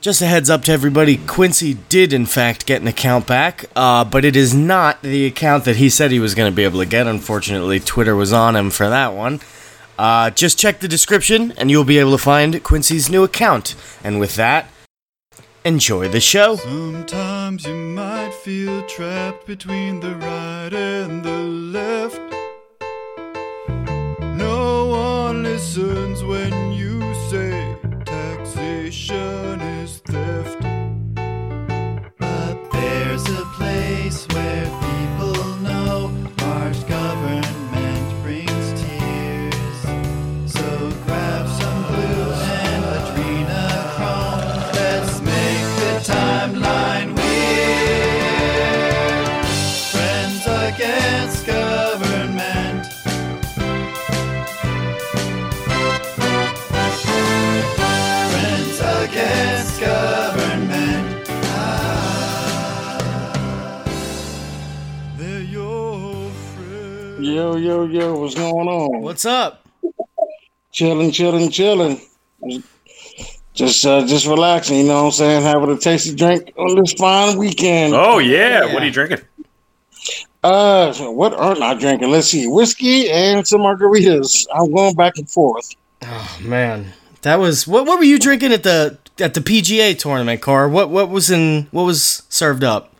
Just 0.00 0.22
a 0.22 0.26
heads 0.26 0.48
up 0.48 0.64
to 0.64 0.72
everybody 0.72 1.18
Quincy 1.18 1.74
did, 1.74 2.14
in 2.14 2.24
fact, 2.24 2.64
get 2.64 2.80
an 2.80 2.88
account 2.88 3.26
back, 3.26 3.66
uh, 3.76 4.02
but 4.02 4.24
it 4.24 4.34
is 4.34 4.54
not 4.54 5.02
the 5.02 5.26
account 5.26 5.66
that 5.66 5.76
he 5.76 5.90
said 5.90 6.10
he 6.10 6.18
was 6.18 6.34
going 6.34 6.50
to 6.50 6.56
be 6.56 6.64
able 6.64 6.78
to 6.80 6.86
get. 6.86 7.06
Unfortunately, 7.06 7.78
Twitter 7.78 8.16
was 8.16 8.32
on 8.32 8.56
him 8.56 8.70
for 8.70 8.88
that 8.88 9.12
one. 9.12 9.40
Uh, 9.98 10.30
just 10.30 10.58
check 10.58 10.80
the 10.80 10.88
description 10.88 11.52
and 11.58 11.70
you'll 11.70 11.84
be 11.84 11.98
able 11.98 12.12
to 12.12 12.18
find 12.18 12.64
Quincy's 12.64 13.10
new 13.10 13.24
account. 13.24 13.74
And 14.02 14.18
with 14.18 14.36
that, 14.36 14.68
enjoy 15.66 16.08
the 16.08 16.20
show. 16.20 16.56
Sometimes 16.56 17.66
you 17.66 17.74
might 17.74 18.32
feel 18.32 18.82
trapped 18.84 19.46
between 19.46 20.00
the 20.00 20.14
right 20.14 20.72
and 20.72 21.22
the 21.22 21.40
left. 21.40 22.18
No 24.34 24.86
one 24.86 25.42
listens 25.42 26.24
when 26.24 26.72
you 26.72 27.02
say 27.28 27.76
taxation 28.06 29.60
place 34.10 34.79
Yo, 67.40 67.56
yo, 67.56 67.86
yo, 67.86 68.18
what's 68.18 68.34
going 68.34 68.68
on? 68.68 69.00
What's 69.00 69.24
up? 69.24 69.66
Chilling, 70.72 71.10
chilling, 71.10 71.50
chilling. 71.50 71.98
Just 73.54 73.86
uh 73.86 74.06
just 74.06 74.26
relaxing, 74.26 74.76
you 74.76 74.84
know 74.84 75.04
what 75.04 75.06
I'm 75.06 75.12
saying? 75.12 75.42
Having 75.44 75.70
a 75.70 75.78
tasty 75.78 76.14
drink 76.14 76.52
on 76.58 76.76
this 76.76 76.92
fine 76.92 77.38
weekend. 77.38 77.94
Oh 77.94 78.18
yeah. 78.18 78.66
Yeah. 78.66 78.74
What 78.74 78.82
are 78.82 78.84
you 78.84 78.92
drinking? 78.92 79.20
Uh 80.44 80.92
what 80.92 81.32
aren't 81.32 81.62
I 81.62 81.72
drinking? 81.72 82.10
Let's 82.10 82.26
see. 82.26 82.46
Whiskey 82.46 83.08
and 83.08 83.48
some 83.48 83.62
margaritas. 83.62 84.46
I'm 84.54 84.70
going 84.74 84.94
back 84.94 85.16
and 85.16 85.28
forth. 85.30 85.74
Oh 86.02 86.38
man, 86.42 86.92
that 87.22 87.36
was 87.36 87.66
what? 87.66 87.86
What 87.86 87.98
were 87.98 88.04
you 88.04 88.18
drinking 88.18 88.52
at 88.52 88.64
the 88.64 88.98
at 89.18 89.32
the 89.32 89.40
PGA 89.40 89.98
tournament, 89.98 90.42
Car? 90.42 90.68
What 90.68 90.90
what 90.90 91.08
was 91.08 91.30
in 91.30 91.68
what 91.70 91.84
was 91.84 92.22
served 92.28 92.64
up? 92.64 92.92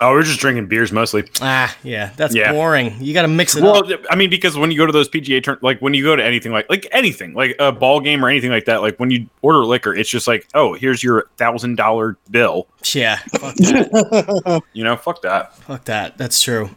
Oh, 0.00 0.12
we're 0.12 0.22
just 0.22 0.38
drinking 0.38 0.66
beers 0.66 0.92
mostly. 0.92 1.24
Ah, 1.40 1.74
yeah, 1.82 2.10
that's 2.16 2.34
Yeah. 2.34 2.52
boring. 2.52 2.96
You 3.00 3.14
got 3.14 3.22
to 3.22 3.28
mix 3.28 3.56
it 3.56 3.62
Well, 3.62 3.92
up. 3.92 4.00
I 4.10 4.14
mean, 4.16 4.30
because 4.30 4.56
when 4.56 4.70
you 4.70 4.78
go 4.78 4.86
to 4.86 4.92
those 4.92 5.08
PGA 5.08 5.42
turn, 5.42 5.58
like 5.62 5.80
when 5.80 5.92
you 5.94 6.04
go 6.04 6.14
to 6.14 6.24
anything 6.24 6.52
like 6.52 6.66
like 6.70 6.86
anything 6.92 7.34
like 7.34 7.56
a 7.58 7.72
ball 7.72 8.00
game 8.00 8.24
or 8.24 8.28
anything 8.28 8.50
like 8.50 8.66
that, 8.66 8.80
like 8.82 8.96
when 8.98 9.10
you 9.10 9.26
order 9.42 9.64
liquor, 9.64 9.94
it's 9.94 10.08
just 10.10 10.28
like, 10.28 10.46
oh, 10.54 10.74
here's 10.74 11.02
your 11.02 11.26
thousand 11.36 11.76
dollar 11.76 12.16
bill. 12.30 12.68
Yeah, 12.94 13.16
fuck 13.38 13.54
that. 13.56 14.62
You 14.72 14.84
know, 14.84 14.96
fuck 14.96 15.22
that. 15.22 15.56
fuck 15.58 15.84
that. 15.86 16.16
That's 16.18 16.40
true. 16.40 16.70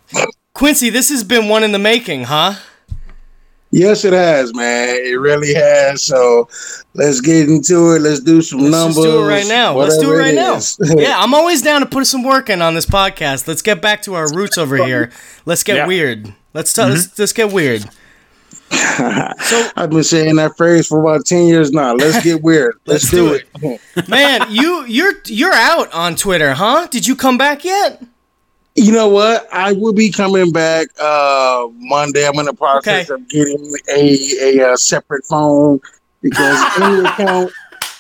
Quincy, 0.53 0.89
this 0.89 1.09
has 1.09 1.23
been 1.23 1.47
one 1.47 1.63
in 1.63 1.71
the 1.71 1.79
making, 1.79 2.23
huh? 2.25 2.55
Yes, 3.71 4.03
it 4.03 4.11
has, 4.13 4.53
man. 4.53 4.89
It 4.89 5.17
really 5.19 5.53
has. 5.53 6.03
So 6.03 6.49
let's 6.93 7.21
get 7.21 7.49
into 7.49 7.93
it. 7.95 7.99
Let's 8.01 8.19
do 8.19 8.41
some 8.41 8.59
Let's 8.59 8.71
numbers. 8.71 8.95
just 8.97 9.07
do 9.07 9.23
it 9.23 9.27
right 9.27 9.47
now. 9.47 9.77
Let's 9.77 9.97
do 9.97 10.11
it 10.11 10.17
whatever 10.17 10.21
right 10.21 10.95
now. 10.95 11.01
yeah, 11.01 11.15
I'm 11.17 11.33
always 11.33 11.61
down 11.61 11.79
to 11.81 11.87
put 11.87 12.05
some 12.05 12.23
work 12.23 12.49
in 12.49 12.61
on 12.61 12.73
this 12.75 12.85
podcast. 12.85 13.47
Let's 13.47 13.61
get 13.61 13.81
back 13.81 14.01
to 14.03 14.13
our 14.15 14.31
roots 14.33 14.57
over 14.57 14.75
here. 14.85 15.11
Let's 15.45 15.63
get 15.63 15.77
Yeah. 15.77 15.87
weird. 15.87 16.33
Let's 16.53 16.73
t- 16.73 16.83
let's, 16.83 17.07
mm-hmm. 17.07 17.21
let's 17.21 17.33
get 17.33 17.53
weird. 17.53 17.83
So 18.71 19.71
I've 19.75 19.89
been 19.89 20.03
saying 20.03 20.35
that 20.35 20.55
phrase 20.57 20.87
for 20.87 20.99
about 21.01 21.25
10 21.25 21.47
years 21.47 21.71
now. 21.71 21.93
Let's 21.93 22.23
get 22.23 22.41
weird. 22.41 22.75
Let's, 22.85 23.11
Let's 23.13 23.39
do, 23.39 23.39
do 23.59 23.77
it. 23.95 24.09
Man, 24.09 24.47
you 24.49 24.85
you're 24.85 25.13
you're 25.25 25.53
out 25.53 25.91
on 25.93 26.15
Twitter, 26.15 26.53
huh? 26.53 26.87
Did 26.91 27.07
you 27.07 27.15
come 27.15 27.37
back 27.37 27.63
yet? 27.65 28.01
You 28.75 28.91
know 28.91 29.09
what? 29.09 29.47
I 29.53 29.73
will 29.73 29.93
be 29.93 30.11
coming 30.11 30.51
back 30.51 30.87
uh 30.99 31.67
Monday. 31.75 32.25
I'm 32.27 32.37
in 32.39 32.45
the 32.45 32.53
process 32.53 33.01
Okay. 33.01 33.09
of 33.09 33.27
getting 33.29 33.71
a, 33.89 34.19
a, 34.41 34.71
uh 34.71 34.75
separate 34.77 35.25
phone 35.29 35.79
because 36.21 36.67
any 36.75 37.03
account 37.05 37.53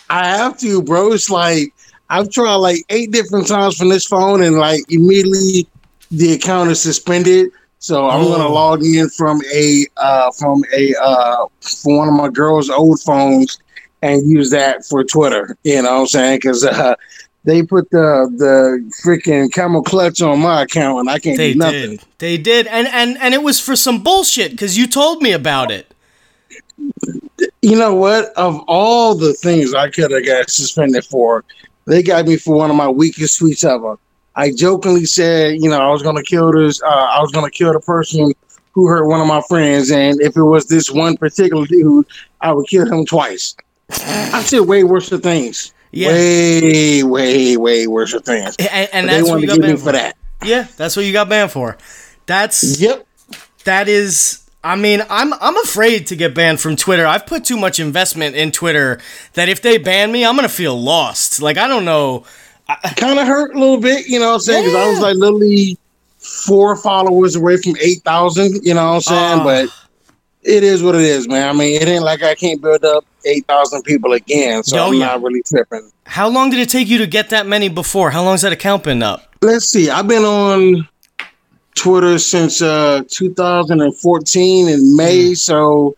I 0.09 0.27
have 0.27 0.57
to, 0.59 0.81
bro. 0.83 1.11
It's 1.13 1.29
like 1.29 1.73
I've 2.09 2.29
tried 2.31 2.55
like 2.55 2.77
eight 2.89 3.11
different 3.11 3.47
times 3.47 3.77
from 3.77 3.89
this 3.89 4.05
phone 4.05 4.41
and 4.43 4.57
like 4.57 4.81
immediately 4.89 5.67
the 6.11 6.33
account 6.33 6.69
is 6.71 6.81
suspended. 6.81 7.49
So 7.79 8.09
I'm 8.09 8.25
gonna 8.25 8.47
Oh. 8.47 8.49
log 8.49 8.83
in 8.83 9.09
from 9.09 9.41
a 9.53 9.85
uh 9.97 10.31
from 10.37 10.63
a 10.75 10.95
uh 11.01 11.45
from 11.81 11.97
one 11.97 12.07
of 12.07 12.13
my 12.15 12.29
girl's 12.29 12.69
old 12.69 12.99
phones 13.01 13.59
and 14.01 14.29
use 14.29 14.49
that 14.51 14.85
for 14.85 15.03
Twitter. 15.03 15.55
You 15.63 15.81
know 15.83 15.93
what 15.95 15.99
I'm 16.01 16.07
saying? 16.07 16.37
Because 16.37 16.65
uh 16.65 16.95
they 17.43 17.63
put 17.63 17.89
the 17.89 18.31
the 18.37 18.91
freaking 19.03 19.51
camel 19.51 19.81
clutch 19.83 20.21
on 20.21 20.39
my 20.39 20.63
account 20.63 20.99
and 20.99 21.09
I 21.09 21.19
can't 21.19 21.37
They 21.37 21.53
do 21.53 21.59
nothing. 21.59 21.89
did. 21.91 22.01
They 22.19 22.37
did. 22.37 22.67
And 22.67 22.87
and 22.87 23.17
and 23.19 23.33
it 23.33 23.41
was 23.43 23.59
for 23.59 23.75
some 23.75 24.03
bullshit 24.03 24.57
cuz 24.57 24.77
you 24.77 24.87
told 24.87 25.21
me 25.21 25.31
about 25.31 25.71
it. 25.71 25.87
You 27.61 27.75
know 27.77 27.95
what? 27.95 28.25
Of 28.35 28.59
all 28.67 29.15
the 29.15 29.33
things 29.33 29.73
I 29.73 29.89
could 29.89 30.11
have 30.11 30.25
got 30.25 30.49
suspended 30.49 31.05
for, 31.05 31.43
they 31.85 32.03
got 32.03 32.27
me 32.27 32.37
for 32.37 32.55
one 32.55 32.69
of 32.69 32.75
my 32.75 32.89
weakest 32.89 33.39
tweets 33.39 33.63
ever. 33.63 33.97
I 34.35 34.51
jokingly 34.51 35.05
said, 35.05 35.55
you 35.61 35.69
know, 35.69 35.79
I 35.79 35.91
was 35.91 36.01
gonna 36.03 36.23
kill 36.23 36.51
this. 36.51 36.81
Uh, 36.81 36.85
I 36.87 37.21
was 37.21 37.31
gonna 37.31 37.49
kill 37.51 37.73
the 37.73 37.79
person 37.79 38.33
who 38.71 38.87
hurt 38.87 39.07
one 39.07 39.19
of 39.19 39.27
my 39.27 39.41
friends, 39.49 39.91
and 39.91 40.21
if 40.21 40.37
it 40.37 40.43
was 40.43 40.67
this 40.67 40.89
one 40.89 41.17
particular 41.17 41.65
dude, 41.65 42.05
I 42.39 42.53
would 42.53 42.67
kill 42.67 42.85
him 42.91 43.05
twice. 43.05 43.55
I 43.91 44.41
said 44.43 44.61
way 44.61 44.83
worse 44.83 45.11
of 45.11 45.21
things. 45.21 45.73
Yeah. 45.91 46.07
Way, 46.09 47.03
way, 47.03 47.57
way 47.57 47.87
worse 47.87 48.13
of 48.13 48.23
things. 48.23 48.55
And, 48.57 48.89
and 48.93 49.09
that's 49.09 49.29
what 49.29 49.41
you 49.41 49.47
got 49.47 49.61
banned 49.61 49.79
for 49.81 49.91
that. 49.91 50.15
Yeah, 50.43 50.67
that's 50.77 50.95
what 50.95 51.05
you 51.05 51.13
got 51.13 51.29
banned 51.29 51.51
for. 51.51 51.77
That's 52.25 52.79
Yep. 52.79 53.05
that 53.65 53.89
is 53.89 54.41
I 54.63 54.75
mean, 54.75 55.01
I'm 55.09 55.33
I'm 55.33 55.57
afraid 55.57 56.07
to 56.07 56.15
get 56.15 56.35
banned 56.35 56.61
from 56.61 56.75
Twitter. 56.75 57.05
I've 57.05 57.25
put 57.25 57.43
too 57.43 57.57
much 57.57 57.79
investment 57.79 58.35
in 58.35 58.51
Twitter 58.51 58.99
that 59.33 59.49
if 59.49 59.61
they 59.61 59.77
ban 59.77 60.11
me, 60.11 60.23
I'm 60.23 60.37
to 60.37 60.49
feel 60.49 60.79
lost. 60.79 61.41
Like 61.41 61.57
I 61.57 61.67
don't 61.67 61.85
know. 61.85 62.25
kind 62.95 63.19
of 63.19 63.27
hurt 63.27 63.53
a 63.55 63.59
little 63.59 63.79
bit, 63.79 64.07
you 64.07 64.19
know 64.19 64.27
what 64.27 64.33
I'm 64.35 64.39
saying? 64.41 64.65
Because 64.65 64.75
I 64.75 64.89
was 64.89 64.99
like 64.99 65.15
literally 65.17 65.77
four 66.19 66.75
followers 66.75 67.35
away 67.35 67.57
from 67.57 67.75
8,000, 67.81 68.63
you 68.63 68.73
know 68.73 68.85
what 68.87 68.95
I'm 68.95 69.01
saying? 69.01 69.39
Ah. 69.39 69.43
but 69.43 69.69
it 70.43 70.63
is 70.63 70.81
what 70.83 70.95
it 70.95 71.01
is, 71.01 71.27
man. 71.27 71.47
I 71.49 71.53
mean, 71.53 71.81
it 71.81 71.87
ain't 71.87 72.03
like 72.03 72.23
I 72.23 72.35
can't 72.35 72.61
build 72.61 72.83
up 72.83 73.05
8,000 73.25 73.83
people 73.83 74.13
again, 74.13 74.63
so 74.63 74.77
Oh, 74.79 74.87
I'm 74.87 74.93
yeah. 74.95 75.05
not 75.07 75.21
really 75.21 75.41
tripping. 75.43 75.91
How 76.05 76.27
long 76.27 76.49
did 76.49 76.59
it 76.59 76.69
take 76.69 76.87
you 76.87 76.97
to 76.99 77.07
get 77.07 77.29
that 77.29 77.45
many 77.47 77.69
before? 77.69 78.09
How 78.11 78.23
long's 78.23 78.41
that 78.41 78.51
account 78.51 78.83
been 78.83 79.03
up? 79.03 79.23
Let's 79.41 79.69
see. 79.69 79.89
I've 79.89 80.07
been 80.07 80.23
on 80.25 80.87
Twitter 81.75 82.19
since 82.19 82.61
uh 82.61 83.03
2014 83.09 84.67
in. 84.69 84.95
May, 84.95 85.33
so 85.33 85.95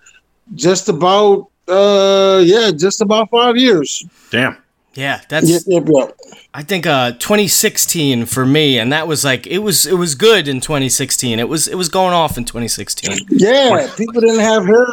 just 0.56 0.90
about 0.90 1.48
uh 1.68 2.42
yeah, 2.46 2.72
just 2.72 3.02
about 3.02 3.30
5 3.32 3.58
years. 3.58 4.06
Damn. 4.30 4.58
Yeah, 4.96 5.22
that's 5.28 5.50
Yep, 5.50 5.62
yep, 5.68 5.84
yep. 5.92 6.18
I 6.54 6.64
think 6.64 6.86
uh 6.86 7.14
2016 7.14 8.26
for 8.26 8.46
me 8.46 8.78
and 8.78 8.92
that 8.94 9.08
was 9.08 9.24
like 9.24 9.48
it 9.48 9.60
was 9.60 9.86
it 9.86 9.98
was 9.98 10.16
good 10.16 10.48
in 10.48 10.62
2016. 10.62 11.40
It 11.40 11.50
was 11.50 11.68
it 11.68 11.76
was 11.76 11.90
going 11.90 12.14
off 12.14 12.38
in 12.38 12.46
2016. 12.46 13.18
Yeah, 13.30 13.90
people 13.98 14.22
didn't 14.22 14.40
have 14.40 14.66
hair 14.66 14.88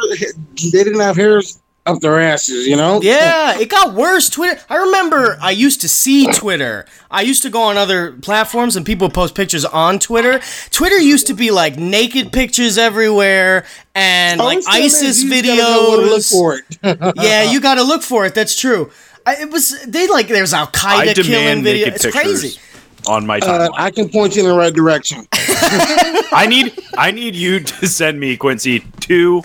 they 0.73 0.85
didn't 0.85 1.01
have 1.01 1.17
hairs 1.17 1.59
up 1.87 2.01
their 2.01 2.21
asses, 2.21 2.67
you 2.67 2.77
know? 2.77 3.01
Yeah, 3.03 3.59
it 3.59 3.71
got 3.71 3.95
worse. 3.95 4.29
Twitter. 4.29 4.61
I 4.69 4.77
remember 4.77 5.39
I 5.41 5.51
used 5.51 5.81
to 5.81 5.89
see 5.89 6.27
Twitter. 6.33 6.85
I 7.11 7.23
used 7.23 7.43
to 7.43 7.51
go 7.51 7.63
on 7.63 7.77
other 7.79 8.13
platforms 8.13 8.77
and 8.77 8.85
people 8.85 9.07
would 9.09 9.15
post 9.15 9.35
pictures 9.35 9.65
on 9.65 9.99
Twitter. 9.99 10.41
Twitter 10.71 10.99
used 10.99 11.27
to 11.29 11.35
be 11.35 11.51
like 11.51 11.79
naked 11.79 12.33
pictures 12.33 12.77
everywhere 12.77 13.65
and 13.95 14.41
Oh, 14.41 14.45
like 14.45 14.59
ISIS 14.69 15.03
is. 15.03 15.25
You 15.25 15.31
just 15.31 15.45
gotta 15.47 15.57
know 15.73 15.89
where 15.91 16.01
to 16.01 16.07
look 16.07 16.21
videos. 16.21 16.31
for 16.31 16.55
it. 16.55 17.15
yeah, 17.23 17.51
you 17.51 17.61
got 17.61 17.77
to 17.77 17.83
look 17.83 18.03
for 18.03 18.27
it. 18.27 18.35
That's 18.35 18.59
true. 18.59 18.91
I, 19.31 19.43
it 19.43 19.51
was 19.51 19.81
they 19.87 20.07
like 20.09 20.29
there's 20.29 20.53
Al 20.53 20.67
Qaeda 20.69 21.15
killing 21.15 21.31
demand 21.31 21.65
video. 21.65 21.89
It's 21.89 22.05
pictures 22.05 22.23
crazy. 22.41 22.61
on 23.07 23.27
my 23.27 23.39
Uh. 23.39 23.69
I 23.75 23.91
can 23.91 24.09
point 24.09 24.35
you 24.37 24.43
in 24.43 24.49
the 24.49 24.55
right 24.57 24.73
direction. 24.75 25.27
I 25.33 26.47
need 26.49 26.79
I 26.99 27.11
need 27.11 27.35
you 27.37 27.61
to 27.61 27.87
send 27.87 28.19
me 28.19 28.37
Quincy 28.37 28.81
two. 29.01 29.43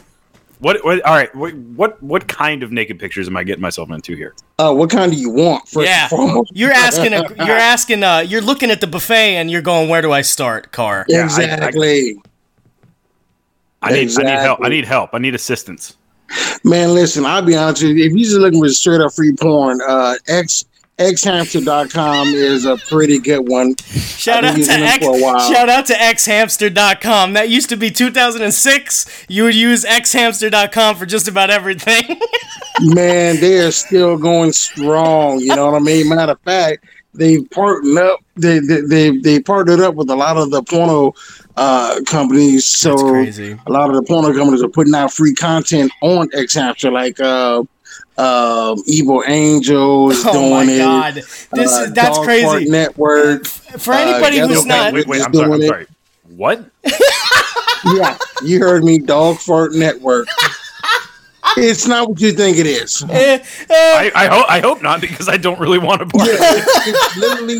What, 0.60 0.84
what 0.86 1.02
all 1.04 1.14
right? 1.14 1.34
What, 1.36 1.54
what 1.54 2.02
what 2.02 2.28
kind 2.28 2.64
of 2.64 2.72
naked 2.72 2.98
pictures 2.98 3.28
am 3.28 3.38
I 3.38 3.44
getting 3.44 3.62
myself 3.62 3.92
into 3.92 4.16
here? 4.16 4.34
Uh, 4.58 4.74
what 4.74 4.90
kind 4.90 5.12
do 5.12 5.18
you 5.18 5.30
want? 5.30 5.68
First 5.68 5.88
Yeah, 5.88 6.04
and 6.04 6.10
foremost? 6.10 6.52
you're 6.56 6.72
asking. 6.72 7.14
A, 7.14 7.22
you're 7.46 7.58
asking. 7.58 8.04
Uh, 8.04 8.20
you're 8.20 8.42
looking 8.42 8.72
at 8.72 8.80
the 8.82 8.88
buffet 8.88 9.36
and 9.36 9.52
you're 9.52 9.62
going, 9.62 9.90
"Where 9.90 10.02
do 10.02 10.12
I 10.12 10.22
start?" 10.22 10.72
Car. 10.72 11.06
Yeah, 11.10 11.18
I- 11.18 11.22
I- 11.22 11.26
exactly. 11.26 12.16
I 13.82 13.92
need 13.92 14.18
I 14.18 14.24
need 14.24 14.40
help. 14.40 14.60
I 14.64 14.70
need 14.70 14.86
help. 14.86 15.10
I 15.14 15.20
need 15.20 15.36
assistance. 15.36 15.96
Man, 16.64 16.94
listen, 16.94 17.26
I'll 17.26 17.42
be 17.42 17.56
honest 17.56 17.84
with 17.84 17.98
you. 17.98 18.06
If 18.06 18.12
you're 18.12 18.20
just 18.20 18.38
looking 18.38 18.62
for 18.62 18.70
straight 18.70 19.02
up 19.02 19.14
free 19.14 19.34
porn, 19.34 19.80
uh, 19.88 20.16
X 20.28 20.66
xhamster.com 20.98 22.30
is 22.30 22.66
a 22.66 22.78
pretty 22.78 23.20
good 23.20 23.48
one. 23.50 23.76
Shout 23.78 24.46
out 24.46 24.56
to 24.56 24.72
X, 24.72 25.06
for 25.06 25.18
a 25.18 25.22
while. 25.22 25.52
shout 25.52 25.68
out 25.68 25.86
to 25.88 25.94
xhamster.com. 25.94 27.34
That 27.34 27.50
used 27.50 27.70
to 27.70 27.76
be 27.76 27.92
2006. 27.92 29.26
You 29.28 29.44
would 29.44 29.56
use 29.56 29.84
xhamster.com 29.84 30.96
for 30.96 31.06
just 31.06 31.28
about 31.28 31.50
everything. 31.50 32.20
Man, 32.82 33.40
they 33.40 33.60
are 33.60 33.72
still 33.72 34.18
going 34.18 34.54
strong. 34.54 35.40
You 35.40 35.56
know 35.56 35.72
what 35.72 35.76
I 35.76 35.84
mean? 35.84 36.10
Matter 36.10 36.34
of 36.34 36.40
fact, 36.42 36.86
they 37.18 37.42
partnered 37.42 37.98
up. 37.98 38.20
They 38.36 38.60
they 38.60 38.82
they, 38.82 39.18
they 39.18 39.40
partnered 39.40 39.80
up 39.80 39.96
with 39.96 40.10
a 40.10 40.16
lot 40.16 40.38
of 40.38 40.52
the 40.52 40.62
porno 40.64 41.14
uh, 41.58 42.02
companies. 42.06 42.66
So 42.66 42.90
That's 42.92 43.02
crazy. 43.04 43.58
a 43.66 43.72
lot 43.72 43.90
of 43.90 43.96
the 43.96 44.04
porno 44.04 44.34
companies 44.34 44.62
are 44.64 44.70
putting 44.70 44.94
out 44.96 45.12
free 45.14 45.34
content 45.34 45.92
on 46.02 46.30
xhamster, 46.30 46.92
like 46.92 47.20
uh, 47.20 47.64
uh, 48.18 48.76
Evil 48.86 49.24
Angel 49.28 50.12
is 50.12 50.24
oh 50.28 50.34
doing 50.34 50.68
my 50.68 50.74
it. 50.74 50.78
god. 50.80 51.14
This 51.16 51.48
Uh, 51.54 51.82
is 51.84 51.94
that's 51.94 52.18
Dog 52.18 52.26
Fart 52.26 52.26
crazy. 52.26 52.70
Network. 52.70 53.46
For 53.46 53.94
anybody 53.94 54.40
uh, 54.42 54.48
who's 54.48 54.64
Ghetto 54.66 54.68
not 54.84 54.94
wait, 54.94 55.08
wait, 55.08 55.22
I'm 55.26 55.34
sorry. 55.34 55.46
I'm 55.46 55.50
doing 55.52 55.64
it. 55.64 55.68
sorry. 55.68 55.88
What? 56.36 56.66
yeah, 57.96 58.18
you 58.44 58.60
heard 58.60 58.84
me. 58.84 59.00
Dog 59.00 59.38
Fart 59.38 59.74
Network. 59.74 60.28
it's 61.58 61.88
not 61.88 62.10
what 62.10 62.22
you 62.22 62.32
think 62.32 62.58
it 62.58 62.68
is. 62.68 63.04
Eh, 63.10 63.38
eh, 63.40 63.42
I, 63.70 64.12
I 64.16 64.28
hope 64.28 64.46
I 64.50 64.60
hope 64.60 64.82
not 64.82 65.02
because 65.02 65.30
I 65.30 65.38
don't 65.38 65.60
really 65.60 65.80
want 65.80 66.02
to 66.02 66.08
part. 66.08 66.28
Yeah, 66.28 66.36
it's 66.40 67.18
literally 67.18 67.60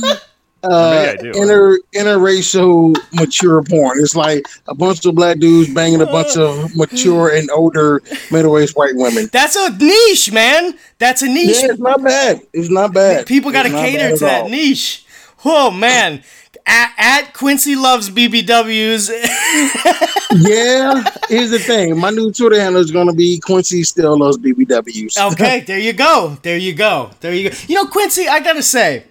uh, 0.64 0.92
Maybe 0.92 1.20
I 1.30 1.32
do. 1.32 1.42
inter 1.42 1.78
interracial 1.96 2.98
mature 3.14 3.64
porn. 3.64 4.00
It's 4.02 4.16
like 4.16 4.46
a 4.68 4.76
bunch 4.76 5.06
of 5.06 5.16
black 5.16 5.40
dudes 5.40 5.74
banging 5.74 6.02
a 6.02 6.06
bunch 6.06 6.38
of 6.38 6.76
mature 6.76 7.36
and 7.36 7.50
older 7.52 8.02
middle 8.32 8.58
aged 8.58 8.76
white 8.76 8.96
women. 8.96 9.30
that's 9.32 9.56
a 9.56 9.70
niche, 9.78 10.32
man. 10.32 10.78
That's 10.98 11.22
a 11.22 11.28
niche. 11.28 11.58
Yeah, 11.62 11.72
it's 11.72 11.80
not 11.80 12.04
bad. 12.04 12.42
It's 12.54 12.70
not 12.70 12.94
bad. 12.94 13.28
People 13.28 13.52
got 13.52 13.64
to 13.64 13.70
cater 13.70 14.18
to 14.18 14.26
that 14.26 14.44
all. 14.44 14.50
niche. 14.50 15.06
Oh 15.44 15.70
man. 15.72 16.24
At, 16.68 16.94
at 16.98 17.34
Quincy 17.34 17.76
loves 17.76 18.10
BBWs. 18.10 19.12
Yeah, 20.38 21.02
here's 21.30 21.52
the 21.52 21.60
thing. 21.60 21.98
My 21.98 22.10
new 22.10 22.30
Twitter 22.30 22.60
handle 22.60 22.82
is 22.82 22.92
going 22.92 23.08
to 23.08 23.14
be 23.14 23.40
Quincy 23.40 23.84
still 23.84 24.18
loves 24.18 24.38
BBWs. 24.38 25.32
okay, 25.32 25.62
there 25.68 25.80
you 25.80 25.94
go. 25.94 26.38
There 26.42 26.58
you 26.58 26.74
go. 26.74 27.12
There 27.22 27.34
you 27.34 27.50
go. 27.52 27.58
You 27.68 27.76
know, 27.76 27.86
Quincy, 27.90 28.28
I 28.28 28.42
gotta 28.42 28.62
say, 28.62 29.06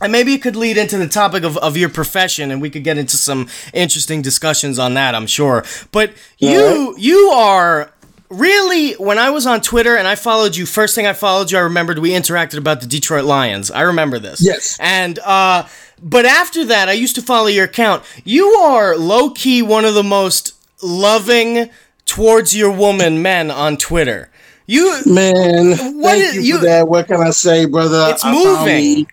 and 0.00 0.12
maybe 0.12 0.32
it 0.32 0.40
could 0.40 0.56
lead 0.56 0.78
into 0.78 0.96
the 0.96 1.08
topic 1.08 1.44
of, 1.44 1.58
of 1.58 1.76
your 1.76 1.90
profession, 1.90 2.50
and 2.50 2.62
we 2.62 2.70
could 2.70 2.84
get 2.84 2.96
into 2.96 3.18
some 3.18 3.48
interesting 3.74 4.22
discussions 4.22 4.78
on 4.78 4.94
that. 4.94 5.14
I'm 5.14 5.26
sure. 5.26 5.62
But 5.92 6.12
you 6.38 6.94
you 6.96 7.30
are 7.34 7.92
really 8.30 8.92
when 8.94 9.18
I 9.18 9.30
was 9.30 9.46
on 9.46 9.60
Twitter 9.60 9.96
and 9.96 10.06
I 10.08 10.14
followed 10.14 10.56
you. 10.56 10.66
First 10.66 10.94
thing 10.94 11.06
I 11.06 11.12
followed 11.12 11.50
you, 11.50 11.58
I 11.58 11.62
remembered 11.62 11.98
we 11.98 12.10
interacted 12.10 12.58
about 12.58 12.80
the 12.80 12.86
Detroit 12.86 13.24
Lions. 13.24 13.70
I 13.70 13.82
remember 13.82 14.18
this. 14.18 14.44
Yes. 14.44 14.76
And 14.80 15.18
uh, 15.20 15.66
but 16.02 16.24
after 16.26 16.64
that, 16.66 16.88
I 16.88 16.92
used 16.92 17.14
to 17.16 17.22
follow 17.22 17.46
your 17.48 17.64
account. 17.64 18.02
You 18.24 18.46
are 18.48 18.96
low 18.96 19.30
key 19.30 19.62
one 19.62 19.84
of 19.84 19.94
the 19.94 20.02
most 20.02 20.54
loving 20.82 21.70
towards 22.04 22.56
your 22.56 22.70
woman 22.70 23.22
men 23.22 23.50
on 23.50 23.76
Twitter. 23.76 24.30
You 24.68 25.00
Man, 25.06 25.70
What 25.98 26.18
thank 26.18 26.24
is- 26.24 26.34
you, 26.36 26.42
you- 26.42 26.58
for 26.58 26.64
that. 26.64 26.88
What 26.88 27.06
can 27.06 27.20
I 27.20 27.30
say, 27.30 27.66
brother? 27.66 28.06
It's 28.10 28.24
I 28.24 28.32
moving. 28.32 29.06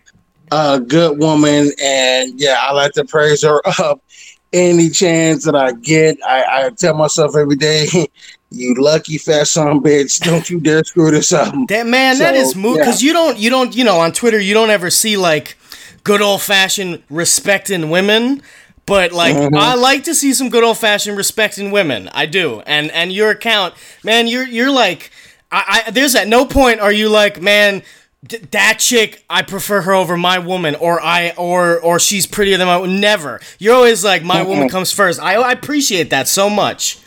A 0.51 0.79
good 0.79 1.17
woman, 1.19 1.71
and 1.81 2.39
yeah, 2.39 2.57
I 2.61 2.73
like 2.73 2.91
to 2.93 3.05
praise 3.05 3.41
her 3.41 3.59
up 3.79 4.03
any 4.51 4.89
chance 4.91 5.45
that 5.45 5.55
I 5.55 5.71
get. 5.71 6.17
I, 6.23 6.65
I 6.65 6.69
tell 6.69 6.93
myself 6.95 7.35
every 7.35 7.55
day, 7.55 7.87
"You 8.53 8.75
lucky 8.77 9.17
fat 9.17 9.47
son 9.47 9.81
bitch! 9.81 10.19
Don't 10.21 10.49
you 10.49 10.59
dare 10.59 10.83
screw 10.83 11.11
this 11.11 11.31
up." 11.33 11.53
That 11.67 11.87
man, 11.87 12.19
that 12.19 12.35
So, 12.35 12.41
is 12.41 12.55
move 12.55 12.77
yeah. 12.77 12.83
because 12.83 13.01
you 13.01 13.13
don't 13.13 13.37
you 13.37 13.49
don't 13.49 13.75
you 13.75 13.83
know 13.83 13.99
on 13.99 14.11
Twitter 14.13 14.39
you 14.39 14.53
don't 14.53 14.69
ever 14.69 14.89
see 14.89 15.17
like 15.17 15.57
good 16.03 16.21
old 16.21 16.41
fashioned 16.41 17.03
respecting 17.09 17.89
women, 17.89 18.41
but 18.85 19.11
like 19.11 19.39
Mm-hmm. 19.39 19.57
I 19.57 19.75
like 19.75 20.03
to 20.05 20.15
see 20.15 20.33
some 20.33 20.49
good 20.49 20.63
old 20.63 20.77
fashioned 20.77 21.17
respecting 21.17 21.71
women. 21.71 22.09
I 22.13 22.25
do, 22.25 22.61
and 22.65 22.91
and 22.91 23.11
your 23.11 23.31
account, 23.31 23.73
man, 24.03 24.27
you're 24.27 24.47
you're 24.47 24.71
like 24.71 25.11
I, 25.51 25.83
I 25.87 25.91
there's 25.91 26.15
at 26.15 26.27
no 26.27 26.45
point 26.45 26.79
are 26.79 26.91
you 26.93 27.09
like 27.09 27.41
man. 27.41 27.83
D- 28.25 28.37
that 28.51 28.77
chick, 28.79 29.23
I 29.29 29.41
prefer 29.41 29.81
her 29.81 29.93
over 29.93 30.15
my 30.15 30.39
woman, 30.39 30.75
or 30.75 31.01
I, 31.01 31.33
or 31.37 31.77
or 31.81 31.99
she's 31.99 32.25
prettier 32.25 32.57
than 32.57 32.67
my. 32.67 32.85
Never. 32.85 33.41
You're 33.59 33.75
always 33.75 34.03
like 34.05 34.23
my 34.23 34.43
woman 34.43 34.69
comes 34.69 34.93
first. 34.93 35.19
I, 35.21 35.33
I 35.35 35.51
appreciate 35.51 36.09
that 36.11 36.29
so 36.29 36.49
much. 36.49 36.99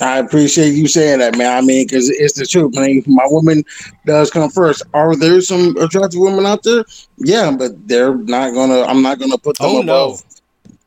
I 0.00 0.18
appreciate 0.18 0.74
you 0.74 0.88
saying 0.88 1.20
that, 1.20 1.36
man. 1.38 1.56
I 1.56 1.60
mean, 1.60 1.86
because 1.86 2.10
it's 2.10 2.34
the 2.34 2.46
truth. 2.46 2.76
I 2.76 2.86
mean, 2.86 3.04
my 3.06 3.26
woman 3.26 3.64
does 4.06 4.30
come 4.30 4.50
first. 4.50 4.82
Are 4.92 5.14
there 5.14 5.40
some 5.40 5.76
attractive 5.76 6.20
women 6.20 6.46
out 6.46 6.62
there? 6.64 6.84
Yeah, 7.18 7.54
but 7.56 7.86
they're 7.86 8.14
not 8.14 8.54
gonna. 8.54 8.82
I'm 8.82 9.02
not 9.02 9.18
gonna 9.20 9.38
put 9.38 9.56
them 9.58 9.66
Oh, 9.68 9.82
no. 9.82 10.04
above 10.06 10.22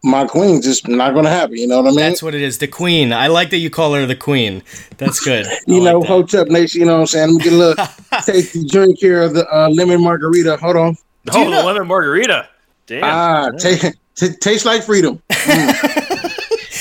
my 0.04 0.26
queen. 0.28 0.62
Just 0.62 0.88
not 0.90 1.14
gonna 1.14 1.30
happen. 1.30 1.56
You 1.56 1.68
know 1.68 1.78
what 1.82 1.88
I 1.88 1.90
mean? 1.92 2.00
That's 2.00 2.22
what 2.22 2.36
it 2.36 2.42
is. 2.42 2.58
The 2.58 2.68
queen. 2.68 3.14
I 3.14 3.28
like 3.28 3.50
that 3.52 3.58
you 3.60 3.70
call 3.70 3.94
her 3.94 4.06
the 4.06 4.16
queen. 4.16 4.62
That's 4.98 5.20
good. 5.22 5.46
I 5.48 5.58
You 5.68 5.80
like 5.80 5.94
know, 5.94 6.00
that. 6.02 6.08
Hotep 6.08 6.48
Nation, 6.50 6.82
you 6.82 6.88
know 6.88 6.96
what 6.96 7.00
I'm 7.02 7.08
saying? 7.08 7.28
Let 7.30 7.38
me 7.38 7.44
get 7.44 7.54
a 7.54 7.56
little 7.56 7.76
the 8.12 8.68
drink 8.70 9.00
here 9.00 9.24
of 9.24 9.34
the 9.34 9.48
uh, 9.56 9.70
lemon 9.70 10.02
margarita. 10.04 10.58
Hold 10.58 10.76
on. 10.76 10.98
Oh, 11.32 11.50
the 11.50 11.64
lemon 11.64 11.88
margarita. 11.88 12.50
Damn. 12.88 13.04
Ah, 13.04 13.50
ta- 13.58 13.92
t- 14.16 14.30
tastes 14.42 14.66
like 14.66 14.84
freedom. 14.84 15.22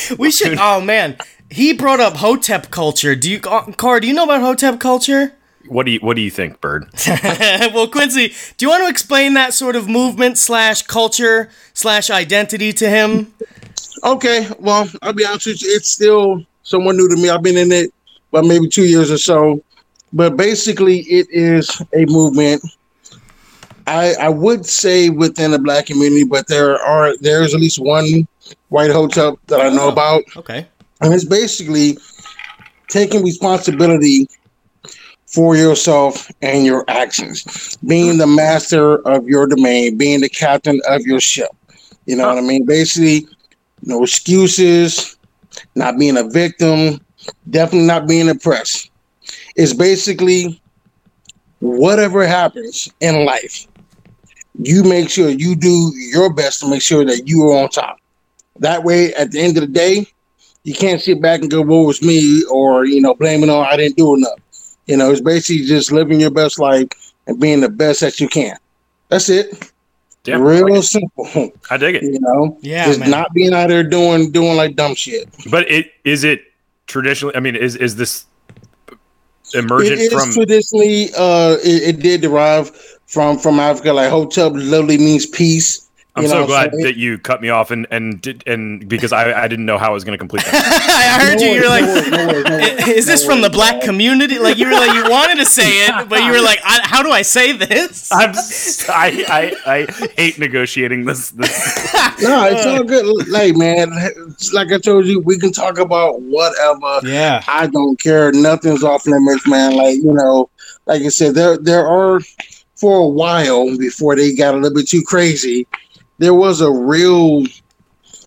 we 0.18 0.30
should. 0.30 0.58
Oh 0.58 0.80
man, 0.80 1.16
he 1.50 1.72
brought 1.72 2.00
up 2.00 2.16
Hotep 2.16 2.70
culture. 2.70 3.14
Do 3.14 3.30
you, 3.30 3.40
uh, 3.44 3.72
Car? 3.72 4.00
Do 4.00 4.06
you 4.06 4.14
know 4.14 4.24
about 4.24 4.40
Hotep 4.40 4.80
culture? 4.80 5.32
what 5.68 5.86
do 5.86 5.92
you 5.92 5.98
What 6.00 6.16
do 6.16 6.22
you 6.22 6.30
think, 6.30 6.60
Bird? 6.60 6.88
well, 7.74 7.88
Quincy, 7.88 8.32
do 8.56 8.64
you 8.64 8.68
want 8.68 8.84
to 8.84 8.88
explain 8.88 9.34
that 9.34 9.52
sort 9.54 9.76
of 9.76 9.88
movement 9.88 10.38
slash 10.38 10.82
culture 10.82 11.50
slash 11.74 12.10
identity 12.10 12.72
to 12.74 12.88
him? 12.88 13.32
Okay, 14.04 14.48
well, 14.58 14.88
I'll 15.02 15.12
be 15.12 15.24
honest 15.24 15.46
with 15.46 15.62
you, 15.62 15.70
it's 15.74 15.90
still 15.90 16.44
somewhat 16.62 16.96
new 16.96 17.08
to 17.08 17.16
me. 17.16 17.28
I've 17.28 17.42
been 17.42 17.56
in 17.56 17.72
it 17.72 17.92
about 18.30 18.44
maybe 18.44 18.68
two 18.68 18.84
years 18.84 19.10
or 19.10 19.18
so. 19.18 19.62
But 20.12 20.36
basically, 20.36 21.00
it 21.00 21.26
is 21.30 21.82
a 21.94 22.06
movement. 22.06 22.62
I 23.86 24.14
I 24.20 24.28
would 24.28 24.66
say 24.66 25.08
within 25.10 25.52
the 25.52 25.58
black 25.58 25.86
community, 25.86 26.24
but 26.24 26.46
there 26.48 26.76
are 26.82 27.16
there 27.20 27.42
is 27.42 27.54
at 27.54 27.60
least 27.60 27.78
one 27.78 28.26
white 28.68 28.90
Hotep 28.90 29.34
that 29.48 29.60
I 29.60 29.68
know 29.70 29.86
Oh. 29.86 29.92
about. 29.92 30.22
Okay. 30.36 30.66
And 31.00 31.12
it's 31.12 31.24
basically 31.24 31.98
taking 32.88 33.22
responsibility 33.22 34.28
for 35.26 35.56
yourself 35.56 36.30
and 36.42 36.64
your 36.64 36.84
actions, 36.88 37.76
being 37.86 38.18
the 38.18 38.26
master 38.26 38.98
of 39.06 39.26
your 39.28 39.46
domain, 39.46 39.96
being 39.96 40.20
the 40.20 40.28
captain 40.28 40.80
of 40.88 41.02
your 41.02 41.20
ship. 41.20 41.50
You 42.06 42.16
know 42.16 42.28
what 42.28 42.38
I 42.38 42.40
mean? 42.42 42.64
Basically, 42.64 43.26
no 43.82 44.02
excuses, 44.02 45.16
not 45.74 45.98
being 45.98 46.16
a 46.16 46.24
victim, 46.24 47.00
definitely 47.50 47.86
not 47.86 48.06
being 48.06 48.28
oppressed. 48.28 48.90
It's 49.56 49.74
basically 49.74 50.60
whatever 51.60 52.26
happens 52.26 52.88
in 53.00 53.24
life, 53.24 53.66
you 54.58 54.82
make 54.84 55.10
sure 55.10 55.28
you 55.28 55.54
do 55.56 55.92
your 56.12 56.32
best 56.32 56.60
to 56.60 56.68
make 56.70 56.82
sure 56.82 57.04
that 57.04 57.26
you 57.28 57.48
are 57.50 57.62
on 57.64 57.68
top. 57.68 57.98
That 58.60 58.84
way, 58.84 59.12
at 59.14 59.32
the 59.32 59.40
end 59.40 59.56
of 59.56 59.60
the 59.62 59.66
day, 59.66 60.06
you 60.64 60.74
can't 60.74 61.00
sit 61.00 61.20
back 61.20 61.40
and 61.40 61.50
go, 61.50 61.60
"What 61.62 61.86
was 61.86 62.02
me?" 62.02 62.42
or 62.50 62.84
you 62.86 63.00
know, 63.00 63.14
blaming 63.14 63.50
on 63.50 63.66
I 63.66 63.76
didn't 63.76 63.96
do 63.96 64.14
enough. 64.14 64.38
You 64.86 64.96
know, 64.96 65.10
it's 65.10 65.20
basically 65.20 65.66
just 65.66 65.92
living 65.92 66.20
your 66.20 66.30
best 66.30 66.58
life 66.58 66.88
and 67.26 67.38
being 67.40 67.60
the 67.60 67.68
best 67.68 68.00
that 68.00 68.18
you 68.20 68.28
can. 68.28 68.56
That's 69.08 69.28
it. 69.28 69.70
Damn, 70.24 70.42
Real 70.42 70.72
I 70.74 70.78
it. 70.78 70.82
simple. 70.82 71.52
I 71.70 71.76
dig 71.76 71.96
it. 71.96 72.02
You 72.02 72.18
know, 72.20 72.58
Yeah, 72.60 72.86
just 72.86 72.98
man. 73.00 73.10
not 73.10 73.32
being 73.32 73.52
out 73.52 73.68
there 73.68 73.84
doing 73.84 74.32
doing 74.32 74.56
like 74.56 74.74
dumb 74.74 74.94
shit. 74.94 75.28
But 75.50 75.70
it 75.70 75.92
is 76.04 76.24
it 76.24 76.42
traditionally. 76.86 77.36
I 77.36 77.40
mean, 77.40 77.54
is 77.56 77.76
is 77.76 77.96
this 77.96 78.24
It 79.54 79.58
emergent 79.64 80.00
is 80.00 80.12
from? 80.12 80.32
traditionally 80.32 81.10
uh 81.16 81.56
it, 81.64 81.96
it 81.96 82.00
did 82.00 82.20
derive 82.22 82.70
from 83.06 83.38
from 83.38 83.60
Africa. 83.60 83.92
Like 83.92 84.10
Hotep 84.10 84.52
literally 84.52 84.98
means 84.98 85.26
peace. 85.26 85.85
I'm 86.16 86.22
you 86.22 86.28
know 86.28 86.34
so 86.34 86.40
what 86.40 86.46
glad 86.48 86.70
saying? 86.72 86.84
that 86.84 86.96
you 86.96 87.18
cut 87.18 87.42
me 87.42 87.50
off 87.50 87.70
and 87.70 87.86
and 87.90 88.20
did, 88.20 88.42
and 88.46 88.88
because 88.88 89.12
I 89.12 89.42
I 89.44 89.48
didn't 89.48 89.66
know 89.66 89.76
how 89.78 89.90
I 89.90 89.92
was 89.92 90.02
going 90.02 90.14
to 90.14 90.18
complete 90.18 90.44
that. 90.46 90.54
I 91.20 91.24
heard 91.24 91.40
you. 91.40 91.48
No 91.48 91.52
You're 91.54 91.68
worries, 91.68 92.10
like, 92.10 92.10
no 92.10 92.26
worries, 92.26 92.44
no 92.44 92.58
worries, 92.58 92.88
is 92.88 93.06
this 93.06 93.22
no 93.24 93.30
from 93.30 93.42
the 93.42 93.50
black 93.50 93.74
man. 93.76 93.82
community? 93.82 94.38
Like 94.38 94.56
you 94.56 94.66
were 94.66 94.72
like 94.72 94.94
you 94.94 95.10
wanted 95.10 95.36
to 95.36 95.44
say 95.46 95.84
it, 95.86 96.08
but 96.08 96.22
you 96.24 96.32
were 96.32 96.40
like, 96.40 96.58
I, 96.64 96.80
how 96.84 97.02
do 97.02 97.10
I 97.10 97.22
say 97.22 97.52
this? 97.52 98.08
I'm 98.12 98.30
s- 98.30 98.88
I, 98.88 99.24
I 99.66 99.72
I 99.74 100.08
hate 100.16 100.38
negotiating 100.38 101.04
this 101.04 101.30
this. 101.30 101.92
No, 102.22 102.44
it's 102.46 102.64
all 102.64 102.82
good. 102.82 103.28
Like 103.28 103.56
man, 103.56 103.90
like 104.54 104.72
I 104.72 104.78
told 104.78 105.06
you, 105.06 105.20
we 105.20 105.38
can 105.38 105.52
talk 105.52 105.78
about 105.78 106.20
whatever. 106.22 107.00
Yeah. 107.06 107.42
I 107.46 107.66
don't 107.66 108.00
care. 108.00 108.32
Nothing's 108.32 108.82
off 108.82 109.06
limits, 109.06 109.46
man. 109.46 109.74
Like 109.76 109.96
you 109.96 110.12
know, 110.14 110.48
like 110.86 111.02
I 111.02 111.08
said, 111.08 111.34
there 111.34 111.58
there 111.58 111.86
are 111.86 112.20
for 112.76 113.00
a 113.00 113.08
while 113.08 113.76
before 113.78 114.16
they 114.16 114.34
got 114.34 114.54
a 114.54 114.58
little 114.58 114.74
bit 114.76 114.88
too 114.88 115.02
crazy. 115.02 115.66
There 116.18 116.34
was 116.34 116.60
a 116.60 116.70
real 116.70 117.44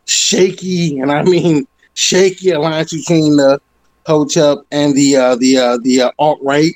shaky, 0.06 1.00
and 1.00 1.12
I 1.12 1.24
mean 1.24 1.68
shaky 1.94 2.52
alliance 2.52 2.94
between 2.94 3.38
the 3.38 3.60
Hotep 4.06 4.60
and 4.72 4.96
the 4.96 5.16
uh, 5.16 5.36
the 5.36 5.58
uh, 5.58 5.78
the 5.84 6.02
uh, 6.04 6.12
alt 6.18 6.40
right 6.42 6.74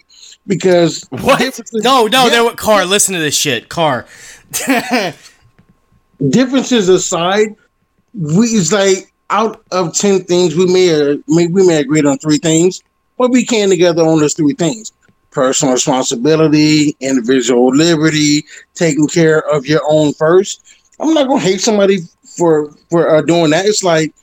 because 0.47 1.05
What? 1.09 1.59
No, 1.73 2.07
no, 2.07 2.25
Yeah. 2.25 2.29
there 2.29 2.43
were 2.43 2.53
car. 2.53 2.85
Listen 2.85 3.13
to 3.15 3.19
this 3.19 3.35
shit, 3.37 3.69
car. 3.69 4.05
differences 6.29 6.89
aside, 6.89 7.55
we 8.13 8.47
it's 8.47 8.71
like 8.71 9.11
out 9.29 9.63
of 9.71 9.95
ten 9.97 10.23
things 10.23 10.55
we 10.55 10.65
may 10.67 11.13
uh, 11.13 11.17
may 11.27 11.47
we 11.47 11.65
may 11.65 11.77
agree 11.77 12.01
on 12.03 12.17
three 12.19 12.37
things, 12.37 12.81
but 13.17 13.31
we 13.31 13.45
came 13.45 13.69
together 13.69 14.03
on 14.03 14.19
those 14.19 14.33
three 14.35 14.53
things: 14.53 14.91
personal 15.31 15.73
responsibility, 15.73 16.95
individual 16.99 17.75
liberty, 17.75 18.45
taking 18.75 19.07
care 19.07 19.39
of 19.51 19.65
your 19.65 19.81
own 19.87 20.13
first. 20.13 20.61
I'm 21.03 21.13
not 21.13 21.27
gonna 21.27 21.41
hate 21.41 21.61
somebody 21.61 21.99
for 22.37 22.71
for 22.89 23.17
uh, 23.17 23.21
doing 23.21 23.51
that. 23.51 23.65
It's 23.65 23.83
like 23.83 24.13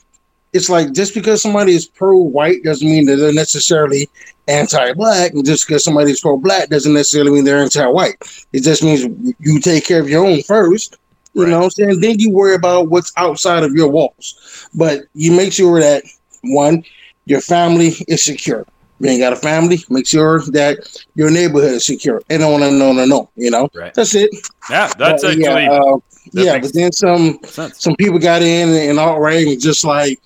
it's 0.53 0.69
like 0.71 0.93
just 0.93 1.15
because 1.15 1.43
somebody 1.43 1.75
is 1.75 1.87
pro-white 1.87 2.65
doesn't 2.65 2.89
mean 2.89 3.07
that 3.07 3.17
they're 3.17 3.33
necessarily 3.33 4.09
anti-black, 4.49 5.33
and 5.33 5.45
just 5.47 5.67
because 5.67 5.85
somebody 5.85 6.11
is 6.11 6.21
pro-black 6.21 6.69
doesn't 6.71 6.93
necessarily 6.95 7.33
mean 7.33 7.45
they're 7.45 7.63
anti-white. 7.63 8.17
It 8.53 8.63
just 8.65 8.83
means 8.83 9.05
you 9.39 9.61
take 9.61 9.87
care 9.87 10.01
of 10.01 10.09
your 10.09 10.27
own 10.27 10.43
first. 10.43 10.97
You 11.35 11.45
Right. 11.45 11.51
know 11.51 11.59
what 11.59 11.65
I'm 11.65 11.71
saying? 11.71 12.01
Then 12.01 12.19
you 12.19 12.31
worry 12.33 12.55
about 12.55 12.89
what's 12.91 13.13
outside 13.17 13.63
of 13.63 13.73
your 13.73 13.89
walls. 13.89 14.69
But 14.75 15.03
you 15.15 15.33
make 15.33 15.53
sure 15.53 15.81
that 15.81 16.03
one, 16.43 16.85
your 17.27 17.41
family 17.41 17.95
is 18.09 18.25
secure. 18.25 18.67
You 19.01 19.09
ain't 19.11 19.21
got 19.21 19.33
a 19.33 19.37
family, 19.37 19.79
make 19.89 20.07
sure 20.07 20.41
that 20.53 20.77
your 21.15 21.31
neighborhood 21.31 21.73
is 21.73 21.87
secure. 21.87 22.23
And 22.31 22.43
on 22.43 22.63
and 22.63 22.81
on 22.83 22.99
and 22.99 23.13
on, 23.13 23.27
you 23.35 23.51
know? 23.51 23.69
Right. 23.75 23.95
That's 23.95 24.15
it. 24.15 24.31
Yeah, 24.69 24.93
that's 24.99 25.23
But, 25.23 25.33
actually 25.33 25.43
yeah, 25.65 25.73
uh, 25.73 25.97
that 26.35 26.45
yeah 26.45 26.59
but 26.59 26.73
then 26.75 26.93
some 26.93 27.39
sense. 27.45 27.83
some 27.83 27.97
people 27.97 28.19
got 28.19 28.43
in 28.43 28.69
and 28.69 28.99
all 29.01 29.19
right 29.19 29.47
and 29.47 29.61
just 29.61 29.85
like 29.85 30.21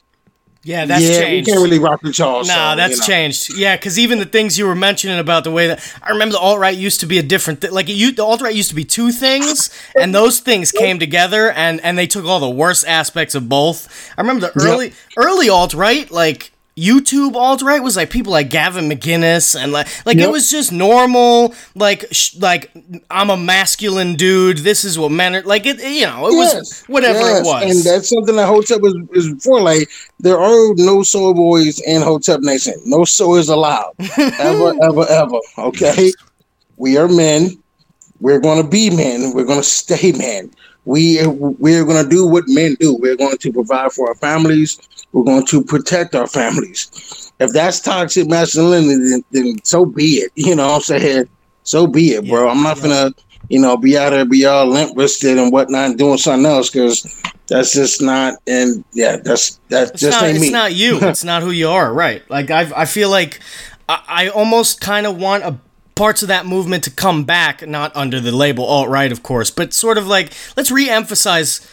Yeah, 0.65 0.87
that's 0.87 1.05
yeah, 1.05 1.21
changed. 1.21 1.47
we 1.47 1.53
can't 1.53 1.63
really 1.65 1.79
rock 1.79 2.03
with 2.03 2.19
y'all. 2.19 2.45
Nah, 2.45 2.73
so, 2.73 2.77
that's 2.77 2.95
you 2.95 3.01
know. 3.01 3.07
changed. 3.07 3.55
Yeah, 3.57 3.77
because 3.77 3.99
even 3.99 4.19
the 4.19 4.25
things 4.25 4.59
you 4.59 4.67
were 4.67 4.75
mentioning 4.75 5.19
about 5.19 5.45
the 5.45 5.51
way 5.51 5.69
that 5.69 5.81
I 6.03 6.11
remember 6.11 6.33
the 6.33 6.39
alt 6.41 6.59
right 6.59 6.77
used 6.77 7.01
to 7.01 7.07
be 7.07 7.19
a 7.19 7.23
different 7.23 7.61
thing. 7.61 7.71
Like 7.71 7.89
it, 7.89 7.95
u- 7.95 8.13
the 8.13 8.25
alt 8.25 8.41
right 8.41 8.55
used 8.55 8.71
to 8.71 8.75
be 8.75 8.85
two 8.85 9.13
things, 9.13 9.71
and 10.01 10.15
those 10.15 10.41
things 10.41 10.73
came 10.73 10.99
together, 10.99 11.51
and 11.53 11.81
and 11.83 11.97
they 11.99 12.07
took 12.07 12.25
all 12.25 12.41
the 12.41 12.51
worst 12.51 12.85
aspects 12.89 13.35
of 13.35 13.49
both. 13.49 13.89
I 14.19 14.23
remember 14.23 14.51
the 14.51 14.59
early 14.67 14.93
early 15.17 15.49
alt 15.49 15.75
right, 15.75 16.11
like. 16.11 16.51
YouTube 16.77 17.37
alt 17.37 17.63
right 17.63 17.83
was 17.83 17.97
like 17.97 18.11
people 18.11 18.33
like 18.33 18.51
Gavin 18.51 18.89
McInnes 18.89 19.61
and 19.61 19.71
like 19.73 19.87
like 20.05 20.17
it 20.17 20.31
was 20.31 20.51
just 20.51 20.73
normal 20.73 21.55
like 21.77 22.05
sh- 22.11 22.37
like 22.37 22.73
I'm 23.11 23.31
a 23.31 23.37
masculine 23.37 24.17
dude 24.17 24.59
this 24.59 24.85
is 24.85 24.99
what 24.99 25.13
men 25.13 25.37
are 25.37 25.43
like 25.43 25.67
it 25.67 25.79
you 25.81 26.07
know 26.07 26.27
it 26.27 26.35
was 26.35 26.83
whatever 26.89 27.19
yes, 27.21 27.41
it 27.41 27.45
was 27.45 27.63
And 27.63 27.85
that's 27.85 28.09
something 28.09 28.37
that 28.37 28.47
Hotep 28.47 28.81
is, 28.85 28.95
is 29.13 29.45
for. 29.45 29.61
Like, 29.61 29.89
there 30.21 30.39
are 30.39 30.75
no 30.77 31.03
soy 31.03 31.33
boys 31.33 31.81
in 31.81 32.03
Hotep 32.03 32.41
Nation. 32.41 32.75
No 32.85 33.05
soy 33.05 33.37
is 33.37 33.49
allowed. 33.49 33.95
ever, 34.19 34.75
ever, 34.83 35.07
ever. 35.09 35.39
Okay? 35.59 36.13
We 36.77 36.97
are 36.97 37.09
men. 37.09 37.51
We're 38.21 38.41
going 38.41 38.63
to 38.63 38.69
be 38.69 38.91
men. 38.91 39.33
We're 39.35 39.45
going 39.45 39.61
to 39.61 39.65
stay 39.65 40.13
men. 40.13 40.51
We, 40.85 41.27
we're 41.27 41.85
going 41.85 42.03
to 42.03 42.09
do 42.09 42.27
what 42.27 42.45
men 42.49 42.77
do. 42.79 42.95
We're 42.95 43.17
going 43.17 43.39
to 43.39 43.53
provide 43.53 43.93
for 43.93 44.09
our 44.09 44.15
families. 44.15 44.79
We're 45.15 45.23
going 45.23 45.47
to 45.47 45.63
protect 45.63 46.17
our 46.17 46.27
families. 46.27 47.33
If 47.39 47.53
that's 47.53 47.81
toxic 47.81 48.29
masculinity, 48.29 48.97
then, 48.97 49.25
then 49.31 49.65
so 49.65 49.87
be 49.87 50.17
it. 50.17 50.33
You 50.37 50.57
know 50.57 50.67
what 50.67 50.75
I'm 50.75 50.81
saying? 50.81 51.29
So 51.63 51.87
be 51.87 52.15
it, 52.15 52.29
bro. 52.29 52.49
I'm 52.49 52.63
not 52.65 52.83
gonna, 52.83 53.15
you 53.49 53.61
know, 53.61 53.77
be 53.77 53.97
out 53.97 54.11
there, 54.11 54.25
be 54.25 54.45
all 54.45 54.67
limp 54.67 54.97
wristed 54.97 55.39
and 55.39 55.53
whatnot, 55.53 55.91
and 55.91 55.99
doing 55.99 56.19
something 56.19 56.45
else 56.45 56.69
because 56.69 57.23
that's 57.47 57.73
just 57.73 58.03
not. 58.03 58.41
And 58.49 58.85
yeah, 58.93 59.17
that's 59.17 59.61
that 59.69 59.91
It's 59.91 60.01
just 60.01 60.21
not. 60.21 60.29
ain't 60.29 60.43
It's 60.43 60.51
not 60.51 60.75
you. 60.75 60.99
it's 61.03 61.25
not 61.25 61.43
who 61.43 61.53
you 61.53 61.69
are. 61.69 61.95
Right. 61.95 62.29
Like 62.29 62.51
I. 62.51 62.83
I 62.83 62.85
feel 62.85 63.09
like 63.09 63.39
I, 63.89 64.03
I 64.09 64.29
almost 64.31 64.81
kind 64.81 65.07
of 65.07 65.17
want 65.17 65.45
a 65.45 65.57
parts 65.95 66.23
of 66.23 66.29
that 66.29 66.45
movement 66.45 66.83
to 66.85 66.91
come 66.91 67.23
back, 67.23 67.65
not 67.67 67.95
under 67.95 68.19
the 68.19 68.33
label 68.33 68.65
alt 68.65 68.89
right, 68.89 69.13
of 69.13 69.23
course, 69.23 69.53
but 69.53 69.73
sort 69.73 69.97
of 69.97 70.09
like 70.09 70.33
let's 70.57 70.73
re-emphasize 70.73 71.67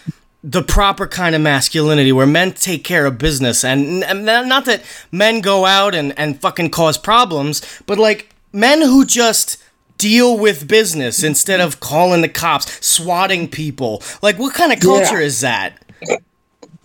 the 0.43 0.63
proper 0.63 1.07
kind 1.07 1.36
of 1.36 1.41
masculinity 1.41 2.12
where 2.12 2.25
men 2.25 2.51
take 2.51 2.83
care 2.83 3.05
of 3.05 3.17
business 3.17 3.63
and, 3.63 4.03
and 4.03 4.25
not 4.25 4.65
that 4.65 4.81
men 5.12 5.39
go 5.39 5.65
out 5.65 5.93
and, 5.93 6.17
and 6.17 6.41
fucking 6.41 6.69
cause 6.69 6.98
problems 6.98 7.62
but 7.86 8.00
like 8.00 8.33
men 8.51 8.81
who 8.81 9.05
just 9.05 9.57
deal 10.00 10.36
with 10.38 10.67
business 10.67 11.24
instead 11.24 11.60
of 11.60 11.79
calling 11.79 12.21
the 12.21 12.27
cops 12.27 12.83
swatting 12.83 13.48
people 13.48 14.01
like 14.24 14.39
what 14.39 14.53
kind 14.55 14.74
of 14.74 14.79
culture 14.79 15.19
Yeah. 15.19 15.25
is 15.27 15.41
that 15.41 15.77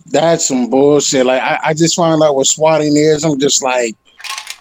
That's 0.09 0.47
some 0.47 0.69
bullshit. 0.69 1.25
Like 1.25 1.41
I, 1.41 1.59
I 1.65 1.73
just 1.73 1.95
found 1.95 2.21
out 2.23 2.35
what 2.35 2.47
swatting 2.47 2.95
is. 2.95 3.25
I'm 3.25 3.37
just 3.39 3.61
like, 3.61 3.93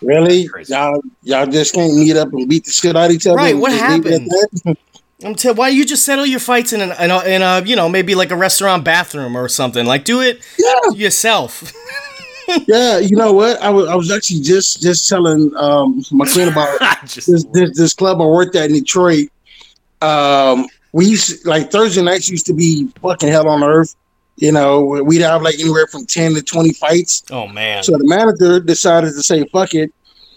really, 0.03 0.49
y'all, 0.67 1.01
y'all 1.23 1.47
just 1.47 1.73
can't 1.73 1.95
meet 1.95 2.17
up 2.17 2.33
and 2.33 2.49
beat 2.49 2.65
the 2.65 2.73
shit 2.73 2.97
out 2.97 3.11
of 3.11 3.13
each 3.13 3.27
other. 3.29 3.37
Right, 3.37 3.57
what 3.57 3.71
just 3.71 3.89
leave 3.89 4.07
it 4.07 4.23
at 4.23 4.23
happened? 4.23 4.77
that? 5.21 5.27
I'm 5.27 5.35
tell 5.35 5.55
why 5.55 5.69
you 5.69 5.85
just 5.85 6.05
settle 6.05 6.27
your 6.27 6.41
fights 6.41 6.73
in, 6.73 6.81
an, 6.81 6.93
in, 7.01 7.11
a, 7.11 7.25
in 7.25 7.43
a 7.43 7.63
you 7.65 7.77
know 7.77 7.89
maybe 7.89 8.15
like 8.15 8.31
a 8.31 8.37
restaurant 8.37 8.85
bathroom 8.85 9.37
or 9.37 9.49
something 9.49 9.87
like 9.87 10.05
do 10.05 10.21
it 10.21 10.41
Yeah. 10.59 10.91
yourself 10.95 11.73
yeah, 12.69 12.99
you 12.99 13.17
know 13.17 13.33
what? 13.33 13.61
I 13.61 13.71
was 13.71 13.89
I 13.89 13.97
was 13.97 14.13
actually 14.13 14.41
just 14.41 14.81
just 14.81 15.09
telling 15.09 15.51
um 15.57 16.05
my 16.13 16.25
friend 16.27 16.49
about 16.49 16.79
this, 17.03 17.27
this 17.53 17.77
this 17.77 17.93
club 17.93 18.21
I 18.21 18.25
worked 18.25 18.55
at 18.55 18.67
in 18.71 18.75
Detroit. 18.75 19.31
Um, 20.01 20.69
we 20.93 21.07
used 21.07 21.43
to- 21.43 21.49
like 21.49 21.73
Thursday 21.73 22.03
nights 22.03 22.29
used 22.29 22.47
to 22.47 22.55
be 22.55 22.87
fucking 23.03 23.29
hell 23.31 23.49
on 23.49 23.65
earth. 23.65 23.97
You 24.37 24.53
know, 24.53 24.81
we'd 25.03 25.23
have 25.23 25.43
like 25.43 25.59
anywhere 25.59 25.89
from 25.89 26.07
ten 26.07 26.35
to 26.35 26.43
twenty 26.43 26.73
fights. 26.73 27.25
oh 27.33 27.49
man 27.49 27.83
So 27.83 27.93
the 27.99 28.07
manager 28.07 28.61
decided 28.61 29.09
to 29.15 29.23
say 29.25 29.45
fuck 29.53 29.75
it. 29.75 29.91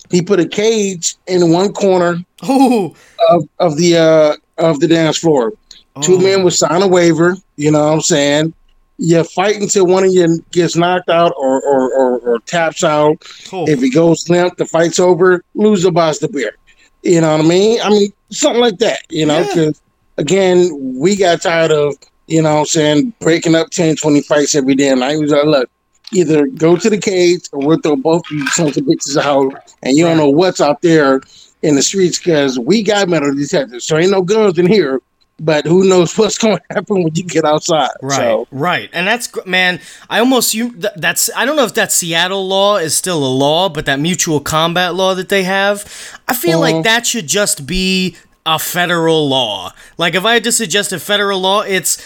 He 0.09 0.23
put 0.23 0.39
a 0.39 0.47
cage 0.47 1.15
in 1.27 1.51
one 1.51 1.73
corner 1.73 2.17
Ooh. 2.49 2.95
of, 3.29 3.47
of 3.59 3.77
the 3.77 3.97
uh 3.97 4.35
of 4.59 4.79
the 4.79 4.87
dance 4.87 5.17
floor. 5.17 5.53
two 6.01 6.19
men 6.19 6.41
oh. 6.41 6.43
would 6.45 6.53
sign 6.53 6.81
a 6.81 6.87
waiver. 6.87 7.35
You 7.55 7.71
know 7.71 7.85
what 7.87 7.93
I'm 7.93 8.01
saying? 8.01 8.53
You 8.97 9.23
fight 9.23 9.55
until 9.55 9.85
one 9.85 10.03
of 10.03 10.11
you 10.11 10.43
gets 10.51 10.75
knocked 10.75 11.09
out 11.09 11.33
or 11.37 11.61
or, 11.61 11.93
or, 11.93 12.19
or 12.19 12.39
taps 12.39 12.83
out. 12.83 13.23
Oh. 13.51 13.67
If 13.67 13.81
he 13.81 13.89
goes 13.89 14.29
limp, 14.29 14.57
the 14.57 14.65
fight's 14.65 14.99
over. 14.99 15.43
Loser 15.55 15.91
buys 15.91 16.19
the 16.19 16.27
beer. 16.27 16.55
You 17.03 17.21
know 17.21 17.31
what 17.37 17.45
I 17.45 17.47
mean? 17.47 17.79
I 17.81 17.89
mean 17.89 18.13
something 18.29 18.61
like 18.61 18.79
that. 18.79 19.03
You 19.09 19.25
know, 19.25 19.39
Yeah. 19.39 19.47
because 19.47 19.81
again, 20.17 20.69
we 20.99 21.15
got 21.15 21.41
tired 21.41 21.71
of 21.71 21.95
you 22.27 22.41
know 22.41 22.55
what 22.55 22.59
I'm 22.59 22.65
saying 22.65 23.13
breaking 23.19 23.55
up 23.55 23.69
10, 23.69 23.95
20 23.95 24.21
fights 24.21 24.53
every 24.53 24.75
day. 24.75 24.89
And 24.89 25.03
I 25.03 25.17
was 25.17 25.31
like, 25.31 25.45
look, 25.45 25.69
either 26.11 26.47
go 26.47 26.75
to 26.75 26.89
the 26.89 26.97
cage 26.97 27.47
or 27.51 27.65
we'll 27.65 27.79
throw 27.79 27.95
both 27.95 28.23
of 28.29 28.31
you 28.37 28.47
sons 28.47 28.77
of 28.77 28.85
bitches 28.85 29.17
out, 29.21 29.53
and 29.81 29.95
you 29.95 30.05
don't 30.05 30.17
know 30.17 30.29
what's 30.29 30.61
out 30.61 30.81
there 30.81 31.21
in 31.61 31.75
the 31.75 31.81
streets 31.81 32.17
because 32.17 32.57
we 32.59 32.81
got 32.83 33.09
metal 33.09 33.33
detectors, 33.33 33.83
so 33.85 33.97
ain't 33.97 34.11
no 34.11 34.21
guns 34.21 34.57
in 34.57 34.65
here. 34.67 35.01
But 35.41 35.65
who 35.65 35.87
knows 35.87 36.17
what's 36.17 36.37
going 36.43 36.57
to 36.57 36.63
happen 36.75 37.03
when 37.03 37.15
you 37.15 37.23
get 37.23 37.45
outside? 37.45 37.91
Right, 38.01 38.15
So, 38.17 38.47
right, 38.51 38.89
and 38.91 39.07
that's 39.07 39.29
man. 39.45 39.79
I 40.09 40.19
almost 40.19 40.53
you. 40.53 40.75
That's 40.97 41.29
I 41.35 41.45
don't 41.45 41.55
know 41.55 41.63
if 41.63 41.73
that 41.75 41.91
Seattle 41.93 42.45
law 42.45 42.75
is 42.77 42.93
still 42.95 43.23
a 43.25 43.33
law, 43.33 43.69
but 43.69 43.85
that 43.85 43.99
mutual 44.01 44.41
combat 44.41 44.95
law 44.95 45.13
that 45.15 45.29
they 45.29 45.43
have, 45.43 45.85
I 46.27 46.33
feel 46.33 46.59
like 46.59 46.75
Mhm. 46.75 46.83
that 46.83 47.05
should 47.07 47.27
just 47.27 47.65
be 47.65 48.17
a 48.45 48.59
federal 48.59 49.29
law. 49.29 49.71
Like 49.97 50.13
if 50.15 50.25
I 50.25 50.33
had 50.33 50.43
to 50.45 50.51
suggest 50.51 50.91
a 50.91 50.99
federal 50.99 51.39
law, 51.39 51.61
it's 51.61 51.97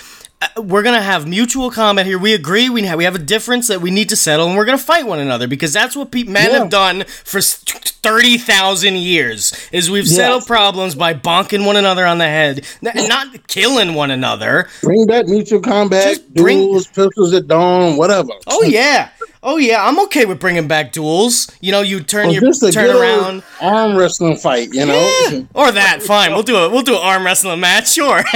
Uh, 0.56 0.62
we're 0.62 0.84
gonna 0.84 1.02
have 1.02 1.28
mutual 1.28 1.70
combat 1.72 2.06
here. 2.06 2.18
We 2.20 2.34
agree. 2.34 2.68
We 2.70 2.82
have 2.84 2.98
we 2.98 3.04
have 3.06 3.16
a 3.16 3.20
difference 3.20 3.68
that 3.68 3.82
we 3.82 3.92
need 3.92 4.10
to 4.10 4.16
settle, 4.16 4.48
and 4.48 4.58
we're 4.58 4.66
gonna 4.66 4.78
fight 4.78 5.06
one 5.06 5.20
another 5.20 5.48
because 5.48 5.72
that's 5.74 5.96
what 5.96 6.12
pe- 6.12 6.24
men 6.24 6.50
Yeah. 6.52 6.60
have 6.60 6.70
done 6.70 7.04
for 7.24 7.40
thirty 7.42 8.38
thousand 8.38 8.96
years. 8.98 9.54
Is 9.72 9.90
we've 9.92 10.06
Yeah. 10.08 10.16
settled 10.16 10.46
problems 10.48 10.96
by 10.96 11.14
bonking 11.14 11.66
one 11.66 11.76
another 11.76 12.06
on 12.06 12.18
the 12.18 12.26
head, 12.26 12.66
not 12.82 13.48
killing 13.48 13.94
one 13.94 14.12
another. 14.12 14.68
bring 14.82 15.06
back 15.06 15.28
mutual 15.28 15.62
combat, 15.62 16.04
Just 16.08 16.34
bring- 16.34 16.58
duels, 16.58 16.88
pistols 16.88 17.34
at 17.34 17.48
dawn, 17.48 17.96
whatever. 17.96 18.30
Oh 18.48 18.64
yeah. 18.64 19.10
Oh 19.46 19.58
yeah, 19.58 19.86
I'm 19.86 20.00
okay 20.06 20.24
with 20.26 20.40
bringing 20.40 20.68
back 20.70 20.94
duels. 20.94 21.48
You 21.60 21.74
know, 21.74 21.82
you 21.82 22.00
turn 22.02 22.28
Well, 22.28 22.34
your 22.34 22.42
just 22.44 22.64
a 22.64 22.72
turn 22.72 22.86
good 22.88 22.96
around. 23.02 23.44
arm 23.62 23.96
wrestling 23.98 24.38
fight, 24.38 24.70
you 24.74 24.86
know. 24.86 25.28
Yeah. 25.32 25.42
Or 25.54 25.70
that, 25.72 26.02
fine. 26.02 26.32
We'll 26.32 26.44
do 26.44 26.64
it. 26.66 26.72
We'll 26.72 26.82
do 26.82 26.94
an 26.96 27.02
arm 27.02 27.26
wrestling 27.26 27.60
match, 27.60 27.92
sure. 27.94 28.24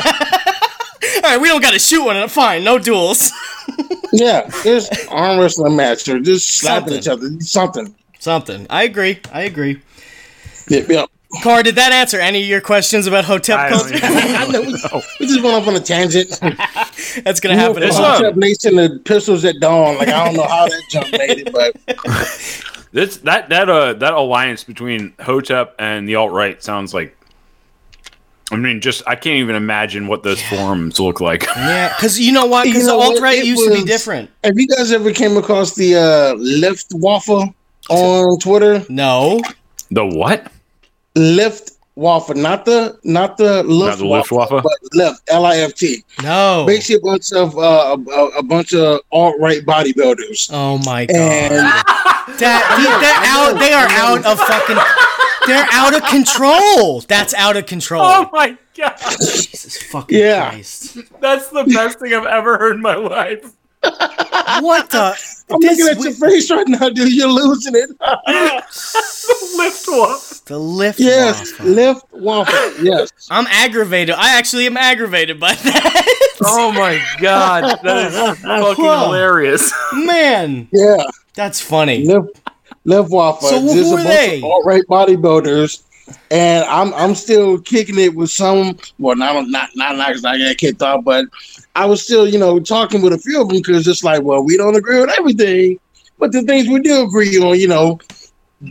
All 1.15 1.21
right, 1.31 1.41
we 1.41 1.47
don't 1.47 1.61
got 1.61 1.71
to 1.73 1.79
shoot 1.79 2.03
one. 2.03 2.27
Fine, 2.29 2.63
no 2.63 2.79
duels. 2.79 3.31
Yeah, 4.13 4.49
just 4.63 4.93
arm 5.09 5.37
wrestling 5.37 5.75
match 5.75 6.07
or 6.07 6.19
just 6.21 6.47
slapping 6.59 6.93
Something. 6.93 6.97
each 6.97 7.07
other, 7.09 7.41
something. 7.41 7.95
Something. 8.19 8.65
I 8.69 8.83
agree. 8.83 9.19
I 9.33 9.41
agree. 9.41 9.81
Yep, 10.69 10.87
yep. 10.87 11.09
Car, 11.43 11.61
did 11.61 11.75
that 11.75 11.91
answer 11.91 12.17
any 12.17 12.41
of 12.41 12.47
your 12.47 12.61
questions 12.61 13.05
about 13.05 13.25
Hotep 13.25 13.59
I 13.59 13.69
don't 13.69 13.79
culture? 13.81 13.95
even 13.97 14.07
I 14.13 14.47
know 14.47 14.61
we, 14.61 14.71
know. 14.71 15.01
we 15.19 15.27
just 15.27 15.43
went 15.43 15.55
off 15.55 15.67
on 15.67 15.75
a 15.75 15.81
tangent. 15.81 16.29
That's 17.25 17.41
gonna 17.41 17.57
happen. 17.57 17.83
It's 17.83 17.97
as 17.97 17.99
It's 17.99 18.19
Hotep 18.19 18.35
Nation, 18.37 18.75
the 18.77 19.01
pistols 19.03 19.43
at 19.43 19.59
dawn. 19.59 19.97
Like 19.97 20.07
I 20.07 20.25
don't 20.25 20.35
know 20.37 20.47
how 20.47 20.67
that 20.67 20.81
jump 20.89 21.11
made 21.11 21.39
it, 21.45 21.51
but 21.51 21.75
This 22.93 23.17
that 23.17 23.49
that 23.49 23.69
uh 23.69 23.91
that 23.93 24.13
alliance 24.13 24.63
between 24.63 25.13
Hotep 25.19 25.75
and 25.77 26.07
the 26.07 26.15
alt 26.15 26.31
right 26.31 26.63
sounds 26.63 26.93
like. 26.93 27.16
I 28.51 28.55
mean, 28.55 28.79
just 28.79 29.03
I 29.07 29.15
can't 29.15 29.37
even 29.37 29.55
imagine 29.55 30.07
what 30.07 30.23
those 30.23 30.41
forums 30.41 30.99
look 30.99 31.19
like. 31.19 31.43
Yeah, 31.55 31.89
because 31.97 32.19
you 32.19 32.31
know 32.31 32.45
what? 32.45 32.63
Because 32.65 32.85
the 32.85 32.93
alt 32.93 33.19
right 33.19 33.39
It 33.39 33.45
used 33.45 33.67
to 33.67 33.73
be 33.73 33.83
different. 33.83 34.29
have 34.43 34.57
you 34.57 34.67
guys 34.67 34.91
ever 34.91 35.11
came 35.11 35.35
across 35.37 35.75
the 35.75 35.95
uh, 35.95 36.33
lift 36.35 36.87
waffle? 36.93 37.53
on 37.89 38.37
Twitter? 38.39 38.85
No. 38.89 39.39
The 39.91 40.05
what? 40.05 40.51
Lift 41.15 41.71
Waffle, 41.95 42.35
not 42.35 42.63
the 42.65 42.99
not 43.03 43.37
the 43.37 43.63
Not 43.63 43.99
waffle, 43.99 44.09
Luftwaffe? 44.09 44.49
but 44.61 44.71
Lift 44.93 45.21
L 45.29 45.45
I 45.47 45.57
F 45.57 45.73
T. 45.73 46.03
No. 46.21 46.63
Basically, 46.67 46.97
a 46.97 46.99
bunch 46.99 47.31
of 47.33 47.57
uh, 47.57 47.97
a, 48.11 48.25
a 48.37 48.43
bunch 48.43 48.75
of 48.75 48.99
alt 49.11 49.35
right 49.39 49.65
bodybuilders. 49.65 50.51
Oh 50.53 50.77
my 50.85 51.07
god. 51.07 51.15
And 51.15 51.53
That, 52.37 52.61
they're 53.01 53.23
out. 53.25 53.57
They 53.57 53.73
are 53.73 53.87
out 53.89 54.25
of 54.25 54.37
fucking. 54.37 54.75
They're 55.47 55.67
out 55.71 55.95
of 55.95 56.03
control. 56.09 57.01
That's 57.01 57.33
out 57.33 57.57
of 57.57 57.65
control. 57.65 58.03
Oh 58.03 58.29
my 58.31 58.57
god. 58.77 58.95
Jesus 59.19 59.81
fucking 59.83 60.17
Yeah. 60.19 60.49
Christ. 60.51 60.97
That's 61.19 61.47
the 61.49 61.63
best 61.63 61.99
thing 61.99 62.13
I've 62.13 62.25
ever 62.25 62.57
heard 62.57 62.75
in 62.75 62.81
my 62.81 62.95
life. 62.95 63.53
What 63.81 64.89
the? 64.89 65.17
I'm 65.49 65.61
this 65.61 65.79
looking 65.79 65.97
at 65.97 66.03
your 66.03 66.29
face 66.29 66.51
right 66.51 66.67
now, 66.67 66.89
dude. 66.89 67.13
You're 67.13 67.29
losing 67.29 67.75
it. 67.75 67.89
the 67.99 69.57
Lift 69.57 69.87
one. 69.87 70.17
the 70.45 70.57
lift. 70.59 70.99
yes, 70.99 71.51
waffle. 71.51 71.65
Lift 71.67 72.05
Waffle. 72.13 72.83
Yes. 72.83 73.11
I'm 73.31 73.47
aggravated. 73.47 74.15
I 74.15 74.37
actually 74.37 74.65
am 74.67 74.77
aggravated 74.77 75.39
by 75.39 75.53
that. 75.53 76.33
Oh 76.43 76.71
my 76.71 77.01
god. 77.21 77.79
That 77.83 78.11
is 78.11 78.39
fucking 78.41 78.83
Whoa. 78.83 79.05
hilarious. 79.05 79.71
Man, 79.93 80.67
Yeah. 80.73 80.97
that's 81.33 81.61
funny. 81.61 82.05
Lift 82.05 82.41
Lift 82.87 83.11
Waffle. 83.11 83.49
So 83.49 83.59
who 83.59 83.73
Just 83.73 83.91
a 83.93 83.95
are 83.97 84.03
they? 84.03 84.37
of 84.37 84.45
alt-right 84.45 84.83
bodybuilders. 84.89 85.83
And 86.31 86.63
I'm 86.65 86.93
I'm 86.93 87.13
still 87.15 87.59
kicking 87.59 87.99
it 87.99 88.15
with 88.15 88.31
some 88.31 88.77
well 88.97 89.17
not 89.17 89.45
not 89.49 89.69
not 89.75 89.97
not 89.97 90.25
I 90.25 90.37
got 90.37 90.57
kicked 90.57 90.81
off, 90.81 91.03
but 91.03 91.25
I 91.75 91.85
was 91.85 92.01
still, 92.01 92.25
you 92.25 92.39
know, 92.39 92.61
talking 92.61 93.01
with 93.01 93.11
a 93.11 93.17
few 93.17 93.41
of 93.41 93.49
them 93.49 93.57
because 93.57 93.85
it's 93.87 94.05
like, 94.05 94.23
well, 94.23 94.41
we 94.41 94.55
don't 94.55 94.77
agree 94.77 95.01
with 95.01 95.09
everything. 95.19 95.79
But 96.17 96.31
the 96.31 96.43
things 96.43 96.69
we 96.69 96.79
do 96.79 97.03
agree 97.03 97.37
on, 97.37 97.59
you 97.59 97.67
know, 97.67 97.99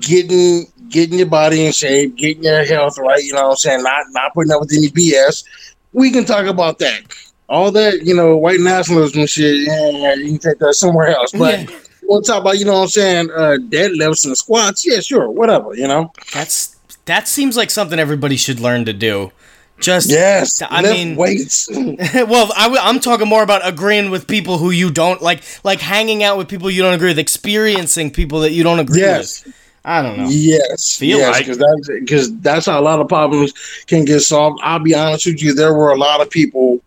getting 0.00 0.64
getting 0.88 1.18
your 1.18 1.28
body 1.28 1.66
in 1.66 1.72
shape, 1.72 2.16
getting 2.16 2.42
your 2.42 2.64
health 2.64 2.96
right, 2.98 3.22
you 3.22 3.34
know 3.34 3.42
what 3.42 3.50
I'm 3.50 3.56
saying? 3.56 3.82
Not 3.82 4.06
not 4.12 4.32
putting 4.32 4.52
up 4.52 4.60
with 4.60 4.72
any 4.72 4.88
BS. 4.88 5.44
We 5.92 6.10
can 6.10 6.24
talk 6.24 6.46
about 6.46 6.78
that. 6.78 7.02
All 7.50 7.70
that, 7.72 8.02
you 8.02 8.14
know, 8.16 8.36
white 8.38 8.60
nationalism 8.60 9.26
shit, 9.26 9.68
yeah, 9.68 10.14
you 10.14 10.26
can 10.30 10.38
take 10.38 10.58
that 10.60 10.74
somewhere 10.74 11.08
else. 11.08 11.32
But 11.32 11.60
Yeah. 11.60 11.76
We'll 12.08 12.22
talk 12.22 12.40
about, 12.40 12.58
you 12.58 12.64
know 12.64 12.74
what 12.74 12.82
I'm 12.82 12.88
saying, 12.88 13.30
uh 13.30 13.56
deadlifts 13.68 14.24
and 14.26 14.36
squats, 14.36 14.86
yeah, 14.86 15.00
sure, 15.00 15.30
whatever, 15.30 15.74
you 15.74 15.86
know. 15.88 16.12
That's 16.32 16.76
that 17.06 17.28
seems 17.28 17.56
like 17.56 17.70
something 17.70 17.98
everybody 17.98 18.36
should 18.36 18.60
learn 18.60 18.84
to 18.86 18.92
do. 18.92 19.32
Just 19.78 20.08
Yes. 20.10 20.62
I 20.68 20.82
mean- 20.82 21.16
weights. 21.16 21.68
well, 22.14 22.50
I, 22.56 22.66
am 22.88 22.98
talking 23.00 23.28
more 23.28 23.42
about 23.42 23.66
agreeing 23.66 24.10
with 24.10 24.26
people 24.26 24.58
who 24.58 24.70
you 24.70 24.90
don't 24.90 25.20
like, 25.20 25.42
like 25.64 25.80
hanging 25.80 26.22
out 26.24 26.38
with 26.38 26.48
people 26.48 26.70
you 26.70 26.82
don't 26.82 26.94
agree 26.94 27.10
with, 27.10 27.18
experiencing 27.18 28.10
people 28.10 28.40
that 28.40 28.52
you 28.52 28.62
don't 28.62 28.78
agree 28.80 29.00
Yes. 29.00 29.44
with. 29.44 29.54
I 29.84 30.02
don't 30.02 30.18
know. 30.18 30.26
Yes, 30.28 30.96
Feel 30.96 31.18
yes, 31.18 31.32
like- 31.32 31.44
because 31.46 31.58
that's 31.58 32.00
because 32.00 32.36
that's 32.40 32.66
how 32.66 32.80
a 32.80 32.82
lot 32.82 33.00
of 33.00 33.08
problems 33.08 33.52
can 33.86 34.04
get 34.04 34.20
solved. 34.20 34.58
I'll 34.64 34.80
be 34.80 34.94
honest 34.94 35.26
with 35.26 35.40
you, 35.40 35.54
there 35.54 35.74
were 35.74 35.92
a 35.92 35.96
lot 35.96 36.20
of 36.20 36.28
people 36.28 36.80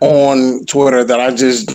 on 0.00 0.64
Twitter 0.66 1.04
that 1.04 1.20
I 1.20 1.34
just 1.34 1.70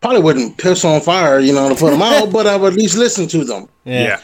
probably 0.00 0.22
wouldn't 0.22 0.56
piss 0.58 0.84
on 0.84 1.00
fire, 1.00 1.38
you 1.40 1.52
know, 1.52 1.68
to 1.68 1.74
put 1.74 1.90
them 1.90 2.02
out, 2.02 2.32
but 2.32 2.46
I 2.46 2.56
would 2.56 2.72
at 2.74 2.78
least 2.78 2.96
listen 2.96 3.26
to 3.28 3.44
them. 3.44 3.68
Yeah. 3.84 4.20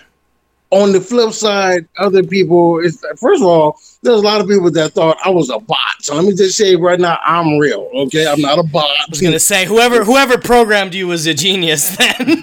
On 0.73 0.91
the 0.91 1.01
flip 1.01 1.33
side, 1.33 1.87
other 1.97 2.25
people, 2.25 2.81
it's, 2.85 3.01
first 3.21 3.41
of 3.41 3.47
all, 3.47 3.79
there's 4.03 4.19
a 4.19 4.23
lot 4.25 4.41
of 4.41 4.49
people 4.49 4.69
that 4.73 4.93
thought 4.95 5.17
I 5.25 5.31
was 5.31 5.49
a 5.49 5.61
bot. 5.61 5.79
So 6.01 6.17
let 6.17 6.25
me 6.25 6.35
just 6.35 6.57
say 6.59 6.75
right 6.75 6.99
now, 6.99 7.19
I'm 7.25 7.57
real. 7.59 7.89
Okay, 7.95 8.27
I'm 8.27 8.41
not 8.41 8.59
a 8.59 8.65
bot. 8.65 8.85
I 8.85 9.05
was 9.09 9.21
gonna 9.21 9.39
say 9.39 9.65
whoever 9.65 10.05
whoever 10.05 10.39
programmed 10.39 10.93
you 10.93 11.07
was 11.07 11.25
a 11.29 11.35
genius. 11.35 11.97
Then 12.17 12.43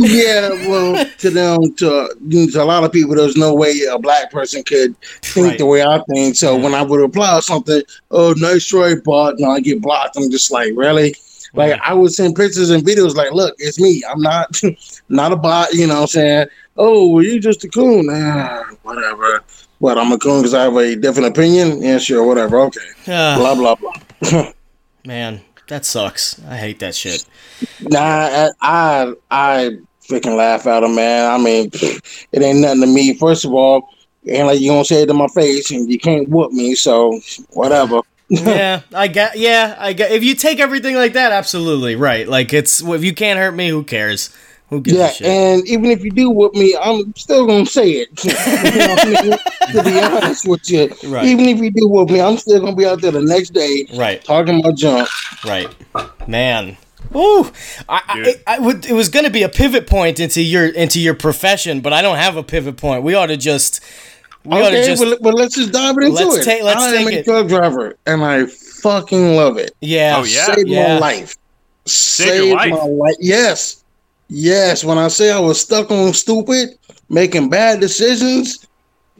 yeah, 0.00 0.50
well, 0.68 1.04
to 1.18 1.30
them, 1.30 1.74
to, 1.76 2.14
to 2.30 2.62
a 2.62 2.64
lot 2.64 2.84
of 2.84 2.92
people, 2.92 3.14
there's 3.14 3.36
no 3.36 3.54
way 3.54 3.80
a 3.90 3.98
black 3.98 4.30
person 4.30 4.62
could 4.62 4.94
think 5.22 5.46
Right. 5.48 5.58
the 5.58 5.66
way 5.66 5.82
I 5.82 6.02
think. 6.10 6.36
So 6.36 6.56
when 6.58 6.74
I 6.74 6.82
would 6.82 7.00
reply 7.00 7.40
something, 7.40 7.82
oh, 8.10 8.34
nice 8.36 8.66
try, 8.66 8.94
bot, 8.96 9.38
and 9.38 9.46
I 9.46 9.60
get 9.60 9.80
blocked, 9.80 10.16
I'm 10.18 10.30
just 10.30 10.50
like, 10.50 10.72
really? 10.76 11.14
Like 11.54 11.80
I 11.84 11.92
would 11.92 12.12
send 12.12 12.34
pictures 12.36 12.70
and 12.70 12.82
videos 12.82 13.14
like, 13.14 13.32
look, 13.32 13.54
it's 13.58 13.78
me. 13.80 14.02
I'm 14.08 14.20
not 14.20 14.60
not 15.08 15.32
a 15.32 15.36
bot, 15.36 15.72
you 15.74 15.86
know 15.86 15.94
what 15.94 16.00
I'm 16.02 16.06
saying? 16.08 16.46
Oh, 16.76 17.08
well, 17.08 17.22
you 17.22 17.38
just 17.40 17.64
a 17.64 17.68
coon. 17.68 18.08
Ah, 18.10 18.64
whatever. 18.82 19.42
What, 19.78 19.98
I'm 19.98 20.12
a 20.12 20.18
coon 20.18 20.40
because 20.40 20.54
I 20.54 20.62
have 20.62 20.76
a 20.76 20.94
different 20.96 21.28
opinion? 21.28 21.82
Yeah, 21.82 21.98
sure, 21.98 22.24
whatever. 22.24 22.60
Okay. 22.60 22.80
Ah, 23.08 23.36
Blah, 23.36 23.54
blah, 23.54 23.74
blah. 23.74 24.52
man, 25.04 25.42
that 25.68 25.84
sucks. 25.84 26.40
I 26.44 26.56
hate 26.56 26.78
that 26.78 26.94
shit. 26.94 27.26
Nah, 27.80 27.98
I, 28.00 28.50
I 28.60 29.14
I 29.30 29.78
freaking 30.08 30.36
laugh 30.36 30.66
at 30.66 30.82
him, 30.82 30.94
man. 30.94 31.30
I 31.30 31.42
mean, 31.42 31.70
it 32.32 32.42
ain't 32.42 32.60
nothing 32.60 32.80
to 32.82 32.86
me. 32.86 33.14
First 33.18 33.44
of 33.44 33.52
all, 33.52 33.88
ain't 34.26 34.46
like 34.46 34.60
you 34.60 34.70
gonna 34.70 34.84
say 34.84 35.02
it 35.02 35.06
to 35.06 35.14
my 35.14 35.28
face, 35.28 35.70
and 35.70 35.90
you 35.90 35.98
can't 35.98 36.28
whoop 36.28 36.52
me. 36.52 36.74
So 36.74 37.20
whatever. 37.50 38.00
Yeah, 38.32 38.80
I 38.94 39.08
get. 39.08 39.36
Yeah, 39.38 39.76
I 39.78 39.92
get. 39.92 40.10
If 40.12 40.24
you 40.24 40.34
take 40.34 40.58
everything 40.60 40.94
like 40.96 41.12
that, 41.14 41.32
absolutely 41.32 41.96
right. 41.96 42.26
Like 42.28 42.52
it's 42.52 42.82
if 42.82 43.04
you 43.04 43.14
can't 43.14 43.38
hurt 43.38 43.52
me, 43.52 43.68
who 43.68 43.84
cares? 43.84 44.34
Who 44.70 44.80
gives 44.80 44.96
Yeah, 44.96 45.08
a 45.08 45.12
shit? 45.12 45.26
and 45.26 45.68
even 45.68 45.90
if 45.90 46.02
you 46.02 46.10
do 46.10 46.30
whoop 46.30 46.54
me, 46.54 46.74
I'm 46.80 47.14
still 47.14 47.46
gonna 47.46 47.66
say 47.66 47.90
it. 47.90 48.08
You 48.24 48.78
know 48.78 48.96
I 48.98 49.04
mean? 49.04 49.74
to 49.74 49.82
be 49.84 50.00
honest 50.00 50.48
with 50.48 50.70
you, 50.70 50.90
Right. 51.10 51.26
even 51.26 51.46
if 51.46 51.58
you 51.58 51.70
do 51.70 51.86
whoop 51.88 52.08
me, 52.10 52.22
I'm 52.22 52.38
still 52.38 52.58
gonna 52.60 52.74
be 52.74 52.86
out 52.86 53.02
there 53.02 53.10
the 53.12 53.20
next 53.20 53.50
day 53.50 53.86
right, 53.94 54.24
talking 54.24 54.60
about 54.60 54.76
junk. 54.76 55.08
right, 55.44 55.68
man. 56.26 56.78
Ooh, 57.14 57.44
I, 57.90 58.00
I, 58.08 58.20
it, 58.20 58.42
I 58.46 58.58
would, 58.58 58.86
it 58.86 58.92
was 58.94 59.10
going 59.10 59.26
to 59.26 59.30
be 59.30 59.42
a 59.42 59.48
pivot 59.50 59.86
point 59.86 60.18
into 60.18 60.40
your 60.40 60.66
into 60.68 60.98
your 60.98 61.12
profession, 61.12 61.82
but 61.82 61.92
I 61.92 62.00
don't 62.00 62.16
have 62.16 62.36
a 62.38 62.42
pivot 62.42 62.78
point. 62.78 63.02
We 63.02 63.14
ought 63.14 63.26
to 63.26 63.36
just, 63.36 63.80
we 64.44 64.56
Okay, 64.58 64.86
just, 64.86 65.00
well, 65.04 65.16
well, 65.20 65.34
let's 65.34 65.54
just 65.54 65.72
dive 65.72 65.96
into 65.98 66.10
Let's 66.10 66.38
it. 66.38 66.44
take- 66.44 66.62
let's 66.62 66.82
I 66.82 66.94
am 66.94 67.06
take 67.06 67.14
a 67.16 67.18
it. 67.20 67.24
truck 67.24 67.48
driver, 67.48 67.96
and 68.06 68.24
I 68.24 68.46
fucking 68.46 69.36
love 69.36 69.56
it. 69.58 69.72
yeah, 69.80 70.16
Oh, 70.18 70.24
yeah? 70.24 70.46
saved 70.54 70.68
Yeah. 70.68 70.94
my 70.94 70.98
life. 70.98 71.36
Saved 71.86 72.46
your 72.46 72.56
life? 72.56 72.70
my 72.70 72.84
life. 72.84 73.16
Yes. 73.20 73.84
Yes. 74.28 74.84
When 74.84 74.98
I 74.98 75.08
say 75.08 75.30
I 75.32 75.38
was 75.38 75.60
stuck 75.60 75.90
on 75.90 76.12
stupid, 76.14 76.70
making 77.08 77.50
bad 77.50 77.80
decisions, 77.80 78.66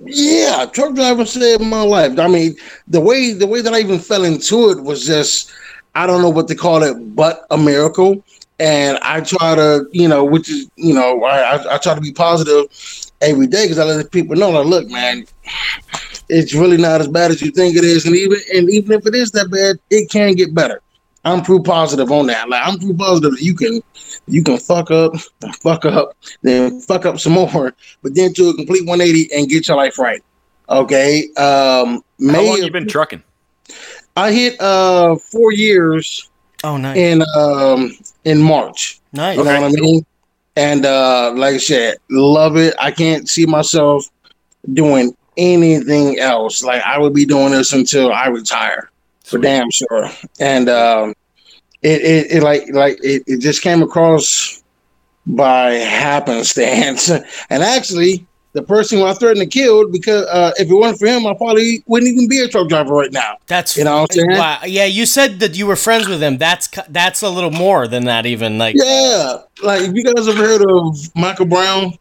yeah, 0.04 0.66
truck 0.72 0.94
driver 0.94 1.24
saved 1.24 1.62
my 1.62 1.82
life. 1.82 2.18
I 2.18 2.26
mean, 2.28 2.56
the 2.88 3.00
way 3.00 3.32
the 3.32 3.46
way 3.46 3.60
that 3.60 3.72
I 3.74 3.80
even 3.80 3.98
fell 3.98 4.24
into 4.24 4.70
it 4.70 4.82
was 4.82 5.04
just 5.06 5.50
I 5.94 6.06
don't 6.06 6.22
know 6.22 6.30
what 6.30 6.48
to 6.48 6.54
call 6.54 6.82
it, 6.82 7.14
but 7.14 7.46
a 7.50 7.58
miracle. 7.58 8.22
And 8.58 8.98
I 9.02 9.20
try 9.20 9.54
to, 9.56 9.86
you 9.92 10.06
know, 10.08 10.24
which 10.24 10.48
is, 10.48 10.68
you 10.76 10.94
know, 10.94 11.24
I, 11.24 11.56
I, 11.56 11.74
I 11.74 11.78
try 11.78 11.94
to 11.94 12.00
be 12.00 12.12
positive 12.12 12.66
every 13.22 13.46
day 13.46 13.64
because 13.64 13.78
I 13.78 13.84
let 13.84 14.10
people 14.10 14.36
know, 14.36 14.50
like, 14.50 14.66
look, 14.66 14.88
man, 14.90 15.24
it's 16.28 16.54
really 16.54 16.76
not 16.76 17.00
as 17.00 17.08
bad 17.08 17.30
as 17.30 17.40
you 17.42 17.50
think 17.50 17.76
it 17.76 17.84
is, 17.84 18.04
and 18.06 18.14
even 18.16 18.38
and 18.54 18.70
even 18.70 18.92
if 18.92 19.06
it 19.06 19.14
is 19.14 19.30
that 19.32 19.50
bad, 19.50 19.76
it 19.90 20.10
can 20.10 20.34
get 20.34 20.54
better. 20.54 20.80
I'm 21.24 21.42
proof 21.42 21.64
positive 21.64 22.10
on 22.10 22.26
that. 22.26 22.48
Like 22.48 22.62
I'm 22.66 22.78
proof 22.78 22.96
positive 22.98 23.32
that 23.32 23.42
you 23.42 23.54
can 23.54 23.80
you 24.26 24.42
can 24.42 24.58
fuck 24.58 24.90
up, 24.90 25.12
fuck 25.62 25.84
up, 25.84 26.16
then 26.42 26.80
fuck 26.80 27.06
up 27.06 27.20
some 27.20 27.32
more, 27.34 27.72
but 28.02 28.14
then 28.14 28.32
do 28.32 28.50
a 28.50 28.54
complete 28.54 28.86
180 28.86 29.32
and 29.34 29.48
get 29.48 29.68
your 29.68 29.76
life 29.76 29.98
right. 29.98 30.22
Okay. 30.68 31.28
Um 31.36 31.36
How 31.36 32.02
May 32.18 32.46
long 32.48 32.58
of- 32.58 32.64
you 32.64 32.70
been 32.72 32.88
trucking? 32.88 33.22
I 34.16 34.32
hit 34.32 34.60
uh 34.60 35.16
four 35.16 35.52
years 35.52 36.28
Oh, 36.64 36.76
nice, 36.76 36.96
in 36.96 37.22
um 37.36 37.90
in 38.24 38.40
March. 38.40 39.00
nice. 39.12 39.36
You 39.38 39.44
know 39.44 39.60
what 39.60 39.64
I 39.78 39.80
mean? 39.80 40.06
And 40.56 40.84
uh 40.84 41.32
like 41.34 41.54
I 41.54 41.58
said, 41.58 41.96
love 42.10 42.56
it. 42.56 42.74
I 42.80 42.90
can't 42.90 43.28
see 43.28 43.46
myself 43.46 44.08
doing 44.72 45.16
anything 45.36 46.18
else. 46.18 46.62
Like 46.62 46.82
I 46.82 46.98
would 46.98 47.14
be 47.14 47.24
doing 47.24 47.52
this 47.52 47.72
until 47.72 48.12
I 48.12 48.26
retire. 48.26 48.90
For 49.24 49.38
damn 49.38 49.70
sure. 49.70 50.10
And 50.40 50.68
um 50.68 51.14
it, 51.82 52.00
it, 52.02 52.32
it 52.32 52.42
like 52.42 52.68
like 52.72 52.98
it, 53.02 53.22
it 53.26 53.40
just 53.40 53.62
came 53.62 53.82
across 53.82 54.62
by 55.26 55.72
happenstance. 55.72 57.10
and 57.50 57.62
actually 57.62 58.26
the 58.54 58.62
person 58.62 58.98
who 58.98 59.04
I 59.06 59.14
threatened 59.14 59.40
to 59.40 59.46
kill 59.46 59.88
because 59.88 60.26
uh, 60.26 60.52
if 60.58 60.70
it 60.70 60.74
wasn't 60.74 60.98
for 61.00 61.06
him, 61.06 61.26
I 61.26 61.32
probably 61.34 61.82
wouldn't 61.86 62.12
even 62.12 62.28
be 62.28 62.40
a 62.40 62.48
truck 62.48 62.68
driver 62.68 62.92
right 62.94 63.10
now. 63.12 63.36
That's 63.46 63.76
You 63.78 63.84
know 63.84 64.02
what 64.02 64.10
I'm 64.10 64.14
saying? 64.14 64.30
Wow. 64.38 64.60
Yeah, 64.66 64.84
you 64.84 65.06
said 65.06 65.40
that 65.40 65.56
you 65.56 65.66
were 65.66 65.76
friends 65.76 66.06
with 66.08 66.22
him. 66.22 66.36
That's 66.38 66.68
that's 66.88 67.22
a 67.22 67.30
little 67.30 67.50
more 67.50 67.88
than 67.88 68.04
that, 68.04 68.26
even. 68.26 68.58
Like, 68.58 68.76
Yeah, 68.78 69.38
like 69.62 69.82
if 69.82 69.94
you 69.94 70.04
guys 70.04 70.28
ever 70.28 70.38
heard 70.44 70.62
of 70.68 70.96
Michael 71.16 71.46
Brown? 71.46 71.92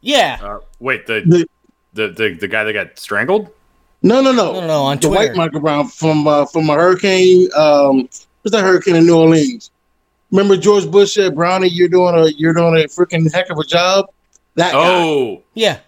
yeah. 0.00 0.38
Uh, 0.42 0.58
wait, 0.80 1.06
the, 1.06 1.22
The- 1.26 1.46
the 1.94 2.08
the 2.08 2.34
the 2.40 2.48
guy 2.48 2.64
that 2.64 2.72
got 2.72 2.98
strangled? 2.98 3.50
No, 4.02 4.20
no, 4.22 4.32
no, 4.32 4.52
No, 4.60 4.66
no, 4.66 4.82
on 4.84 4.96
the 4.96 5.08
Twitter. 5.08 5.26
white 5.28 5.36
Michael 5.36 5.60
Brown 5.60 5.86
from 5.88 6.26
uh, 6.26 6.46
from 6.46 6.68
a 6.70 6.74
hurricane. 6.74 7.48
Um, 7.54 8.08
what's 8.42 8.50
that 8.52 8.62
hurricane 8.62 8.96
in 8.96 9.06
New 9.06 9.16
Orleans? 9.16 9.70
Remember 10.30 10.56
George 10.56 10.90
Bush 10.90 11.14
said, 11.14 11.34
"Brownie, 11.34 11.68
you're 11.68 11.88
doing 11.88 12.14
a 12.14 12.28
you're 12.38 12.54
doing 12.54 12.74
a 12.82 12.88
freaking 12.88 13.30
heck 13.32 13.50
of 13.50 13.58
a 13.58 13.64
job." 13.64 14.06
That 14.56 14.72
guy. 14.72 14.78
Oh, 15.02 15.42
Yeah. 15.54 15.78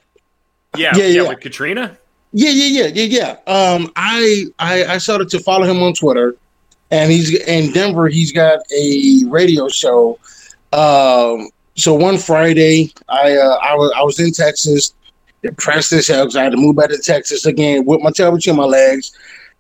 yeah, 0.77 0.93
Yeah, 0.97 1.05
yeah, 1.05 1.23
yeah. 1.23 1.29
with 1.29 1.41
Katrina. 1.41 1.97
Yeah, 2.33 2.51
yeah, 2.51 2.83
yeah, 2.87 3.03
yeah, 3.03 3.37
yeah. 3.47 3.53
Um, 3.53 3.93
I, 3.95 4.47
I 4.59 4.85
I 4.95 4.99
started 4.99 5.29
to 5.31 5.41
follow 5.41 5.65
him 5.65 5.81
on 5.83 5.95
Twitter, 5.95 6.35
and 6.91 7.13
he's 7.13 7.33
in 7.33 7.73
Denver. 7.73 8.09
He's 8.09 8.33
got 8.33 8.59
a 8.77 9.23
radio 9.29 9.69
show, 9.69 10.19
um, 10.73 11.49
so 11.77 11.95
one 11.95 12.19
Friday, 12.19 12.93
I 13.09 13.37
uh, 13.37 13.59
I 13.63 13.75
was 13.77 13.93
I 13.97 14.03
was 14.03 14.19
in 14.19 14.33
Texas, 14.33 14.95
depressed 15.43 15.93
as 15.93 16.09
hell 16.09 16.25
because 16.25 16.35
I 16.37 16.43
had 16.43 16.53
to 16.53 16.59
move 16.59 16.75
back 16.75 16.89
to 16.89 16.99
Texas 16.99 17.47
again 17.47 17.85
with 17.85 18.01
my 18.01 18.11
tail 18.11 18.33
between 18.33 18.57
my 18.57 18.65
legs, 18.65 19.13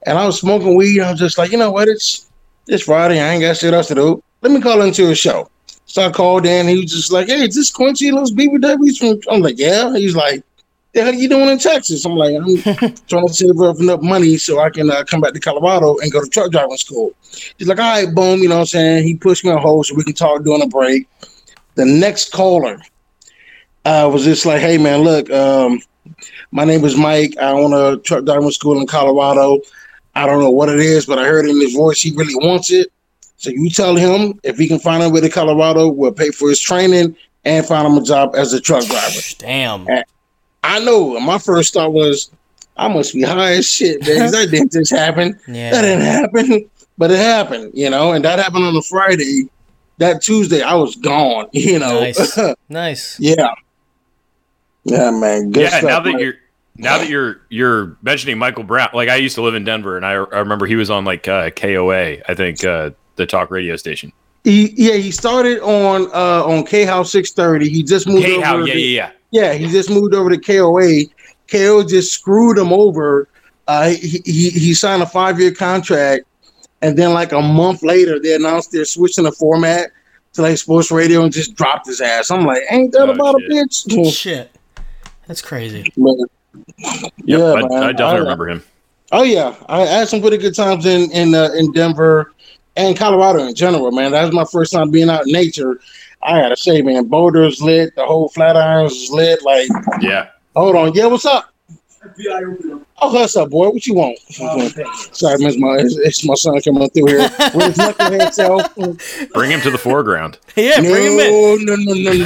and 0.04 0.18
I 0.18 0.26
was 0.26 0.40
smoking 0.40 0.74
weed. 0.76 1.00
I 1.00 1.12
was 1.12 1.20
just 1.20 1.38
like, 1.38 1.52
you 1.52 1.58
know 1.58 1.70
what? 1.70 1.86
It's 1.88 2.28
it's 2.66 2.82
Friday. 2.84 3.20
I 3.20 3.34
ain't 3.34 3.42
got 3.42 3.56
shit 3.56 3.72
else 3.72 3.86
to 3.88 3.94
do. 3.94 4.22
Let 4.42 4.50
me 4.50 4.60
call 4.60 4.82
into 4.82 5.10
a 5.10 5.14
show. 5.14 5.48
So 5.94 6.02
I 6.02 6.10
called 6.10 6.44
in. 6.44 6.66
He 6.66 6.80
was 6.80 6.90
just 6.90 7.12
like, 7.12 7.28
"Hey, 7.28 7.46
is 7.46 7.54
this 7.54 7.70
Quincy 7.70 8.10
Los 8.10 8.32
BBWs 8.32 8.98
from?" 8.98 9.20
I'm 9.32 9.42
like, 9.42 9.60
"Yeah." 9.60 9.94
He's 9.96 10.16
like, 10.16 10.42
"The 10.92 11.04
hell 11.04 11.14
you 11.14 11.28
doing 11.28 11.48
in 11.48 11.56
Texas?" 11.60 12.04
I'm 12.04 12.16
like, 12.16 12.34
"I'm 12.34 12.56
trying 13.08 13.28
to 13.28 13.32
save 13.32 13.60
up 13.60 13.78
enough 13.78 14.00
money 14.00 14.36
so 14.36 14.58
I 14.58 14.70
can 14.70 14.90
uh, 14.90 15.04
come 15.04 15.20
back 15.20 15.34
to 15.34 15.38
Colorado 15.38 15.98
and 15.98 16.10
go 16.10 16.20
to 16.20 16.28
truck 16.28 16.50
driving 16.50 16.76
school." 16.78 17.12
He's 17.58 17.68
like, 17.68 17.78
"All 17.78 17.88
right, 17.88 18.12
boom." 18.12 18.40
You 18.40 18.48
know 18.48 18.56
what 18.56 18.62
I'm 18.62 18.66
saying? 18.66 19.04
He 19.04 19.14
pushed 19.14 19.44
me 19.44 19.52
on 19.52 19.62
hold 19.62 19.86
so 19.86 19.94
we 19.94 20.02
can 20.02 20.14
talk 20.14 20.42
during 20.42 20.62
a 20.62 20.66
break. 20.66 21.08
The 21.76 21.84
next 21.84 22.32
caller 22.32 22.82
uh, 23.84 24.10
was 24.12 24.24
just 24.24 24.44
like, 24.44 24.62
"Hey, 24.62 24.78
man, 24.78 25.02
look, 25.02 25.30
um, 25.30 25.80
my 26.50 26.64
name 26.64 26.84
is 26.84 26.96
Mike. 26.96 27.36
I 27.40 27.50
own 27.50 27.72
a 27.72 27.98
truck 27.98 28.24
driving 28.24 28.50
school 28.50 28.80
in 28.80 28.88
Colorado. 28.88 29.60
I 30.16 30.26
don't 30.26 30.40
know 30.40 30.50
what 30.50 30.70
it 30.70 30.80
is, 30.80 31.06
but 31.06 31.20
I 31.20 31.24
heard 31.24 31.46
in 31.46 31.60
his 31.60 31.72
voice 31.72 32.02
he 32.02 32.10
really 32.16 32.34
wants 32.34 32.72
it." 32.72 32.90
So 33.36 33.50
you 33.50 33.68
tell 33.70 33.96
him 33.96 34.40
if 34.42 34.56
he 34.56 34.68
can 34.68 34.78
find 34.78 35.02
a 35.02 35.10
way 35.10 35.20
to 35.20 35.28
Colorado, 35.28 35.88
we'll 35.88 36.12
pay 36.12 36.30
for 36.30 36.48
his 36.48 36.60
training 36.60 37.16
and 37.44 37.66
find 37.66 37.86
him 37.86 37.98
a 37.98 38.02
job 38.02 38.34
as 38.34 38.52
a 38.52 38.60
truck 38.60 38.84
driver. 38.86 39.20
Damn. 39.38 39.86
I 40.62 40.80
know. 40.80 41.20
My 41.20 41.38
first 41.38 41.74
thought 41.74 41.92
was, 41.92 42.30
I 42.76 42.88
must 42.88 43.14
be 43.14 43.22
high 43.22 43.52
as 43.54 43.68
shit, 43.68 44.00
man. 44.06 44.30
that 44.32 44.50
didn't 44.50 44.72
just 44.72 44.90
happen. 44.90 45.38
Yeah. 45.46 45.70
That 45.70 45.82
didn't 45.82 46.04
happen, 46.04 46.70
but 46.98 47.10
it 47.10 47.18
happened, 47.18 47.72
you 47.74 47.90
know. 47.90 48.12
And 48.12 48.24
that 48.24 48.38
happened 48.38 48.64
on 48.64 48.76
a 48.76 48.82
Friday. 48.82 49.48
That 49.98 50.22
Tuesday, 50.22 50.60
I 50.60 50.74
was 50.74 50.96
gone, 50.96 51.48
you 51.52 51.78
know. 51.78 52.00
Nice. 52.00 52.38
Nice. 52.68 53.20
yeah, 53.20 53.54
yeah, 54.82 55.10
man. 55.10 55.52
Good 55.52 55.64
yeah, 55.64 55.68
stuff, 55.68 55.84
now 55.84 56.00
that 56.00 56.12
man. 56.12 56.18
you're 56.18 56.34
now 56.76 56.98
that 56.98 57.08
you're 57.08 57.42
you're 57.48 57.96
mentioning 58.02 58.38
Michael 58.38 58.64
Brown, 58.64 58.88
like 58.92 59.08
I 59.08 59.16
used 59.16 59.36
to 59.36 59.42
live 59.42 59.54
in 59.54 59.62
Denver, 59.62 59.96
and 59.96 60.04
I, 60.04 60.12
I 60.12 60.40
remember 60.40 60.66
he 60.66 60.74
was 60.74 60.90
on 60.90 61.04
like 61.04 61.28
uh, 61.28 61.50
KOA, 61.50 62.28
I 62.28 62.34
think 62.34 62.64
uh, 62.64 62.90
the 63.16 63.26
talk 63.26 63.50
radio 63.50 63.76
station. 63.76 64.12
He, 64.44 64.72
yeah, 64.76 64.94
he 64.94 65.10
started 65.10 65.60
on 65.62 66.06
uh 66.12 66.44
on 66.44 66.64
KHOW 66.64 67.02
six 67.04 67.32
thirty. 67.32 67.68
He 67.68 67.82
just 67.82 68.06
moved 68.06 68.24
K 68.26 68.34
over. 68.36 68.44
how? 68.44 68.56
to- 68.58 68.66
Yeah, 68.68 68.74
yeah, 68.74 68.80
yeah. 68.96 69.10
Yeah, 69.30 69.52
he 69.54 69.66
just 69.68 69.90
moved 69.90 70.14
over 70.14 70.30
to 70.30 70.38
KOA. 70.38 71.04
KO 71.50 71.82
just 71.82 72.12
screwed 72.12 72.56
him 72.58 72.72
over. 72.72 73.28
Uh, 73.66 73.88
he, 73.90 74.20
he 74.24 74.50
he 74.50 74.74
signed 74.74 75.02
a 75.02 75.06
five 75.06 75.40
year 75.40 75.52
contract, 75.52 76.24
and 76.82 76.96
then 76.96 77.12
like 77.14 77.32
a 77.32 77.40
month 77.42 77.82
later, 77.82 78.20
they 78.20 78.34
announced 78.34 78.70
they're 78.70 78.84
switching 78.84 79.24
the 79.24 79.32
format 79.32 79.90
to 80.34 80.42
like 80.42 80.58
sports 80.58 80.90
radio 80.92 81.22
and 81.24 81.32
just 81.32 81.54
dropped 81.54 81.86
his 81.86 82.00
ass. 82.00 82.30
I'm 82.30 82.44
like, 82.44 82.62
ain't 82.70 82.92
that 82.92 83.08
Oh, 83.08 83.12
about 83.12 83.40
shit. 83.40 83.50
a 83.50 83.54
bitch? 83.54 84.14
Shit. 84.16 84.50
That's 85.26 85.40
crazy. 85.42 85.90
But, 85.96 86.16
Yep, 86.86 87.12
yeah, 87.24 87.36
I, 87.52 87.62
man. 87.62 87.72
I 87.82 87.92
definitely 87.92 88.04
I- 88.04 88.18
remember 88.18 88.48
him. 88.50 88.62
Oh 89.10 89.22
yeah, 89.22 89.54
I 89.68 89.80
had 89.80 90.08
some 90.08 90.20
pretty 90.20 90.38
good 90.38 90.54
times 90.54 90.86
in 90.86 91.10
in 91.12 91.34
uh, 91.34 91.50
in 91.56 91.72
Denver 91.72 92.32
and 92.76 92.96
Colorado 92.96 93.44
in 93.44 93.54
general, 93.54 93.90
man. 93.92 94.12
That 94.12 94.24
was 94.24 94.34
my 94.34 94.44
first 94.44 94.72
time 94.72 94.90
being 94.90 95.10
out 95.10 95.26
in 95.26 95.32
nature. 95.32 95.80
I 96.22 96.40
gotta 96.40 96.56
say, 96.56 96.82
man, 96.82 97.04
Boulder's 97.04 97.60
lit, 97.60 97.94
the 97.96 98.04
whole 98.04 98.30
Flatirons 98.30 98.92
is 98.92 99.10
lit. 99.10 99.42
Like, 99.42 99.68
Yeah, 100.00 100.30
hold 100.56 100.76
on, 100.76 100.94
yeah, 100.94 101.06
what's 101.06 101.26
up? 101.26 101.50
Oh, 103.00 103.12
what's 103.12 103.36
up, 103.36 103.50
boy? 103.50 103.70
What 103.70 103.86
you 103.86 103.94
want? 103.94 104.18
Sorry, 105.14 105.38
miss 105.38 105.56
my 105.58 105.76
it's, 105.78 105.96
it's 105.96 106.24
my 106.24 106.34
son 106.34 106.60
coming 106.60 106.88
through 106.90 107.06
here 107.06 107.18
with 107.54 107.66
his 107.66 107.76
knucklehead 107.76 108.32
self. 108.32 108.74
bring 109.32 109.50
him 109.50 109.60
to 109.62 109.70
the 109.70 109.78
foreground. 109.78 110.38
Yeah, 110.56 110.80
no, 110.80 110.90
bring 110.90 111.12
him 111.12 111.18
in. 111.18 111.64
no, 111.64 111.76
no, 111.76 111.92
no, 111.94 112.12
no. 112.12 112.24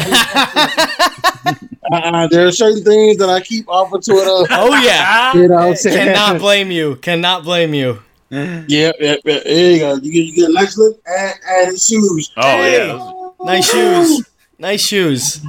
uh, 1.93 2.27
there 2.29 2.47
are 2.47 2.53
certain 2.53 2.83
things 2.83 3.17
that 3.19 3.29
I 3.29 3.41
keep 3.41 3.69
off 3.69 3.93
of 3.93 4.05
Twitter. 4.05 4.47
Oh 4.51 4.81
yeah. 4.83 5.33
You 5.35 5.49
know 5.49 5.55
what 5.57 5.65
I'm 5.69 5.77
saying? 5.77 6.15
Cannot 6.15 6.41
blame 6.41 6.71
you. 6.71 6.97
Cannot 6.97 7.45
blame 7.45 7.75
you. 7.75 8.03
Yeah, 8.31 8.63
yeah, 8.69 8.93
yeah. 9.01 9.17
There 9.25 9.73
you 9.73 9.79
go. 9.79 9.95
You 9.97 10.13
get, 10.13 10.25
you 10.25 10.35
get 10.35 10.51
a 10.51 10.53
nice 10.53 10.77
look 10.77 11.01
at, 11.07 11.37
at 11.51 11.67
his 11.69 11.87
shoes. 11.87 12.31
Oh 12.37 12.43
Hey. 12.43 12.87
yeah. 12.89 13.45
Nice 13.45 13.71
shoes. 13.71 14.29
Nice 14.59 14.83
shoes. 14.83 15.41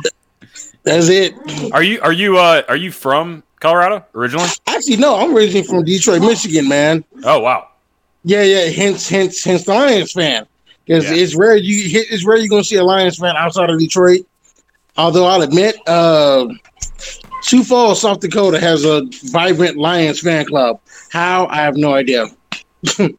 That's 0.84 1.10
it. 1.10 1.34
Are 1.74 1.84
you 1.84 2.00
are 2.02 2.14
you 2.14 2.38
uh 2.38 2.62
are 2.70 2.76
you 2.78 2.92
from 2.92 3.44
Colorado 3.60 4.06
originally? 4.16 4.48
Actually, 4.68 4.98
no, 4.98 5.16
I'm 5.18 5.36
originally 5.36 5.68
from 5.68 5.84
Detroit, 5.84 6.22
Michigan, 6.22 6.68
man. 6.70 7.04
Oh 7.26 7.40
wow. 7.40 7.68
Yeah, 8.24 8.44
yeah. 8.44 8.66
Hence, 8.70 9.10
hence, 9.10 9.44
hence 9.44 9.66
the 9.66 9.74
Lions 9.74 10.12
fan. 10.14 10.46
Because 10.86 11.06
Yeah. 11.06 11.18
it's 11.18 11.36
rare 11.36 11.58
you 11.58 12.00
it's 12.10 12.26
rare 12.26 12.38
you're 12.38 12.48
gonna 12.48 12.64
see 12.64 12.78
a 12.78 12.84
Lions 12.84 13.18
fan 13.18 13.36
outside 13.36 13.70
of 13.70 13.78
Detroit. 13.80 14.22
Although 14.98 15.26
I'll 15.26 15.42
admit, 15.42 15.76
uh, 15.88 16.48
Sioux 17.42 17.64
Falls, 17.64 18.02
South 18.02 18.20
Dakota 18.20 18.60
has 18.60 18.84
a 18.86 19.04
vibrant 19.32 19.78
Lions 19.78 20.20
fan 20.22 20.46
club. 20.46 20.80
How 21.10 21.48
I 21.48 21.58
have 21.58 21.76
no 21.78 21.94
idea. 21.94 22.26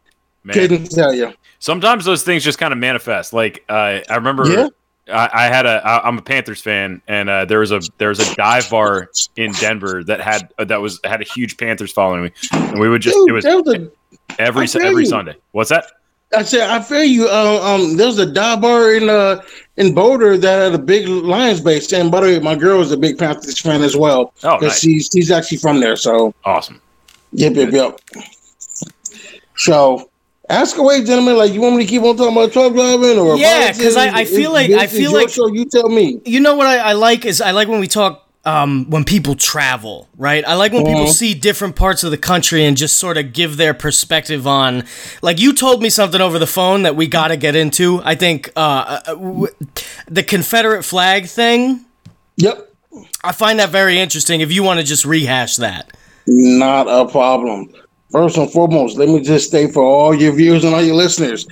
Couldn't 0.50 0.90
tell 0.90 1.14
you. 1.14 1.32
Sometimes 1.58 2.04
those 2.04 2.22
things 2.22 2.42
just 2.42 2.58
kind 2.58 2.72
of 2.72 2.78
manifest. 2.78 3.32
Like 3.32 3.64
uh, 3.68 4.00
I 4.08 4.14
remember 4.16 4.46
Yeah. 4.50 4.68
I, 5.08 5.28
I 5.32 5.46
had 5.48 5.66
a 5.66 5.82
I, 5.84 6.06
I'm 6.06 6.18
a 6.18 6.22
Panthers 6.22 6.62
fan, 6.62 7.02
and 7.08 7.28
uh, 7.28 7.44
there 7.44 7.58
was 7.58 7.72
a 7.72 7.80
there 7.98 8.10
was 8.10 8.20
a 8.20 8.34
dive 8.36 8.70
bar 8.70 9.10
in 9.36 9.52
Denver 9.52 10.04
that 10.04 10.20
had 10.20 10.52
uh, 10.58 10.64
that 10.66 10.80
was 10.80 11.00
had 11.04 11.20
a 11.20 11.24
huge 11.24 11.56
Panthers 11.56 11.92
following 11.92 12.22
me, 12.24 12.30
and 12.52 12.78
we 12.78 12.88
would 12.88 13.02
just 13.02 13.16
Dude, 13.16 13.30
it 13.30 13.32
was 13.32 13.44
was 13.44 13.74
a 13.74 13.90
every 14.40 14.62
I 14.62 14.66
Su- 14.66 14.78
feel 14.78 14.88
every 14.88 15.02
you. 15.02 15.08
Sunday. 15.08 15.34
What's 15.52 15.70
that? 15.70 15.86
I 16.32 16.44
said, 16.44 16.70
I 16.70 16.80
feel 16.80 17.02
you. 17.02 17.26
Uh, 17.28 17.60
um, 17.60 17.96
there 17.96 18.06
was 18.06 18.20
a 18.20 18.26
dive 18.32 18.60
bar 18.60 18.94
in 18.94 19.08
uh 19.10 19.42
in 19.78 19.94
Boulder 19.94 20.38
that 20.38 20.62
had 20.72 20.74
a 20.74 20.82
big 20.82 21.08
Lions 21.08 21.60
base. 21.60 21.92
And 21.92 22.08
by 22.12 22.20
the 22.20 22.26
way, 22.28 22.38
my 22.38 22.54
girl 22.54 22.80
is 22.80 22.92
a 22.92 22.96
big 22.96 23.18
Panthers 23.18 23.58
fan 23.58 23.82
as 23.82 23.96
well. 23.96 24.32
Oh, 24.44 24.58
nice. 24.58 24.78
she's 24.78 25.10
she's 25.12 25.32
actually 25.32 25.58
from 25.58 25.80
there. 25.80 25.96
So 25.96 26.32
Awesome. 26.44 26.80
yep, 27.32 27.54
yep, 27.56 27.72
yep. 27.72 27.98
So 29.64 30.10
ask 30.48 30.76
away, 30.78 31.04
gentlemen. 31.04 31.36
Like 31.36 31.52
you 31.52 31.60
want 31.60 31.76
me 31.76 31.84
to 31.84 31.90
keep 31.90 32.02
on 32.02 32.16
talking 32.16 32.32
about 32.32 32.52
truck 32.52 32.72
driving 32.72 33.18
or 33.18 33.36
Yeah, 33.36 33.72
'cause 33.72 33.96
I- 33.96 34.20
I 34.20 34.24
feel 34.24 34.52
like- 34.52 34.70
I 34.70 34.86
feel 34.86 35.12
like- 35.12 35.28
show. 35.28 35.46
You 35.48 35.64
tell 35.66 35.88
me. 35.88 36.20
You 36.24 36.40
know 36.40 36.54
what 36.56 36.66
I, 36.66 36.78
I 36.78 36.92
like 36.94 37.24
is 37.26 37.40
I 37.40 37.50
like 37.50 37.68
when 37.68 37.80
we 37.80 37.86
talk 37.86 38.26
um, 38.46 38.86
when 38.88 39.04
people 39.04 39.34
travel, 39.34 40.08
right? 40.16 40.42
I 40.48 40.54
like 40.54 40.72
when 40.72 40.86
people 40.86 41.04
Mhm. 41.04 41.12
see 41.12 41.34
different 41.34 41.76
parts 41.76 42.04
of 42.04 42.10
the 42.10 42.16
country 42.16 42.64
and 42.64 42.74
just 42.74 42.98
sort 42.98 43.18
of 43.18 43.34
give 43.34 43.58
their 43.58 43.74
perspective 43.74 44.46
on. 44.46 44.84
Like 45.20 45.38
you 45.38 45.52
told 45.52 45.82
me 45.82 45.90
something 45.90 46.22
over 46.22 46.38
the 46.38 46.46
phone 46.46 46.82
that 46.84 46.96
we 46.96 47.06
got 47.06 47.28
to 47.28 47.36
get 47.36 47.54
into. 47.54 48.00
I 48.02 48.14
think 48.14 48.50
uh, 48.56 48.60
uh, 48.60 49.00
w- 49.12 49.48
the 50.10 50.22
Confederate 50.22 50.84
flag 50.86 51.26
thing. 51.28 51.84
Yep. 52.38 52.66
I 53.22 53.32
find 53.32 53.58
that 53.58 53.68
very 53.68 54.00
interesting. 54.00 54.40
If 54.40 54.50
you 54.50 54.62
want 54.62 54.80
to 54.80 54.86
just 54.86 55.04
rehash 55.04 55.56
that, 55.56 55.90
Not 56.26 56.86
a 56.88 57.04
problem. 57.10 57.68
First 58.10 58.36
and 58.36 58.50
foremost, 58.50 58.98
let 58.98 59.08
me 59.08 59.20
just 59.20 59.48
state 59.48 59.72
for 59.72 59.84
all 59.84 60.14
your 60.14 60.32
viewers 60.32 60.64
and 60.64 60.74
all 60.74 60.82
your 60.82 60.96
listeners. 60.96 61.46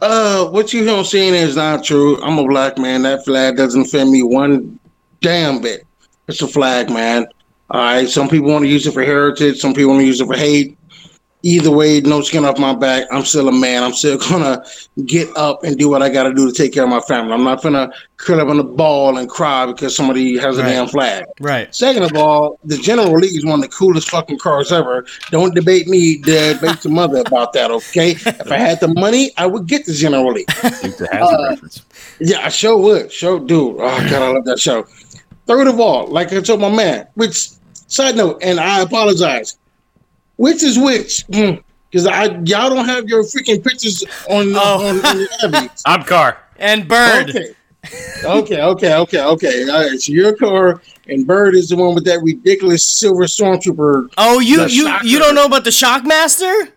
Uh, 0.00 0.46
what 0.46 0.72
you 0.72 0.82
hear 0.82 1.04
saying 1.04 1.34
is 1.34 1.54
not 1.54 1.84
true. 1.84 2.20
I'm 2.22 2.38
a 2.38 2.46
black 2.46 2.76
man. 2.76 3.02
That 3.02 3.24
flag 3.24 3.56
doesn't 3.56 3.82
offend 3.82 4.10
me 4.10 4.24
one 4.24 4.80
damn 5.20 5.60
bit. 5.60 5.86
It's 6.26 6.42
a 6.42 6.48
flag, 6.48 6.90
man. 6.90 7.26
All 7.70 7.80
right. 7.80 8.08
Some 8.08 8.28
people 8.28 8.50
want 8.50 8.64
to 8.64 8.68
use 8.68 8.86
it 8.86 8.92
for 8.92 9.04
heritage. 9.04 9.58
Some 9.58 9.74
people 9.74 9.92
want 9.92 10.02
to 10.02 10.06
use 10.06 10.20
it 10.20 10.26
for 10.26 10.36
hate. 10.36 10.76
Either 11.44 11.72
way, 11.72 12.00
no 12.00 12.20
skin 12.22 12.44
off 12.44 12.56
my 12.58 12.72
back. 12.74 13.06
I'm 13.10 13.24
still 13.24 13.48
a 13.48 13.52
man. 13.52 13.82
I'm 13.82 13.92
still 13.94 14.16
gonna 14.30 14.64
get 15.06 15.28
up 15.36 15.64
and 15.64 15.76
do 15.76 15.88
what 15.88 16.00
I 16.02 16.08
got 16.08 16.24
to 16.24 16.32
do 16.34 16.46
to 16.50 16.52
take 16.56 16.72
care 16.72 16.84
of 16.84 16.90
my 16.90 17.00
family. 17.00 17.32
I'm 17.32 17.42
not 17.42 17.60
gonna 17.62 17.90
curl 18.16 18.40
up 18.40 18.46
on 18.48 18.58
the 18.58 18.62
ball 18.64 19.18
and 19.18 19.28
cry 19.28 19.66
because 19.66 19.96
somebody 19.96 20.38
has 20.38 20.56
a 20.58 20.62
Right. 20.62 20.68
damn 20.68 20.86
flag. 20.86 21.24
right? 21.40 21.74
Second 21.74 22.04
of 22.04 22.14
all, 22.16 22.60
the 22.64 22.76
General 22.76 23.12
Lee 23.18 23.26
is 23.26 23.44
one 23.44 23.56
of 23.62 23.68
the 23.68 23.76
coolest 23.76 24.08
fucking 24.10 24.38
cars 24.38 24.70
ever. 24.70 25.04
Don't 25.32 25.52
debate 25.52 25.88
me, 25.88 26.18
debate 26.18 26.84
your 26.84 26.92
mother 26.92 27.22
about 27.26 27.52
that, 27.54 27.72
okay? 27.72 28.12
If 28.12 28.52
I 28.52 28.58
had 28.58 28.78
the 28.78 28.88
money, 28.94 29.32
I 29.36 29.46
would 29.46 29.66
get 29.66 29.84
the 29.84 29.94
General 29.94 30.32
Lee. 30.32 30.44
Dukes 30.82 31.00
of 31.00 31.08
Hazzard 31.10 31.58
Uh. 31.64 31.68
Yeah, 32.20 32.46
I 32.46 32.50
sure 32.50 32.76
would. 32.78 33.10
Sure, 33.12 33.40
dude. 33.40 33.76
Oh 33.80 34.08
god, 34.08 34.12
I 34.12 34.28
love 34.30 34.44
that 34.44 34.60
show. 34.60 34.86
Third 35.46 35.66
of 35.66 35.80
all, 35.80 36.06
like 36.06 36.32
I 36.32 36.40
told 36.40 36.60
my 36.60 36.70
man, 36.70 37.08
which 37.14 37.48
side 37.88 38.14
note, 38.16 38.38
and 38.42 38.60
I 38.60 38.80
apologize. 38.80 39.58
Which 40.42 40.64
is 40.64 40.76
which? 40.76 41.24
Mm. 41.28 41.62
Because 41.88 42.08
I 42.08 42.24
y'all 42.44 42.68
don't 42.68 42.84
have 42.86 43.08
your 43.08 43.22
freaking 43.22 43.62
pictures 43.62 44.02
on 44.28 44.52
Oh. 44.56 44.88
on, 44.88 45.06
on 45.06 45.18
your 45.20 45.28
Evie. 45.44 45.70
I'm 45.86 46.02
Car. 46.02 46.36
And 46.58 46.88
Bird. 46.88 47.30
Okay. 47.30 47.54
Okay, 48.24 48.60
okay, 48.62 48.94
okay, 48.94 49.22
okay. 49.22 49.68
All 49.70 49.88
right. 49.88 50.00
So 50.00 50.12
your 50.12 50.34
car 50.34 50.82
and 51.06 51.26
Bird 51.28 51.54
is 51.54 51.68
the 51.68 51.76
one 51.76 51.94
with 51.94 52.04
that 52.06 52.20
ridiculous 52.24 52.82
silver 52.82 53.24
stormtrooper. 53.24 54.08
Oh, 54.18 54.40
you 54.40 54.62
you 54.66 54.86
Shocker. 54.88 55.06
you 55.06 55.18
don't 55.20 55.36
know 55.36 55.44
about 55.46 55.62
the 55.62 55.70
Shockmaster? 55.70 56.72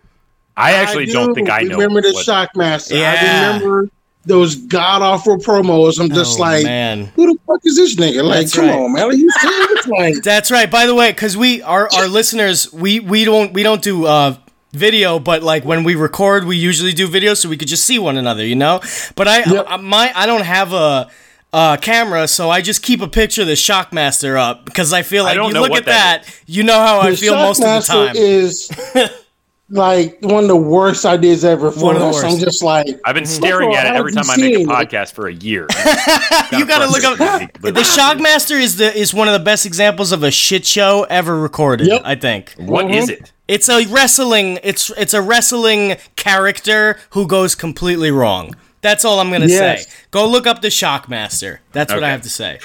I 0.55 0.73
actually 0.73 1.09
I 1.09 1.13
don't 1.13 1.33
think 1.33 1.49
I 1.49 1.61
know. 1.61 1.77
Remember 1.77 2.01
the 2.01 2.11
what- 2.13 2.25
Shockmaster? 2.25 2.99
Yeah. 2.99 3.15
I 3.19 3.53
remember 3.55 3.89
those 4.25 4.55
god 4.55 5.01
awful 5.01 5.37
promos. 5.37 5.99
I'm 5.99 6.09
just 6.09 6.37
Oh, 6.37 6.41
like, 6.41 6.63
man. 6.63 7.05
who 7.15 7.27
the 7.33 7.39
fuck 7.47 7.59
is 7.63 7.75
this 7.75 7.95
nigga? 7.95 8.23
Like, 8.23 8.41
That's 8.41 8.55
come 8.55 8.65
right. 8.65 8.75
on, 8.79 8.93
man. 8.93 9.03
Are 9.03 9.13
you 9.13 9.29
serious? 9.31 9.87
Like, 9.87 10.15
That's 10.23 10.49
right. 10.51 10.69
By 10.69 10.87
the 10.87 10.95
way, 10.95 11.11
because 11.11 11.37
we 11.37 11.61
our 11.61 11.87
our 11.93 12.07
listeners, 12.07 12.71
we 12.73 12.99
we 12.99 13.23
don't 13.23 13.53
we 13.53 13.61
don't 13.63 13.81
do 13.81 14.05
uh 14.05 14.35
video, 14.73 15.19
but 15.19 15.41
like 15.43 15.63
when 15.63 15.83
we 15.83 15.95
record, 15.95 16.45
we 16.45 16.57
usually 16.57 16.91
do 16.91 17.07
video 17.07 17.33
so 17.33 17.47
we 17.49 17.55
could 17.57 17.67
just 17.67 17.85
see 17.85 17.97
one 17.99 18.17
another, 18.17 18.45
you 18.45 18.55
know. 18.55 18.81
But 19.15 19.27
I, 19.27 19.37
Yep. 19.49 19.65
I 19.69 19.77
my 19.77 20.11
I 20.15 20.25
don't 20.25 20.43
have 20.43 20.73
a 20.73 21.09
uh, 21.53 21.77
camera, 21.77 22.27
so 22.27 22.49
I 22.49 22.61
just 22.61 22.81
keep 22.83 23.01
a 23.01 23.07
picture 23.07 23.41
of 23.43 23.47
the 23.47 23.53
Shockmaster 23.53 24.37
up 24.37 24.65
because 24.65 24.91
I 24.91 25.03
feel 25.03 25.23
I 25.23 25.27
like 25.27 25.35
don't 25.37 25.47
you 25.49 25.53
know 25.53 25.61
look 25.61 25.71
at 25.77 25.85
that 25.85 26.23
that, 26.25 26.41
you 26.47 26.63
know 26.63 26.73
how 26.79 26.99
I 26.99 27.15
feel 27.15 27.35
most 27.35 27.63
of 27.63 27.67
the 27.85 27.87
time. 27.93 28.15
Is 28.17 28.69
like 29.69 30.19
one 30.21 30.43
of 30.43 30.47
the 30.47 30.55
worst 30.55 31.05
ideas 31.05 31.43
ever 31.43 31.71
for 31.71 31.85
One 31.85 31.95
of 31.95 32.01
us. 32.03 32.23
I'm 32.23 32.37
just 32.37 32.61
like 32.61 32.87
I've 33.03 33.15
been 33.15 33.25
staring 33.25 33.73
at 33.73 33.87
it 33.87 33.95
every 33.97 34.11
time 34.11 34.29
I 34.29 34.37
make 34.37 34.53
a 34.53 34.57
seen 34.57 34.69
it? 34.69 34.71
podcast 34.71 35.13
for 35.13 35.27
a 35.27 35.33
year. 35.33 35.63
you 36.51 36.65
gotta 36.67 36.87
look 36.87 37.03
up 37.03 37.17
the 37.17 37.71
Shockmaster 37.71 38.59
is 38.59 38.77
the 38.77 38.95
is 38.95 39.13
one 39.13 39.27
of 39.27 39.33
the 39.33 39.43
best 39.43 39.65
examples 39.65 40.11
of 40.11 40.21
a 40.23 40.29
shit 40.31 40.65
show 40.65 41.05
ever 41.09 41.39
recorded. 41.39 41.87
Yep. 41.87 42.01
I 42.05 42.15
think 42.15 42.53
What 42.57 42.91
is 42.91 43.05
mm-hmm. 43.09 43.23
it? 43.23 43.31
it's 43.47 43.67
a 43.67 43.85
wrestling. 43.87 44.59
It's 44.63 44.91
it's 44.91 45.13
a 45.15 45.21
wrestling 45.21 45.95
character 46.15 46.99
who 47.11 47.25
goes 47.27 47.55
completely 47.55 48.11
wrong. 48.11 48.55
That's 48.81 49.03
all 49.03 49.19
I'm 49.19 49.31
gonna 49.31 49.47
Yes. 49.47 49.87
say. 49.87 49.91
Go 50.11 50.27
look 50.27 50.45
up 50.45 50.61
the 50.61 50.67
Shockmaster. 50.67 51.57
That's 51.71 51.91
what 51.91 52.03
I 52.03 52.09
have 52.11 52.21
to 52.21 52.29
say. 52.29 52.59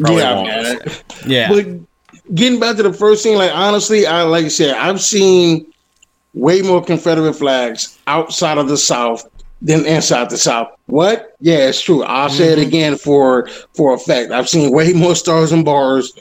Probably 0.00 0.22
yeah, 0.22 0.88
Yeah. 1.26 1.48
But 1.50 2.34
getting 2.34 2.58
back 2.58 2.76
to 2.76 2.82
the 2.82 2.92
first 2.92 3.22
thing, 3.22 3.36
like 3.36 3.54
honestly, 3.54 4.06
I 4.06 4.22
like 4.22 4.46
I 4.46 4.48
said, 4.48 4.74
I've 4.74 5.00
seen 5.02 5.70
way 6.36 6.62
more 6.62 6.82
Confederate 6.84 7.32
flags 7.34 7.98
outside 8.06 8.58
of 8.58 8.68
the 8.68 8.76
South 8.76 9.24
than 9.62 9.84
inside 9.86 10.30
the 10.30 10.36
South. 10.38 10.68
What? 10.86 11.34
Yeah, 11.40 11.68
it's 11.68 11.80
true. 11.80 12.04
I'll 12.04 12.28
say 12.28 12.44
Mm-hmm. 12.52 12.60
it 12.60 12.66
again 12.68 12.96
for 12.96 13.48
for 13.74 13.94
a 13.94 13.98
fact. 13.98 14.30
I've 14.30 14.48
seen 14.48 14.70
way 14.72 14.92
more 14.92 15.16
stars 15.16 15.50
and 15.50 15.64
bars 15.64 16.12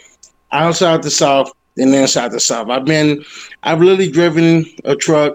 outside 0.51 1.03
the 1.03 1.11
South 1.11 1.51
than 1.75 1.93
inside 1.93 2.31
the 2.31 2.39
South. 2.39 2.69
I've 2.69 2.85
been, 2.85 3.23
I've 3.63 3.81
literally 3.81 4.09
driven 4.09 4.65
a 4.85 4.95
truck 4.95 5.33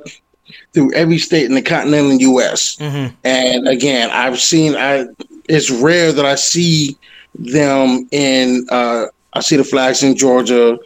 through 0.72 0.92
every 0.94 1.18
state 1.18 1.44
in 1.44 1.54
the 1.54 1.62
continental 1.62 2.12
U.S. 2.14 2.76
Mhm. 2.80 3.14
And 3.24 3.68
again, 3.68 4.10
I've 4.10 4.40
seen. 4.40 4.74
I 4.76 5.06
it's 5.48 5.70
rare 5.70 6.12
that 6.12 6.24
I 6.24 6.36
see 6.36 6.96
them 7.38 8.08
in. 8.10 8.66
uh 8.70 9.06
I 9.32 9.40
see 9.40 9.56
the 9.56 9.62
flags 9.64 10.02
in 10.02 10.16
Georgia, 10.16 10.76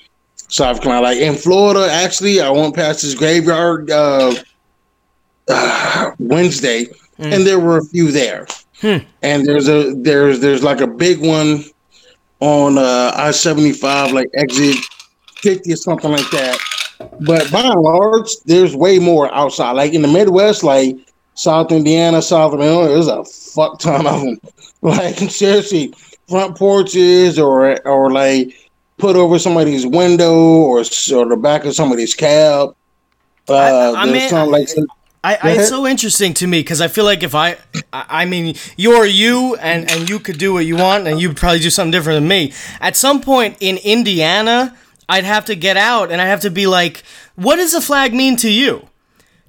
South 0.55 0.83
Carolina, 0.83 1.03
like 1.03 1.19
in 1.19 1.35
Florida. 1.35 1.93
Actually, 1.93 2.41
I 2.41 2.49
went 2.49 2.77
past 2.77 3.03
this 3.03 3.13
graveyard 3.17 3.91
uh, 3.91 4.33
uh, 5.49 6.11
Wednesday, 6.21 6.87
and 7.19 7.45
there 7.45 7.59
were 7.59 7.79
a 7.79 7.85
few 7.85 8.13
there. 8.13 8.47
Hmm. 8.81 8.99
And 9.23 9.45
there's 9.45 9.69
a 9.69 9.93
there's 9.95 10.39
there's 10.39 10.63
like 10.63 10.81
a 10.81 10.87
big 10.87 11.21
one 11.21 11.65
on 12.39 12.79
uh, 12.79 13.13
I 13.17 13.33
seventy 13.33 13.73
five, 13.73 14.13
like 14.13 14.29
exit 14.35 14.77
fifty 15.39 15.73
or 15.73 15.77
something 15.77 16.13
like 16.13 16.31
that. 16.31 16.57
But 17.27 17.51
by 17.51 17.63
and 17.63 17.81
large, 17.81 18.31
there's 18.45 18.77
way 18.77 19.01
more 19.01 19.35
outside. 19.35 19.73
Like 19.73 19.93
in 19.93 20.03
the 20.03 20.09
Midwest, 20.09 20.63
like 20.63 20.97
South 21.35 21.73
Indiana, 21.73 22.23
South 22.23 22.53
Illinois, 22.53 22.87
there's 22.87 23.09
a 23.09 23.25
fuck 23.25 23.81
ton 23.81 24.07
of 24.07 24.21
them. 24.21 24.39
Like 24.83 25.17
seriously, 25.17 25.95
front 26.29 26.59
porches 26.59 27.39
or 27.39 27.81
or 27.89 28.13
like 28.13 28.55
put 28.99 29.17
over 29.17 29.39
somebody's 29.39 29.87
window 29.87 30.35
or, 30.35 30.79
or 30.79 30.83
the 31.27 31.39
back 31.41 31.65
of 31.65 31.75
somebody's 31.75 32.15
cab. 32.15 32.75
Uh, 33.49 33.55
I- 33.55 34.03
I 34.03 34.07
there's 34.07 34.21
mean, 34.21 34.29
some 34.31 34.51
like 34.51 34.69
I, 35.23 35.39
I, 35.43 35.51
it's 35.53 35.69
so 35.71 35.87
interesting 35.87 36.35
to 36.35 36.47
me 36.47 36.61
because 36.61 36.83
I 36.83 36.89
feel 36.89 37.05
like 37.07 37.23
if 37.23 37.35
I, 37.35 37.57
I, 37.95 38.27
mean, 38.27 38.57
you're 38.77 39.07
you 39.07 39.57
and 39.57 39.91
and 39.91 40.07
you 40.09 40.19
could 40.19 40.37
do 40.39 40.53
what 40.53 40.67
you 40.67 40.77
want 40.77 41.07
and 41.07 41.19
you'd 41.19 41.39
probably 41.39 41.61
do 41.61 41.71
something 41.71 41.91
different 41.93 42.19
than 42.19 42.29
me. 42.29 42.53
At 42.79 42.95
some 42.95 43.23
point 43.23 43.57
in 43.61 43.79
Indiana, 43.79 44.77
I'd 45.09 45.25
have 45.25 45.47
to 45.47 45.55
get 45.55 45.79
out 45.79 46.11
and 46.13 46.21
I 46.21 46.27
have 46.27 46.41
to 46.41 46.51
be 46.51 46.67
like, 46.67 47.05
what 47.37 47.57
does 47.57 47.73
a 47.73 47.81
flag 47.81 48.13
mean 48.13 48.37
to 48.37 48.51
you? 48.51 48.87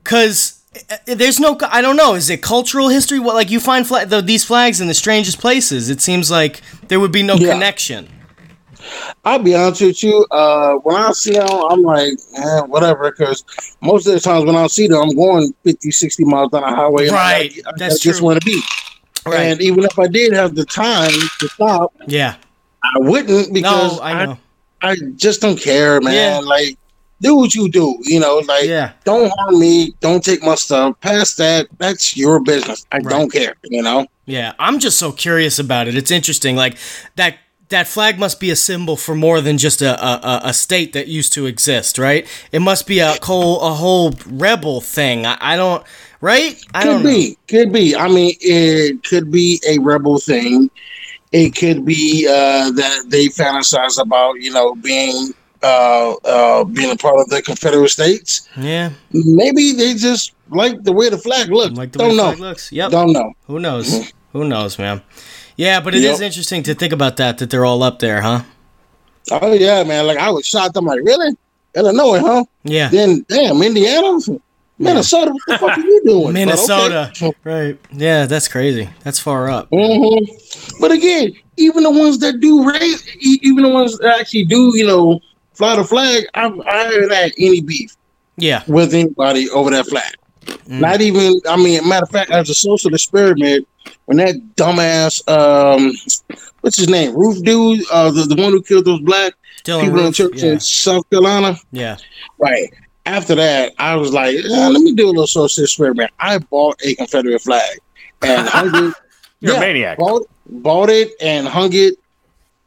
Because 0.01 0.61
there's 1.05 1.41
no, 1.41 1.57
I 1.69 1.81
don't 1.81 1.97
know, 1.97 2.15
is 2.15 2.29
it 2.29 2.41
cultural 2.41 2.87
history? 2.87 3.19
What 3.19 3.35
like 3.35 3.49
you 3.49 3.59
find 3.59 3.85
flag, 3.85 4.07
the, 4.07 4.21
these 4.21 4.45
flags 4.45 4.79
in 4.79 4.87
the 4.87 4.93
strangest 4.93 5.39
places? 5.39 5.89
It 5.89 5.99
seems 5.99 6.31
like 6.31 6.61
there 6.87 7.01
would 7.01 7.11
be 7.11 7.23
no 7.23 7.35
Yeah. 7.35 7.51
connection. 7.51 8.07
I'll 9.23 9.39
be 9.39 9.55
honest 9.55 9.81
with 9.81 10.03
you. 10.03 10.25
Uh, 10.31 10.75
when 10.75 10.95
I 10.95 11.11
see 11.11 11.33
them, 11.33 11.47
I'm 11.69 11.81
like, 11.81 12.13
eh, 12.37 12.61
whatever. 12.61 13.11
Because 13.11 13.43
most 13.81 14.07
of 14.07 14.13
the 14.13 14.19
times 14.19 14.45
when 14.45 14.55
I 14.55 14.67
see 14.67 14.87
them, 14.87 15.01
I'm 15.01 15.15
going 15.15 15.53
50, 15.63 15.91
60 15.91 16.25
miles 16.25 16.51
down 16.51 16.61
the 16.61 16.67
highway. 16.75 17.07
and 17.07 17.15
I 17.15 17.31
Right, 17.33 17.55
gotta- 17.63 17.69
I 17.69 17.71
that's 17.77 17.99
just 17.99 18.21
want 18.21 18.39
to 18.41 18.45
be. 18.45 18.61
Right. 19.25 19.41
And 19.41 19.61
even 19.61 19.83
if 19.83 19.97
I 19.97 20.07
did 20.07 20.33
have 20.33 20.55
the 20.55 20.65
time 20.65 21.11
to 21.39 21.47
stop, 21.49 21.93
Yeah. 22.07 22.35
I 22.83 22.99
wouldn't 22.99 23.53
because 23.53 23.97
No, 23.97 24.03
I 24.03 24.25
know. 24.25 24.37
I 24.83 24.95
just 25.15 25.41
don't 25.41 25.59
care, 25.59 25.99
man. 26.01 26.13
Yeah. 26.13 26.39
Like, 26.47 26.77
do 27.21 27.35
what 27.35 27.55
you 27.55 27.67
do. 27.69 27.97
You 28.03 28.19
know, 28.19 28.43
like, 28.47 28.65
Yeah. 28.65 28.91
don't 29.03 29.31
harm 29.39 29.59
me. 29.59 29.95
Don't 30.01 30.23
take 30.23 30.43
my 30.43 30.53
stuff. 30.53 30.93
Past 31.01 31.37
that, 31.37 31.67
that's 31.79 32.15
your 32.15 32.39
business. 32.41 32.85
I 32.91 32.99
don't 32.99 33.31
care. 33.31 33.55
You 33.63 33.81
know. 33.81 34.05
Yeah, 34.27 34.53
I'm 34.59 34.79
just 34.79 34.99
so 34.99 35.11
curious 35.11 35.57
about 35.57 35.87
it. 35.87 35.95
It's 35.95 36.11
interesting. 36.11 36.55
Like 36.55 36.77
that 37.15 37.37
that 37.69 37.87
flag 37.87 38.19
must 38.19 38.39
be 38.39 38.49
a 38.51 38.55
symbol 38.55 38.95
for 38.95 39.15
more 39.15 39.41
than 39.41 39.57
just 39.57 39.81
a 39.81 39.93
a, 40.03 40.41
a- 40.43 40.53
state 40.53 40.93
that 40.93 41.07
used 41.07 41.33
to 41.33 41.45
exist, 41.45 41.97
right? 41.97 42.27
It 42.51 42.59
must 42.61 42.85
be 42.87 42.99
a 42.99 43.15
whole 43.23 43.61
a 43.61 43.73
whole 43.73 44.13
rebel 44.27 44.81
thing. 44.81 45.25
I, 45.25 45.37
I 45.39 45.55
don't 45.55 45.83
right? 46.21 46.55
I 46.73 46.81
Could 46.83 46.89
don't 46.89 47.03
know. 47.03 47.09
be, 47.09 47.37
could 47.47 47.71
be. 47.73 47.95
I 47.95 48.07
mean, 48.07 48.35
it 48.39 49.03
could 49.03 49.31
be 49.31 49.59
a 49.67 49.79
rebel 49.79 50.17
thing. 50.19 50.69
It 51.31 51.55
could 51.55 51.85
be 51.85 52.27
uh, 52.29 52.71
that 52.71 53.05
they 53.09 53.25
fantasize 53.27 54.01
about, 54.01 54.33
you 54.41 54.51
know, 54.53 54.75
being 54.75 55.33
uh, 55.63 56.13
uh, 56.23 56.63
being 56.63 56.91
a 56.91 56.95
part 56.95 57.17
of 57.19 57.27
the 57.29 57.41
Confederate 57.41 57.89
States. 57.89 58.47
Yeah, 58.57 58.91
Maybe 59.11 59.71
they 59.73 59.95
just 59.95 60.33
like 60.49 60.83
the 60.83 60.93
way 60.93 61.09
the 61.09 61.17
flag 61.17 61.49
looked. 61.49 61.75
like 61.75 61.91
the 61.91 61.99
way 61.99 62.07
Don't 62.09 62.17
the 62.17 62.23
know. 62.23 62.29
flag 62.29 62.39
looks. 62.39 62.71
Yep. 62.71 62.91
Don't 62.91 63.11
know. 63.11 63.33
Who 63.47 63.59
knows? 63.59 64.11
Who 64.33 64.45
knows, 64.47 64.77
man? 64.79 65.01
Yeah, 65.57 65.79
but 65.79 65.95
it 65.95 66.03
is 66.03 66.19
Yep. 66.19 66.27
interesting 66.27 66.63
to 66.63 66.75
think 66.75 66.91
about 66.93 67.17
that 67.17 67.37
that 67.37 67.49
they're 67.49 67.65
all 67.65 67.81
up 67.83 67.99
there, 67.99 68.21
huh? 68.21 68.41
Oh 69.31 69.53
yeah, 69.53 69.83
man. 69.83 70.05
Like 70.07 70.17
I 70.17 70.29
was 70.29 70.45
shocked. 70.45 70.75
I'm 70.77 70.85
like, 70.85 70.99
really? 71.03 71.35
Illinois, 71.75 72.19
huh? 72.19 72.43
Yeah. 72.63 72.89
Then 72.89 73.25
damn, 73.27 73.61
Indiana, 73.61 74.17
Minnesota. 74.77 75.31
What 75.31 75.41
the 75.47 75.57
fuck 75.57 75.77
are 75.77 75.81
you 75.81 76.01
doing? 76.05 76.23
But 76.23 76.29
okay. 76.29 76.45
Minnesota. 76.45 77.33
Right. 77.43 77.77
Yeah, 77.91 78.25
that's 78.25 78.47
crazy. 78.47 78.89
That's 79.03 79.19
far 79.19 79.49
up. 79.49 79.67
hmm 79.71 80.25
But 80.79 80.91
again, 80.91 81.33
even 81.57 81.83
the 81.83 81.91
ones 81.91 82.19
that 82.19 82.39
do 82.39 82.69
raise, 82.69 83.05
even 83.17 83.63
the 83.63 83.69
ones 83.69 83.97
that 83.99 84.19
actually 84.19 84.45
do, 84.45 84.71
you 84.77 84.85
know, 84.85 85.19
fly 85.53 85.75
the 85.77 85.83
flag, 85.83 86.25
I'm, 86.33 86.61
I 86.63 86.75
haven't 86.83 87.11
had 87.11 87.31
any 87.37 87.61
beef 87.61 87.95
Yeah. 88.37 88.63
with 88.67 88.93
anybody 88.93 89.49
over 89.49 89.69
that 89.71 89.87
flag. 89.87 90.13
Mm. 90.67 90.79
Not 90.79 91.01
even, 91.01 91.39
I 91.47 91.57
mean, 91.57 91.87
matter 91.87 92.03
of 92.03 92.09
fact, 92.11 92.31
as 92.31 92.49
a 92.49 92.53
social 92.53 92.93
experiment, 92.93 93.67
when 94.05 94.17
that 94.17 94.35
dumbass, 94.55 95.21
um, 95.29 95.91
what's 96.61 96.77
his 96.77 96.89
name, 96.89 97.15
Roof 97.15 97.43
dude, 97.43 97.83
uh, 97.91 98.11
the, 98.11 98.23
the 98.23 98.41
one 98.41 98.51
who 98.51 98.61
killed 98.63 98.85
those 98.85 99.01
black 99.01 99.33
Dylan 99.63 99.83
people 99.85 100.05
in 100.05 100.13
church 100.13 100.41
yeah. 100.43 100.53
in 100.53 100.59
South 100.59 101.07
Carolina, 101.09 101.55
yeah. 101.71 101.97
right? 102.39 102.67
After 103.05 103.35
that, 103.35 103.73
I 103.77 103.95
was 103.95 104.11
like, 104.13 104.35
"Yeah, 104.43 104.67
let 104.69 104.81
me 104.81 104.93
do 104.93 105.05
a 105.05 105.09
little 105.11 105.27
social 105.27 105.63
experiment. 105.63 106.09
I 106.19 106.39
bought 106.39 106.79
a 106.83 106.95
Confederate 106.95 107.39
flag 107.41 107.77
and 108.23 108.47
hung 108.49 108.67
it 108.89 108.93
You're 109.41 109.53
Yeah. 109.53 109.57
a 109.57 109.59
maniac. 109.61 109.97
bought, 109.99 110.27
bought 110.47 110.89
it 110.89 111.11
and 111.21 111.47
hung 111.47 111.69
it 111.73 111.95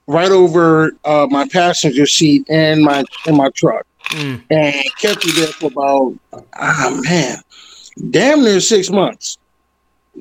right 0.06 0.30
over 0.30 0.92
uh, 1.04 1.26
my 1.30 1.48
passenger 1.48 2.06
seat 2.06 2.48
in 2.48 2.84
my 2.84 3.04
in 3.26 3.36
my 3.36 3.50
truck 3.50 3.84
Mm. 4.10 4.42
and 4.48 4.74
kept 4.98 5.22
it 5.26 5.36
there 5.36 5.48
for 5.48 5.66
about 5.66 6.14
ah 6.54 6.98
man 7.04 7.36
damn 8.10 8.42
near 8.42 8.60
six 8.60 8.90
months. 8.90 9.38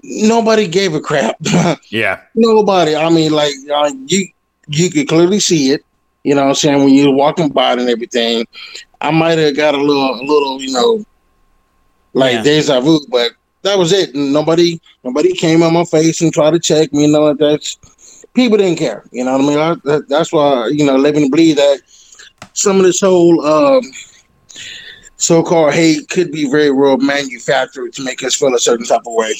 Nobody 0.04 0.68
gave 0.68 0.94
a 0.94 1.00
crap. 1.02 1.36
Yeah. 1.90 2.22
nobody. 2.36 2.96
I 2.96 3.10
mean 3.10 3.32
like 3.32 3.54
uh, 3.74 3.92
you 4.08 4.28
you 4.68 4.90
could 4.90 5.08
clearly 5.08 5.40
see 5.40 5.72
it. 5.72 5.82
You 6.24 6.36
know 6.36 6.44
what 6.44 6.50
i'm 6.50 6.56
saying? 6.56 6.80
When 6.84 6.94
you're 6.94 7.14
walking 7.14 7.50
by 7.50 7.74
and 7.74 7.90
everything 7.90 8.46
i 9.02 9.12
might 9.12 9.38
have 9.38 9.56
got 9.56 9.76
a 9.76 9.82
little 9.82 10.16
a 10.16 10.24
little 10.24 10.62
you 10.62 10.72
know 10.74 11.04
like 12.14 12.34
Yeah. 12.34 12.44
deja 12.44 12.80
vu 12.82 13.00
but 13.10 13.32
that 13.64 13.78
was 13.78 13.92
it. 13.92 14.14
Nobody 14.16 14.80
nobody 15.04 15.34
came 15.34 15.64
on 15.64 15.74
my 15.74 15.84
face 15.86 16.22
and 16.22 16.34
tried 16.34 16.52
to 16.52 16.60
check 16.60 16.94
me 16.94 17.06
you 17.06 17.12
know 17.12 17.34
that's 17.34 17.78
people 18.34 18.58
didn't 18.58 18.78
care. 18.80 19.04
You 19.12 19.24
know 19.26 19.34
what 19.38 19.42
i 19.42 19.48
mean? 19.48 19.60
I, 19.60 19.76
that, 19.86 20.10
that's 20.10 20.32
why 20.32 20.68
you 20.68 20.86
know 20.86 20.96
living 20.96 21.24
and 21.24 21.32
believe 21.32 21.56
that 21.58 21.80
some 22.54 22.78
of 22.78 22.84
this 22.84 23.02
whole 23.02 23.46
um 23.46 23.82
so-called 25.18 25.74
hate 25.74 26.08
could 26.10 26.32
be 26.32 26.50
very 26.50 26.72
well 26.72 26.98
manufactured 26.98 27.92
to 27.94 28.04
make 28.04 28.24
us 28.24 28.36
feel 28.36 28.54
a 28.54 28.60
certain 28.60 28.86
type 28.86 29.02
of 29.06 29.14
way 29.14 29.34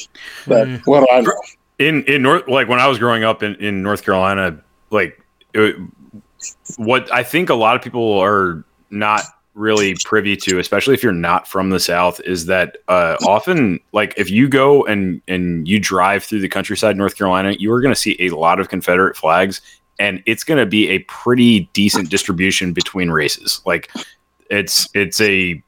but 0.46 0.66
Mm. 0.66 0.80
what 0.86 1.00
do 1.00 1.06
i 1.12 1.20
know 1.20 1.32
in 1.78 2.02
in 2.04 2.22
north 2.22 2.46
like 2.48 2.68
when 2.68 2.80
i 2.80 2.86
was 2.86 2.98
growing 2.98 3.22
up 3.24 3.42
in, 3.42 3.54
in 3.56 3.82
north 3.82 4.02
carolina 4.04 4.58
like 4.90 5.20
it, 5.54 5.76
what 6.76 7.10
i 7.12 7.22
think 7.22 7.48
a 7.50 7.54
lot 7.54 7.76
of 7.76 7.82
people 7.82 8.18
are 8.18 8.64
not 8.90 9.22
really 9.54 9.96
privy 10.04 10.36
to 10.36 10.58
especially 10.60 10.94
if 10.94 11.02
you're 11.02 11.12
not 11.12 11.48
from 11.48 11.70
the 11.70 11.80
south 11.80 12.20
is 12.20 12.46
that 12.46 12.76
uh, 12.86 13.16
often 13.26 13.80
like 13.92 14.14
if 14.16 14.30
you 14.30 14.48
go 14.48 14.84
and 14.86 15.20
and 15.26 15.66
you 15.66 15.80
drive 15.80 16.22
through 16.22 16.40
the 16.40 16.48
countryside 16.48 16.92
in 16.92 16.98
north 16.98 17.16
carolina 17.16 17.52
you 17.58 17.72
are 17.72 17.80
going 17.80 17.92
to 17.92 18.00
see 18.00 18.16
a 18.20 18.30
lot 18.30 18.60
of 18.60 18.68
confederate 18.68 19.16
flags 19.16 19.60
and 19.98 20.22
it's 20.26 20.44
going 20.44 20.58
to 20.58 20.66
be 20.66 20.88
a 20.88 21.00
pretty 21.00 21.68
decent 21.72 22.08
distribution 22.08 22.72
between 22.72 23.10
races 23.10 23.60
like 23.66 23.90
it's 24.48 24.88
it's 24.94 25.20
a 25.20 25.60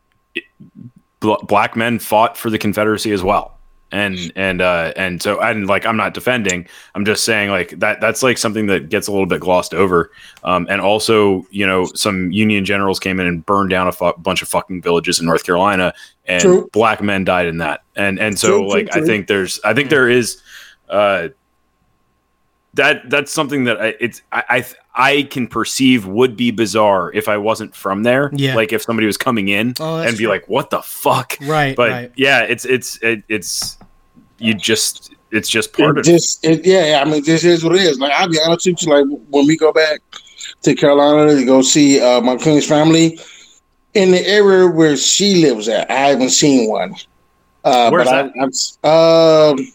bl- 1.20 1.34
black 1.46 1.76
men 1.76 1.98
fought 1.98 2.36
for 2.36 2.50
the 2.50 2.58
confederacy 2.58 3.12
as 3.12 3.22
well. 3.22 3.56
And 3.92 4.32
and 4.36 4.62
uh 4.62 4.92
and 4.94 5.20
so 5.20 5.40
and 5.40 5.66
like 5.66 5.84
i'm 5.84 5.96
not 5.96 6.14
defending. 6.14 6.68
I'm 6.94 7.04
just 7.04 7.24
saying 7.24 7.50
like 7.50 7.70
that 7.80 8.00
that's 8.00 8.22
like 8.22 8.38
something 8.38 8.66
that 8.66 8.88
gets 8.88 9.08
a 9.08 9.10
little 9.10 9.26
bit 9.26 9.40
glossed 9.40 9.74
over. 9.74 10.12
Um 10.44 10.68
and 10.70 10.80
also 10.80 11.44
you 11.50 11.66
know 11.66 11.86
some 11.86 12.30
union 12.30 12.64
generals 12.64 13.00
came 13.00 13.18
in 13.18 13.26
and 13.26 13.44
burned 13.44 13.70
down 13.70 13.88
a 13.88 13.92
fu- 13.92 14.12
bunch 14.18 14.42
of 14.42 14.48
fucking 14.48 14.80
villages 14.82 15.18
in 15.18 15.26
north 15.26 15.42
carolina 15.42 15.92
and 16.26 16.40
True. 16.40 16.70
black 16.72 17.02
men 17.02 17.24
died 17.24 17.48
in 17.48 17.58
that. 17.58 17.82
And 17.96 18.20
and 18.20 18.38
so 18.38 18.48
True, 18.48 18.58
true, 18.58 18.68
like 18.68 18.96
i 18.96 19.00
think 19.04 19.26
there's 19.26 19.58
i 19.64 19.74
think 19.74 19.90
there 19.90 20.08
is 20.08 20.40
uh 20.88 21.28
that 22.74 23.08
that's 23.10 23.32
something 23.32 23.64
that 23.64 23.80
I, 23.80 23.94
it's 24.00 24.22
I, 24.32 24.42
I 24.48 24.64
I 24.94 25.22
can 25.24 25.46
perceive 25.48 26.06
would 26.06 26.36
be 26.36 26.50
bizarre 26.50 27.12
if 27.12 27.28
I 27.28 27.36
wasn't 27.36 27.74
from 27.74 28.02
there. 28.02 28.30
Yeah. 28.32 28.54
like 28.54 28.72
if 28.72 28.82
somebody 28.82 29.06
was 29.06 29.16
coming 29.16 29.48
in 29.48 29.74
Oh, 29.80 29.98
and 29.98 30.12
be 30.16 30.24
true. 30.24 30.28
like, 30.28 30.48
"What 30.48 30.70
the 30.70 30.82
fuck?" 30.82 31.36
Right, 31.42 31.74
But 31.76 31.90
right. 31.90 32.12
yeah, 32.16 32.42
it's 32.42 32.64
it's 32.64 32.98
it, 33.02 33.22
it's 33.28 33.78
you 34.38 34.54
just 34.54 35.12
it's 35.32 35.48
just 35.48 35.72
part 35.72 35.96
It 35.96 36.00
of 36.00 36.06
it. 36.08 36.10
just 36.12 36.44
it, 36.44 36.64
yeah, 36.64 36.86
yeah, 36.86 37.00
I 37.02 37.04
mean, 37.04 37.22
this 37.24 37.44
is 37.44 37.64
what 37.64 37.74
it 37.76 37.82
is. 37.82 37.98
Like 37.98 38.12
I'll 38.12 38.28
be 38.28 38.38
honest 38.44 38.66
with 38.66 38.82
you, 38.82 38.92
like 38.92 39.20
when 39.30 39.46
we 39.46 39.56
go 39.56 39.72
back 39.72 40.00
to 40.62 40.74
Carolina 40.74 41.34
to 41.34 41.44
go 41.44 41.62
see 41.62 42.00
uh, 42.00 42.20
my 42.20 42.36
queen's 42.36 42.66
family 42.66 43.18
in 43.94 44.10
the 44.12 44.26
area 44.28 44.66
where 44.68 44.96
she 44.96 45.42
lives 45.44 45.68
at, 45.68 45.90
I 45.90 46.08
haven't 46.08 46.30
seen 46.30 46.68
one. 46.70 46.94
Uh, 47.64 47.90
Where's 47.90 48.08
but 48.08 48.32
I, 48.84 49.50
I'm, 49.52 49.58
um, 49.58 49.72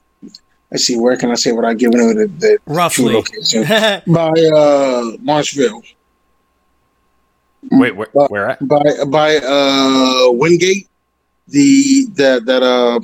let's 0.76 0.84
see, 0.88 0.98
where 0.98 1.16
can 1.16 1.32
I 1.32 1.36
say 1.36 1.54
without 1.54 1.78
giving 1.78 2.00
away 2.02 2.14
the, 2.14 2.28
the 2.28 2.58
true 2.66 2.76
Roughly. 2.76 3.14
location? 3.14 3.64
by 4.08 4.28
uh, 4.28 5.16
Marshville, 5.24 5.82
Wait, 7.72 7.96
where, 7.96 8.08
But- 8.14 8.30
where 8.30 8.50
at? 8.52 8.68
by 8.68 8.84
by 9.08 9.38
uh, 9.38 10.32
Wingate, 10.32 10.88
the 11.48 12.06
that 12.16 12.46
that 12.46 12.62
uh, 12.64 13.00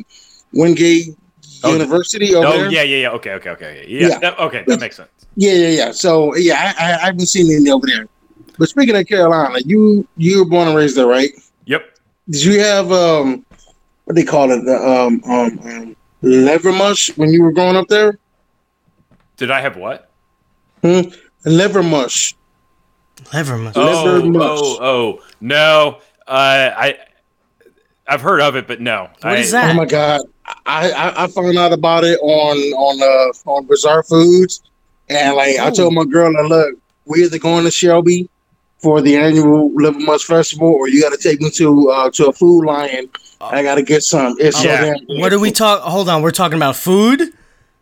Wingate 0.54 1.16
Oh, 1.64 1.74
University 1.74 2.34
over 2.34 2.48
Oh 2.48 2.52
there. 2.58 2.72
yeah, 2.72 2.82
yeah, 2.82 2.98
yeah. 3.04 3.10
Okay, 3.12 3.32
okay, 3.34 3.50
okay, 3.52 3.86
yeah, 3.88 4.08
Yeah. 4.08 4.20
that- 4.20 4.40
okay, 4.40 4.64
that 4.68 4.80
makes 4.80 4.96
sense. 4.98 5.10
Yeah, 5.36 5.54
yeah, 5.54 5.68
yeah. 5.70 5.92
So 5.92 6.36
yeah, 6.36 6.74
I, 6.78 6.86
I, 6.86 6.94
I 7.04 7.06
haven't 7.06 7.28
seen 7.28 7.54
any 7.56 7.70
over 7.72 7.86
there. 7.88 8.08
But 8.60 8.68
speaking 8.70 8.96
of 8.98 9.06
Carolina, 9.08 9.60
you 9.66 10.06
you 10.18 10.40
were 10.40 10.50
born 10.50 10.68
and 10.68 10.76
raised 10.78 10.98
there, 10.98 11.08
right? 11.08 11.30
Yep. 11.66 11.84
Did 12.30 12.44
you 12.44 12.60
have 12.62 12.92
um 12.92 13.46
what 14.06 14.16
they 14.16 14.24
call 14.26 14.52
it 14.52 14.66
the 14.66 14.76
um 14.76 15.22
um, 15.26 15.60
um 15.64 15.96
liver 16.22 16.72
mush 16.72 17.16
when 17.18 17.30
you 17.32 17.44
were 17.44 17.52
growing 17.52 17.76
up 17.76 17.88
there? 17.88 18.18
Did 19.38 19.52
I 19.52 19.62
have 19.62 19.78
what? 19.78 20.10
Liver 21.46 21.84
mush. 21.84 22.36
Liver 23.34 23.58
mush. 23.58 23.74
Oh, 23.76 24.04
Liver 24.06 24.28
mush. 24.30 24.60
oh, 24.60 24.78
oh, 24.82 25.20
no. 25.40 26.00
Uh, 26.28 26.72
I 26.76 26.98
I've 28.08 28.22
heard 28.22 28.42
of 28.42 28.56
it, 28.56 28.68
but 28.68 28.82
no. 28.82 29.10
What 29.22 29.34
I, 29.34 29.38
is 29.38 29.52
that? 29.52 29.72
Oh 29.72 29.74
my 29.74 29.86
god, 29.86 30.22
I, 30.66 30.92
I 30.92 31.24
I 31.24 31.28
found 31.28 31.58
out 31.58 31.72
about 31.72 32.04
it 32.04 32.20
on 32.20 32.58
on 32.58 33.02
uh 33.02 33.50
on 33.50 33.66
Bizarre 33.66 34.04
Foods, 34.04 34.62
and 35.10 35.36
like 35.36 35.58
I 35.58 35.72
told 35.72 35.94
my 35.94 36.04
girl, 36.04 36.34
like, 36.34 36.50
look, 36.50 36.76
we're 37.06 37.24
either 37.24 37.40
going 37.40 37.64
to 37.64 37.72
Shelby 37.72 38.30
for 38.80 39.02
the 39.02 39.16
annual 39.16 39.72
Liver 39.74 40.00
Mush 40.00 40.26
Festival, 40.26 40.68
or 40.68 40.90
you 40.90 41.02
got 41.02 41.12
to 41.12 41.18
take 41.18 41.40
me 41.42 41.50
to 41.52 41.90
uh 41.90 42.10
to 42.12 42.28
a 42.28 42.34
Food 42.34 42.66
Lion. 42.66 43.10
I 43.44 43.64
got 43.64 43.76
to 43.76 43.84
get 43.84 44.04
some. 44.04 44.36
It's 44.40 44.64
Yeah. 44.64 44.80
so 44.80 44.94
damn. 45.08 45.20
What 45.20 45.34
are 45.34 45.40
we 45.40 45.52
talk? 45.52 45.82
Hold 45.82 46.10
on, 46.10 46.22
we're 46.22 46.32
talking 46.32 46.58
about 46.58 46.76
food. 46.76 47.22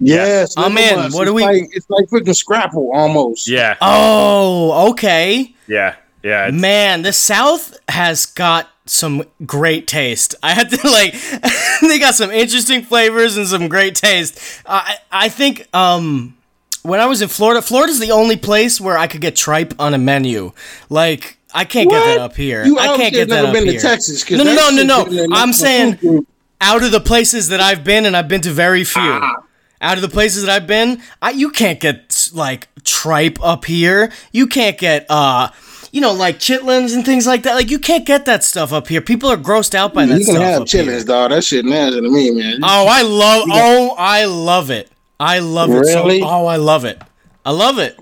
Yes, 0.02 0.54
I'm 0.56 0.76
liver 0.76 0.88
in. 0.94 0.96
mush. 0.96 1.14
What 1.14 1.26
do 1.26 1.32
It's 1.32 1.36
we- 1.36 1.44
Like, 1.44 1.70
it's 1.74 1.90
like 1.90 2.06
freaking 2.08 2.36
Scrapple 2.36 2.92
almost. 2.94 3.50
Yeah, 3.50 3.76
Oh, 3.82 4.92
okay. 4.92 5.54
yeah, 5.68 5.96
yeah. 6.24 6.48
it's- 6.48 6.60
Man, 6.62 7.02
the 7.02 7.12
South 7.12 7.78
has 7.90 8.26
got 8.26 8.70
some 8.86 9.24
great 9.46 9.88
taste. 9.88 10.36
I 10.42 10.54
had 10.54 10.70
to 10.70 10.80
like, 10.90 11.16
they 11.82 12.00
got 12.00 12.16
some 12.16 12.32
interesting 12.32 12.82
flavors 12.84 13.36
and 13.36 13.46
some 13.48 13.68
great 13.68 13.96
taste. 13.96 14.40
I 14.66 14.96
I 15.12 15.28
think 15.30 15.68
um 15.76 16.36
when 16.84 17.02
I 17.02 17.06
was 17.06 17.22
in 17.22 17.28
Florida, 17.28 17.62
Florida's 17.62 18.00
the 18.00 18.12
only 18.12 18.38
place 18.38 18.80
where 18.80 18.98
I 18.98 19.06
could 19.08 19.20
get 19.20 19.36
tripe 19.36 19.74
on 19.80 19.94
a 19.94 19.98
menu. 19.98 20.54
Like 20.90 21.38
I 21.54 21.66
can't 21.66 21.90
get 21.90 22.04
that 22.06 22.18
up 22.20 22.36
here. 22.36 22.64
You 22.66 22.78
I 22.80 22.96
can't 22.98 23.14
get 23.14 23.30
that 23.30 23.36
never 23.36 23.48
up 23.48 23.54
been 23.54 23.66
here. 23.66 23.80
to 23.80 23.80
Texas. 23.80 24.30
No, 24.30 24.44
no, 24.44 24.54
no, 24.70 24.84
no, 24.84 25.04
no. 25.06 25.26
I'm 25.36 25.54
saying 25.54 26.26
out 26.62 26.84
of 26.84 26.92
the 26.92 27.00
places 27.02 27.50
that 27.50 27.60
I've 27.60 27.84
been, 27.84 28.06
and 28.06 28.16
I've 28.16 28.28
been 28.28 28.42
to 28.42 28.52
very 28.52 28.84
few. 28.84 29.02
Ah. 29.02 29.44
Out 29.82 29.96
of 29.98 30.02
the 30.02 30.10
places 30.10 30.44
that 30.44 30.52
I've 30.52 30.68
been, 30.68 31.02
I, 31.22 31.30
you 31.32 31.52
can't 31.52 31.80
get 31.80 32.30
like 32.34 32.68
tripe 32.84 33.40
up 33.42 33.64
here. 33.66 34.12
You 34.34 34.46
can't 34.48 34.78
get 34.78 35.06
uh, 35.10 35.50
you 35.94 36.02
know, 36.02 36.12
like 36.14 36.38
chitlins 36.38 36.94
and 36.94 37.06
things 37.06 37.26
like 37.26 37.44
that. 37.44 37.56
Like 37.56 37.70
you 37.72 37.80
can't 37.80 38.06
get 38.06 38.26
that 38.26 38.44
stuff 38.44 38.74
up 38.74 38.88
here. 38.90 39.00
People 39.02 39.30
are 39.32 39.38
grossed 39.38 39.74
out 39.74 39.94
by 39.94 40.06
that 40.06 40.20
You 40.20 40.26
can 40.26 40.36
stuff 40.36 40.44
have 40.44 40.62
up 40.64 40.70
here. 40.70 40.84
chitlins, 40.84 41.06
dog. 41.08 41.32
That 41.32 41.44
shit 41.46 41.64
nasty 41.66 42.02
to 42.02 42.10
me, 42.10 42.30
man. 42.32 42.60
Oh, 42.62 42.88
I 42.90 43.02
love. 43.04 43.44
Oh, 43.50 43.96
I 43.98 44.26
love 44.26 44.70
it. 44.70 44.92
I 45.20 45.40
love 45.40 45.72
it. 45.72 45.86
So, 45.86 46.04
Really? 46.04 46.22
oh, 46.22 46.46
I 46.46 46.58
love 46.58 46.84
it. 46.86 47.02
I 47.46 47.52
love 47.52 47.80
it. 47.80 47.98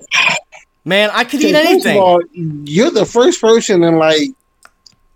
Man, 0.87 1.09
I 1.11 1.25
could 1.25 1.41
eat 1.41 1.53
Okay, 1.53 1.65
first 1.65 1.85
of 1.85 1.91
anything. 1.91 2.01
all, 2.01 2.21
you're 2.31 2.91
the 2.91 3.05
first 3.05 3.41
person 3.41 3.83
in 3.83 3.99
like 3.99 4.29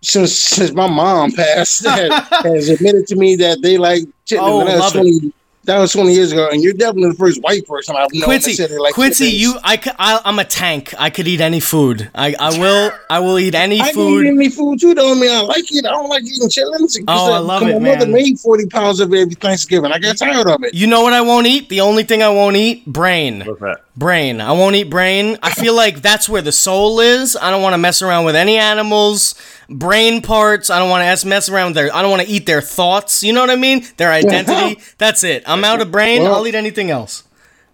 since 0.01 0.35
since 0.35 0.73
my 0.73 0.89
mom 0.89 1.31
passed 1.31 1.83
that 1.83 2.27
has 2.43 2.67
admitted 2.67 3.07
to 3.07 3.15
me 3.15 3.37
that 3.37 3.61
they 3.61 3.77
like 3.77 4.03
chitlins. 4.25 4.39
Oh, 4.41 4.57
love 4.57 4.93
it. 4.97 5.33
20, 5.65 5.65
that 5.65 5.79
was 5.79 5.91
20 5.91 6.13
years 6.13 6.31
ago, 6.31 6.49
and 6.51 6.63
you're 6.63 6.73
definitely 6.73 7.09
the 7.09 7.15
first 7.15 7.41
white 7.41 7.65
person 7.67 7.95
I've 7.95 8.11
known 8.13 8.21
that 8.21 8.25
Quincy, 8.25 8.53
said 8.53 8.69
they 8.69 8.77
like 8.77 8.93
Quincy, 8.93 9.43
chitlins. 9.43 9.59
I, 9.63 10.19
I, 10.25 10.29
am 10.29 10.39
a 10.39 10.45
tank. 10.45 10.93
I 10.97 11.09
could 11.09 11.27
eat 11.27 11.41
any 11.41 11.59
food. 11.59 12.09
I, 12.15 12.35
I 12.39 12.57
will, 12.57 12.91
I 13.09 13.19
will 13.19 13.37
eat 13.37 13.53
any 13.55 13.79
I 13.79 13.91
food. 13.91 14.23
can 14.25 14.33
eat 14.33 14.37
any 14.37 14.49
food 14.49 14.79
too. 14.79 14.95
Don't 14.95 15.19
mean 15.19 15.31
I 15.31 15.41
like 15.41 15.65
it. 15.71 15.85
I 15.85 15.89
don't 15.89 16.09
like 16.09 16.23
eating 16.23 16.49
chitlins. 16.49 17.03
Oh, 17.07 17.33
I 17.33 17.37
uh, 17.37 17.41
love 17.41 17.63
it, 17.63 17.79
My 17.79 17.95
mother 17.95 18.07
made 18.07 18.39
40 18.39 18.67
pounds 18.67 18.99
of 18.99 19.13
it 19.13 19.19
every 19.19 19.35
Thanksgiving. 19.35 19.91
I 19.91 19.99
got 19.99 20.17
tired 20.17 20.47
of 20.47 20.63
it. 20.63 20.73
You 20.73 20.87
know 20.87 21.01
what 21.01 21.13
I 21.13 21.21
won't 21.21 21.47
eat? 21.47 21.69
The 21.69 21.81
only 21.81 22.03
thing 22.03 22.23
I 22.23 22.29
won't 22.29 22.55
eat? 22.55 22.85
Brain. 22.85 23.41
What's 23.45 23.61
that? 23.61 23.81
Brain. 23.95 24.41
I 24.41 24.53
won't 24.53 24.75
eat 24.75 24.89
brain. 24.89 25.37
I 25.43 25.51
feel 25.51 25.75
like 25.75 26.01
that's 26.01 26.27
where 26.29 26.41
the 26.41 26.51
soul 26.51 26.99
is. 26.99 27.35
I 27.35 27.51
don't 27.51 27.61
want 27.61 27.73
to 27.73 27.77
mess 27.77 28.01
around 28.01 28.25
with 28.25 28.35
any 28.35 28.57
animals. 28.57 29.35
Brain 29.71 30.21
parts. 30.21 30.69
I 30.69 30.79
don't 30.79 30.89
want 30.89 31.19
to 31.19 31.27
mess 31.27 31.49
around 31.49 31.67
with 31.67 31.75
their. 31.75 31.95
I 31.95 32.01
don't 32.01 32.11
want 32.11 32.23
to 32.23 32.27
eat 32.27 32.45
their 32.45 32.61
thoughts. 32.61 33.23
You 33.23 33.33
know 33.33 33.41
what 33.41 33.49
I 33.49 33.55
mean? 33.55 33.85
Their 33.97 34.11
identity. 34.11 34.81
That's 34.97 35.23
it. 35.23 35.43
I'm 35.45 35.63
out 35.63 35.81
of 35.81 35.91
brain. 35.91 36.23
Well, 36.23 36.35
I'll 36.35 36.47
eat 36.47 36.55
anything 36.55 36.91
else. 36.91 37.23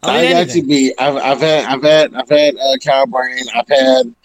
I'll 0.03 0.11
I 0.11 0.25
eat 0.25 0.29
got 0.29 0.33
to 0.33 0.39
anything. 0.51 0.67
be. 0.67 0.93
I've, 0.97 1.15
I've 1.15 1.39
had. 1.39 1.65
I've 1.65 1.83
had. 1.83 2.15
I've 2.15 2.29
had 2.29 2.55
uh, 2.57 2.77
cow 2.81 3.05
brain. 3.05 3.43
I've 3.55 3.67
had 3.67 4.15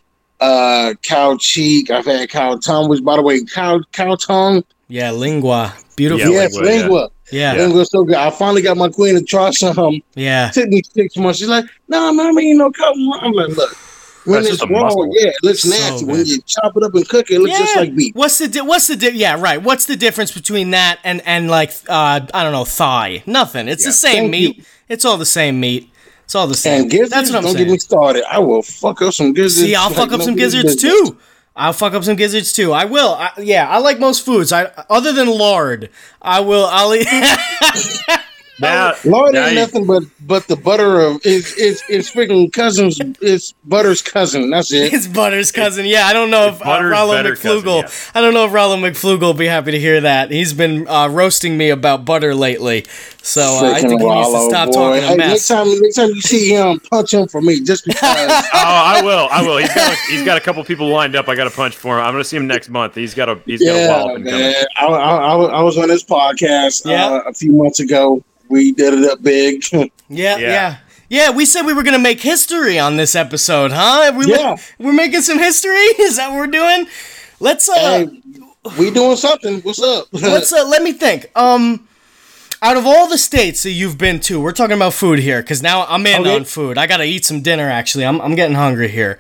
uh, 0.41 0.95
cow 1.03 1.37
cheek. 1.39 1.91
I've 1.91 2.05
had 2.07 2.29
cow 2.29 2.57
tongue. 2.57 2.89
Which, 2.89 3.03
by 3.03 3.17
the 3.17 3.23
way, 3.23 3.43
cow 3.45 3.81
cow 3.93 4.15
tongue. 4.17 4.65
Yeah, 4.89 5.11
lingua. 5.13 5.73
Beautiful. 5.97 6.27
Yeah, 6.31 6.37
Yeah. 6.37 6.43
yes, 6.43 6.55
lingua, 6.55 6.69
yeah. 6.71 6.81
lingua. 6.81 7.11
Yeah. 7.33 7.53
Lingua's 7.55 7.91
so 7.91 8.05
good. 8.05 8.17
I 8.17 8.31
finally 8.31 8.61
got 8.61 8.77
my 8.77 8.91
queen 8.91 9.15
to 9.15 9.23
try 9.25 9.51
some. 9.53 10.03
Yeah. 10.15 10.51
Took 10.51 10.69
me 10.69 10.83
six 10.83 11.17
months. 11.17 11.39
She's 11.39 11.49
like, 11.49 11.65
"No, 11.89 11.99
nah, 11.99 12.13
man, 12.13 12.27
I 12.27 12.33
mean, 12.33 12.59
no 12.59 12.71
cow." 12.71 12.93
I'm 13.23 13.33
like, 13.33 13.49
"Look, 13.57 13.75
when 14.25 14.43
That's 14.43 14.55
it's 14.55 14.61
just 14.61 14.71
raw, 14.71 14.83
muscle. 14.85 15.09
yeah, 15.19 15.29
it 15.29 15.35
looks 15.43 15.63
So 15.63 15.71
nasty. 15.71 16.05
When 16.05 16.25
you 16.27 16.41
chop 16.43 16.77
it 16.77 16.83
up 16.83 16.95
and 16.95 17.09
cook 17.09 17.31
it, 17.31 17.35
it 17.35 17.41
looks 17.41 17.59
just 17.59 17.77
like 17.77 17.95
beef." 17.97 18.15
What's 18.15 18.39
the 18.39 18.49
di- 18.49 18.61
what's 18.61 18.87
the 18.89 18.97
di- 18.97 19.11
yeah 19.17 19.41
right? 19.41 19.63
What's 19.63 19.87
the 19.87 19.97
difference 19.97 20.33
between 20.33 20.71
that 20.71 20.99
and 21.05 21.23
and 21.27 21.51
like 21.51 21.71
uh 21.89 22.21
I 22.33 22.43
don't 22.43 22.53
know 22.53 22.65
thigh? 22.65 23.23
Nothing. 23.27 23.69
It's 23.69 23.85
the 23.85 23.93
same 23.93 24.15
Thank 24.25 24.31
meat. 24.31 24.57
you. 24.59 24.65
It's 24.89 25.05
all 25.05 25.17
the 25.17 25.27
same 25.27 25.59
meat. 25.61 25.91
It's 26.25 26.35
all 26.35 26.47
the 26.47 26.55
same. 26.55 26.83
And 26.83 26.91
gizzards, 26.91 27.11
That's 27.11 27.31
what 27.31 27.37
I'm 27.39 27.43
don't 27.45 27.53
saying. 27.55 27.67
get 27.67 27.73
me 27.73 27.79
started. 27.79 28.25
I 28.33 28.39
will 28.39 28.63
fuck 28.63 29.03
up 29.03 29.13
some 29.13 29.33
gizzards. 29.33 29.67
See, 29.67 29.75
I'll 29.75 29.89
like 29.89 29.97
fuck 29.97 30.13
up 30.13 30.23
some 30.23 30.37
gizzards 30.37 30.77
business. 30.77 31.11
too. 31.11 31.19
I'll 31.55 31.75
fuck 31.75 31.93
up 31.93 32.03
some 32.05 32.17
gizzards 32.17 32.53
too. 32.55 32.73
I 32.73 32.87
will. 32.87 33.13
I, 33.15 33.31
yeah, 33.39 33.69
I 33.69 33.79
like 33.79 33.99
most 34.01 34.25
foods. 34.25 34.53
I 34.53 34.71
other 34.89 35.13
than 35.13 35.29
lard, 35.29 35.91
I 36.23 36.41
will. 36.41 36.65
I'll 36.71 36.95
eat. 36.95 37.07
Now, 38.61 38.93
Lord 39.05 39.33
now 39.33 39.45
ain't 39.47 39.55
you- 39.55 39.61
nothing 39.61 39.87
but 39.87 40.05
but 40.21 40.47
the 40.47 40.57
butter 40.57 41.01
of 41.01 41.21
it's 41.25 41.59
it's 41.59 41.83
it's 41.89 42.11
freaking 42.11 42.53
cousins. 42.53 43.01
It's 43.21 43.53
butter's 43.65 44.03
cousin. 44.03 44.51
That's 44.51 44.71
it. 44.73 44.93
it's 44.93 45.07
Butter's 45.07 45.51
cousin. 45.51 45.87
Yeah, 45.87 46.07
I 46.07 46.13
don't 46.13 46.31
know 46.31 46.49
if 46.49 46.65
uh, 46.65 46.81
Rollo 46.83 47.15
better 47.15 47.35
cousin, 47.35 47.63
McFlugel. 47.67 47.83
yeah. 47.83 47.91
I 48.15 48.21
don't 48.21 48.35
know 48.35 48.45
if 48.45 48.53
Rollo 48.53 48.77
McFlugel 48.77 49.21
will 49.21 49.35
be 49.35 49.47
happy 49.47 49.73
to 49.73 49.81
hear 49.81 50.01
that. 50.03 50.31
He's 50.31 50.53
been 50.53 50.87
uh, 50.87 51.09
roasting 51.09 51.57
me 51.57 51.71
about 51.71 52.05
butter 52.05 52.35
lately, 52.35 52.85
so 53.23 53.41
uh, 53.41 53.73
I 53.73 53.81
Freaking 53.81 53.89
think 53.89 54.01
he 54.03 54.09
needs 54.09 54.29
to 54.33 54.41
stop 54.51 54.67
boy. 54.69 54.73
talking 54.75 55.03
Hey, 55.03 55.15
a 55.15 55.17
next 55.17 55.49
time, 55.49 55.81
next 55.81 55.95
time 55.97 56.09
you 56.11 56.21
see 56.21 56.51
him, 56.55 56.79
punch 56.81 57.15
him 57.15 57.27
for 57.29 57.41
me, 57.41 57.61
just 57.63 57.85
because. 57.87 58.05
oh, 58.05 58.49
I 58.55 59.01
will. 59.03 59.29
I 59.31 59.43
will. 59.43 59.57
He's 59.57 59.75
got. 59.75 59.93
A, 59.93 59.97
he's 60.11 60.23
got 60.25 60.37
a 60.37 60.41
couple 60.41 60.63
people 60.65 60.89
lined 60.89 61.17
up. 61.17 61.27
I 61.29 61.35
got 61.35 61.47
a 61.47 61.51
punch 61.51 61.75
for 61.75 61.99
him. 61.99 62.05
I'm 62.05 62.13
going 62.13 62.23
to 62.23 62.29
see 62.29 62.37
him 62.37 62.47
next 62.47 62.69
month. 62.69 62.95
He's 62.95 63.15
got 63.15 63.29
a. 63.31 63.41
He's 63.47 63.61
got 63.65 63.75
a 63.75 63.79
yeah, 63.79 63.89
walloping 63.89 64.25
coming. 64.27 64.41
man. 64.41 64.65
I, 64.77 64.85
I, 64.87 65.17
I, 65.17 65.35
I 65.59 65.63
was 65.63 65.79
on 65.79 65.89
this 65.89 66.05
podcast 66.05 66.85
Yeah. 66.85 67.07
uh, 67.07 67.23
a 67.27 67.33
few 67.33 67.53
months 67.53 67.81
ago. 67.81 68.23
We 68.53 68.73
did 68.73 68.93
it 68.95 69.11
up 69.11 69.23
big. 69.23 69.65
Yeah, 69.73 70.37
yeah, 70.37 70.37
Yeah. 70.39 70.77
yeah. 71.09 71.31
we 71.31 71.47
said 71.47 71.63
we 71.65 71.73
were 71.73 71.83
gonna 71.83 71.99
make 72.11 72.21
history 72.21 72.79
on 72.79 72.97
this 72.99 73.15
episode, 73.15 73.73
huh? 73.73 74.13
We 74.15 74.27
Yeah. 74.27 74.57
we're 74.79 74.93
making 74.93 75.23
some 75.23 75.39
history. 75.39 75.71
Is 76.09 76.17
that 76.19 76.29
what 76.31 76.39
we're 76.39 76.47
doing? 76.61 76.87
Let's 77.41 77.69
uh, 77.71 77.75
hey, 77.75 78.21
we 78.79 78.91
doing 78.91 79.17
something. 79.17 79.63
What's 79.63 79.83
up? 79.83 80.09
let's 80.13 80.53
uh, 80.53 80.67
let 80.69 80.83
me 80.83 80.93
think. 80.93 81.31
Um, 81.35 81.89
out 82.61 82.77
of 82.77 82.85
all 82.87 83.09
the 83.09 83.19
states 83.19 83.63
that 83.65 83.71
you've 83.71 83.97
been 83.99 84.21
to, 84.21 84.39
we're 84.41 84.53
talking 84.53 84.77
about 84.77 84.93
food 84.93 85.19
here 85.19 85.41
because 85.43 85.63
now 85.63 85.85
I'm 85.89 86.07
in 86.07 86.21
Okay. 86.21 86.37
on 86.37 86.45
food. 86.45 86.77
I 86.77 86.87
gotta 86.87 87.05
eat 87.05 87.25
some 87.25 87.41
dinner. 87.41 87.71
Actually, 87.71 88.05
I'm 88.05 88.21
I'm 88.21 88.35
getting 88.35 88.55
hungry 88.57 88.89
here. 88.89 89.19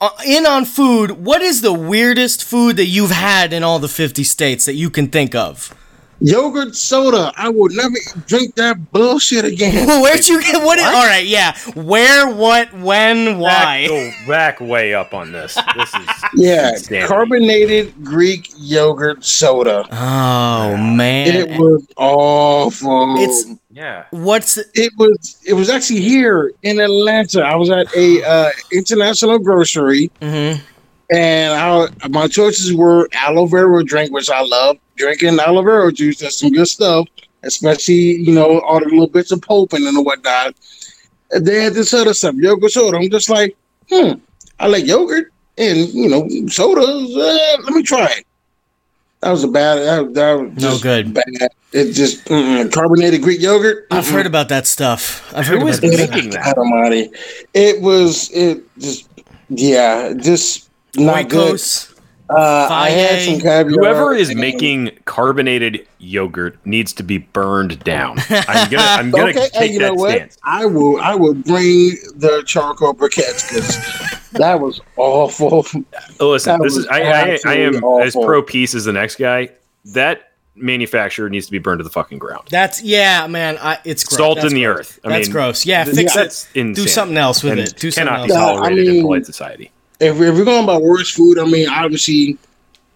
Uh, 0.00 0.10
in 0.26 0.44
on 0.44 0.64
food. 0.64 1.12
What 1.24 1.40
is 1.40 1.60
the 1.60 1.72
weirdest 1.72 2.42
food 2.42 2.76
that 2.78 2.86
you've 2.86 3.12
had 3.12 3.52
in 3.52 3.62
all 3.62 3.78
the 3.78 3.88
50 3.88 4.24
states 4.24 4.64
that 4.64 4.74
you 4.74 4.90
can 4.90 5.06
think 5.08 5.34
of? 5.36 5.72
Yogurt 6.20 6.74
soda. 6.74 7.32
I 7.36 7.48
will 7.50 7.68
never 7.70 7.94
drink 8.26 8.54
that 8.54 8.90
bullshit 8.92 9.44
again. 9.44 9.86
Where'd 10.02 10.26
you 10.26 10.40
get 10.42 10.62
what? 10.64 10.78
All 10.78 11.06
right, 11.06 11.26
yeah. 11.26 11.56
Where, 11.74 12.32
what, 12.34 12.72
when, 12.72 13.38
Back, 13.38 13.38
why? 13.40 13.86
go 13.86 14.10
back 14.26 14.60
way 14.60 14.94
up 14.94 15.12
on 15.12 15.32
this. 15.32 15.54
This 15.76 15.94
is 15.94 16.08
Yeah, 16.34 16.70
insanity. 16.70 17.06
carbonated 17.06 18.04
Greek 18.04 18.50
yogurt 18.56 19.24
soda. 19.24 19.86
Oh 19.92 20.76
man, 20.76 21.28
It 21.28 21.58
was 21.60 21.86
awful. 21.96 23.16
It's- 23.18 23.44
Yeah. 23.70 24.04
what's 24.10 24.56
it 24.56 24.92
was 24.96 25.36
it 25.44 25.52
was 25.52 25.68
actually 25.68 26.00
here 26.00 26.50
in 26.62 26.80
Atlanta. 26.80 27.42
I 27.42 27.56
was 27.56 27.68
at 27.68 27.94
a 27.94 28.24
uh, 28.24 28.50
international 28.72 29.38
grocery, 29.38 30.10
mhm. 30.22 30.58
And 31.10 31.54
I, 31.54 32.08
my 32.08 32.28
choices 32.28 32.74
were 32.74 33.08
aloe 33.12 33.46
vera 33.46 33.84
drink, 33.84 34.12
which 34.12 34.30
I 34.30 34.42
love 34.42 34.78
drinking 34.96 35.38
aloe 35.38 35.62
vera 35.62 35.92
juice. 35.92 36.18
That's 36.18 36.38
some 36.38 36.50
good 36.50 36.68
stuff, 36.68 37.06
especially 37.42 37.94
you 37.94 38.32
know 38.32 38.60
all 38.60 38.80
the 38.80 38.86
little 38.86 39.06
bits 39.08 39.30
of 39.32 39.42
pulp 39.42 39.74
in 39.74 39.82
it 39.82 39.88
and 39.88 40.04
whatnot. 40.04 40.54
And 41.30 41.44
they 41.46 41.62
had 41.64 41.74
this 41.74 41.92
other 41.92 42.14
stuff, 42.14 42.34
yogurt 42.36 42.70
soda. 42.72 42.98
I'm 42.98 43.10
just 43.10 43.28
like, 43.28 43.56
hmm, 43.90 44.12
I 44.60 44.66
like 44.68 44.86
yogurt 44.86 45.32
and 45.58 45.88
you 45.90 46.08
know 46.08 46.28
sodas. 46.48 47.16
Uh, 47.16 47.62
let 47.62 47.72
me 47.72 47.82
try 47.82 48.06
it. 48.06 48.26
That 49.20 49.30
was 49.30 49.44
a 49.44 49.48
bad. 49.48 49.76
That, 49.76 50.14
that 50.14 50.32
was 50.54 50.62
No 50.62 50.78
good. 50.78 51.14
Bad. 51.14 51.24
It 51.72 51.92
just 51.92 52.24
mm, 52.26 52.70
carbonated 52.72 53.22
Greek 53.22 53.40
yogurt. 53.40 53.86
I've 53.90 54.08
heard 54.08 54.26
about 54.26 54.48
that 54.50 54.66
stuff. 54.66 55.32
I've 55.34 55.46
heard 55.46 55.56
Who 55.62 55.68
about 55.68 55.82
is 55.82 55.98
that. 55.98 56.10
making 56.10 56.30
that? 56.30 56.56
Almighty. 56.58 57.10
It 57.54 57.80
was 57.80 58.30
it 58.32 58.62
just 58.78 59.08
yeah, 59.48 60.12
just 60.16 60.65
not 60.98 61.28
good. 61.28 61.60
Uh, 62.28 62.66
I 62.70 62.90
had 62.90 63.22
some 63.22 63.38
caviar. 63.40 63.68
Whoever 63.78 64.12
is 64.12 64.34
making 64.34 64.90
carbonated 65.04 65.86
yogurt 65.98 66.58
needs 66.66 66.92
to 66.94 67.04
be 67.04 67.18
burned 67.18 67.78
down. 67.84 68.18
I'm 68.30 68.68
gonna 68.68 68.82
I'm 68.82 69.10
gonna 69.12 69.30
Okay, 69.30 69.40
take 69.42 69.54
hey, 69.54 69.66
you 69.72 69.78
that 69.78 69.88
know 69.88 69.94
what? 69.94 70.10
stance. 70.16 70.38
I 70.42 70.66
will. 70.66 71.00
I 71.00 71.14
will 71.14 71.34
bring 71.34 71.96
the 72.16 72.42
charcoal 72.44 72.94
briquettes 72.94 73.48
because 73.48 74.30
that 74.32 74.60
was 74.60 74.80
awful. 74.96 75.64
Oh, 76.18 76.30
Listen, 76.30 76.58
That 76.58 76.64
this 76.64 76.76
is 76.76 76.86
I, 76.88 77.00
I, 77.02 77.38
I 77.46 77.54
am 77.58 77.74
absolutely 77.76 78.02
as 78.02 78.14
pro 78.16 78.42
peace 78.42 78.74
as 78.74 78.86
the 78.86 78.92
next 78.92 79.16
guy. 79.16 79.50
That 79.84 80.32
manufacturer 80.56 81.30
needs 81.30 81.46
to 81.46 81.52
be 81.52 81.58
burned 81.58 81.78
to 81.78 81.84
the 81.84 81.90
fucking 81.90 82.18
ground. 82.18 82.48
That's 82.50 82.82
yeah, 82.82 83.28
man. 83.28 83.56
I, 83.60 83.78
it's 83.84 84.02
gross. 84.02 84.18
Salt 84.18 84.36
That's 84.38 84.48
in 84.52 84.54
the 84.54 84.64
gross. 84.64 84.78
earth. 84.80 85.00
I 85.04 85.08
That's 85.10 85.28
mean, 85.28 85.32
gross. 85.32 85.64
Yeah, 85.64 85.84
fix 85.84 86.12
that's 86.12 86.46
it. 86.56 86.60
insane. 86.60 86.84
Do 86.84 86.88
something 86.90 87.16
else 87.16 87.44
with 87.44 87.52
and 87.52 87.60
it. 87.60 87.76
Do 87.76 87.92
something 87.92 88.08
cannot 88.08 88.20
else. 88.22 88.32
be 88.32 88.32
Yeah, 88.34 88.46
I 88.46 88.52
tolerated 88.56 88.88
in 88.88 89.02
polite 89.02 89.26
society. 89.26 89.70
If, 90.00 90.14
if 90.16 90.34
we're 90.34 90.44
going 90.44 90.64
about 90.64 90.82
worst 90.82 91.14
food, 91.14 91.38
I 91.38 91.44
mean, 91.44 91.68
obviously 91.68 92.38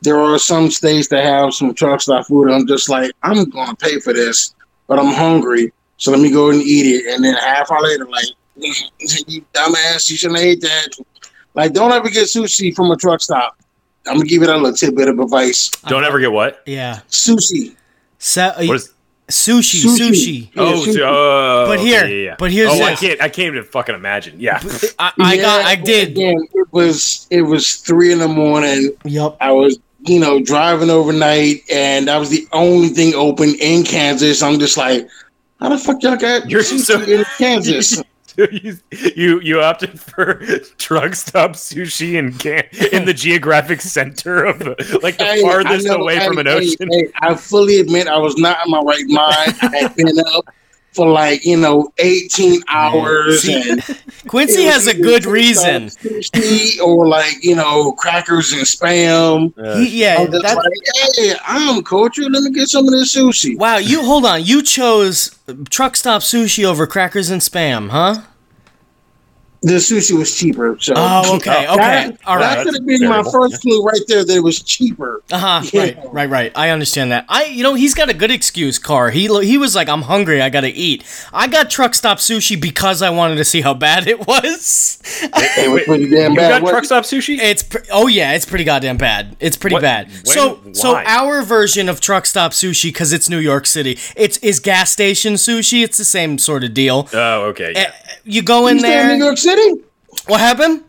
there 0.03 0.19
are 0.19 0.39
some 0.39 0.71
states 0.71 1.09
that 1.09 1.25
have 1.25 1.55
some 1.55 1.75
truck 1.75 2.01
stop 2.01 2.27
food. 2.27 2.47
And 2.47 2.55
I'm 2.55 2.67
just 2.67 2.89
like, 2.89 3.13
I'm 3.23 3.49
going 3.51 3.69
to 3.69 3.77
pay 3.77 3.99
for 4.01 4.13
this, 4.13 4.55
but 4.87 4.99
I'm 4.99 5.13
hungry, 5.15 5.73
so 5.97 6.11
let 6.11 6.21
me 6.21 6.31
go 6.31 6.51
and 6.51 6.61
eat 6.63 6.87
it. 6.87 7.15
And 7.15 7.25
then 7.25 7.35
half 7.35 7.71
hour 7.71 7.83
later, 7.83 8.07
like, 8.07 8.25
you 8.57 9.45
dumbass, 9.55 10.11
you 10.11 10.17
shouldn't 10.17 10.39
have 10.39 10.47
ate 10.49 10.61
that. 10.63 10.89
Like, 11.55 11.73
don't 11.73 11.93
ever 11.93 12.09
get 12.09 12.25
sushi 12.25 12.75
from 12.75 12.91
a 12.91 12.97
truck 12.97 13.21
stop. 13.21 13.57
I'm 14.07 14.17
gonna 14.17 14.27
give 14.29 14.41
you 14.41 14.47
that 14.47 14.57
little 14.57 14.73
tidbit 14.73 15.09
of 15.09 15.19
advice. 15.19 15.69
Don't 15.89 16.05
ever 16.05 16.19
get 16.21 16.33
what? 16.33 16.63
Yeah. 16.67 17.01
Sushi. 17.11 17.77
Sa- 18.19 18.55
What 18.57 18.77
is? 18.77 18.93
Sushi, 19.31 19.83
Sushi. 19.85 20.09
sushi. 20.11 20.51
Yeah, 20.55 20.63
Oh, 20.63 20.73
sushi. 20.75 20.95
so- 20.95 21.09
oh, 21.09 21.65
But 21.69 21.79
okay, 21.79 21.89
here- 21.89 22.07
yeah, 22.07 22.25
yeah. 22.31 22.37
but 22.39 22.51
here's 22.53 22.71
oh, 22.71 22.83
I 22.83 22.95
can't. 22.95 23.21
I 23.23 23.29
can't 23.29 23.49
even 23.55 23.65
fucking 23.65 23.95
imagine. 23.95 24.39
Yeah, 24.39 24.61
I, 24.99 25.13
I 25.19 25.37
got. 25.37 25.65
I 25.65 25.75
did. 25.77 26.09
Again, 26.11 26.37
it 26.55 26.69
was 26.73 27.27
it 27.31 27.43
was 27.43 27.75
three 27.77 28.13
in 28.13 28.19
the 28.19 28.29
morning. 28.29 28.91
Yep. 29.05 29.37
I 29.41 29.53
was, 29.53 29.79
you 30.07 30.21
know, 30.21 30.41
driving 30.43 30.91
overnight, 30.91 31.63
and 31.73 32.09
that 32.09 32.19
was 32.19 32.31
the 32.31 32.47
only 32.53 32.89
thing 32.89 33.15
open 33.15 33.55
in 33.61 33.85
Kansas. 33.85 34.43
I'm 34.43 34.59
just 34.59 34.77
like, 34.77 35.09
how 35.61 35.69
the 35.71 35.79
fuck 35.79 36.03
y'all 36.03 36.17
got 36.17 36.51
You're 36.51 36.63
sushi 36.63 36.81
so- 36.81 37.01
in 37.03 37.25
Kansas? 37.39 38.03
you, 38.53 38.79
you 39.15 39.41
you 39.41 39.61
opted 39.61 39.99
for 40.01 40.35
drug 40.79 41.15
stop 41.15 41.53
sushi 41.53 42.15
in 42.15 42.33
can 42.35 42.65
in 42.93 43.05
the 43.05 43.15
geographic 43.15 43.81
center 43.81 44.45
of 44.45 44.59
the, 44.59 45.01
like 45.03 45.19
the 45.19 45.25
Hey, 45.25 45.43
farthest 45.43 45.87
know- 45.87 45.97
away 45.97 46.17
hey, 46.19 46.27
from 46.27 46.39
an 46.39 46.47
hey, 46.47 46.53
ocean. 46.53 46.89
I 47.21 47.35
fully 47.35 47.81
admit 47.81 48.07
I 48.09 48.19
was 48.19 48.37
not 48.37 48.65
in 48.67 48.71
my 48.71 48.81
right 48.81 49.05
mind. 49.07 49.55
I 49.63 49.77
had 49.79 49.95
been 49.97 50.19
up 50.35 50.47
for 50.93 51.09
like 51.09 51.45
you 51.45 51.57
know 51.57 51.93
18 51.99 52.63
hours, 52.69 53.43
See, 53.43 53.71
and 53.71 53.83
Quincy 54.27 54.65
has 54.65 54.87
a 54.87 54.95
good 54.95 55.25
reason. 55.25 55.91
or 56.83 57.07
like 57.07 57.43
you 57.45 57.55
know 57.55 57.93
crackers 57.93 58.53
and 58.53 58.63
spam. 58.63 59.53
He, 59.79 60.01
yeah. 60.03 60.17
I'm 60.21 60.31
just 60.33 60.43
That, 60.43 60.57
like, 60.57 61.17
hey, 61.17 61.35
I'm 61.47 61.83
cultured. 61.85 62.31
Let 62.33 62.43
me 62.43 62.51
get 62.51 62.69
some 62.69 62.87
of 62.87 62.91
this 62.93 63.15
sushi. 63.15 63.57
wow. 63.57 63.77
You 63.79 64.03
hold 64.03 64.25
on. 64.25 64.45
You 64.45 64.63
chose 64.63 65.39
truck 65.71 65.97
stop 65.97 66.23
sushi 66.23 66.65
over 66.65 66.87
crackers 66.87 67.31
and 67.31 67.41
spam, 67.41 67.91
huh? 67.91 68.23
The 69.63 69.75
sushi 69.75 70.17
was 70.19 70.35
cheaper. 70.35 70.77
So 70.81 70.95
Oh, 70.97 71.37
okay. 71.37 71.67
Okay. 71.67 71.77
That, 71.77 72.19
All 72.27 72.37
right. 72.37 72.57
that 72.57 72.65
could 72.65 72.75
have 72.77 72.87
been 72.87 73.03
my 73.03 73.09
variable. 73.23 73.31
first 73.31 73.61
clue 73.61 73.83
right 73.85 74.01
there. 74.09 74.25
That 74.25 74.37
it 74.37 74.41
was 74.43 74.63
cheaper. 74.63 75.23
Uh 75.31 75.39
huh. 75.39 75.61
Yeah. 75.73 75.81
Right, 76.11 76.13
right, 76.13 76.31
right. 76.31 76.53
I 76.57 76.71
understand 76.71 77.13
that. 77.13 77.25
I, 77.29 77.45
you 77.45 77.63
know, 77.63 77.75
he's 77.75 77.95
got 77.95 78.09
a 78.09 78.15
good 78.15 78.31
excuse, 78.31 78.79
Car. 78.79 79.11
He 79.11 79.27
he 79.45 79.59
was 79.59 79.75
like, 79.75 79.89
I'm 79.89 80.03
hungry. 80.03 80.41
I 80.41 80.49
gotta 80.51 80.69
eat. 80.75 81.05
I 81.33 81.47
got 81.47 81.69
truck 81.71 81.95
stop 81.95 82.19
sushi 82.19 82.61
because 82.61 83.03
I 83.03 83.11
wanted 83.11 83.37
to 83.37 83.45
see 83.45 83.61
how 83.61 83.75
bad 83.75 84.07
it 84.09 84.27
was. 84.27 84.99
It 85.23 85.71
was 85.71 85.83
pretty 85.85 86.09
damn 86.11 86.33
you 86.33 86.37
got 86.39 86.63
What- 86.63 86.71
truck 86.71 86.85
stop 86.85 87.05
sushi? 87.05 87.39
It's 87.39 87.63
pre- 87.63 87.83
oh 87.93 88.07
yeah, 88.07 88.33
it's 88.33 88.47
pretty 88.47 88.65
goddamn 88.65 88.97
bad. 88.97 89.37
It's 89.41 89.57
pretty 89.57 89.75
What- 89.75 89.83
bad. 89.83 90.09
when- 90.09 90.25
so 90.25 90.61
so 90.73 90.97
our 90.97 91.43
version 91.43 91.89
of 91.89 92.01
truck 92.01 92.25
stop 92.27 92.53
sushi 92.53 92.85
because 92.85 93.13
it's 93.13 93.29
New 93.29 93.39
York 93.39 93.67
City. 93.67 93.99
It's 94.17 94.39
is 94.39 94.59
gas 94.61 94.91
station 94.91 95.35
sushi. 95.35 95.83
It's 95.85 95.99
the 95.99 96.05
same 96.05 96.39
sort 96.39 96.65
of 96.65 96.73
deal. 96.75 97.09
oh, 97.13 97.43
okay. 97.49 97.73
Yeah. 97.75 97.93
You 98.25 98.43
go 98.43 98.67
in 98.67 98.77
you 98.77 98.81
stay 98.81 99.01
in 99.13 99.19
there. 99.19 99.29
New 99.55 99.63
York 99.63 99.79
City? 99.79 99.85
What 100.27 100.41
happened? 100.41 100.85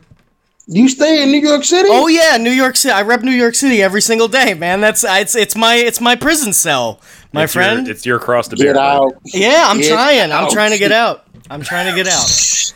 You 0.67 0.87
stay 0.87 1.23
in 1.23 1.31
New 1.31 1.39
York 1.39 1.63
City? 1.63 1.89
Oh 1.91 2.07
yeah, 2.07 2.37
New 2.37 2.51
York 2.51 2.75
City. 2.75 2.93
I 2.93 3.01
rep 3.01 3.21
New 3.23 3.31
York 3.31 3.55
City 3.55 3.81
every 3.81 4.01
single 4.01 4.27
day, 4.27 4.53
man. 4.53 4.79
That's 4.81 5.03
it's 5.05 5.35
it's 5.35 5.55
my 5.55 5.75
it's 5.75 5.99
my 5.99 6.15
prison 6.15 6.53
cell, 6.53 7.01
my 7.33 7.43
It's 7.43 7.55
your- 7.55 7.63
friend. 7.63 7.87
it's 7.87 8.05
your 8.05 8.19
cross 8.19 8.47
to 8.49 8.55
Get 8.55 8.65
bear. 8.65 8.73
bud. 8.75 8.79
out. 9.05 9.13
yeah, 9.25 9.65
I'm 9.67 9.79
Get 9.79 9.91
trying. 9.91 10.31
I'm 10.31 10.49
trying 10.49 10.71
to 10.71 10.77
get 10.77 10.91
out. 10.91 11.25
I'm 11.49 11.61
trying 11.61 11.89
to 11.89 11.95
get 11.95 12.07
out. 12.07 12.73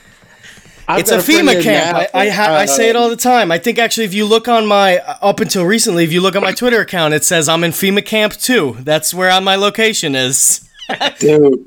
I've 0.88 0.99
It's 0.99 1.11
a 1.11 1.15
got 1.17 1.25
FEMA 1.25 1.55
in 1.55 1.63
camp. 1.63 1.97
I 1.97 2.09
I, 2.13 2.29
ha- 2.29 2.53
I 2.55 2.65
say 2.65 2.89
it 2.89 2.95
Uh, 2.95 2.99
all 2.99 3.09
the 3.09 3.15
time. 3.15 3.51
I 3.51 3.57
think 3.57 3.79
actually, 3.79 4.05
if 4.05 4.13
you 4.13 4.25
look 4.25 4.47
on 4.47 4.67
my 4.67 4.97
up 5.21 5.39
until 5.39 5.63
recently, 5.65 6.03
if 6.03 6.11
you 6.11 6.21
look 6.21 6.36
at 6.36 6.41
my 6.43 6.51
Twitter 6.51 6.81
account, 6.81 7.13
it 7.13 7.23
says 7.23 7.47
I'm 7.49 7.63
in 7.63 7.71
FEMA 7.71 8.05
camp 8.05 8.33
too. 8.33 8.77
That's 8.81 9.13
where 9.13 9.39
my 9.41 9.55
location 9.55 10.15
is. 10.15 10.67
dude. 11.19 11.65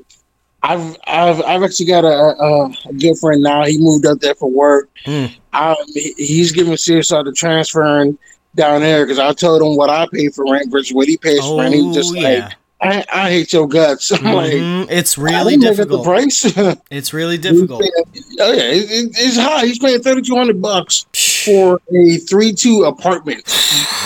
I've 0.63 0.97
I've 1.07 1.41
I've 1.43 1.63
actually 1.63 1.85
got 1.85 2.03
a, 2.03 2.07
a, 2.07 2.65
a 2.89 2.93
good 2.93 3.17
friend 3.17 3.41
now. 3.41 3.63
He 3.65 3.77
moved 3.77 4.05
up 4.05 4.19
there 4.19 4.35
for 4.35 4.49
work. 4.49 4.89
Hmm. 5.05 5.25
Um, 5.53 5.75
he- 5.93 6.13
he's 6.17 6.51
giving 6.51 6.75
serious 6.77 7.09
thought 7.09 7.23
to 7.23 7.31
transferring 7.31 8.17
down 8.55 8.81
there 8.81 9.05
because 9.05 9.19
I 9.19 9.31
told 9.33 9.61
him 9.61 9.75
what 9.77 9.89
I 9.89 10.07
pay 10.11 10.29
for 10.29 10.51
rent 10.51 10.69
versus 10.71 10.93
what 10.93 11.07
he 11.07 11.17
pays 11.17 11.39
for 11.39 11.61
rent. 11.61 11.73
He 11.75 11.81
was 11.81 11.95
Oh 11.97 11.99
just 12.01 12.15
yeah, 12.15 12.29
like, 12.45 12.53
I, 12.81 13.05
I 13.25 13.29
hate 13.29 13.53
your 13.53 13.67
guts. 13.67 14.11
I'm 14.13 14.23
like, 14.23 14.51
Mhm. 14.53 14.87
it's 14.89 15.17
really 15.17 15.53
at 15.55 15.59
the 15.61 15.67
difficult. 15.69 16.03
price. 16.03 16.57
It's 16.91 17.13
really 17.13 17.37
difficult. 17.37 17.81
paying- 17.81 18.23
oh 18.41 18.51
yeah, 18.51 18.63
it, 18.63 18.91
it- 18.91 19.11
it's 19.17 19.37
high. 19.37 19.65
He's 19.65 19.79
paying 19.79 20.01
thirty 20.01 20.21
two 20.21 20.35
hundred 20.35 20.61
bucks 20.61 21.05
for 21.45 21.79
a 21.95 22.17
three 22.17 22.51
two 22.51 22.83
apartment 22.83 23.43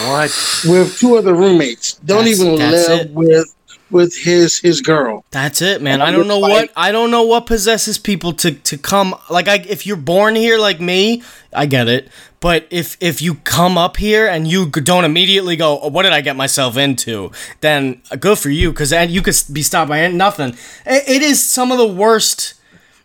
What? 0.05 0.31
with 0.67 0.97
two 0.99 1.15
other 1.17 1.33
roommates. 1.33 1.93
Don't 2.05 2.25
That's- 2.25 2.39
even 2.39 2.55
live 2.57 3.07
it. 3.07 3.11
with 3.11 3.55
with 3.93 4.17
his 4.17 4.59
his 4.59 4.81
girl. 4.81 5.23
That's 5.31 5.61
it, 5.61 5.81
man. 5.81 6.01
I 6.01 6.11
don't 6.11 6.27
know 6.27 6.39
like- 6.39 6.51
what 6.51 6.69
I 6.75 6.91
don't 6.91 7.11
know 7.11 7.23
what 7.23 7.45
possesses 7.45 7.97
people 7.97 8.33
to 8.33 8.51
to 8.51 8.77
come 8.77 9.15
like 9.29 9.47
I 9.47 9.55
if 9.69 9.85
you're 9.85 9.95
born 9.95 10.35
here 10.35 10.57
like 10.57 10.81
me, 10.81 11.23
I 11.53 11.65
get 11.65 11.87
it. 11.87 12.09
But 12.39 12.67
if 12.69 12.97
if 12.99 13.21
you 13.21 13.35
come 13.35 13.77
up 13.77 13.95
here 13.97 14.27
and 14.27 14.47
you 14.47 14.65
don't 14.65 15.05
immediately 15.05 15.55
go, 15.55 15.79
oh, 15.79 15.87
"What 15.87 16.03
did 16.03 16.11
I 16.11 16.19
get 16.19 16.35
myself 16.35 16.75
into?" 16.75 17.31
then 17.61 18.01
uh, 18.11 18.17
good 18.17 18.37
for 18.37 18.49
you 18.49 18.73
cuz 18.73 18.91
you 18.91 19.21
could 19.21 19.35
be 19.51 19.63
stopped 19.63 19.89
by 19.89 20.07
nothing. 20.09 20.57
It, 20.85 21.03
it 21.07 21.21
is 21.21 21.41
some 21.41 21.71
of 21.71 21.77
the 21.77 21.87
worst 21.87 22.55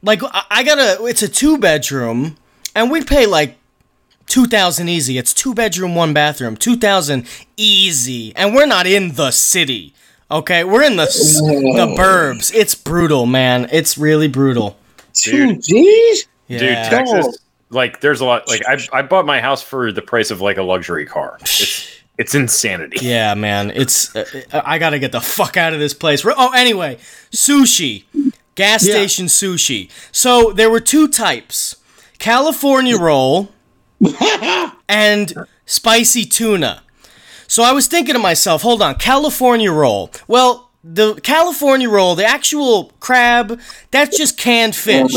like 0.03 0.23
I, 0.25 0.43
I 0.51 0.63
got 0.65 0.79
a 0.79 1.05
it's 1.05 1.23
a 1.23 1.29
two 1.29 1.59
bedroom 1.59 2.37
and 2.75 2.91
we 2.91 3.05
pay 3.05 3.27
like 3.27 3.59
2000 4.29 4.89
easy. 4.89 5.19
It's 5.19 5.33
two 5.33 5.55
bedroom, 5.55 5.95
one 5.95 6.13
bathroom. 6.13 6.57
2000 6.57 7.27
easy. 7.57 8.35
And 8.37 8.55
we're 8.55 8.67
not 8.67 8.87
in 8.87 9.15
the 9.15 9.31
city. 9.31 9.95
Okay? 10.31 10.65
We're 10.65 10.83
in 10.83 10.97
the 10.97 11.05
s- 11.05 11.41
the 11.41 11.95
burbs. 11.99 12.53
It's 12.55 12.75
brutal, 12.75 13.27
man. 13.27 13.69
It's 13.73 13.97
really 13.99 14.29
brutal. 14.29 14.77
Two 15.15 15.55
Dude. 15.55 15.63
G's. 15.63 16.27
Yeah. 16.49 16.59
Dude, 16.59 16.91
Texas, 16.91 17.39
like, 17.71 18.01
there's 18.01 18.21
a 18.21 18.25
lot. 18.25 18.49
Like, 18.49 18.63
I, 18.67 18.79
I 18.93 19.03
bought 19.03 19.27
my 19.27 19.41
house 19.41 19.63
for 19.63 19.93
the 19.93 20.03
price 20.03 20.31
of 20.31 20.41
like 20.41 20.57
a 20.59 20.63
luxury 20.63 21.07
car. 21.07 21.37
It's 21.41 21.91
it's 22.19 22.35
insanity. 22.35 22.99
Yeah, 23.03 23.35
man. 23.35 23.71
It's 23.75 24.15
uh, 24.17 24.25
I 24.53 24.79
got 24.79 24.91
to 24.91 24.99
get 24.99 25.13
the 25.13 25.21
fuck 25.21 25.57
out 25.57 25.73
of 25.73 25.79
this 25.79 25.95
place. 25.95 26.25
Oh, 26.27 26.53
anyway, 26.55 26.99
sushi. 27.31 28.05
Gas 28.55 28.85
Yeah. 28.87 28.95
station 28.95 29.27
sushi. 29.27 29.89
So, 30.13 30.53
there 30.53 30.69
were 30.71 30.81
two 30.81 31.07
types. 31.09 31.77
California 32.19 32.97
roll 32.99 33.51
and 34.89 35.47
spicy 35.67 36.25
tuna. 36.25 36.83
So 37.49 37.65
I 37.65 37.73
was 37.73 37.89
thinking 37.89 38.13
to 38.15 38.21
myself, 38.21 38.63
hold 38.63 38.81
on, 38.83 38.95
California 38.97 39.73
roll. 39.73 40.13
Well, 40.29 40.71
the 40.85 41.15
California 41.17 41.89
roll, 41.91 42.15
the 42.15 42.25
actual 42.25 42.93
crab, 43.01 43.59
that's 43.91 44.17
just 44.17 44.39
canned 44.39 44.77
fish. 44.77 45.13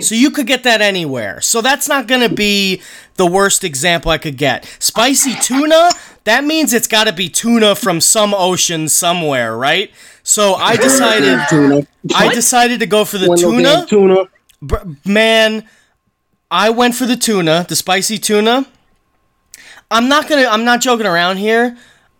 So 0.00 0.14
you 0.14 0.30
could 0.30 0.46
get 0.46 0.64
that 0.64 0.80
anywhere. 0.80 1.40
So 1.40 1.60
that's 1.60 1.88
not 1.88 2.06
going 2.06 2.28
to 2.28 2.34
be 2.34 2.82
the 3.14 3.26
worst 3.26 3.62
example 3.62 4.10
I 4.10 4.18
could 4.18 4.36
get. 4.36 4.64
Spicy 4.78 5.34
tuna, 5.34 5.90
that 6.24 6.44
means 6.44 6.72
it's 6.72 6.88
got 6.88 7.04
to 7.04 7.12
be 7.12 7.28
tuna 7.28 7.74
from 7.76 8.00
some 8.00 8.34
ocean 8.34 8.88
somewhere, 8.88 9.56
right? 9.56 9.90
So 10.22 10.54
I 10.54 10.76
decided 10.76 11.38
I 12.14 12.34
decided 12.34 12.80
to 12.80 12.86
go 12.86 13.04
for 13.04 13.18
the 13.18 13.36
tuna. 13.36 13.86
Tuna. 13.86 14.24
Man, 15.04 15.68
I 16.50 16.70
went 16.70 16.94
for 16.94 17.06
the 17.06 17.16
tuna, 17.16 17.64
the 17.68 17.76
spicy 17.76 18.18
tuna. 18.18 18.66
I'm 19.90 20.08
not 20.08 20.28
to 20.28 20.48
I'm 20.50 20.64
not 20.64 20.80
joking 20.80 21.06
around 21.06 21.36
here. 21.38 21.76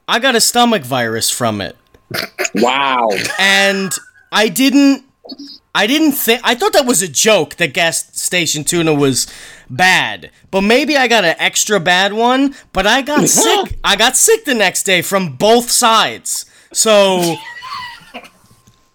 I 0.09 0.19
got 0.19 0.37
a 0.37 0.41
stomach 0.41 0.83
virus 0.85 1.31
from 1.31 1.61
it 1.61 1.77
Wow. 2.55 3.09
and 3.39 3.93
I 4.31 4.49
didn't 4.49 5.05
I 5.75 5.87
didn't 5.87 6.13
think 6.13 6.41
I 6.45 6.55
thought 6.55 6.73
that 6.75 6.87
was 6.87 7.03
a 7.03 7.09
joke 7.09 7.57
that 7.57 7.75
gas 7.75 8.09
station 8.19 8.65
tuna 8.65 8.95
was 8.95 9.27
bad. 9.69 10.31
But 10.51 10.63
maybe 10.63 10.97
I 10.97 11.09
got 11.09 11.25
an 11.25 11.35
extra 11.39 11.81
bad 11.81 12.13
one, 12.13 12.55
but 12.73 12.87
I 12.87 13.03
got 13.03 13.29
sick. 13.29 13.79
I 13.85 13.97
got 13.97 14.17
sick 14.17 14.45
the 14.45 14.55
next 14.55 14.85
day 14.85 15.03
from 15.03 15.37
both 15.37 15.71
sides. 15.71 16.47
So 16.73 17.37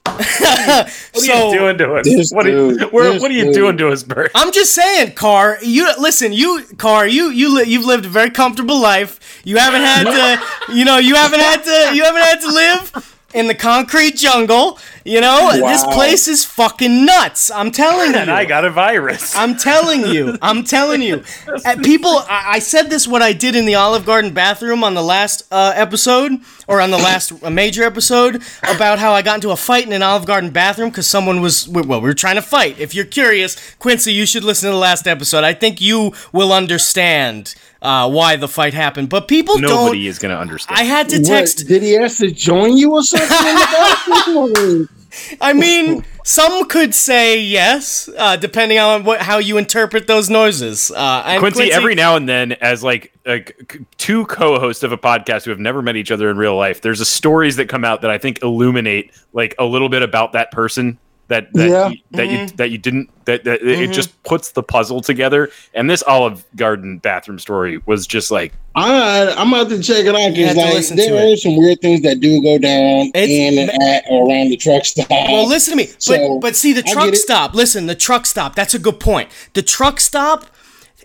What 0.06 1.30
are 1.30 1.52
you 1.52 1.58
doing 1.60 1.78
to 1.78 1.94
us? 1.96 2.34
What 2.34 2.46
are 2.46 2.50
you, 2.50 2.78
dude, 2.78 2.92
where, 2.92 3.12
this 3.14 3.22
what 3.22 3.32
are 3.32 3.34
you 3.34 3.54
doing 3.54 3.78
to 3.78 3.90
us, 3.90 4.04
Bert? 4.04 4.32
I'm 4.34 4.52
just 4.52 4.74
saying, 4.74 5.14
Car. 5.14 5.58
You 5.62 5.92
listen. 6.00 6.34
You, 6.34 6.66
Car. 6.78 7.08
You, 7.08 7.30
you, 7.30 7.56
li- 7.56 7.70
you've 7.70 7.86
lived 7.86 8.06
a 8.06 8.10
very 8.10 8.30
comfortable 8.30 8.80
life. 8.80 9.42
You 9.44 9.58
haven't 9.58 9.82
had 9.82 10.04
to, 10.06 10.74
you 10.74 10.86
know, 10.86 10.98
you 10.98 11.16
haven't 11.16 11.40
had 11.40 11.64
to, 11.64 11.96
you 11.96 12.04
haven't 12.04 12.24
had 12.24 12.42
to 12.42 12.48
live 12.48 13.11
in 13.34 13.48
the 13.48 13.56
concrete 13.56 14.16
jungle. 14.16 14.80
You 15.04 15.22
know, 15.22 15.52
this 15.54 15.84
place 15.84 16.28
is 16.28 16.46
fucking 16.46 17.06
nuts. 17.06 17.50
I'm 17.50 17.72
telling 17.72 18.12
you. 18.12 18.18
And 18.18 18.30
I 18.30 18.46
got 18.46 18.66
a 18.66 18.70
virus. 18.70 19.36
I'm 19.42 19.58
telling 19.58 20.06
you. 20.06 20.38
I'm 20.42 20.64
telling 20.64 21.02
you. 21.02 21.24
Uh, 21.64 21.76
people, 21.84 22.10
I, 22.10 22.54
I 22.54 22.60
said 22.60 22.90
this 22.90 23.08
what 23.08 23.22
I 23.22 23.34
did 23.34 23.56
in 23.56 23.66
the 23.66 23.76
Olive 23.76 24.06
Garden 24.06 24.34
bathroom 24.34 24.84
on 24.84 24.96
the 24.96 25.04
last 25.04 25.44
uh, 25.52 25.74
episode, 25.76 26.40
or 26.68 26.82
on 26.82 26.90
the 26.90 26.98
last 26.98 27.44
major 27.44 27.84
episode, 27.84 28.42
about 28.64 28.98
how 28.98 29.12
I 29.12 29.22
got 29.22 29.36
into 29.36 29.52
a 29.52 29.56
fight 29.56 29.86
in 29.86 29.94
an 29.94 30.02
Olive 30.02 30.26
Garden 30.26 30.50
bathroom 30.50 30.90
because 30.90 31.08
someone 31.08 31.42
was, 31.42 31.68
well, 31.68 32.02
we 32.02 32.08
were 32.08 32.14
trying 32.14 32.36
to 32.36 32.42
fight. 32.42 32.80
If 32.80 32.96
you're 32.96 33.06
curious, 33.06 33.76
Quincy, 33.76 34.14
you 34.14 34.26
should 34.26 34.44
listen 34.44 34.70
to 34.70 34.74
the 34.74 34.80
last 34.80 35.08
episode. 35.08 35.44
I 35.44 35.54
think 35.54 35.82
you 35.82 36.14
will 36.32 36.52
understand 36.52 37.54
uh, 37.82 38.10
why 38.10 38.36
the 38.36 38.48
fight 38.48 38.74
happened. 38.74 39.10
But 39.10 39.28
people 39.28 39.58
Nobody 39.60 40.04
don't. 40.04 40.10
is 40.10 40.20
going 40.20 40.34
to 40.36 40.40
understand. 40.40 40.80
I 40.80 40.84
had 40.84 41.10
to 41.10 41.18
What, 41.18 41.28
text. 41.28 41.68
did 41.68 41.82
he 41.82 41.98
ask 41.98 42.18
to 42.20 42.32
join 42.32 42.78
you 42.78 42.92
or 42.94 43.04
something 43.04 43.28
in 43.28 43.56
the 43.56 44.48
bathroom? 44.56 44.90
I 45.42 45.52
mean, 45.52 46.06
some 46.24 46.70
could 46.70 46.96
say 46.96 47.38
yes, 47.42 48.10
uh, 48.18 48.38
depending 48.38 48.80
on 48.80 49.04
what 49.04 49.22
how 49.22 49.40
you 49.40 49.58
interpret 49.58 50.08
those 50.08 50.30
noises. 50.30 50.90
Uh, 50.90 51.24
and 51.26 51.40
Quincy, 51.42 51.70
every 51.70 51.96
now 51.96 52.16
and 52.16 52.30
then, 52.30 52.54
as 52.54 52.82
like, 52.82 53.12
like 53.26 53.82
two 53.98 54.26
co-hosts 54.28 54.84
of 54.84 54.94
a 54.94 54.98
podcast 54.98 55.44
who 55.44 55.52
have 55.52 55.60
never 55.60 55.82
met 55.82 55.98
each 55.98 56.12
other 56.12 56.30
in 56.30 56.38
real 56.38 56.56
life, 56.56 56.80
there's 56.80 57.02
a 57.02 57.06
stories 57.06 57.58
that 57.58 57.68
come 57.68 57.84
out 57.84 58.02
that 58.04 58.10
I 58.10 58.18
think 58.20 58.42
illuminate 58.42 59.12
like 59.34 59.54
a 59.60 59.66
little 59.66 59.90
bit 59.90 60.02
about 60.02 60.32
that 60.32 60.50
person 60.52 60.98
that 61.32 61.52
that 61.54 61.70
Yeah. 61.70 61.88
you, 61.90 61.98
that 62.12 62.28
Mm-hmm. 62.28 62.42
you 62.42 62.48
that 62.58 62.70
you 62.72 62.78
didn't 62.78 63.10
that, 63.26 63.44
that 63.46 63.62
it 63.62 63.92
just 63.92 64.22
puts 64.24 64.52
the 64.52 64.62
puzzle 64.64 65.02
together. 65.02 65.50
And 65.74 65.90
this 65.90 66.04
Olive 66.04 66.46
Garden 66.56 66.98
bathroom 67.00 67.40
story 67.40 67.82
was 67.86 68.06
just 68.08 68.32
like 68.32 68.54
I, 68.76 69.34
I'm 69.38 69.54
about 69.54 69.70
to 69.70 69.82
check 69.82 70.06
it 70.06 70.16
out 70.16 70.36
You 70.36 70.48
because 70.48 70.92
like 70.92 70.98
there 70.98 71.34
are 71.34 71.36
some 71.36 71.58
weird 71.58 71.82
things 71.82 72.02
that 72.04 72.20
do 72.20 72.42
go 72.42 72.58
down 72.58 73.12
It's- 73.16 73.30
in 73.30 73.58
and 73.58 73.70
at 73.84 74.04
or 74.10 74.30
around 74.30 74.50
the 74.50 74.58
truck 74.58 74.86
stop. 74.86 75.08
Well, 75.10 75.48
listen 75.48 75.72
to 75.72 75.78
me. 75.78 75.88
But 75.92 76.02
So, 76.02 76.40
but 76.40 76.56
see 76.56 76.74
the 76.74 76.84
truck 76.84 77.16
stop. 77.16 77.54
Listen, 77.54 77.88
the 77.88 77.96
truck 77.96 78.26
stop. 78.26 78.56
That's 78.56 78.74
a 78.74 78.80
good 78.80 79.00
point. 79.00 79.30
The 79.54 79.62
truck 79.62 80.00
stop 80.00 80.46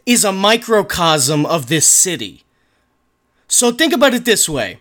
is 0.05 0.25
a 0.25 0.33
microcosm 0.33 1.45
of 1.47 1.67
this 1.69 1.87
city. 1.89 2.45
So 3.49 3.73
think 3.73 3.93
about 3.93 4.15
it 4.15 4.25
this 4.25 4.49
way. 4.49 4.79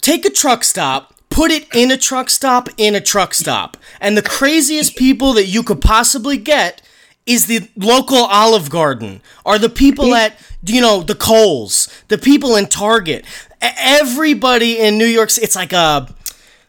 Take 0.00 0.24
a 0.24 0.30
truck 0.30 0.62
stop, 0.64 1.14
put 1.36 1.50
it 1.50 1.68
in 1.74 1.90
a 1.90 1.98
truck 1.98 2.30
stop 2.30 2.66
in 2.78 2.94
a 2.94 3.00
truck 3.00 3.34
stop. 3.34 3.76
And 4.00 4.16
the 4.16 4.22
craziest 4.22 4.96
people 4.96 5.34
that 5.34 5.44
you 5.44 5.62
could 5.62 5.82
possibly 5.82 6.38
get 6.38 6.80
is 7.26 7.46
the 7.46 7.68
local 7.76 8.24
Olive 8.24 8.70
Garden 8.70 9.20
or 9.44 9.58
the 9.58 9.68
people 9.68 10.06
mm-hmm. 10.06 10.32
at 10.32 10.40
you 10.64 10.80
know 10.80 11.02
the 11.02 11.14
Kohl's, 11.14 11.88
the 12.08 12.16
people 12.16 12.56
in 12.56 12.66
Target. 12.68 13.26
Everybody 13.60 14.78
in 14.78 14.96
New 14.96 15.06
York 15.06 15.28
it's 15.36 15.54
like 15.56 15.74
a 15.74 16.08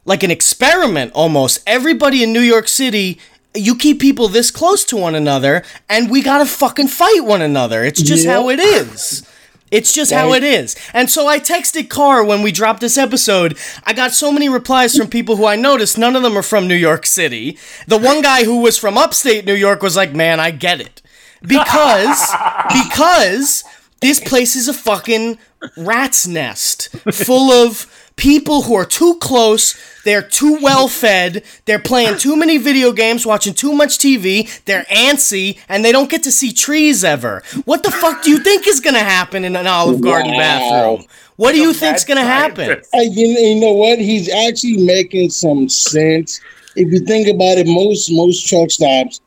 like 0.04 0.24
an 0.24 0.32
experiment 0.32 1.14
almost. 1.14 1.64
Everybody 1.66 2.22
in 2.22 2.34
New 2.34 2.42
York 2.42 2.68
City, 2.68 3.20
you 3.56 3.74
keep 3.74 4.02
people 4.02 4.28
this 4.28 4.52
close 4.52 4.84
to 4.86 4.98
one 4.98 5.16
another, 5.16 5.64
and 5.88 6.12
we 6.12 6.22
gotta 6.22 6.46
fucking 6.46 6.90
fight 6.90 7.24
one 7.24 7.42
another. 7.42 7.86
It's 7.86 8.02
just 8.02 8.26
Yeah. 8.26 8.34
how 8.34 8.50
it 8.50 8.60
is. 8.60 9.24
It's 9.70 9.94
just 9.94 10.12
how 10.12 10.34
it 10.34 10.44
is. 10.44 10.76
And 10.94 11.10
so 11.10 11.28
I 11.28 11.40
texted 11.40 11.90
Carr 11.90 12.24
when 12.24 12.42
we 12.42 12.52
dropped 12.52 12.80
this 12.80 12.98
episode. 12.98 13.58
I 13.84 13.94
got 13.94 14.14
so 14.14 14.32
many 14.32 14.48
replies 14.48 14.96
from 14.96 15.08
people 15.10 15.36
who 15.36 15.46
I 15.46 15.56
noticed 15.56 15.98
none 15.98 16.16
of 16.16 16.24
them 16.24 16.38
are 16.38 16.44
from 16.44 16.68
New 16.68 16.76
York 16.76 17.06
City. 17.06 17.58
The 17.88 17.98
one 17.98 18.22
guy 18.22 18.46
who 18.46 18.62
was 18.62 18.78
from 18.78 18.98
upstate 18.98 19.46
New 19.46 19.54
York 19.54 19.82
was 19.82 19.98
like, 19.98 20.14
"Man, 20.14 20.40
I 20.40 20.52
get 20.52 20.80
it." 20.80 21.02
Because 21.42 22.34
because 22.90 23.64
this 24.02 24.20
place 24.20 24.56
is 24.56 24.68
a 24.68 24.74
fucking 24.74 25.38
rat's 25.76 26.28
nest 26.28 26.90
full 27.12 27.52
of 27.52 27.97
people 28.18 28.64
who 28.64 28.76
are 28.76 28.86
too 28.86 29.16
close, 29.20 29.78
they're 30.04 30.22
too 30.22 30.60
well 30.62 30.88
fed, 30.90 31.44
they're 31.66 31.80
playing 31.80 32.18
too 32.18 32.36
many 32.36 32.58
video 32.58 32.92
games, 32.92 33.26
watching 33.26 33.54
too 33.54 33.72
much 33.74 33.98
TV, 33.98 34.50
they're 34.66 34.84
antsy, 34.86 35.58
and 35.70 35.86
they 35.86 35.92
don't 35.94 36.10
get 36.10 36.24
to 36.24 36.32
see 36.32 36.52
trees 36.52 37.04
ever. 37.04 37.42
What 37.64 37.84
the 37.84 37.92
fuck 37.92 38.24
do 38.24 38.30
you 38.30 38.40
think 38.40 38.68
is 38.68 38.82
gonna 38.82 39.00
happen 39.00 39.46
in 39.46 39.56
an 39.56 39.68
Olive 39.68 40.02
Garden 40.02 40.34
Wow. 40.34 40.38
bathroom? 40.38 41.06
What 41.38 41.54
do 41.54 41.60
you 41.62 41.72
think's 41.74 42.04
gonna 42.04 42.26
happen? 42.26 42.82
Hey, 42.92 43.06
you, 43.06 43.28
you 43.28 43.62
know 43.62 43.74
what? 43.74 44.00
He's 44.00 44.28
actually 44.28 44.78
making 44.84 45.30
some 45.30 45.70
sense. 45.70 46.42
If 46.76 46.92
you 46.92 47.00
think 47.00 47.28
about 47.28 47.60
it, 47.60 47.68
most 47.68 48.12
most 48.12 48.48
truck 48.48 48.72
stops 48.72 49.22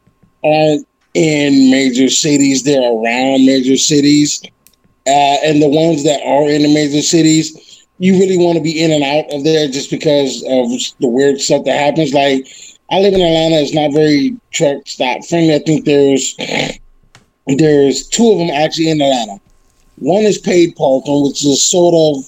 aren't 0.45 0.87
in 1.15 1.71
major 1.71 2.09
cities; 2.09 2.65
they're 2.65 2.81
around 2.81 3.47
major 3.47 3.77
cities, 3.77 4.43
uh, 5.07 5.37
and 5.45 5.63
the 5.63 5.69
ones 5.69 6.03
that 6.05 6.21
are 6.25 6.49
in 6.49 6.63
the 6.63 6.73
major 6.75 7.03
cities, 7.03 7.70
you 8.01 8.19
really 8.19 8.39
want 8.39 8.57
to 8.57 8.65
be 8.65 8.83
in 8.83 8.91
and 8.91 9.05
out 9.05 9.33
of 9.33 9.45
there 9.45 9.69
just 9.69 9.91
because 9.91 10.43
of 10.49 10.73
the 11.01 11.07
weird 11.07 11.39
stuff 11.39 11.65
that 11.67 11.79
happens. 11.79 12.15
Like 12.15 12.49
I 12.91 12.99
live 12.99 13.13
in 13.13 13.21
Atlanta; 13.21 13.61
it's 13.61 13.75
not 13.75 13.93
very 13.93 14.37
truck 14.51 14.89
stop 14.89 15.23
friendly. 15.27 15.55
I 15.55 15.59
think 15.61 15.85
there's 15.85 16.35
there's 17.47 18.09
two 18.09 18.33
of 18.33 18.39
them 18.39 18.49
actually 18.49 18.89
in 18.89 19.03
Atlanta. 19.03 19.39
One 19.99 20.25
is 20.25 20.39
paid 20.39 20.75
parking, 20.77 21.25
which 21.25 21.45
is 21.45 21.63
sort 21.63 21.93
of 21.93 22.25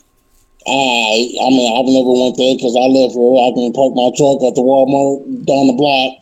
uh, 0.68 1.16
I 1.40 1.48
mean, 1.48 1.72
I've 1.72 1.88
never 1.88 2.12
went 2.20 2.36
there 2.36 2.54
because 2.54 2.76
I 2.76 2.86
live 2.86 3.16
here. 3.16 3.34
I 3.40 3.50
can 3.56 3.72
park 3.72 3.96
my 3.96 4.12
truck 4.12 4.44
at 4.44 4.54
the 4.54 4.62
Walmart 4.62 5.24
down 5.48 5.66
the 5.66 5.72
block. 5.72 6.20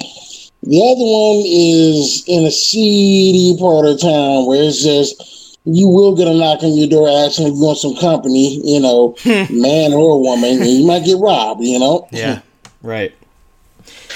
The 0.62 0.78
other 0.78 1.08
one 1.10 1.42
is 1.44 2.22
in 2.28 2.46
a 2.46 2.50
seedy 2.54 3.58
part 3.58 3.84
of 3.84 4.00
town 4.00 4.46
where 4.46 4.62
it's 4.62 4.82
just 4.82 5.39
you 5.64 5.88
will 5.88 6.16
get 6.16 6.26
a 6.26 6.34
knock 6.34 6.62
on 6.62 6.72
your 6.74 6.88
door 6.88 7.08
asking 7.08 7.48
if 7.48 7.54
you 7.54 7.60
want 7.60 7.78
some 7.78 7.94
company, 7.96 8.60
you 8.64 8.80
know, 8.80 9.14
man 9.50 9.92
or 9.92 10.20
woman, 10.20 10.58
and 10.60 10.66
you 10.66 10.86
might 10.86 11.04
get 11.04 11.18
robbed, 11.18 11.62
you 11.62 11.78
know. 11.78 12.08
Yeah, 12.10 12.40
right. 12.82 13.14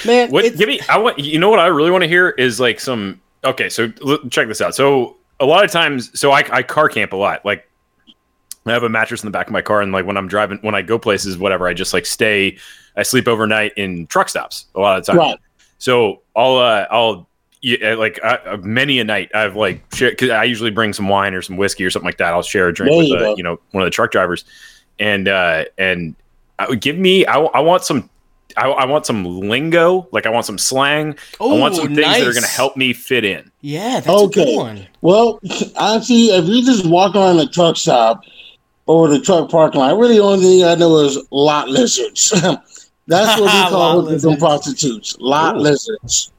Man, 0.06 0.30
What? 0.30 0.56
Give 0.56 0.68
me. 0.68 0.80
I 0.88 0.98
want. 0.98 1.18
You 1.18 1.38
know 1.38 1.48
what 1.48 1.60
I 1.60 1.66
really 1.66 1.90
want 1.90 2.02
to 2.02 2.08
hear 2.08 2.30
is 2.30 2.60
like 2.60 2.80
some. 2.80 3.20
Okay, 3.44 3.68
so 3.68 3.92
l- 4.06 4.18
check 4.30 4.48
this 4.48 4.60
out. 4.60 4.74
So 4.74 5.16
a 5.40 5.46
lot 5.46 5.64
of 5.64 5.70
times, 5.70 6.18
so 6.18 6.32
I, 6.32 6.44
I 6.50 6.62
car 6.62 6.88
camp 6.88 7.12
a 7.12 7.16
lot. 7.16 7.44
Like 7.44 7.68
I 8.66 8.72
have 8.72 8.82
a 8.82 8.88
mattress 8.88 9.22
in 9.22 9.26
the 9.26 9.30
back 9.30 9.46
of 9.46 9.52
my 9.52 9.62
car, 9.62 9.80
and 9.82 9.92
like 9.92 10.06
when 10.06 10.16
I'm 10.16 10.28
driving, 10.28 10.58
when 10.62 10.74
I 10.74 10.82
go 10.82 10.98
places, 10.98 11.36
whatever, 11.38 11.68
I 11.68 11.74
just 11.74 11.92
like 11.92 12.06
stay. 12.06 12.58
I 12.96 13.02
sleep 13.02 13.26
overnight 13.26 13.72
in 13.76 14.06
truck 14.06 14.28
stops 14.28 14.66
a 14.74 14.80
lot 14.80 14.98
of 14.98 15.04
the 15.04 15.12
time. 15.12 15.18
Right. 15.18 15.38
So 15.78 16.22
I'll 16.36 16.56
uh, 16.56 16.86
I'll 16.90 17.28
yeah, 17.64 17.94
like 17.94 18.20
uh, 18.22 18.58
many 18.62 18.98
a 18.98 19.04
night 19.04 19.30
I've 19.34 19.56
like 19.56 19.82
share 19.94 20.10
because 20.10 20.30
I 20.30 20.44
usually 20.44 20.70
bring 20.70 20.92
some 20.92 21.08
wine 21.08 21.32
or 21.34 21.42
some 21.42 21.56
whiskey 21.56 21.84
or 21.84 21.90
something 21.90 22.06
like 22.06 22.18
that. 22.18 22.34
I'll 22.34 22.42
share 22.42 22.68
a 22.68 22.72
drink 22.74 22.90
There 22.92 22.98
with 22.98 23.08
you 23.08 23.16
uh, 23.16 23.20
go. 23.20 23.36
you 23.36 23.42
know 23.42 23.58
one 23.72 23.82
of 23.82 23.86
the 23.86 23.90
truck 23.90 24.10
drivers, 24.12 24.44
and 24.98 25.26
uh, 25.28 25.64
and 25.78 26.14
I 26.58 26.68
would 26.68 26.80
give 26.80 26.98
me 26.98 27.24
I, 27.26 27.38
I 27.40 27.60
want 27.60 27.84
some. 27.84 28.10
I, 28.56 28.68
I 28.68 28.84
want 28.84 29.04
some 29.04 29.24
lingo, 29.24 30.06
like 30.12 30.26
I 30.26 30.30
want 30.30 30.46
some 30.46 30.58
slang. 30.58 31.16
I 31.40 31.44
want 31.44 31.74
some 31.74 31.92
things 31.92 32.18
that 32.18 32.22
are 32.28 32.32
going 32.32 32.44
to 32.44 32.48
help 32.48 32.76
me 32.76 32.92
fit 32.92 33.24
in. 33.24 33.50
Yeah, 33.62 33.94
that's 33.94 34.06
a 34.06 34.10
Okay. 34.26 34.44
good 34.44 34.56
one. 34.56 34.86
Well, 35.00 35.40
actually, 35.76 36.26
if 36.26 36.44
you 36.46 36.64
just 36.64 36.86
walk 36.86 37.16
around 37.16 37.38
the 37.38 37.48
truck 37.48 37.76
stop 37.76 38.20
or 38.86 39.08
the 39.08 39.18
truck 39.20 39.50
parking 39.50 39.80
lot, 39.80 39.98
really 39.98 40.18
the 40.18 40.22
only 40.22 40.44
thing 40.44 40.64
I 40.64 40.76
know 40.76 40.98
is 40.98 41.18
lot 41.32 41.68
lizards. 41.68 42.30
That's 43.08 43.40
what 43.40 43.52
we 43.52 43.70
call 43.70 43.96
Lot 43.96 44.04
hookers 44.04 44.24
and 44.24 44.32
lizards. 44.34 44.40
prostitutes. 44.40 45.16
Lot 45.18 45.56
Ooh. 45.56 45.60
lizards. 45.60 46.32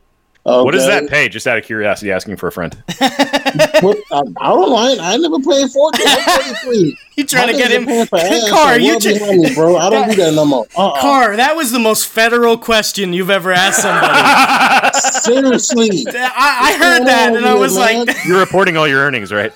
What 0.46 0.74
does 0.74 0.86
that 0.86 1.10
pay? 1.10 1.28
Just 1.28 1.48
out 1.48 1.58
of 1.58 1.64
curiosity, 1.64 2.12
asking 2.12 2.36
for 2.36 2.48
a 2.48 2.52
friend. 2.52 2.76
What, 3.00 3.98
I, 4.12 4.22
I 4.38 4.50
don't 4.50 4.70
know. 4.70 4.98
I, 5.02 5.18
never 5.18 5.40
played 5.40 5.68
Fortnite. 5.68 6.06
I'm 6.06 6.56
33. 6.64 6.98
You 7.16 7.26
trying 7.26 7.48
to 7.48 7.54
get 7.54 7.72
him? 7.72 7.86
paying 7.86 8.06
for 8.08 8.20
Car, 8.50 8.78
you 8.78 8.92
well 8.92 9.00
tr- 9.00 9.08
me, 9.38 9.56
bro. 9.56 9.78
I 9.78 9.90
don't 9.90 10.10
do 10.10 10.16
that 10.18 10.34
no 10.34 10.44
more. 10.44 10.68
Uh-uh. 10.78 11.00
Car, 11.00 11.38
that 11.38 11.56
was 11.56 11.72
the 11.72 11.80
most 11.80 12.08
federal 12.08 12.58
question 12.58 13.14
you've 13.14 13.30
ever 13.30 13.54
asked 13.54 13.82
somebody. 13.84 15.00
Seriously. 15.22 16.06
I, 16.10 16.74
I 16.74 16.78
heard 16.78 17.08
that 17.08 17.34
and 17.34 17.46
I 17.46 17.54
was 17.54 17.78
like, 17.78 18.10
You're 18.26 18.40
reporting 18.40 18.76
all 18.76 18.86
your 18.86 19.00
earnings, 19.00 19.32
right? 19.32 19.54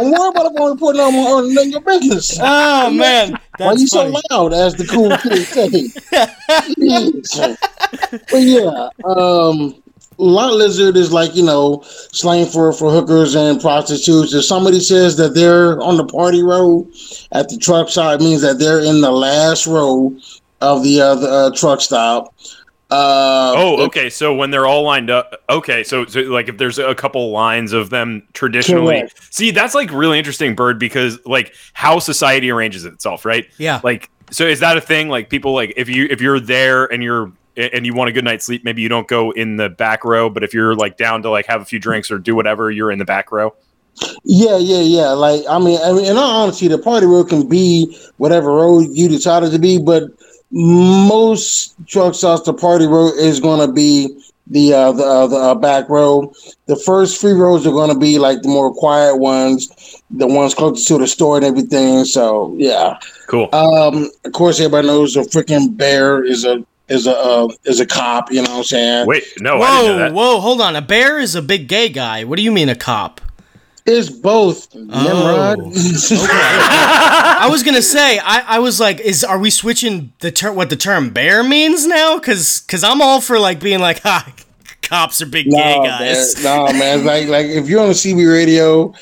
Don't 0.00 0.10
worry 0.12 0.28
about 0.30 0.46
it. 0.46 0.60
I'm 0.60 0.70
reporting 0.72 1.00
on 1.00 1.12
my 1.14 1.20
on 1.20 1.54
none 1.54 1.66
of 1.66 1.70
your 1.70 1.80
business. 1.80 2.38
oh 2.40 2.90
man, 2.90 3.32
Why 3.32 3.38
that's 3.58 3.80
you 3.80 3.86
funny. 3.88 4.12
so 4.12 4.20
loud, 4.30 4.52
as 4.52 4.74
the 4.74 4.86
cool 4.86 5.16
kid 5.22 5.46
say? 5.46 5.88
But 8.30 8.42
yeah, 8.42 8.88
um, 9.04 9.82
lot 10.18 10.52
lizard 10.52 10.96
is 10.96 11.12
like 11.12 11.34
you 11.34 11.44
know 11.44 11.82
slang 12.12 12.46
for 12.46 12.72
for 12.72 12.90
hookers 12.90 13.34
and 13.34 13.60
prostitutes. 13.60 14.34
If 14.34 14.44
somebody 14.44 14.80
says 14.80 15.16
that 15.16 15.34
they're 15.34 15.80
on 15.80 15.96
the 15.96 16.04
party 16.06 16.42
road 16.42 16.90
at 17.32 17.48
the 17.48 17.56
truck 17.58 17.88
stop, 17.88 18.20
it 18.20 18.24
means 18.24 18.42
that 18.42 18.58
they're 18.58 18.80
in 18.80 19.00
the 19.00 19.12
last 19.12 19.66
row 19.66 20.16
of 20.60 20.82
the 20.82 21.00
uh, 21.00 21.14
the 21.14 21.28
uh, 21.28 21.50
truck 21.56 21.80
stop. 21.80 22.34
Uh, 22.90 23.52
Oh, 23.56 23.84
okay. 23.86 24.08
So 24.08 24.34
when 24.34 24.50
they're 24.50 24.66
all 24.66 24.82
lined 24.82 25.10
up, 25.10 25.42
okay. 25.50 25.84
So, 25.84 26.06
so 26.06 26.20
like 26.22 26.48
if 26.48 26.56
there's 26.56 26.78
a 26.78 26.94
couple 26.94 27.30
lines 27.30 27.72
of 27.72 27.90
them 27.90 28.26
traditionally, 28.32 29.00
Correct. 29.00 29.34
see 29.34 29.50
that's 29.50 29.74
like 29.74 29.90
really 29.92 30.18
interesting, 30.18 30.54
Bird, 30.54 30.78
because 30.78 31.18
like 31.26 31.54
how 31.72 31.98
society 31.98 32.50
arranges 32.50 32.84
itself, 32.84 33.24
right? 33.24 33.46
Yeah. 33.58 33.80
Like, 33.84 34.10
so 34.30 34.46
is 34.46 34.60
that 34.60 34.76
a 34.76 34.80
thing? 34.80 35.08
Like 35.08 35.28
people 35.28 35.52
like 35.52 35.74
if 35.76 35.88
you 35.88 36.06
if 36.10 36.20
you're 36.20 36.40
there 36.40 36.86
and 36.86 37.02
you're 37.02 37.32
and 37.56 37.84
you 37.84 37.92
want 37.92 38.08
a 38.08 38.12
good 38.12 38.24
night's 38.24 38.46
sleep, 38.46 38.64
maybe 38.64 38.82
you 38.82 38.88
don't 38.88 39.08
go 39.08 39.32
in 39.32 39.56
the 39.56 39.68
back 39.68 40.04
row, 40.04 40.30
but 40.30 40.44
if 40.44 40.54
you're 40.54 40.74
like 40.74 40.96
down 40.96 41.22
to 41.22 41.30
like 41.30 41.46
have 41.46 41.60
a 41.60 41.64
few 41.64 41.78
drinks 41.78 42.10
or 42.10 42.18
do 42.18 42.34
whatever, 42.34 42.70
you're 42.70 42.92
in 42.92 42.98
the 42.98 43.04
back 43.04 43.32
row. 43.32 43.54
Yeah, 44.24 44.58
yeah, 44.58 44.80
yeah. 44.80 45.08
Like 45.08 45.42
I 45.50 45.58
mean, 45.58 45.80
I 45.82 45.92
mean, 45.92 46.06
in 46.06 46.16
all 46.16 46.42
honesty, 46.42 46.68
the 46.68 46.78
party 46.78 47.06
row 47.06 47.24
can 47.24 47.48
be 47.48 47.98
whatever 48.18 48.52
row 48.52 48.80
you 48.80 49.08
decide 49.08 49.42
it 49.42 49.50
to 49.50 49.58
be, 49.58 49.78
but 49.78 50.04
most 50.50 51.74
truck 51.86 52.14
stops, 52.14 52.42
the 52.42 52.54
party 52.54 52.86
road 52.86 53.14
is 53.18 53.40
going 53.40 53.66
to 53.66 53.72
be 53.72 54.18
the 54.50 54.72
uh, 54.72 54.92
the 54.92 55.04
uh, 55.04 55.26
the 55.26 55.36
uh, 55.36 55.54
back 55.54 55.88
row. 55.88 56.32
The 56.66 56.76
first 56.76 57.20
three 57.20 57.32
rows 57.32 57.66
are 57.66 57.70
going 57.72 57.92
to 57.92 57.98
be 57.98 58.18
like 58.18 58.42
the 58.42 58.48
more 58.48 58.72
quiet 58.72 59.16
ones, 59.16 60.02
the 60.10 60.26
ones 60.26 60.54
closest 60.54 60.88
to 60.88 60.98
the 60.98 61.06
store 61.06 61.36
and 61.36 61.44
everything. 61.44 62.04
So 62.04 62.54
yeah. 62.56 62.98
Cool. 63.26 63.48
Um, 63.54 64.10
of 64.24 64.32
course, 64.32 64.58
everybody 64.58 64.86
knows 64.86 65.16
a 65.16 65.20
freaking 65.20 65.76
bear 65.76 66.24
is 66.24 66.44
a 66.44 66.64
is 66.88 67.06
a 67.06 67.16
uh, 67.16 67.48
is 67.64 67.80
a 67.80 67.86
cop. 67.86 68.30
You 68.30 68.42
know 68.42 68.50
what 68.50 68.58
I'm 68.58 68.64
saying? 68.64 69.06
Wait, 69.06 69.24
no, 69.40 69.60
I 69.60 69.82
didn't 69.82 69.86
know 69.86 69.92
Whoa, 69.92 69.98
that. 69.98 70.12
whoa, 70.14 70.40
hold 70.40 70.60
on. 70.62 70.76
A 70.76 70.82
bear 70.82 71.18
is 71.18 71.34
a 71.34 71.42
big 71.42 71.68
gay 71.68 71.90
guy. 71.90 72.24
What 72.24 72.36
do 72.36 72.42
you 72.42 72.52
mean 72.52 72.70
a 72.70 72.74
cop? 72.74 73.20
It's 73.88 74.10
both. 74.10 74.74
Nimrod. 74.74 75.60
Oh. 75.60 75.72
I 77.40 77.48
was 77.50 77.62
gonna 77.62 77.80
say, 77.80 78.18
I, 78.18 78.56
I 78.56 78.58
was 78.58 78.78
like, 78.78 79.00
is 79.00 79.24
are 79.24 79.38
we 79.38 79.48
switching 79.48 80.12
the 80.18 80.30
term 80.30 80.56
what 80.56 80.68
the 80.68 80.76
term 80.76 81.10
bear 81.10 81.42
means 81.42 81.86
now? 81.86 82.18
Cause 82.18 82.60
cause 82.68 82.84
I'm 82.84 83.00
all 83.00 83.22
for 83.22 83.38
like 83.38 83.60
being 83.60 83.80
like, 83.80 84.02
ha, 84.02 84.30
cops 84.82 85.22
are 85.22 85.26
big 85.26 85.46
gay 85.46 85.80
guys. 85.82 86.42
man, 86.42 86.44
no, 86.44 86.78
man. 86.78 87.04
Like, 87.06 87.28
like 87.28 87.46
if 87.46 87.68
you're 87.68 87.80
on 87.80 87.88
the 87.88 87.94
CB 87.94 88.30
radio 88.30 88.92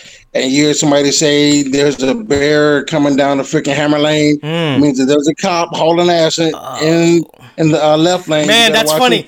and 0.43 0.53
you 0.53 0.65
hear 0.67 0.75
somebody 0.75 1.11
say 1.11 1.63
there's 1.63 2.03
a 2.03 2.15
bear 2.15 2.85
coming 2.85 3.17
down 3.17 3.39
the 3.39 3.43
freaking 3.43 3.75
hammer 3.75 3.99
lane, 3.99 4.39
Hmm. 4.41 4.81
means 4.83 4.99
that 4.99 5.07
there's 5.07 5.29
a 5.29 5.35
cop 5.35 5.75
hauling 5.75 6.11
ass 6.11 6.39
in 6.39 6.55
in, 6.83 7.25
in 7.59 7.71
the 7.73 7.85
uh, 7.85 7.97
left 7.97 8.29
lane. 8.29 8.45
Oh. 8.45 8.49
Man, 8.49 8.73
that's 8.77 8.93
funny. 8.93 9.23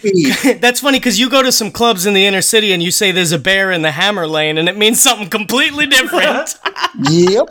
that's 0.61 0.80
funny 0.80 0.98
because 0.98 1.18
you 1.18 1.28
go 1.30 1.42
to 1.42 1.52
some 1.52 1.70
clubs 1.70 2.06
in 2.06 2.14
the 2.14 2.24
inner 2.26 2.42
city 2.42 2.72
and 2.72 2.82
you 2.82 2.90
say 2.90 3.11
there's 3.12 3.32
a 3.32 3.38
bear 3.38 3.70
in 3.72 3.82
the 3.82 3.90
hammer 3.92 4.26
lane, 4.26 4.59
and 4.59 4.68
it 4.68 4.76
means 4.76 5.00
something 5.00 5.28
completely 5.28 5.86
different. 5.86 6.54
yep. 7.11 7.46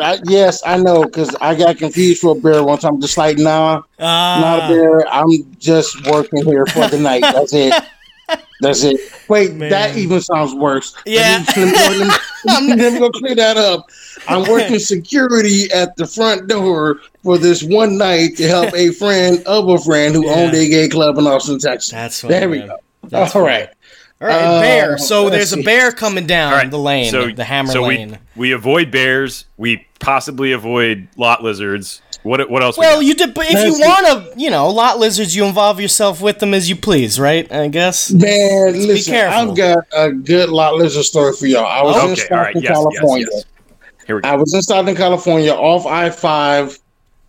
I, 0.00 0.18
yes, 0.24 0.62
I 0.66 0.76
know 0.76 1.04
because 1.04 1.34
I 1.40 1.54
got 1.54 1.78
confused 1.78 2.20
for 2.20 2.36
a 2.36 2.40
bear 2.40 2.62
once. 2.62 2.84
I'm 2.84 3.00
just 3.00 3.16
like, 3.16 3.38
nah, 3.38 3.82
Ah. 3.98 4.38
not 4.40 4.70
a 4.70 4.74
bear. 4.74 5.08
I'm 5.08 5.28
just 5.58 6.06
working 6.06 6.44
here 6.44 6.66
for 6.66 6.86
the 6.88 6.98
night. 6.98 7.22
That's 7.22 7.52
it. 7.54 7.72
That's 8.60 8.82
it. 8.84 8.98
Wait, 9.28 9.48
that 9.58 9.96
even 9.96 10.20
sounds 10.20 10.54
worse. 10.54 10.94
Yeah. 11.04 11.44
Let 11.56 11.66
me, 11.98 12.14
let 12.46 12.62
me, 12.64 12.98
let 13.00 13.12
clear 13.14 13.34
that 13.34 13.56
up. 13.56 13.86
I'm 14.28 14.48
working 14.50 14.78
security 14.78 15.70
at 15.72 15.94
the 15.96 16.06
front 16.06 16.48
door 16.48 17.00
for 17.22 17.38
this 17.38 17.62
one 17.62 17.98
night 17.98 18.36
to 18.38 18.48
help 18.48 18.72
a 18.74 18.90
friend 18.92 19.42
of 19.46 19.68
a 19.68 19.78
friend 19.78 20.14
who 20.14 20.28
owned 20.28 20.54
a 20.54 20.68
gay 20.68 20.88
club 20.88 21.18
in 21.18 21.26
Austin, 21.26 21.58
Texas. 21.58 21.90
That's 21.92 22.20
funny, 22.22 22.34
there 22.34 22.48
we 22.48 22.58
man. 22.60 22.68
go. 22.68 22.76
That's 23.04 23.36
All 23.36 23.42
funny. 23.42 23.54
right. 23.54 23.68
All 24.18 24.28
right, 24.28 24.42
Uh, 24.42 24.60
bear. 24.62 24.98
So 24.98 25.24
let's 25.24 25.50
there's 25.50 25.52
a 25.52 25.62
bear 25.62 25.92
coming 25.92 26.26
down 26.26 26.52
All 26.52 26.58
right, 26.58 26.70
the 26.70 26.78
lane, 26.78 27.10
so 27.10 27.30
the 27.30 27.44
hammer 27.44 27.70
so 27.72 27.82
lane. 27.82 28.18
We, 28.34 28.48
we 28.48 28.52
avoid 28.52 28.90
bears. 28.90 29.44
We 29.58 29.86
possibly 30.00 30.52
avoid 30.52 31.08
lot 31.16 31.42
lizards. 31.44 32.00
What 32.26 32.50
what 32.50 32.62
else? 32.62 32.76
we 32.76 32.82
well, 32.82 32.96
got? 32.96 33.04
you 33.04 33.14
did, 33.14 33.34
but 33.34 33.46
if 33.48 33.64
you 33.64 33.72
want 33.78 34.34
to, 34.34 34.38
you 34.40 34.50
know, 34.50 34.68
lot 34.68 34.98
lizards, 34.98 35.36
you 35.36 35.44
involve 35.44 35.80
yourself 35.80 36.20
with 36.20 36.40
them 36.40 36.54
as 36.54 36.68
you 36.68 36.74
please, 36.74 37.20
right? 37.20 37.50
I 37.52 37.68
guess. 37.68 38.10
Man, 38.10 38.72
listen, 38.72 39.12
careful. 39.12 39.50
I've 39.50 39.56
got 39.56 39.84
a 39.92 40.10
good 40.10 40.48
lot 40.48 40.74
lizard 40.74 41.04
story 41.04 41.32
for 41.34 41.46
y'all. 41.46 41.64
I 41.64 41.82
was 41.82 41.96
in 41.96 42.24
okay, 42.24 42.34
all 42.34 42.42
right, 42.42 42.56
Stockton, 42.56 42.62
yes, 42.62 42.70
yes, 42.70 42.76
California. 42.76 43.26
yes. 43.30 43.44
Here 44.06 44.16
we 44.16 44.22
go. 44.22 44.28
I 44.28 44.34
was 44.34 44.52
in 44.52 44.62
Stockton, 44.62 44.96
California, 44.96 45.52
off 45.52 45.86
I 45.86 46.10
five, 46.10 46.78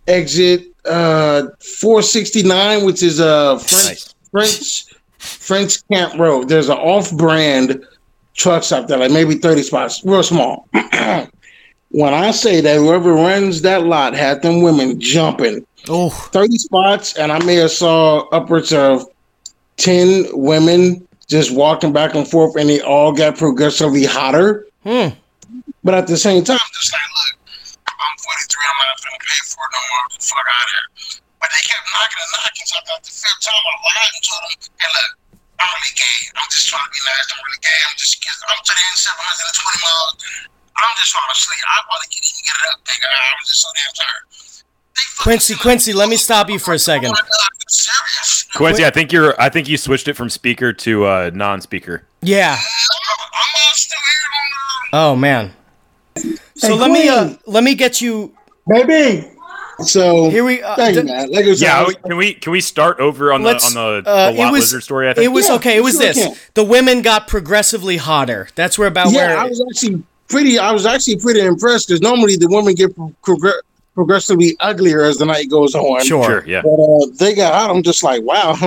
exit 0.08 0.66
uh 0.84 1.46
four 1.60 2.02
sixty 2.02 2.42
nine, 2.42 2.84
which 2.84 3.02
is 3.02 3.20
a 3.20 3.60
French 3.60 3.86
Nice. 3.86 4.14
French 4.32 4.84
French 5.18 5.88
Camp 5.88 6.18
Road. 6.18 6.48
There's 6.48 6.68
an 6.68 6.78
off 6.78 7.16
brand 7.16 7.84
truck 8.34 8.64
stop 8.64 8.88
there, 8.88 8.98
like 8.98 9.12
maybe 9.12 9.36
thirty 9.36 9.62
spots, 9.62 10.02
real 10.04 10.24
small. 10.24 10.68
when 11.90 12.12
I 12.14 12.30
say 12.30 12.60
that 12.60 12.76
whoever 12.76 13.14
runs 13.14 13.62
that 13.62 13.84
lot 13.84 14.14
had 14.14 14.42
them 14.42 14.62
women 14.62 15.00
jumping 15.00 15.66
Oh, 15.88 16.10
30 16.10 16.58
spots, 16.58 17.16
and 17.16 17.32
I 17.32 17.38
may 17.44 17.54
have 17.56 17.70
saw 17.70 18.28
upwards 18.28 18.72
of 18.72 19.06
10 19.76 20.28
women 20.32 21.06
just 21.28 21.54
walking 21.54 21.92
back 21.92 22.14
and 22.14 22.28
forth, 22.28 22.56
and 22.56 22.68
they 22.68 22.80
all 22.80 23.12
got 23.12 23.38
progressively 23.38 24.04
hotter. 24.04 24.66
hmm. 24.82 25.14
But 25.84 25.94
at 25.94 26.06
the 26.06 26.16
same 26.18 26.44
time, 26.44 26.58
just 26.58 26.92
like, 26.92 27.00
look, 27.00 27.78
I'm 27.88 28.16
43, 28.20 28.68
I'm 28.68 28.76
not 28.84 29.00
going 29.00 29.16
to 29.16 29.24
pay 29.24 29.40
for 29.48 29.62
it 29.64 29.72
no 29.72 29.80
more. 29.88 30.04
The 30.12 30.20
fuck 30.20 30.44
out 30.44 30.66
of 30.66 30.70
here. 30.76 30.88
But 31.40 31.48
they 31.54 31.62
kept 31.64 31.84
knocking 31.88 32.20
and 32.20 32.32
knocking. 32.36 32.66
So 32.68 32.74
after 32.82 33.00
the 33.00 33.14
fifth 33.14 33.40
time, 33.46 33.64
I 33.64 33.74
lied 33.80 34.12
and 34.12 34.24
told 34.28 34.42
them, 34.44 34.54
hey, 34.76 34.90
look, 34.92 35.10
I'm 35.62 35.70
really 35.72 35.94
gay. 35.96 36.18
I'm 36.36 36.50
just 36.52 36.66
trying 36.68 36.84
to 36.84 36.92
be 36.92 37.00
nice. 37.00 37.26
I'm 37.32 37.40
really 37.40 37.62
gay. 37.64 37.78
I'm 37.88 37.96
just, 37.96 38.12
I'm 38.20 38.60
to 38.60 38.72
the 38.76 38.84
end 38.84 38.98
720 39.00 39.86
miles. 39.86 40.12
I'm 40.78 40.96
just 40.96 41.12
falling 41.12 41.32
asleep. 41.32 41.60
I 41.66 41.76
want 41.88 42.02
to 42.02 42.08
get 42.08 42.22
even 42.22 42.42
get 42.44 42.56
it 42.56 42.68
up, 42.72 42.78
nigga. 42.84 43.06
I 43.08 43.34
was 43.40 43.48
just 43.48 43.60
so 43.62 43.68
damn 43.74 43.94
tired. 43.94 44.24
Quincy, 45.20 45.54
Quincy, 45.56 45.92
let 45.92 46.08
me 46.08 46.16
stop 46.16 46.48
you 46.50 46.58
for 46.58 46.74
a 46.74 46.78
second. 46.78 47.08
Oh 47.08 47.12
my 47.12 47.20
God, 47.20 47.28
I'm 47.30 47.68
serious. 47.68 48.46
Quincy, 48.54 48.84
I 48.84 48.90
think 48.90 49.12
you're. 49.12 49.40
I 49.40 49.48
think 49.48 49.68
you 49.68 49.76
switched 49.76 50.08
it 50.08 50.14
from 50.14 50.30
speaker 50.30 50.72
to 50.72 51.04
uh, 51.04 51.30
non-speaker. 51.34 52.04
Yeah. 52.22 52.52
I'm, 52.52 52.58
I'm 53.20 53.28
all 53.32 53.74
still 53.74 53.98
here 54.92 55.00
on 55.00 55.12
Oh 55.12 55.16
man. 55.16 55.52
So 56.56 56.68
Hey, 56.68 56.72
let 56.74 56.90
me 56.90 57.08
uh, 57.08 57.34
let 57.46 57.62
me 57.64 57.74
get 57.74 58.00
you. 58.00 58.34
the 58.66 58.84
baby. 58.86 59.28
So 59.84 60.28
Here 60.30 60.44
we. 60.44 60.60
Uh, 60.60 60.74
thank 60.74 60.96
you, 60.96 61.02
d- 61.02 61.08
man. 61.08 61.30
Like 61.30 61.44
I 61.44 61.54
said, 61.54 61.68
I 61.68 61.80
Yeah, 61.80 61.86
was- 61.86 61.96
can 62.04 62.16
we 62.16 62.34
can 62.34 62.50
we 62.52 62.60
start 62.60 62.98
over 62.98 63.32
on 63.32 63.42
the 63.42 63.50
on 63.50 63.74
the, 63.74 64.10
uh, 64.10 64.30
the 64.32 64.36
it 64.36 64.38
lot 64.40 64.50
was- 64.52 64.60
lizard 64.62 64.82
story? 64.82 65.08
I 65.08 65.14
think 65.14 65.24
It 65.26 65.28
was 65.28 65.48
Yeah, 65.48 65.54
okay. 65.56 65.76
It 65.76 65.82
was 65.84 65.94
sure 65.94 66.12
this. 66.12 66.50
The 66.54 66.64
women 66.64 67.02
got 67.02 67.28
progressively 67.28 67.98
hotter. 67.98 68.48
That's 68.56 68.76
where 68.78 68.88
about 68.88 69.12
yeah, 69.12 69.28
where. 69.28 69.38
I 69.38 69.44
was 69.44 69.62
actually 69.70 70.02
pretty. 70.28 70.58
I 70.58 70.72
was 70.72 70.86
actually 70.86 71.16
pretty 71.16 71.40
impressed 71.40 71.88
because 71.88 72.00
normally 72.00 72.36
the 72.36 72.48
women 72.48 72.74
get 72.74 72.94
progr- 73.22 73.60
progressively 73.94 74.56
uglier 74.60 75.02
as 75.02 75.18
the 75.18 75.26
night 75.26 75.50
goes 75.50 75.74
on. 75.74 76.04
sure. 76.04 76.24
sure. 76.24 76.44
Yeah. 76.46 76.62
But 76.62 76.70
uh, 76.70 77.06
they 77.18 77.34
got 77.34 77.52
out. 77.52 77.74
I'm 77.74 77.82
just 77.82 78.02
like, 78.02 78.22
wow. 78.22 78.56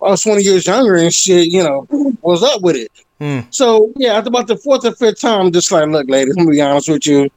I 0.00 0.10
was 0.10 0.22
20 0.22 0.42
years 0.42 0.66
younger 0.66 0.94
and 0.94 1.12
shit. 1.12 1.48
You 1.48 1.64
know, 1.64 1.80
what's 2.20 2.42
up 2.42 2.62
with 2.62 2.76
it? 2.76 2.92
Hmm. 3.20 3.40
So 3.50 3.92
yeah, 3.96 4.12
after 4.12 4.28
about 4.28 4.46
the 4.46 4.56
fourth 4.56 4.84
or 4.84 4.94
fifth 4.94 5.20
time, 5.20 5.40
I'm 5.40 5.52
just 5.52 5.72
like, 5.72 5.88
look, 5.88 6.08
ladies, 6.08 6.36
I'm 6.36 6.44
gonna 6.44 6.54
be 6.54 6.60
honest 6.60 6.88
with 6.88 7.06
you. 7.06 7.28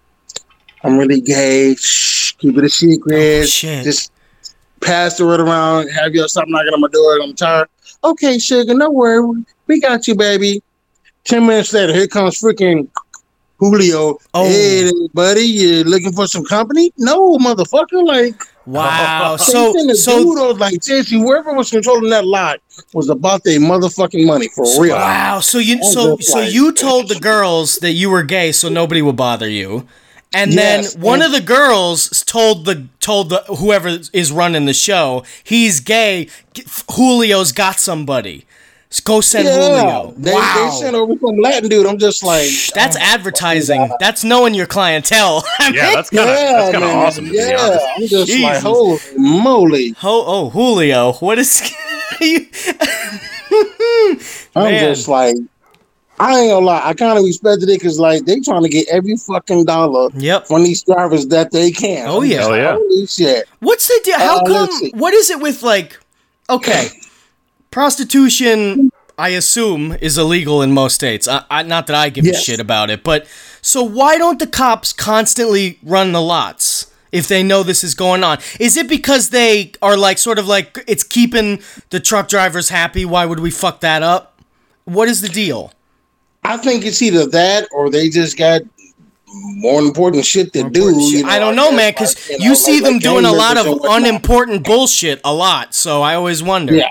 I'm 0.84 0.98
really 0.98 1.22
gay. 1.22 1.76
Shh, 1.76 2.34
keep 2.34 2.58
it 2.58 2.64
a 2.64 2.70
secret. 2.70 3.42
Oh, 3.42 3.46
shit. 3.46 3.84
Just 3.84 4.12
pass 4.82 5.18
the 5.18 5.26
word 5.26 5.40
around. 5.40 5.90
Have 5.90 6.14
you 6.14 6.28
stop 6.28 6.48
knocking 6.48 6.74
on 6.74 6.82
my 6.82 6.88
door. 6.88 7.20
I'm 7.22 7.34
tired. 7.34 7.68
Okay, 8.04 8.38
sugar, 8.38 8.74
no 8.74 8.90
worry. 8.92 9.44
We 9.68 9.80
got 9.80 10.08
you, 10.08 10.16
baby. 10.16 10.62
Ten 11.24 11.46
minutes 11.46 11.74
later, 11.74 11.94
here 11.94 12.08
comes 12.08 12.40
freaking 12.40 12.88
Julio. 13.62 14.18
Oh. 14.34 14.46
Hey, 14.50 14.92
buddy, 15.14 15.42
you 15.44 15.84
looking 15.84 16.12
for 16.12 16.26
some 16.28 16.44
company? 16.44 16.92
No, 16.98 17.38
motherfucker. 17.38 18.04
Like, 18.06 18.36
Wow. 18.66 19.36
so, 19.40 19.72
So 19.74 19.86
the 19.88 19.96
so 19.96 20.18
dude 20.18 20.38
was 20.38 20.58
like, 20.60 20.84
seriously, 20.84 21.20
whoever 21.20 21.54
was 21.54 21.70
controlling 21.70 22.10
that 22.10 22.26
lot 22.26 22.60
was 22.94 23.10
about 23.10 23.44
their 23.44 23.60
motherfucking 23.60 24.26
money 24.26 24.50
for 24.50 24.66
real. 24.82 24.96
wow. 24.96 25.40
So 25.42 25.60
you 25.60 25.84
so 25.84 26.18
so 26.18 26.40
like- 26.40 26.52
you 26.54 26.72
told 26.74 27.08
the 27.10 27.20
girls 27.20 27.78
that 27.78 27.92
you 27.94 28.10
were 28.10 28.24
gay, 28.24 28.52
so 28.52 28.68
nobody 28.68 29.02
would 29.04 29.16
bother 29.16 29.48
you. 29.50 29.88
And 30.34 30.54
Yes, 30.54 30.94
then 30.94 31.02
one 31.02 31.22
and- 31.22 31.28
of 31.28 31.32
the 31.40 31.46
girls 31.46 32.24
told 32.26 32.66
the 32.66 32.88
told 33.00 33.30
the 33.30 33.44
whoever 33.60 33.90
is 34.14 34.32
running 34.32 34.66
the 34.66 34.74
show 34.74 35.24
he's 35.44 35.80
gay. 35.82 36.28
Julio's 36.96 37.52
got 37.52 37.80
somebody. 37.80 38.46
Go 39.00 39.22
send 39.22 39.48
Julio. 39.48 40.14
They, 40.18 40.34
wow. 40.34 40.70
they 40.72 40.78
sent 40.86 40.96
over 40.98 41.14
some 41.18 41.38
Latin 41.38 41.70
dude. 41.70 41.88
I'm 41.88 41.98
just 41.98 42.24
like, 42.24 42.50
That's 42.76 42.98
advertising. 42.98 43.90
That's 44.02 44.26
knowing 44.26 44.54
your 44.54 44.68
clientele. 44.68 45.44
I 45.60 45.68
mean, 45.72 45.76
Yeah, 45.76 45.92
that's 45.96 46.10
kind 46.10 46.30
of 46.30 46.36
yeah, 46.36 46.52
that's 46.52 46.72
kind 46.74 46.84
of 46.84 46.90
man, 46.90 47.06
awesome. 47.06 47.26
To 47.26 47.34
yeah. 47.34 47.58
honest. 47.60 47.86
I'm 47.96 48.08
just 48.08 48.28
Jesus. 48.28 48.44
like, 48.44 48.62
holy 48.62 49.00
moly! 49.18 49.90
Ho- 50.00 50.24
oh, 50.28 50.50
Julio. 50.50 51.14
What 51.14 51.40
is. 51.40 51.72
you- 52.22 52.48
I'm 54.56 54.74
just 54.80 55.08
like, 55.08 55.36
I 56.20 56.40
ain't 56.40 56.52
gonna 56.52 56.66
lie. 56.66 56.82
I 56.84 56.94
kind 56.94 57.18
of 57.18 57.24
respected 57.24 57.70
it 57.70 57.80
because 57.80 58.00
like 58.00 58.26
they 58.26 58.40
trying 58.42 58.64
to 58.64 58.70
get 58.70 58.88
every 58.90 59.16
fucking 59.16 59.66
dollar 59.66 60.10
Yep. 60.16 60.48
from 60.48 60.64
these 60.64 60.84
drivers 60.84 61.28
that 61.28 61.52
they 61.52 61.72
can. 61.72 62.08
Oh, 62.08 62.22
yeah. 62.22 62.38
just 62.38 62.42
Hell 62.42 62.50
like, 62.52 62.62
yeah. 62.62 62.74
Holy 62.76 63.06
shit! 63.08 63.48
What's 63.60 63.88
the 63.88 64.00
deal? 64.04 64.20
How 64.20 64.40
Uh, 64.40 64.46
come? 64.46 64.70
What 65.00 65.14
is 65.14 65.30
it 65.30 65.40
with 65.40 65.64
like? 65.64 65.98
Okay, 66.50 66.90
prostitution. 67.72 68.92
I 69.18 69.30
assume 69.30 69.94
is 70.02 70.18
illegal 70.18 70.62
in 70.62 70.72
most 70.72 70.96
states. 70.96 71.28
I, 71.28 71.44
I, 71.50 71.64
not 71.64 71.88
that 71.88 71.96
I 71.96 72.10
give 72.10 72.26
a 72.26 72.34
shit 72.34 72.60
about 72.60 72.90
it, 72.90 73.04
but 73.04 73.28
so 73.62 73.84
why 73.84 74.18
don't 74.18 74.40
the 74.40 74.48
cops 74.48 74.94
constantly 74.94 75.78
run 75.84 76.12
the 76.12 76.22
lots 76.22 76.92
if 77.12 77.28
they 77.28 77.44
know 77.44 77.62
this 77.62 77.84
is 77.84 77.94
going 77.94 78.24
on? 78.24 78.40
Is 78.60 78.78
it 78.78 78.88
because 78.90 79.30
they 79.30 79.74
are 79.82 79.96
like 79.96 80.18
sort 80.18 80.40
of 80.40 80.48
like 80.48 80.84
it's 80.88 81.04
keeping 81.04 81.62
the 81.90 82.00
truck 82.00 82.30
drivers 82.30 82.70
happy? 82.70 83.06
Why 83.06 83.26
would 83.26 83.40
we 83.40 83.52
fuck 83.52 83.82
that 83.82 84.02
up? 84.02 84.42
What 84.86 85.08
is 85.08 85.22
the 85.22 85.30
deal? 85.30 85.72
I 86.44 86.58
think 86.58 86.84
it's 86.86 87.02
either 87.02 87.28
that 87.28 87.68
or 87.72 87.92
they 87.92 88.10
just 88.10 88.38
got 88.38 88.62
more 89.28 89.82
important 89.82 90.26
shit 90.26 90.52
to 90.54 90.68
do. 90.70 91.00
Shit. 91.00 91.12
you 91.20 91.24
know, 91.24 91.30
I 91.30 91.38
don't 91.38 91.56
know, 91.56 91.70
guess, 91.70 91.78
man, 91.78 91.92
because 91.92 92.30
like, 92.30 92.40
know, 92.40 92.46
you 92.48 92.56
see 92.56 92.74
like- 92.76 92.84
them 92.84 92.94
like 92.94 93.04
doing 93.04 93.26
a 93.26 93.32
lot 93.32 93.58
of 93.58 93.82
unimportant 93.84 94.64
bullshit 94.64 95.22
a 95.24 95.34
lot. 95.34 95.76
So 95.76 96.02
I 96.02 96.16
always 96.16 96.42
wonder. 96.42 96.74
Yeah. 96.76 96.90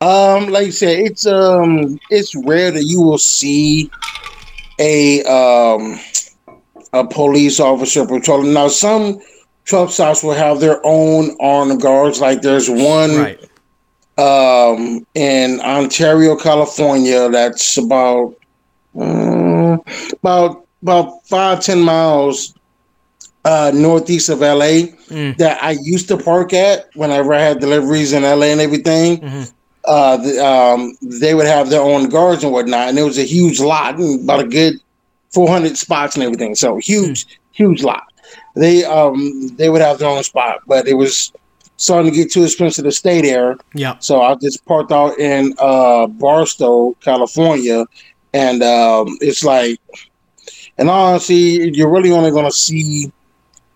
Um, 0.00 0.48
like 0.48 0.66
you 0.66 0.72
said, 0.72 0.98
it's 0.98 1.26
um, 1.26 1.98
it's 2.08 2.34
rare 2.34 2.70
that 2.70 2.84
you 2.84 3.02
will 3.02 3.18
see 3.18 3.90
a 4.80 5.22
um, 5.24 5.98
a 6.92 7.06
police 7.06 7.60
officer 7.60 8.06
patrolling. 8.06 8.54
Now, 8.54 8.68
some 8.68 9.18
truck 9.66 9.90
stops 9.90 10.22
will 10.22 10.34
have 10.34 10.60
their 10.60 10.80
own 10.84 11.36
armed 11.40 11.80
guards. 11.82 12.20
Like 12.20 12.42
there's 12.42 12.68
one 12.70 13.16
Right. 13.16 13.38
um 14.18 15.04
in 15.14 15.60
Ontario, 15.60 16.36
California. 16.36 17.28
That's 17.28 17.76
about 17.76 18.34
um, 18.98 19.80
about 20.22 20.64
about 20.82 21.12
five 21.28 21.60
ten 21.60 21.80
miles 21.80 22.54
uh 23.44 23.70
northeast 23.74 24.28
of 24.30 24.42
LA 24.42 24.88
Mm. 25.10 25.36
that 25.38 25.62
I 25.62 25.76
used 25.82 26.08
to 26.08 26.16
park 26.16 26.52
at 26.54 26.86
whenever 26.94 27.34
I 27.34 27.40
had 27.40 27.60
deliveries 27.60 28.12
in 28.12 28.24
LA 28.24 28.46
and 28.52 28.60
everything. 28.60 29.18
Mhm. 29.20 29.52
Uh, 29.90 30.16
the, 30.18 30.46
um, 30.46 30.96
they 31.02 31.34
would 31.34 31.46
have 31.46 31.68
their 31.68 31.80
own 31.82 32.08
guards 32.08 32.44
and 32.44 32.52
whatnot, 32.52 32.88
and 32.90 32.96
it 32.96 33.02
was 33.02 33.18
a 33.18 33.24
huge 33.24 33.58
lot, 33.58 33.98
and 33.98 34.22
about 34.22 34.38
a 34.38 34.46
good 34.46 34.74
400 35.34 35.76
spots 35.76 36.14
and 36.14 36.22
everything. 36.22 36.54
So 36.54 36.76
huge, 36.76 37.26
huge 37.50 37.82
lot. 37.82 38.04
They 38.54 38.84
um 38.84 39.48
they 39.56 39.68
would 39.68 39.80
have 39.80 39.98
their 39.98 40.08
own 40.08 40.22
spot, 40.22 40.60
but 40.68 40.86
it 40.86 40.94
was 40.94 41.32
starting 41.76 42.12
to 42.12 42.16
get 42.16 42.30
too 42.30 42.44
expensive 42.44 42.84
to 42.84 42.92
stay 42.92 43.20
there. 43.20 43.56
Yeah. 43.74 43.96
So 43.98 44.22
I 44.22 44.36
just 44.36 44.64
parked 44.64 44.92
out 44.92 45.18
in 45.18 45.54
uh, 45.58 46.06
Barstow, 46.06 46.92
California, 47.00 47.84
and 48.32 48.62
um, 48.62 49.16
it's 49.20 49.42
like, 49.42 49.80
and 50.78 50.88
honestly, 50.88 51.70
you're 51.74 51.90
really 51.90 52.12
only 52.12 52.30
going 52.30 52.44
to 52.44 52.52
see 52.52 53.10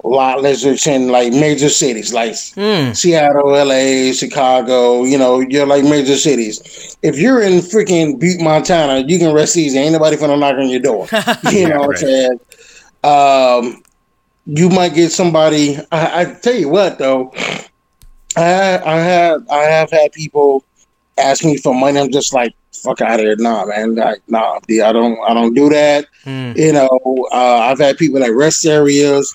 lot 0.08 0.42
lizards 0.42 0.86
in 0.86 1.08
like 1.08 1.32
major 1.32 1.68
cities 1.68 2.12
like 2.12 2.32
Mm. 2.32 2.94
Seattle, 2.96 3.48
LA, 3.50 4.12
Chicago. 4.12 5.04
You 5.04 5.18
know, 5.18 5.40
you're 5.40 5.66
like 5.66 5.84
major 5.84 6.16
cities. 6.16 6.96
If 7.02 7.18
you're 7.18 7.42
in 7.42 7.60
freaking 7.60 8.18
Butte, 8.20 8.40
Montana, 8.40 9.06
you 9.06 9.18
can 9.18 9.32
rest 9.34 9.56
easy. 9.56 9.78
Ain't 9.78 9.92
nobody 9.92 10.16
finna 10.16 10.38
knock 10.38 10.56
on 10.56 10.68
your 10.68 10.80
door. 10.80 11.06
You 11.52 11.68
know 11.68 11.80
what 11.80 11.90
I'm 11.90 11.96
saying? 11.96 12.40
Um, 13.02 13.82
you 14.46 14.68
might 14.68 14.94
get 14.94 15.10
somebody. 15.10 15.78
I, 15.90 16.20
I 16.20 16.24
tell 16.34 16.54
you 16.54 16.68
what, 16.68 16.98
though, 16.98 17.32
I 18.36 18.80
I 18.84 18.96
have 18.98 19.48
I 19.50 19.62
have 19.62 19.90
had 19.90 20.12
people 20.12 20.64
ask 21.18 21.44
me 21.44 21.56
for 21.56 21.74
money. 21.74 21.98
I'm 21.98 22.10
just 22.10 22.34
like, 22.34 22.54
fuck 22.72 23.00
out 23.00 23.20
of 23.20 23.24
here, 23.24 23.36
nah, 23.38 23.64
man, 23.64 23.94
like, 23.94 24.22
nah, 24.28 24.58
I 24.68 24.92
don't 24.92 25.18
I 25.26 25.32
don't 25.34 25.54
do 25.54 25.68
that. 25.70 26.06
Mm. 26.24 26.56
You 26.56 26.72
know, 26.72 27.26
uh, 27.32 27.58
I've 27.70 27.78
had 27.78 27.96
people 27.96 28.22
at 28.22 28.32
rest 28.32 28.66
areas 28.66 29.34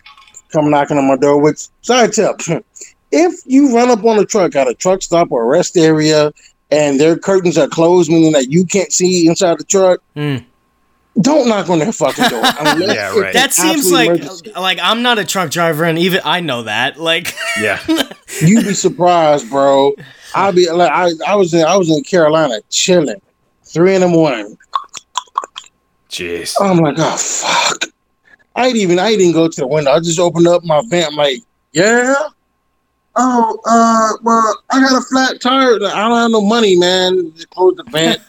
come 0.52 0.70
knocking 0.70 0.98
on 0.98 1.08
my 1.08 1.16
door. 1.18 1.40
Which 1.42 1.68
side 1.82 2.14
tip, 2.14 2.40
if 3.12 3.34
you 3.46 3.76
run 3.76 3.90
up 3.90 4.04
on 4.04 4.20
a 4.20 4.26
truck 4.26 4.56
at 4.56 4.68
a 4.68 4.74
truck 4.74 5.02
stop 5.02 5.32
or 5.32 5.44
a 5.44 5.48
rest 5.48 5.78
area. 5.78 6.32
And 6.72 7.00
their 7.00 7.18
curtains 7.18 7.58
are 7.58 7.68
closed, 7.68 8.12
meaning 8.12 8.32
that 8.34 8.52
you 8.52 8.64
can't 8.64 8.94
see 8.94 9.26
inside 9.28 9.58
the 9.58 9.64
truck 9.64 10.02
Mm. 10.16 10.46
don't 11.20 11.50
knock 11.50 11.68
on 11.68 11.80
their 11.80 11.92
fucking 11.92 12.26
door. 12.30 12.44
Unless 12.60 12.96
Yeah, 12.96 13.20
right. 13.20 13.34
That 13.34 13.54
seems 13.54 13.92
like 13.92 14.08
emergency. 14.10 14.52
like 14.56 14.78
I'm 14.80 15.02
not 15.02 15.18
a 15.18 15.26
truck 15.26 15.50
driver, 15.50 15.84
and 15.86 15.98
even 15.98 16.22
I 16.24 16.42
know 16.42 16.62
that. 16.62 17.00
Like, 17.00 17.34
Yeah. 17.60 17.80
you'd 18.40 18.66
be 18.68 18.76
surprised, 18.76 19.50
bro. 19.50 19.94
I'd 20.36 20.54
be 20.54 20.70
like, 20.70 20.92
I, 20.92 21.10
I 21.26 21.34
was 21.36 21.56
in, 21.56 21.66
I 21.66 21.76
was 21.76 21.90
in 21.90 22.04
Carolina 22.04 22.62
chilling, 22.70 23.20
three 23.64 23.96
in 23.96 24.02
the 24.02 24.08
morning. 24.08 24.56
Jeez. 26.10 26.54
I'm 26.62 26.78
like, 26.78 26.96
oh 27.00 27.18
fuck. 27.18 27.86
I 28.56 28.68
didn't 28.68 28.82
even, 28.82 29.00
I 29.00 29.16
didn't 29.16 29.34
go 29.34 29.48
to 29.48 29.62
the 29.62 29.68
window. 29.68 29.92
I 29.92 30.00
just 30.00 30.20
opened 30.20 30.48
up 30.48 30.64
my 30.64 30.82
vent. 30.88 31.12
I'm 31.12 31.16
like, 31.16 31.40
yeah. 31.72 32.16
Oh, 33.16 33.60
uh, 33.66 34.18
well, 34.24 34.64
I 34.70 34.80
got 34.82 35.02
a 35.02 35.06
flat 35.06 35.42
tire. 35.42 35.76
I 35.76 36.08
don't 36.08 36.18
have 36.18 36.32
no 36.32 36.42
money, 36.42 36.76
man. 36.76 37.34
Just 37.34 37.50
close 37.50 37.76
the 37.76 37.84
vent. 37.84 38.22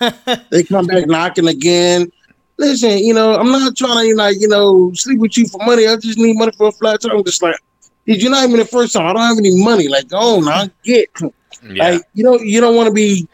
they 0.51 0.63
come 0.63 0.87
back 0.87 1.07
knocking 1.07 1.49
again. 1.49 2.11
Listen, 2.59 2.99
you 2.99 3.15
know, 3.15 3.35
I'm 3.35 3.51
not 3.51 3.77
trying 3.77 4.11
to 4.11 4.17
like, 4.17 4.41
you 4.41 4.49
know, 4.49 4.93
sleep 4.95 5.21
with 5.21 5.37
you 5.39 5.47
for 5.47 5.65
money. 5.65 5.87
I 5.87 5.97
just 5.97 6.19
need 6.19 6.37
money 6.37 6.53
for 6.57 6.69
a 6.69 6.73
flat 6.73 7.01
tire. 7.01 7.17
I'm 7.17 7.25
just 7.25 7.43
like, 7.43 7.57
did 8.07 8.23
you 8.23 8.31
not 8.31 8.45
even 8.45 8.59
the 8.59 8.65
first 8.65 8.93
time? 8.93 9.07
I 9.07 9.13
don't 9.13 9.23
have 9.23 9.39
any 9.39 9.63
money. 9.63 9.89
Like, 9.89 10.09
go 10.09 10.37
on, 10.37 10.45
now 10.45 10.67
get. 10.85 11.09
Yeah. 11.63 11.91
Like, 11.91 12.03
you 12.15 12.25
know, 12.25 12.39
you 12.39 12.61
don't 12.61 12.77
want 12.77 12.89
to 12.89 12.93
be 12.93 13.29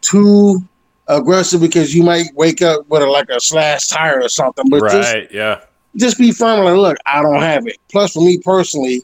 too 0.00 0.62
aggressive 1.06 1.60
because 1.60 1.94
you 1.94 2.02
might 2.02 2.26
wake 2.34 2.62
up 2.62 2.88
with 2.88 3.02
a, 3.02 3.06
like 3.06 3.28
a 3.30 3.40
slash 3.40 3.88
tire 3.88 4.20
or 4.20 4.28
something. 4.28 4.68
But 4.68 4.90
just 4.90 5.14
right. 5.14 5.28
Yeah. 5.32 5.60
Just 5.96 6.18
be 6.18 6.32
firm. 6.32 6.64
Like, 6.64 6.76
look, 6.76 6.96
I 7.06 7.22
don't 7.22 7.42
have 7.42 7.66
it. 7.66 7.78
Plus, 7.90 8.12
for 8.12 8.20
me 8.20 8.38
personally, 8.38 9.02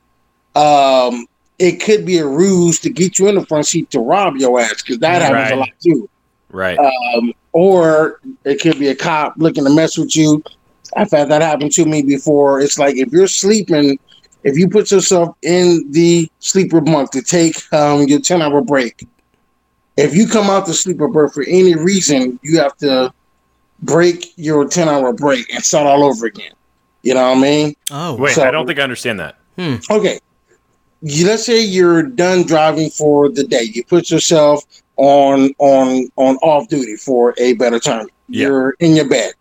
um, 0.54 1.26
it 1.58 1.80
could 1.80 2.04
be 2.04 2.18
a 2.18 2.26
ruse 2.26 2.78
to 2.80 2.90
get 2.90 3.18
you 3.18 3.28
in 3.28 3.36
the 3.36 3.46
front 3.46 3.66
seat 3.66 3.90
to 3.90 4.00
rob 4.00 4.36
your 4.36 4.60
ass 4.60 4.82
because 4.82 4.98
that 4.98 5.22
happens 5.22 5.52
a 5.52 5.56
lot 5.56 5.68
too. 5.82 6.08
Right. 6.50 6.78
Um, 6.78 7.32
or 7.52 8.20
it 8.44 8.60
could 8.60 8.78
be 8.78 8.88
a 8.88 8.94
cop 8.94 9.34
looking 9.36 9.64
to 9.64 9.70
mess 9.70 9.96
with 9.96 10.14
you. 10.16 10.42
I've 10.96 11.10
had 11.10 11.28
that 11.30 11.42
happen 11.42 11.68
to 11.70 11.84
me 11.84 12.02
before. 12.02 12.60
It's 12.60 12.78
like 12.78 12.96
if 12.96 13.12
you're 13.12 13.26
sleeping, 13.26 13.98
if 14.44 14.56
you 14.56 14.68
put 14.68 14.90
yourself 14.90 15.36
in 15.42 15.90
the 15.90 16.30
sleeper 16.38 16.80
bunk 16.80 17.10
to 17.12 17.22
take 17.22 17.72
um, 17.72 18.02
your 18.02 18.20
10 18.20 18.42
hour 18.42 18.60
break, 18.60 19.06
if 19.96 20.14
you 20.14 20.26
come 20.26 20.50
out 20.50 20.66
the 20.66 20.74
sleeper 20.74 21.08
berth 21.08 21.34
for 21.34 21.44
any 21.44 21.74
reason, 21.74 22.38
you 22.42 22.58
have 22.58 22.76
to 22.78 23.12
break 23.82 24.32
your 24.36 24.68
10 24.68 24.88
hour 24.88 25.12
break 25.12 25.52
and 25.52 25.64
start 25.64 25.86
all 25.86 26.04
over 26.04 26.26
again. 26.26 26.52
You 27.04 27.14
know 27.14 27.28
what 27.30 27.38
I 27.38 27.40
mean? 27.40 27.76
oh, 27.90 28.16
Wait, 28.16 28.34
so- 28.34 28.44
I 28.44 28.50
don't 28.50 28.66
think 28.66 28.78
I 28.78 28.82
understand 28.82 29.20
that. 29.20 29.36
Okay. 29.90 30.18
You, 31.02 31.26
let's 31.26 31.44
say 31.44 31.60
you're 31.62 32.02
done 32.02 32.44
driving 32.44 32.88
for 32.90 33.28
the 33.28 33.44
day. 33.44 33.62
You 33.72 33.84
put 33.84 34.10
yourself 34.10 34.64
on 34.96 35.50
on 35.58 36.08
on 36.16 36.36
off 36.36 36.68
duty 36.68 36.96
for 36.96 37.34
a 37.38 37.52
better 37.54 37.78
term. 37.78 38.08
Yeah. 38.28 38.46
You're 38.46 38.70
in 38.80 38.96
your 38.96 39.08
bed. 39.08 39.34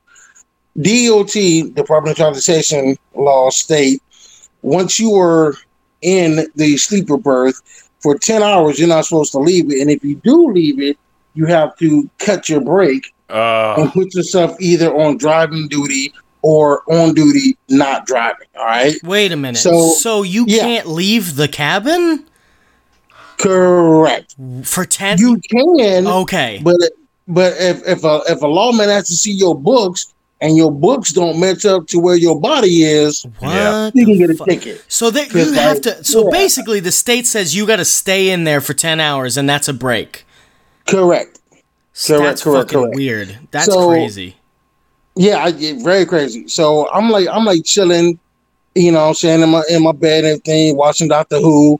DOT, 0.81 1.73
Department 1.73 2.11
of 2.11 2.17
Transportation 2.17 2.97
law 3.15 3.49
state 3.49 4.01
once 4.61 4.99
you 4.99 5.13
are 5.15 5.53
in 6.01 6.47
the 6.55 6.77
sleeper 6.77 7.17
berth 7.17 7.61
for 8.01 8.17
10 8.17 8.41
hours, 8.43 8.79
you're 8.79 8.87
not 8.87 9.05
supposed 9.05 9.31
to 9.33 9.39
leave 9.39 9.71
it. 9.71 9.79
And 9.81 9.89
if 9.89 10.03
you 10.03 10.15
do 10.15 10.51
leave 10.51 10.81
it, 10.81 10.97
you 11.33 11.45
have 11.45 11.77
to 11.77 12.09
cut 12.19 12.49
your 12.49 12.59
break 12.61 13.13
Uh, 13.29 13.75
and 13.77 13.91
put 13.93 14.13
yourself 14.15 14.55
either 14.59 14.93
on 14.95 15.17
driving 15.17 15.67
duty 15.69 16.11
or 16.43 16.83
on 16.91 17.15
duty 17.15 17.57
not 17.69 18.05
driving. 18.05 18.47
All 18.55 18.65
right. 18.65 18.93
wait 19.03 19.31
a 19.31 19.35
minute. 19.35 19.57
So, 19.57 19.89
So, 19.93 20.21
you 20.21 20.45
yeah. 20.47 20.59
can't 20.61 20.87
leave 20.87 21.35
the 21.35 21.47
cabin 21.47 22.25
Correct. 23.37 24.35
for 24.63 24.85
ten? 24.85 25.17
You 25.17 25.41
can, 25.49 26.05
okay? 26.07 26.61
but 26.63 26.75
but 27.27 27.53
if 27.57 27.85
if 27.87 28.03
a 28.03 28.21
if 28.27 28.41
a 28.41 28.47
lawman 28.47 28.89
has 28.89 29.07
to 29.07 29.15
see 29.15 29.31
your 29.31 29.55
books 29.55 30.13
and 30.41 30.55
your 30.57 30.71
books 30.71 31.13
don't 31.13 31.39
match 31.39 31.65
up 31.65 31.87
to 31.87 31.99
where 31.99 32.15
your 32.17 32.39
body 32.39 32.83
is, 32.83 33.25
what? 33.39 33.95
You 33.95 34.05
can 34.05 34.17
get 34.17 34.29
a 34.29 34.35
fu- 34.35 34.45
ticket. 34.45 34.83
So 34.87 35.09
that 35.11 35.33
you 35.33 35.51
have 35.53 35.75
like, 35.77 35.81
to. 35.83 36.03
So 36.03 36.25
yeah. 36.25 36.29
basically, 36.31 36.79
the 36.79 36.91
state 36.91 37.25
says 37.25 37.55
you 37.55 37.65
got 37.65 37.77
to 37.77 37.85
stay 37.85 38.29
in 38.29 38.43
there 38.43 38.61
for 38.61 38.73
ten 38.73 38.99
hours, 38.99 39.37
and 39.37 39.47
that's 39.49 39.67
a 39.67 39.73
break. 39.73 40.25
Correct. 40.85 41.39
So 41.93 42.17
Correct, 42.17 42.29
that's 42.29 42.43
correct, 42.43 42.69
fucking 42.71 42.81
correct. 42.83 42.95
weird. 42.95 43.39
That's 43.51 43.65
So- 43.65 43.87
crazy. 43.89 44.35
Yeah, 45.15 45.43
I 45.43 45.51
get 45.51 45.83
very 45.83 46.05
crazy. 46.05 46.47
So 46.47 46.89
I'm 46.91 47.09
like 47.09 47.27
I'm 47.31 47.45
like 47.45 47.63
chilling, 47.63 48.19
you 48.75 48.91
know, 48.91 49.01
what 49.01 49.07
I'm 49.09 49.13
saying 49.13 49.41
in 49.41 49.49
my 49.49 49.63
in 49.69 49.83
my 49.83 49.91
bed 49.91 50.23
and 50.23 50.31
everything, 50.33 50.75
watching 50.75 51.07
Doctor 51.07 51.37
Who, 51.39 51.79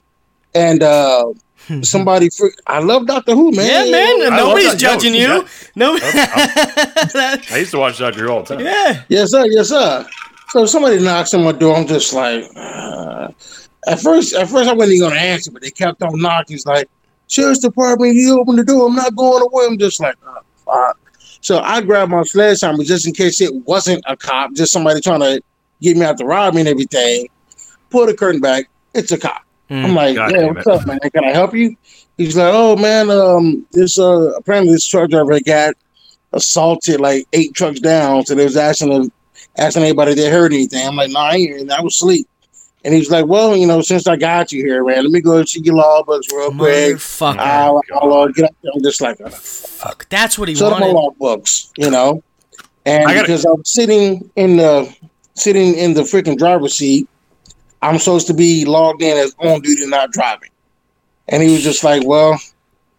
and 0.54 0.82
uh 0.82 1.32
somebody. 1.82 2.30
Fr- 2.30 2.46
I 2.66 2.78
love 2.80 3.06
Doctor 3.06 3.34
Who, 3.34 3.50
man. 3.52 3.66
Yeah, 3.66 3.90
man. 3.90 4.32
I 4.32 4.36
Nobody's 4.36 4.72
that. 4.72 4.78
judging 4.78 5.14
Yo, 5.14 5.36
you. 5.38 5.46
No. 5.76 5.98
I 6.02 7.56
used 7.56 7.72
to 7.72 7.78
watch 7.78 7.98
Doctor 7.98 8.24
Who 8.24 8.28
all 8.30 8.42
the 8.42 8.56
time. 8.56 8.64
yeah. 8.64 9.02
Yes, 9.08 9.30
sir. 9.30 9.44
Yes, 9.46 9.68
sir. 9.70 10.06
So 10.50 10.66
somebody 10.66 11.00
knocks 11.00 11.34
on 11.34 11.42
my 11.42 11.52
door. 11.52 11.74
I'm 11.76 11.86
just 11.86 12.12
like, 12.12 12.44
uh, 12.54 13.28
at 13.88 13.98
first, 14.00 14.34
at 14.34 14.48
first 14.48 14.68
I 14.68 14.72
wasn't 14.74 14.96
even 14.96 15.08
gonna 15.08 15.20
answer, 15.20 15.50
but 15.50 15.62
they 15.62 15.70
kept 15.70 16.02
on 16.02 16.20
knocking. 16.20 16.54
It's 16.54 16.66
like, 16.66 16.88
sheriff's 17.26 17.58
department, 17.58 18.14
you 18.14 18.38
open 18.38 18.54
the 18.56 18.62
door. 18.64 18.86
I'm 18.86 18.94
not 18.94 19.16
going 19.16 19.42
away. 19.42 19.66
I'm 19.66 19.78
just 19.78 19.98
like, 20.00 20.14
oh, 20.24 20.38
fuck. 20.64 20.98
So 21.44 21.58
I 21.58 21.82
grabbed 21.82 22.10
my 22.10 22.22
sledgehammer 22.22 22.84
just 22.84 23.06
in 23.06 23.12
case 23.12 23.38
it 23.42 23.54
wasn't 23.66 24.02
a 24.08 24.16
cop, 24.16 24.54
just 24.54 24.72
somebody 24.72 25.02
trying 25.02 25.20
to 25.20 25.42
get 25.82 25.94
me 25.94 26.06
out 26.06 26.16
to 26.16 26.24
rob 26.24 26.54
me 26.54 26.60
and 26.60 26.68
everything. 26.70 27.28
Pull 27.90 28.06
the 28.06 28.14
curtain 28.14 28.40
back. 28.40 28.70
It's 28.94 29.12
a 29.12 29.18
cop. 29.18 29.42
Mm. 29.68 29.84
I'm 29.84 29.94
like, 29.94 30.16
God 30.16 30.32
yeah, 30.32 30.46
what's 30.46 30.66
it. 30.66 30.72
up, 30.72 30.86
man? 30.86 30.98
Can 31.12 31.22
I 31.22 31.32
help 31.32 31.54
you? 31.54 31.76
He's 32.16 32.34
like, 32.34 32.50
oh 32.50 32.76
man, 32.76 33.10
um, 33.10 33.66
this 33.72 33.98
uh 33.98 34.32
apparently 34.38 34.72
this 34.72 34.86
truck 34.86 35.10
driver 35.10 35.38
got 35.40 35.74
assaulted 36.32 36.98
like 36.98 37.26
eight 37.34 37.52
trucks 37.52 37.78
down. 37.78 38.24
So 38.24 38.34
they 38.34 38.44
was 38.44 38.56
asking 38.56 38.92
him, 38.92 39.12
asking 39.58 39.82
anybody 39.82 40.14
they 40.14 40.30
heard 40.30 40.54
anything. 40.54 40.86
I'm 40.86 40.96
like, 40.96 41.10
no, 41.10 41.20
I 41.20 41.34
ain't. 41.34 41.70
I 41.70 41.82
was 41.82 41.94
asleep. 41.94 42.26
And 42.84 42.92
he 42.92 43.00
was 43.00 43.10
like, 43.10 43.24
well, 43.26 43.56
you 43.56 43.66
know, 43.66 43.80
since 43.80 44.06
I 44.06 44.16
got 44.16 44.52
you 44.52 44.62
here, 44.64 44.84
man, 44.84 45.04
let 45.04 45.10
me 45.10 45.20
go 45.22 45.42
see 45.44 45.60
your 45.60 45.74
log 45.76 46.04
books 46.06 46.26
real 46.30 46.50
quick. 46.52 46.96
Motherfucker. 46.96 47.38
I'll, 47.38 47.80
God. 47.88 47.98
I'll 48.02 48.12
uh, 48.12 48.26
get 48.28 48.44
up 48.44 48.54
there. 48.62 48.72
I'm 48.74 48.82
just 48.82 49.00
like, 49.00 49.18
uh, 49.22 49.30
Fuck. 49.30 50.06
That's 50.10 50.38
what 50.38 50.48
he 50.48 50.54
shut 50.54 50.70
up 50.72 50.80
my 50.80 50.86
wanted. 50.88 50.94
log 51.00 51.18
books, 51.18 51.72
you 51.78 51.90
know. 51.90 52.22
And 52.84 53.06
gotta- 53.06 53.20
because 53.22 53.44
I'm 53.46 53.64
sitting 53.64 54.30
in 54.36 54.58
the 54.58 54.94
sitting 55.34 55.74
in 55.74 55.94
the 55.94 56.02
freaking 56.02 56.36
driver's 56.36 56.74
seat, 56.74 57.08
I'm 57.80 57.98
supposed 57.98 58.26
to 58.26 58.34
be 58.34 58.66
logged 58.66 59.00
in 59.02 59.16
as 59.16 59.34
on 59.38 59.62
duty, 59.62 59.86
not 59.86 60.12
driving. 60.12 60.50
And 61.28 61.42
he 61.42 61.52
was 61.52 61.62
just 61.62 61.82
like, 61.84 62.06
"Well, 62.06 62.38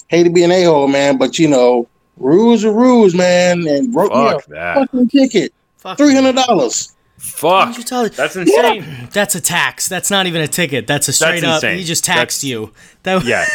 hate 0.07 0.23
to 0.23 0.31
be 0.31 0.43
an 0.43 0.51
a 0.51 0.63
hole, 0.63 0.87
man, 0.87 1.17
but 1.17 1.37
you 1.37 1.47
know, 1.47 1.87
rules 2.17 2.65
are 2.65 2.73
rules, 2.73 3.13
man." 3.13 3.67
And 3.67 3.93
wrote 3.93 4.11
me 4.11 4.17
Fuck 4.31 4.47
a 4.47 4.49
that. 4.49 4.75
fucking 4.77 5.09
ticket, 5.09 5.53
three 5.95 6.15
hundred 6.15 6.35
dollars. 6.35 6.94
Why 7.41 7.65
don't 7.65 7.67
Fuck. 7.73 7.77
you 7.77 7.83
tell- 7.83 8.09
That's 8.09 8.35
insane. 8.35 9.07
That's 9.11 9.35
a 9.35 9.41
tax. 9.41 9.87
That's 9.87 10.09
not 10.11 10.27
even 10.27 10.41
a 10.41 10.47
ticket. 10.47 10.87
That's 10.87 11.07
a 11.07 11.13
straight 11.13 11.43
up. 11.43 11.63
He 11.63 11.83
just 11.83 12.03
taxed 12.03 12.41
That's- 12.41 12.43
you. 12.43 12.71
That 13.03 13.23
Yeah. 13.23 13.45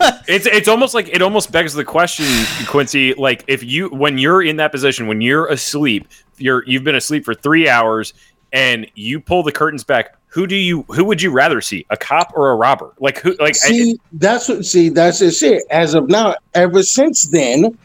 it's 0.28 0.46
it's 0.46 0.68
almost 0.68 0.94
like 0.94 1.08
it 1.08 1.22
almost 1.22 1.50
begs 1.50 1.74
the 1.74 1.84
question, 1.84 2.26
Quincy. 2.66 3.14
Like 3.14 3.44
if 3.48 3.62
you 3.64 3.88
when 3.88 4.18
you're 4.18 4.42
in 4.42 4.56
that 4.56 4.70
position, 4.72 5.06
when 5.06 5.20
you're 5.20 5.46
asleep, 5.48 6.06
you're 6.36 6.62
you've 6.66 6.84
been 6.84 6.94
asleep 6.94 7.24
for 7.24 7.34
three 7.34 7.68
hours, 7.68 8.14
and 8.52 8.86
you 8.94 9.18
pull 9.20 9.42
the 9.42 9.52
curtains 9.52 9.82
back. 9.84 10.14
Who 10.28 10.46
do 10.46 10.54
you 10.56 10.82
who 10.88 11.04
would 11.06 11.20
you 11.22 11.30
rather 11.32 11.60
see, 11.60 11.84
a 11.90 11.96
cop 11.96 12.32
or 12.36 12.50
a 12.50 12.54
robber? 12.54 12.92
Like 13.00 13.18
who? 13.18 13.30
Like 13.40 13.54
I- 13.64 13.68
See, 13.68 13.98
that's 14.12 14.48
what. 14.48 14.64
See, 14.66 14.88
that's 14.90 15.18
just 15.20 15.42
it. 15.42 15.64
As 15.70 15.94
of 15.94 16.08
now, 16.08 16.36
ever 16.54 16.82
since 16.82 17.24
then, 17.24 17.76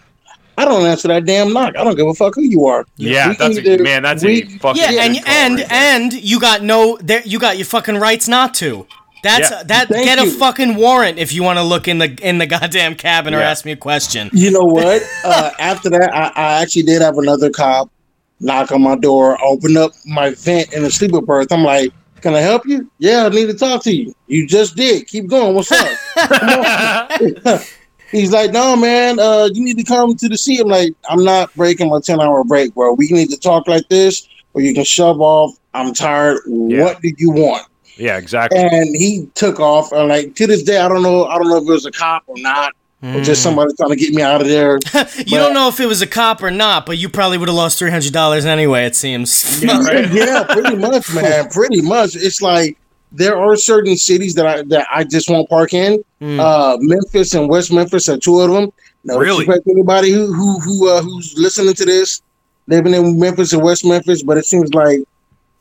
I 0.58 0.66
don't 0.66 0.86
answer 0.86 1.08
that 1.08 1.26
damn 1.26 1.52
knock. 1.54 1.76
I 1.78 1.84
don't 1.84 1.96
give 1.96 2.08
a 2.08 2.14
fuck 2.14 2.36
who 2.36 2.42
you 2.44 2.66
are. 2.66 2.86
yeah, 2.98 3.30
We 3.30 3.36
that's 3.36 3.58
a, 3.58 3.78
man. 3.78 4.04
That's 4.04 4.24
we- 4.24 4.44
a 4.44 4.46
fucking 4.60 4.82
yeah, 4.82 5.04
and 5.04 5.18
and 5.26 5.60
right 5.60 5.72
and 5.72 6.14
you 6.14 6.40
got 6.40 6.62
no 6.64 6.98
there. 7.02 7.22
You 7.26 7.40
got 7.40 7.58
your 7.58 7.66
fucking 7.66 7.98
rights 7.98 8.28
not 8.28 8.54
to. 8.56 8.86
That's 9.24 9.50
Yeah. 9.52 9.64
that. 9.64 9.88
Thank 9.88 10.06
get 10.06 10.20
a 10.20 10.30
fucking 10.30 10.76
warrant 10.76 11.18
if 11.18 11.34
you 11.34 11.44
want 11.44 11.58
to 11.58 11.64
look 11.64 11.88
in 11.88 11.98
the 12.00 12.14
in 12.22 12.38
the 12.40 12.46
goddamn 12.46 12.96
cabin 12.96 13.34
or 13.34 13.40
ask 13.42 13.64
me 13.66 13.72
a 13.72 13.78
question. 13.78 14.30
You 14.34 14.52
know 14.52 14.66
what? 14.66 15.02
uh, 15.24 15.52
after 15.60 15.90
that, 15.92 16.14
I, 16.14 16.28
I 16.36 16.62
actually 16.62 16.84
did 16.84 17.02
have 17.02 17.18
another 17.18 17.50
cop 17.50 17.90
knock 18.42 18.72
on 18.74 18.82
my 18.82 18.96
door, 18.98 19.38
open 19.44 19.78
up 19.78 19.92
my 20.06 20.32
vent 20.32 20.74
in 20.74 20.84
the 20.84 20.92
sleeper 20.92 21.22
berth. 21.22 21.52
I'm 21.54 21.64
like, 21.64 21.94
"Can 22.22 22.36
I 22.36 22.42
help 22.42 22.66
you?" 22.68 22.92
Yeah, 23.00 23.26
I 23.26 23.30
need 23.30 23.46
to 23.48 23.54
talk 23.54 23.82
to 23.84 23.96
you. 23.96 24.14
You 24.28 24.46
just 24.46 24.76
did. 24.76 25.08
Keep 25.08 25.28
going. 25.28 25.56
What's 25.56 25.72
up? 25.72 25.88
Come 28.14 28.18
on. 28.18 28.22
He's 28.22 28.32
like, 28.32 28.52
"No, 28.52 28.76
man. 28.76 29.20
Uh, 29.20 29.50
you 29.54 29.64
need 29.64 29.78
to 29.78 29.84
come 29.84 30.16
to 30.16 30.30
the 30.30 30.38
seat." 30.38 30.60
I'm 30.62 30.68
like, 30.68 30.94
"I'm 31.10 31.24
not 31.24 31.54
breaking 31.56 31.90
my 31.90 32.00
ten 32.00 32.22
hour 32.22 32.44
break, 32.44 32.74
bro. 32.74 32.94
We 32.94 33.08
need 33.10 33.30
to 33.32 33.38
talk 33.38 33.68
like 33.68 33.88
this, 33.90 34.28
or 34.54 34.62
you 34.62 34.74
can 34.74 34.84
shove 34.84 35.20
off. 35.22 35.52
I'm 35.74 35.94
tired. 35.94 36.40
Yeah. 36.48 36.84
What 36.84 37.02
do 37.02 37.12
you 37.18 37.32
want?" 37.32 37.68
yeah, 37.98 38.18
exactly. 38.18 38.60
And 38.60 38.96
he 38.96 39.28
took 39.36 39.60
off. 39.60 39.92
And 39.92 40.08
like 40.10 40.36
to 40.36 40.48
this 40.48 40.64
day, 40.64 40.78
I 40.80 40.88
don't 40.88 41.04
know. 41.04 41.26
I 41.26 41.38
don't 41.38 41.48
know 41.50 41.58
if 41.58 41.64
it 41.64 41.72
was 41.72 41.86
a 41.86 41.92
cop 41.92 42.24
or 42.28 42.36
not, 42.38 42.74
or 43.04 43.22
just 43.22 43.42
Mm. 43.42 43.44
somebody 43.44 43.74
trying 43.78 43.90
to 43.92 43.96
get 43.96 44.14
me 44.14 44.22
out 44.24 44.42
of 44.42 44.48
there. 44.48 44.80
you 45.18 45.38
don't 45.38 45.54
know 45.54 45.68
if 45.68 45.80
it 45.80 45.86
was 45.88 46.02
a 46.02 46.08
cop 46.08 46.42
or 46.42 46.50
not, 46.52 46.86
but 46.86 46.98
you 46.98 47.08
probably 47.10 47.38
would 47.38 47.50
have 47.50 47.56
lost 47.56 47.78
three 47.78 47.92
hundred 47.92 48.14
dollars 48.14 48.46
anyway. 48.46 48.86
It 48.86 48.96
seems. 48.96 49.62
Yeah, 49.64 49.80
right. 49.84 50.12
yeah, 50.12 50.44
pretty 50.50 50.76
much, 50.76 51.14
man. 51.14 51.50
Pretty 51.50 51.82
much. 51.82 52.16
It's 52.16 52.42
like 52.42 52.78
there 53.14 53.38
are 53.38 53.56
certain 53.56 53.96
cities 53.96 54.34
that 54.36 54.46
I 54.48 54.64
that 54.64 54.88
I 54.92 55.04
just 55.04 55.30
won't 55.30 55.48
park 55.50 55.74
in. 55.74 56.04
Mm. 56.22 56.40
Uh, 56.40 56.78
Memphis 56.82 57.34
and 57.34 57.48
West 57.48 57.72
Memphis 57.72 58.10
are 58.10 58.18
two 58.18 58.42
of 58.42 58.52
them. 58.52 58.72
No 59.06 59.18
Really? 59.18 59.48
anybody 59.70 60.12
who 60.12 60.32
who 60.34 60.60
who 60.60 60.90
uh, 60.90 61.02
who's 61.02 61.34
listening 61.38 61.74
to 61.76 61.86
this, 61.86 62.22
living 62.68 62.94
in 62.94 63.20
Memphis 63.20 63.54
and 63.54 63.62
West 63.62 63.86
Memphis, 63.86 64.24
but 64.24 64.38
it 64.38 64.46
seems 64.46 64.74
like 64.74 65.00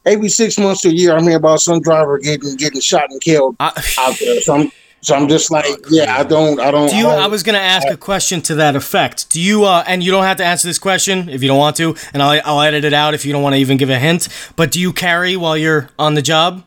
every 0.06 0.28
six 0.28 0.58
months 0.58 0.82
to 0.82 0.88
a 0.88 0.92
year, 0.92 1.12
I'm 1.14 1.22
hearing 1.22 1.36
about 1.36 1.60
some 1.60 1.80
driver 1.80 2.18
getting 2.18 2.56
getting 2.56 2.80
shot 2.80 3.10
and 3.10 3.20
killed 3.20 3.56
I- 3.60 3.72
out 3.98 4.16
there. 4.18 4.40
So 4.40 4.54
I'm 4.54 4.72
so 5.04 5.16
I'm 5.16 5.26
just 5.26 5.50
like, 5.50 5.66
yeah, 5.90 6.16
I 6.16 6.22
don't, 6.22 6.60
I 6.60 6.70
don't. 6.70 6.88
Do 6.88 6.96
you? 6.96 7.08
I, 7.08 7.24
I 7.24 7.26
was 7.26 7.42
gonna 7.42 7.58
ask 7.58 7.88
a 7.88 7.96
question 7.96 8.40
to 8.42 8.54
that 8.54 8.76
effect. 8.76 9.30
Do 9.30 9.40
you? 9.40 9.64
Uh, 9.64 9.82
and 9.88 10.00
you 10.00 10.12
don't 10.12 10.22
have 10.22 10.36
to 10.36 10.44
answer 10.44 10.68
this 10.68 10.78
question 10.78 11.28
if 11.28 11.42
you 11.42 11.48
don't 11.48 11.58
want 11.58 11.74
to, 11.78 11.96
and 12.14 12.22
I'll 12.22 12.40
I'll 12.44 12.60
edit 12.60 12.84
it 12.84 12.92
out 12.94 13.12
if 13.12 13.26
you 13.26 13.32
don't 13.32 13.42
want 13.42 13.54
to 13.56 13.58
even 13.58 13.76
give 13.78 13.90
a 13.90 13.98
hint. 13.98 14.28
But 14.54 14.70
do 14.70 14.78
you 14.80 14.92
carry 14.92 15.36
while 15.36 15.56
you're 15.56 15.88
on 15.98 16.14
the 16.14 16.22
job? 16.22 16.64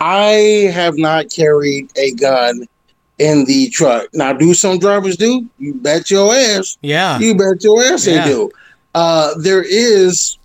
I 0.00 0.70
have 0.72 0.96
not 0.98 1.30
carried 1.30 1.90
a 1.96 2.12
gun 2.12 2.66
in 3.18 3.44
the 3.44 3.70
truck. 3.70 4.08
Now, 4.12 4.32
do 4.32 4.54
some 4.54 4.78
drivers 4.78 5.16
do? 5.16 5.48
You 5.58 5.74
bet 5.74 6.10
your 6.10 6.34
ass. 6.34 6.76
Yeah. 6.82 7.18
You 7.18 7.34
bet 7.34 7.62
your 7.62 7.82
ass 7.84 8.06
Yeah. 8.06 8.24
they 8.24 8.30
do. 8.30 8.50
Uh, 8.94 9.34
there 9.38 9.62
is 9.62 10.36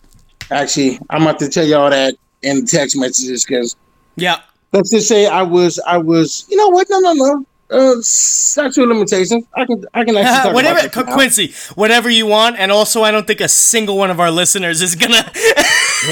actually. 0.52 1.00
I'm 1.10 1.24
about 1.24 1.40
to 1.40 1.50
tell 1.50 1.66
y'all 1.66 1.90
that 1.90 2.16
in 2.42 2.66
text 2.66 2.96
messages 2.98 3.44
because 3.46 3.76
Yeah. 4.16 4.38
let's 4.72 4.92
just 4.92 5.08
say 5.08 5.26
I 5.26 5.42
was, 5.42 5.80
I 5.86 5.98
was. 5.98 6.46
You 6.50 6.58
know 6.58 6.70
what? 6.70 6.88
No, 6.90 7.00
no, 7.00 7.14
no. 7.14 7.46
Uh, 7.72 7.98
of 8.00 8.76
limitations. 8.78 9.46
I 9.56 9.64
can, 9.66 9.86
I 9.94 10.04
can 10.04 10.18
actually 10.18 10.24
talk 10.44 10.54
whatever, 10.56 10.80
about 10.80 10.92
this 10.92 11.04
Qu- 11.04 11.04
now. 11.10 11.14
Quincy, 11.14 11.54
whatever 11.76 12.10
you 12.10 12.26
want. 12.26 12.58
And 12.58 12.72
also, 12.72 13.04
I 13.04 13.12
don't 13.12 13.28
think 13.28 13.42
a 13.42 13.48
single 13.48 13.96
one 13.98 14.10
of 14.10 14.20
our 14.20 14.32
listeners 14.32 14.82
is 14.82 14.96
gonna. 14.96 15.32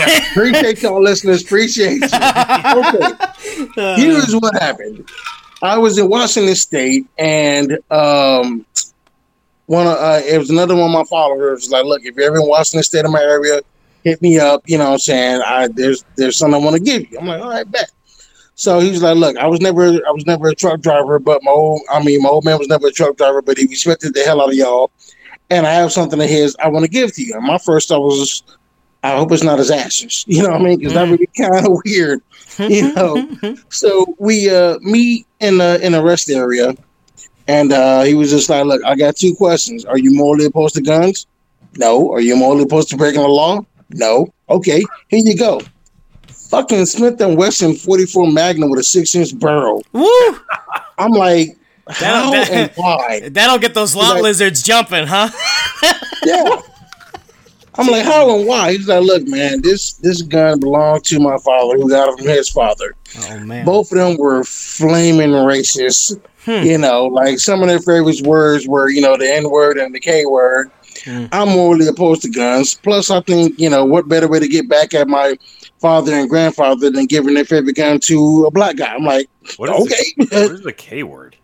Appreciate 0.32 0.82
y'all 0.82 1.02
listeners. 1.02 1.43
Appreciate 1.43 2.02
you. 2.02 2.08
Okay. 2.08 3.95
Here's 4.02 4.34
what 4.36 4.54
happened. 4.62 5.10
I 5.62 5.78
was 5.78 5.98
in 5.98 6.10
Washington 6.10 6.56
State, 6.56 7.08
and 7.18 7.80
um, 7.89 8.66
one 9.66 9.88
of 9.88 9.93
uh, 9.93 10.22
it 10.24 10.38
was 10.38 10.50
another 10.50 10.76
one 10.76 10.86
of 10.86 10.91
my 10.91 11.04
followers 11.06 11.62
was 11.62 11.72
like, 11.72 11.86
"Look, 11.86 12.04
if 12.06 12.16
you're 12.16 12.28
ever 12.28 12.38
in 12.38 12.48
Washington 12.48 12.84
State 12.84 13.06
in 13.06 13.12
my 13.12 13.22
area, 13.22 13.62
hit 14.04 14.22
me 14.22 14.39
up." 14.39 14.62
You 14.66 14.78
know, 14.78 14.86
what 14.86 14.93
I'm 14.93 15.00
saying, 15.00 15.41
I 15.45 15.68
there's 15.68 16.04
there's 16.16 16.38
something 16.38 16.62
I 16.62 16.64
want 16.64 16.76
to 16.76 16.82
give 16.82 17.12
you. 17.12 17.20
I'm 17.20 17.28
like, 17.28 17.41
"All 17.41 17.50
right, 17.50 17.70
bet." 17.70 17.91
So 18.56 18.80
he 18.80 18.91
was 18.91 19.02
like, 19.02 19.18
"Look, 19.18 19.38
I 19.38 19.48
was 19.48 19.60
never 19.60 19.86
I 19.86 20.12
was 20.12 20.26
never 20.26 20.48
a 20.50 20.56
truck 20.56 20.82
driver, 20.82 21.20
but 21.20 21.43
my 21.43 21.52
old 21.52 21.82
I 21.91 22.04
mean 22.04 22.22
my 22.22 22.30
old 22.30 22.45
man 22.45 22.60
was 22.60 22.68
never 22.68 22.88
a 22.88 22.91
truck 22.91 23.18
driver, 23.18 23.41
but 23.41 23.58
he 23.58 23.66
respected 23.68 24.14
the 24.14 24.22
hell 24.22 24.41
out 24.41 24.50
of 24.50 24.56
y'all, 24.56 24.91
and 25.50 25.66
I 25.66 25.74
have 25.74 25.91
something 25.91 26.22
of 26.22 26.30
his 26.30 26.56
I 26.64 26.68
want 26.70 26.86
to 26.86 26.91
give 26.91 27.14
to 27.16 27.24
you." 27.24 27.34
And 27.36 27.45
my 27.45 27.58
first 27.58 27.88
thought 27.89 28.02
was, 28.02 28.43
"I 29.04 29.16
hope 29.16 29.32
it's 29.32 29.43
not 29.43 29.60
his 29.60 29.72
ashes." 29.72 30.26
You 30.28 30.43
know 30.43 30.50
what 30.52 30.62
I 30.62 30.64
mean? 30.64 30.80
Because 30.80 30.93
that 30.93 31.08
would 31.10 31.20
be 31.20 31.28
kind 31.38 31.66
of 31.66 31.80
weird 31.86 32.22
you 32.60 32.93
know. 32.93 33.30
so 33.70 34.16
we 34.20 34.50
uh 34.50 34.78
meet 34.82 35.26
in 35.39 35.62
a 35.62 35.76
in 35.78 35.93
a 35.93 36.02
rest 36.02 36.30
area, 36.30 36.76
and 37.48 37.72
uh 37.74 38.04
he 38.04 38.14
was 38.16 38.30
just 38.32 38.50
like, 38.50 38.66
"Look, 38.66 38.84
I 38.86 38.95
got 38.95 39.16
two 39.16 39.36
questions. 39.36 39.86
Are 39.86 39.98
you 39.98 40.14
morally 40.16 40.45
opposed 40.45 40.76
to 40.76 40.82
guns? 40.82 41.28
No. 41.78 42.12
Are 42.12 42.22
you 42.22 42.36
morally 42.36 42.64
opposed 42.64 42.89
to 42.89 42.98
breaking 42.98 43.22
the 43.22 43.28
law? 43.28 43.64
No. 43.91 44.34
Okay, 44.50 44.84
here 45.10 45.22
you 45.24 45.38
go. 45.38 45.62
Fucking 46.28 46.86
Smith 46.86 47.20
and 47.22 47.38
Wesson 47.38 47.76
44 47.76 48.32
Magnum 48.32 48.70
with 48.70 48.80
a 48.80 48.84
six 48.84 49.14
inch 49.14 49.38
barrel. 49.38 49.84
Woo! 49.91 50.39
I'm 50.98 51.12
like, 51.12 51.58
how 51.89 52.32
that- 52.32 52.50
and 52.50 52.72
why? 52.76 53.28
That'll 53.32 53.60
get 53.60 53.74
those 53.74 53.95
lot 53.95 54.14
Like- 54.16 54.24
lizards 54.24 54.64
jumping, 54.64 55.06
huh? 55.08 55.30
Yeah. 56.26 56.62
I'm 57.78 57.88
like, 57.88 58.05
how 58.05 58.36
and 58.38 58.47
why? 58.47 58.71
He's 58.73 58.88
like, 58.88 59.03
look, 59.03 59.28
man, 59.28 59.61
this 59.61 59.93
this 59.93 60.21
gun 60.21 60.59
belonged 60.59 61.03
to 61.05 61.19
my 61.19 61.38
father, 61.38 61.75
who 61.78 61.89
got 61.89 62.09
it 62.09 62.17
from 62.19 62.28
his 62.28 62.49
father. 62.49 62.95
Oh 63.19 63.39
man. 63.39 63.65
both 63.65 63.91
of 63.91 63.97
them 63.97 64.17
were 64.17 64.43
flaming 64.43 65.30
racist. 65.30 66.19
Hmm. 66.45 66.65
You 66.65 66.78
know, 66.78 67.05
like 67.07 67.39
some 67.39 67.61
of 67.61 67.67
their 67.67 67.80
favorite 67.80 68.21
words 68.25 68.67
were, 68.67 68.89
you 68.89 69.01
know, 69.01 69.17
the 69.17 69.30
N 69.32 69.49
word 69.49 69.78
and 69.78 69.93
the 69.93 69.99
K 69.99 70.25
word. 70.25 70.71
Hmm. 71.03 71.25
I'm 71.32 71.49
morally 71.49 71.88
opposed 71.88 72.21
to 72.23 72.30
guns. 72.30 72.75
Plus, 72.75 73.11
I 73.11 73.19
think, 73.21 73.59
you 73.59 73.69
know, 73.69 73.86
what 73.86 74.07
better 74.07 74.28
way 74.28 74.39
to 74.39 74.47
get 74.47 74.67
back 74.69 74.93
at 74.93 75.07
my 75.07 75.38
father 75.80 76.13
and 76.13 76.30
grandfather 76.30 76.89
than 76.89 77.05
giving 77.05 77.34
their 77.34 77.45
favorite 77.45 77.75
gun 77.75 77.99
to 78.01 78.45
a 78.45 78.51
black 78.51 78.78
guy? 78.78 78.93
I'm 78.95 79.03
like, 79.03 79.30
What 79.57 79.69
is 79.69 79.82
okay, 79.86 80.03
The, 80.17 80.41
what 80.43 80.51
is 80.53 80.61
the 80.61 80.73
K 80.73 81.03
word? 81.03 81.36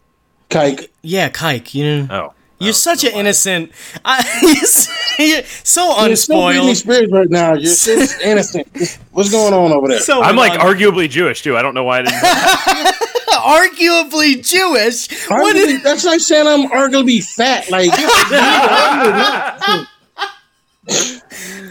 kike. 0.49 0.87
Yeah, 1.01 1.29
Kike. 1.29 1.73
You. 1.73 2.03
Know. 2.07 2.31
Oh, 2.31 2.33
You're 2.63 2.69
Oh, 2.69 2.73
such 2.73 3.03
no 3.03 3.09
an 3.09 3.13
why. 3.13 3.19
innocent. 3.21 3.71
I, 4.05 4.39
you're 4.41 4.51
s- 4.63 4.87
you're 5.19 5.43
so 5.63 5.83
You're 5.83 6.15
so 6.15 6.33
Britney. 6.69 6.75
Spears 6.75 7.11
right 7.11 7.29
now. 7.29 7.53
You're 7.53 7.71
so 7.71 7.91
innocent. 8.23 8.67
What's 9.11 9.29
going 9.31 9.53
on 9.53 9.71
over 9.71 9.87
there? 9.87 9.99
So 9.99 10.21
I'm 10.21 10.35
like 10.35 10.53
un- 10.53 10.59
arguably 10.59 11.09
Jewish 11.09 11.41
too. 11.43 11.55
I 11.57 11.61
don't 11.61 11.73
know 11.75 11.83
why 11.83 11.99
I 11.99 12.01
didn't. 12.03 12.15
arguably 13.33 14.45
Jewish. 14.47 15.07
What 15.29 15.55
Arguably, 15.55 15.67
is, 15.75 15.83
that's 15.83 16.05
like 16.05 16.19
saying 16.21 16.47
I'm 16.47 16.69
arguably 16.69 17.23
fat. 17.23 17.69
Like, 17.69 17.89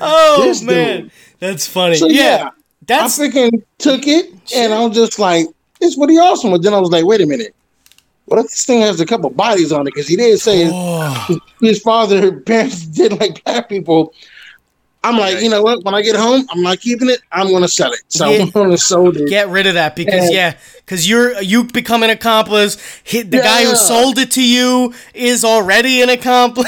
oh 0.01 0.43
This 0.43 0.61
dude. 0.61 0.69
man, 0.69 1.11
that's 1.39 1.67
funny. 1.67 1.97
so 1.97 2.07
yeah, 2.09 2.23
yeah, 2.23 2.45
I 2.47 2.51
that's 2.87 3.19
freaking 3.19 3.63
took 3.79 4.07
it, 4.07 4.31
and 4.55 4.73
I 4.73 4.85
was 4.85 4.95
just 4.97 5.19
like, 5.19 5.47
"It's 5.81 5.97
pretty 5.97 6.19
awesome." 6.19 6.51
But 6.51 6.63
then 6.63 6.75
I 6.75 6.79
was 6.79 6.91
like, 6.91 7.05
"Wait 7.05 7.21
a 7.21 7.27
minute, 7.27 7.55
what 8.27 8.39
if 8.39 8.47
this 8.51 8.65
thing 8.65 8.81
has 8.81 9.01
a 9.01 9.07
couple 9.07 9.29
bodies 9.31 9.73
on 9.73 9.83
it?" 9.83 9.93
Because 9.95 10.09
he 10.09 10.17
did 10.17 10.39
say 10.41 10.69
oh, 10.73 11.39
his 11.61 11.81
father 11.81 12.33
parents 12.41 12.87
did 12.87 13.19
like 13.21 13.43
black 13.45 13.69
people. 13.69 14.15
I'm 15.05 15.19
like, 15.19 15.41
you 15.43 15.51
know 15.51 15.63
what? 15.65 15.83
When 15.85 15.95
I 15.95 16.03
get 16.03 16.15
home, 16.15 16.47
I'm 16.53 16.63
not 16.63 16.79
keeping 16.79 17.11
it. 17.11 17.21
I'm 17.33 17.51
gonna 17.51 17.67
sell 17.67 17.93
it. 17.93 18.03
So 18.09 18.31
Yeah. 18.31 18.43
I'm 18.45 18.51
gonna 18.51 18.79
sold 18.79 19.17
it. 19.17 19.29
get 19.29 19.49
rid 19.49 19.67
of 19.67 19.75
that 19.75 19.97
because 19.97 20.31
Yeah. 20.31 20.53
yeah, 20.53 20.57
because 20.93 21.09
you're 21.09 21.41
you 21.41 21.65
become 21.65 22.03
an 22.03 22.11
accomplice. 22.11 22.77
He, 23.03 23.23
the 23.23 23.39
guy 23.39 23.65
who 23.65 23.75
sold 23.75 24.19
it 24.19 24.33
to 24.33 24.47
you 24.47 24.93
is 25.15 25.43
already 25.43 26.03
an 26.03 26.11
accomplice. 26.11 26.67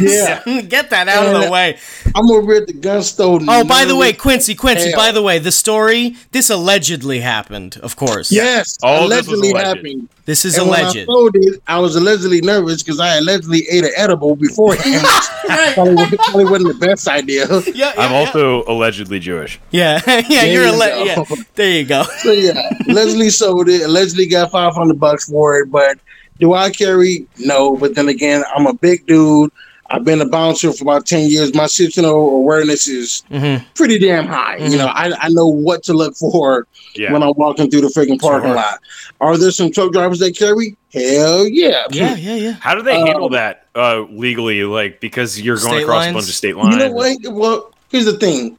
Yeah. 0.00 0.42
get 0.68 0.90
that 0.90 1.06
out 1.06 1.32
of 1.32 1.44
the 1.44 1.50
way. 1.50 1.78
I'm 2.16 2.28
over 2.32 2.54
at 2.54 2.66
the 2.66 2.72
gun 2.72 3.04
store. 3.04 3.38
Oh, 3.46 3.64
by 3.64 3.84
the 3.84 3.94
way, 3.94 4.12
Quincy, 4.12 4.56
Quincy, 4.56 4.90
Hell. 4.90 4.96
by 4.96 5.12
the 5.12 5.22
way, 5.22 5.38
the 5.38 5.52
story, 5.52 6.16
this 6.32 6.50
allegedly 6.50 7.20
happened, 7.20 7.78
of 7.80 7.94
course. 7.94 8.32
yes, 8.32 8.76
All 8.82 9.04
of 9.04 9.10
this 9.10 9.28
was 9.28 9.38
allegedly 9.38 9.50
alleged. 9.50 9.66
happened. 9.66 10.08
This 10.24 10.44
is 10.44 10.58
And 10.58 10.68
when 10.68 10.84
I 10.84 11.04
sold 11.04 11.34
it, 11.34 11.62
I 11.66 11.78
was 11.80 11.96
allegedly 11.96 12.40
nervous 12.40 12.82
because 12.82 13.00
I 13.00 13.16
allegedly 13.16 13.66
ate 13.68 13.84
an 13.84 13.90
edible 13.96 14.36
beforehand. 14.36 15.04
probably, 15.74 16.16
probably 16.18 16.44
wasn't 16.44 16.78
the 16.78 16.86
best 16.86 17.08
idea. 17.08 17.46
Yeah, 17.48 17.62
yeah 17.74 17.92
I'm 17.98 18.12
yeah, 18.12 18.16
also 18.16 18.64
allegedly 18.64 19.18
Jewish. 19.18 19.58
Yeah, 19.70 20.00
yeah, 20.06 20.44
you're 20.44 20.66
you 20.66 20.70
a 20.70 20.76
le- 20.76 21.04
yeah. 21.04 21.24
There 21.54 21.70
you 21.70 21.84
go. 21.84 22.04
So 22.18 22.32
yeah, 22.32 22.70
Leslie 22.86 23.30
sold 23.60 23.68
it. 23.68 23.82
Allegedly 23.84 24.26
got 24.26 24.50
five 24.50 24.74
hundred 24.74 24.98
bucks 25.00 25.28
for 25.28 25.58
it. 25.60 25.70
But 25.70 25.98
do 26.38 26.54
I 26.54 26.70
carry? 26.70 27.26
No. 27.38 27.76
But 27.76 27.94
then 27.94 28.08
again, 28.08 28.42
I'm 28.54 28.66
a 28.66 28.74
big 28.74 29.06
dude. 29.06 29.50
I've 29.92 30.04
been 30.04 30.20
a 30.20 30.26
bouncer 30.28 30.72
for 30.72 30.84
about 30.84 31.04
ten 31.06 31.28
years. 31.28 31.52
My 31.52 31.64
situational 31.64 32.36
awareness 32.36 32.86
is 32.86 33.24
Mhm. 33.30 33.64
pretty 33.74 33.98
damn 33.98 34.26
high. 34.26 34.58
Mhm. 34.60 34.70
You 34.70 34.78
know, 34.78 34.86
I, 34.86 35.12
I 35.20 35.28
know 35.30 35.46
what 35.48 35.82
to 35.84 35.92
look 35.94 36.14
for 36.16 36.68
Yeah. 36.94 37.12
when 37.12 37.24
I'm 37.24 37.32
walking 37.36 37.68
through 37.70 37.80
the 37.80 37.88
freaking 37.88 38.20
parking 38.20 38.50
Sure. 38.50 38.56
lot. 38.56 38.78
Are 39.20 39.36
there 39.36 39.50
some 39.50 39.72
truck 39.72 39.92
drivers 39.92 40.20
that 40.20 40.36
carry? 40.38 40.76
Hell 40.94 41.46
yeah. 41.48 41.82
Yeah, 41.90 42.14
yeah, 42.16 42.34
yeah. 42.36 42.52
How 42.60 42.76
do 42.76 42.82
they 42.82 42.98
handle 43.00 43.26
Um, 43.26 43.32
that 43.32 43.66
uh, 43.74 44.02
legally? 44.10 44.62
Like 44.62 45.00
because 45.00 45.40
you're 45.40 45.56
going 45.58 45.82
across 45.82 45.96
lines? 46.04 46.10
a 46.10 46.14
bunch 46.14 46.28
of 46.28 46.34
state 46.34 46.56
lines. 46.56 46.74
You 46.76 46.78
know 46.82 46.92
what? 46.92 47.16
Well, 47.24 47.72
here's 47.90 48.04
the 48.04 48.12
thing. 48.16 48.56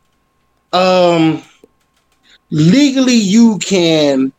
Um, 0.73 1.41
legally, 2.49 3.15
you 3.15 3.57
can 3.59 4.33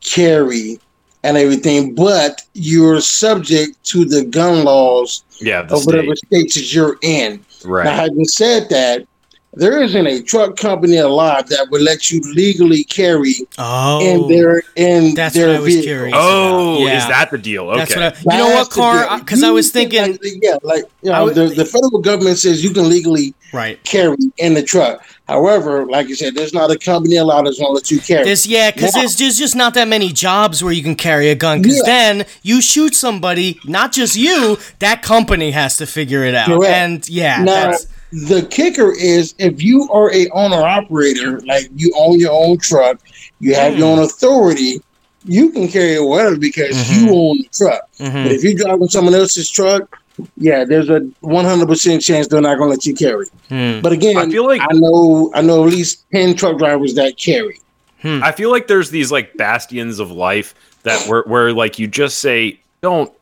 carry 0.00 0.78
and 1.22 1.36
everything, 1.36 1.94
but 1.94 2.42
you're 2.54 3.00
subject 3.00 3.82
to 3.84 4.04
the 4.04 4.24
gun 4.24 4.64
laws 4.64 5.22
Yeah, 5.40 5.66
of 5.68 5.84
whatever 5.84 6.16
state. 6.16 6.50
states 6.50 6.54
that 6.54 6.74
you're 6.74 6.98
in. 7.02 7.44
Right. 7.64 7.84
Now, 7.84 7.94
having 7.94 8.24
said 8.24 8.68
that, 8.70 9.06
there 9.54 9.82
isn't 9.82 10.06
a 10.06 10.22
truck 10.22 10.56
company 10.56 10.98
alive 10.98 11.48
that 11.48 11.66
would 11.70 11.82
let 11.82 12.08
you 12.10 12.20
legally 12.34 12.84
carry 12.84 13.34
Oh, 13.58 14.00
in 14.00 14.28
their 14.28 14.62
in 14.76 15.14
that's 15.14 15.34
their 15.34 15.48
what 15.48 15.56
I 15.56 15.60
was 15.60 15.74
vehicle. 15.74 15.84
curious. 15.86 16.16
Oh. 16.16 16.86
Yeah. 16.86 16.96
is 16.98 17.08
that 17.08 17.30
the 17.32 17.38
deal? 17.38 17.68
Okay. 17.68 17.78
That's 17.78 17.96
what 17.96 18.04
I, 18.04 18.36
you 18.36 18.38
know 18.42 18.46
what, 18.50 18.54
That's 18.64 18.74
Car? 18.74 19.18
Because 19.18 19.42
I 19.42 19.50
was 19.50 19.72
thinking, 19.72 20.02
like, 20.12 20.20
yeah, 20.40 20.56
like 20.62 20.84
you 21.02 21.10
know, 21.10 21.24
would- 21.24 21.34
the, 21.34 21.46
the 21.48 21.64
federal 21.64 21.98
government 22.00 22.38
says 22.38 22.62
you 22.62 22.70
can 22.72 22.88
legally 22.88 23.34
right? 23.52 23.82
carry 23.84 24.16
in 24.38 24.54
the 24.54 24.62
truck. 24.62 25.04
However, 25.26 25.84
like 25.86 26.08
you 26.08 26.14
said, 26.16 26.34
there's 26.34 26.54
not 26.54 26.70
a 26.70 26.78
company 26.78 27.16
allowed 27.16 27.46
that's 27.46 27.58
gonna 27.58 27.70
let 27.72 27.90
you 27.90 28.00
carry. 28.00 28.24
This, 28.24 28.46
yeah, 28.46 28.70
because 28.70 28.94
Yeah. 28.94 29.02
there's, 29.02 29.16
there's 29.16 29.38
just 29.38 29.56
not 29.56 29.74
that 29.74 29.86
many 29.88 30.12
jobs 30.12 30.62
where 30.62 30.72
you 30.72 30.82
can 30.82 30.94
carry 30.96 31.28
a 31.28 31.34
gun. 31.34 31.60
Because 31.62 31.78
Yeah. 31.78 31.82
then 32.18 32.26
you 32.42 32.60
shoot 32.60 32.94
somebody, 32.94 33.60
not 33.64 33.92
just 33.92 34.16
you. 34.16 34.58
That 34.80 35.02
company 35.02 35.50
has 35.52 35.76
to 35.78 35.86
figure 35.86 36.24
it 36.24 36.34
out. 36.34 36.46
Correct. 36.46 36.72
And 36.74 37.08
yeah, 37.08 37.42
now, 37.44 37.70
that's 37.70 37.86
the 38.12 38.42
kicker 38.50 38.92
is 38.92 39.34
if 39.38 39.62
you 39.62 39.88
are 39.92 40.12
a 40.12 40.28
owner 40.30 40.62
operator, 40.62 41.40
like 41.40 41.68
you 41.74 41.92
own 41.96 42.18
your 42.18 42.32
own 42.32 42.58
truck, 42.58 42.98
you 43.38 43.54
have 43.54 43.76
your 43.78 43.86
Hmm. 43.94 43.98
own 44.00 44.04
authority, 44.04 44.80
you 45.24 45.50
can 45.50 45.68
carry 45.68 45.94
it 45.94 46.02
whatever 46.02 46.36
because 46.36 46.76
Mhm. 46.76 47.00
you 47.00 47.10
own 47.14 47.38
the 47.38 47.48
truck. 47.52 47.82
mhm. 48.00 48.24
But 48.24 48.32
if 48.32 48.42
you're 48.42 48.54
driving 48.54 48.88
someone 48.88 49.14
else's 49.14 49.48
truck, 49.48 49.96
yeah, 50.36 50.64
there's 50.64 50.88
a 50.90 51.00
100% 51.22 52.02
chance 52.02 52.26
they're 52.26 52.40
not 52.40 52.58
gonna 52.58 52.70
let 52.70 52.84
you 52.86 52.94
carry. 52.94 53.26
Hmm. 53.48 53.80
But 53.80 53.92
again, 53.92 54.16
I 54.16 54.28
feel 54.28 54.46
like 54.46 54.60
I 54.60 54.72
know 54.74 55.30
I 55.34 55.40
know 55.42 55.64
at 55.66 55.70
least 55.72 56.04
10 56.12 56.34
truck 56.34 56.58
drivers 56.58 56.94
that 56.94 57.16
carry. 57.16 57.60
I 58.02 58.32
feel 58.32 58.50
like 58.50 58.66
there's 58.66 58.90
these 58.90 59.12
like 59.12 59.36
bastions 59.36 59.98
of 59.98 60.10
life 60.10 60.54
that 60.84 61.06
where 61.06 61.22
where 61.26 61.52
like 61.52 61.78
you 61.78 61.86
just 61.86 62.18
say 62.18 62.58
don't 62.82 63.12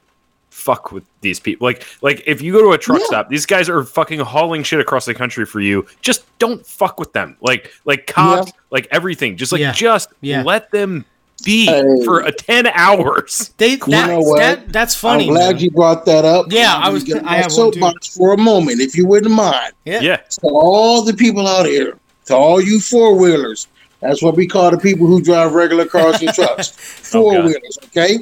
fuck 0.59 0.93
with 0.93 1.05
these 1.21 1.39
people. 1.41 1.65
Like 1.67 1.87
like 2.03 2.23
if 2.27 2.43
you 2.43 2.53
go 2.53 2.61
to 2.63 2.73
a 2.73 2.79
truck 2.79 3.01
Yeah. 3.01 3.07
stop, 3.07 3.29
these 3.31 3.47
guys 3.47 3.69
are 3.69 3.83
fucking 3.85 4.21
hauling 4.21 4.63
shit 4.65 4.81
across 4.81 5.05
the 5.07 5.15
country 5.15 5.47
for 5.47 5.61
you. 5.61 5.87
Just 6.03 6.25
don't 6.39 6.67
fuck 6.67 6.99
with 6.99 7.13
them. 7.13 7.37
Like 7.41 7.73
like 7.85 8.07
cops, 8.07 8.53
like 8.71 8.89
everything. 8.91 9.37
Just 9.37 9.53
like 9.53 9.61
Yeah. 9.61 9.73
just 9.73 10.09
Yeah. 10.21 10.43
let 10.43 10.71
them 10.73 11.05
be 11.45 11.67
Hey. 11.67 11.85
for 12.05 12.19
a 12.21 12.33
10 12.33 12.67
hours. 12.67 13.53
They 13.59 13.71
You 13.73 13.87
know 13.87 14.19
what? 14.21 14.39
that 14.41 14.73
that's 14.73 14.95
funny. 14.97 15.29
I'm 15.29 15.35
glad 15.35 15.55
man. 15.55 15.63
you 15.65 15.71
brought 15.71 16.05
that 16.07 16.25
up. 16.25 16.47
Yeah, 16.51 16.75
I'm 16.77 16.93
was- 16.93 17.05
gonna 17.05 17.21
get 17.23 17.31
I 17.31 17.37
have 17.37 17.53
soapbox 17.53 18.09
for 18.17 18.33
a 18.33 18.37
moment, 18.37 18.81
if 18.81 18.97
you 18.97 19.07
wouldn't 19.07 19.33
mind. 19.35 19.73
yeah. 19.85 20.01
Yeah. 20.01 20.17
to 20.17 20.49
all 20.49 21.03
the 21.03 21.15
people 21.15 21.47
out 21.47 21.67
here, 21.67 21.97
to 22.27 22.35
all 22.37 22.61
you 22.61 22.81
four 22.81 23.15
wheelers. 23.15 23.69
That's 24.01 24.23
what 24.23 24.37
we 24.37 24.47
call 24.47 24.71
the 24.71 24.79
people 24.79 25.09
who 25.09 25.21
drive 25.21 25.55
regular 25.55 25.85
cars 25.85 26.21
and 26.23 26.33
trucks. 26.35 26.73
Oh, 27.15 27.23
four 27.23 27.43
wheelers, 27.43 27.79
okay? 27.87 28.19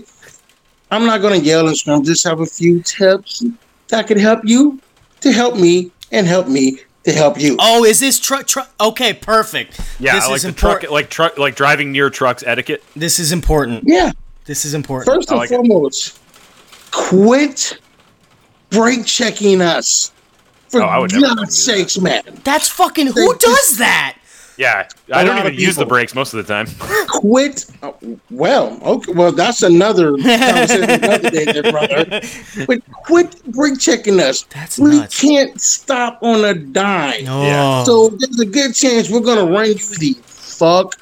I'm 0.91 1.05
not 1.07 1.21
going 1.21 1.41
to 1.41 1.45
yell 1.45 1.67
and 1.67 1.77
scream. 1.77 2.05
Just 2.05 2.25
have 2.25 2.41
a 2.41 2.47
few 2.47 2.81
tips 2.83 3.45
that 3.89 4.07
could 4.07 4.19
help 4.19 4.41
you 4.45 4.81
to 5.21 5.33
help 5.33 5.57
me 5.57 5.91
and 6.13 6.27
help 6.27 6.49
me 6.49 6.79
to 7.05 7.13
help 7.13 7.41
you. 7.41 7.57
Oh, 7.59 7.85
is 7.85 8.01
this 8.01 8.19
truck? 8.21 8.47
Truck? 8.47 8.71
Okay, 8.81 9.13
perfect. 9.13 9.81
Yeah, 9.99 10.15
this 10.15 10.27
like 10.27 10.37
is 10.37 10.43
the 10.43 10.49
important. 10.49 10.81
truck 10.83 10.93
like 10.93 11.11
truck 11.11 11.39
like 11.39 11.57
driving 11.57 11.93
near 11.93 12.11
trucks 12.11 12.45
etiquette. 12.47 12.85
This 12.95 13.19
is 13.19 13.33
important. 13.33 13.85
Yeah. 13.87 14.13
This 14.45 14.65
is 14.65 14.75
important. 14.75 15.13
First 15.15 15.31
and 15.31 15.39
like 15.39 15.51
it. 15.51 15.57
foremost, 15.57 16.21
quit 16.93 17.81
brake 18.71 19.05
checking 19.07 19.61
us. 19.61 20.13
For 20.69 20.83
Oh, 20.83 20.87
I 20.87 20.99
would 20.99 21.13
never 21.13 21.27
fucking 21.27 21.37
do 21.37 21.43
God's 21.43 21.65
sakes, 21.65 21.99
man. 21.99 22.23
That's 22.45 22.69
fucking. 22.69 23.09
Who 23.09 23.37
does 23.39 23.79
that? 23.79 24.19
Yeah, 24.59 24.89
I 25.13 25.23
don't 25.25 25.39
even 25.39 25.55
use 25.55 25.77
the 25.77 25.85
brakes 25.87 26.15
most 26.15 26.33
of 26.33 26.45
the 26.47 26.53
time. 26.53 26.67
quit. 27.09 27.67
uh, 27.83 27.93
well, 28.31 28.79
okay. 28.83 29.13
Well, 29.13 29.33
that's 29.33 29.63
another 29.63 30.13
conversation 30.17 30.91
another 30.91 31.31
day, 31.31 31.45
there, 31.45 31.71
brother. 31.71 32.21
But 32.67 32.81
quit 33.05 33.43
brake 33.53 33.79
checking 33.79 34.19
us. 34.21 34.43
That's 34.45 34.79
we 34.79 34.99
nuts. 35.01 35.21
can't 35.21 35.61
stop 35.61 36.19
on 36.23 36.45
a 36.45 36.55
dime. 36.55 37.27
Oh, 37.29 37.43
Yeah. 37.45 37.85
So 37.85 38.09
there's 38.09 38.41
a 38.41 38.47
good 38.47 38.75
chance 38.75 39.11
we're 39.11 39.21
gonna 39.21 39.45
run 39.51 39.69
you 39.69 39.75
the 39.75 40.17
fuck 40.23 40.95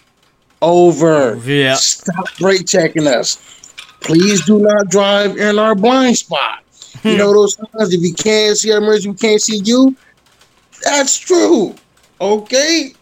over. 0.61 1.37
Yeah. 1.45 1.75
Stop 1.75 2.27
brake 2.39 2.67
checking 2.67 3.07
us. 3.07 3.39
Please 4.01 4.45
do 4.45 4.59
not 4.59 4.89
drive 4.89 5.37
in 5.37 5.59
our 5.59 5.75
blind 5.75 6.17
spot. 6.19 6.63
Hmm. 7.03 7.09
You 7.09 7.17
know 7.19 7.33
those 7.33 7.57
times 7.57 7.95
if 7.95 8.03
you 8.03 8.13
can't 8.15 8.57
see 8.57 8.73
our 8.73 8.79
emergency, 8.79 9.11
we 9.11 9.17
can't 9.17 9.41
see 9.41 9.59
you. 9.65 9.95
That's 10.83 11.17
true. 11.19 11.75
Okay. 12.21 12.95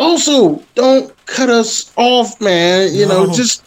Also, 0.00 0.62
don't 0.74 1.14
cut 1.26 1.50
us 1.50 1.92
off, 1.96 2.40
man. 2.40 2.94
You 2.94 3.06
know, 3.06 3.30
just 3.30 3.62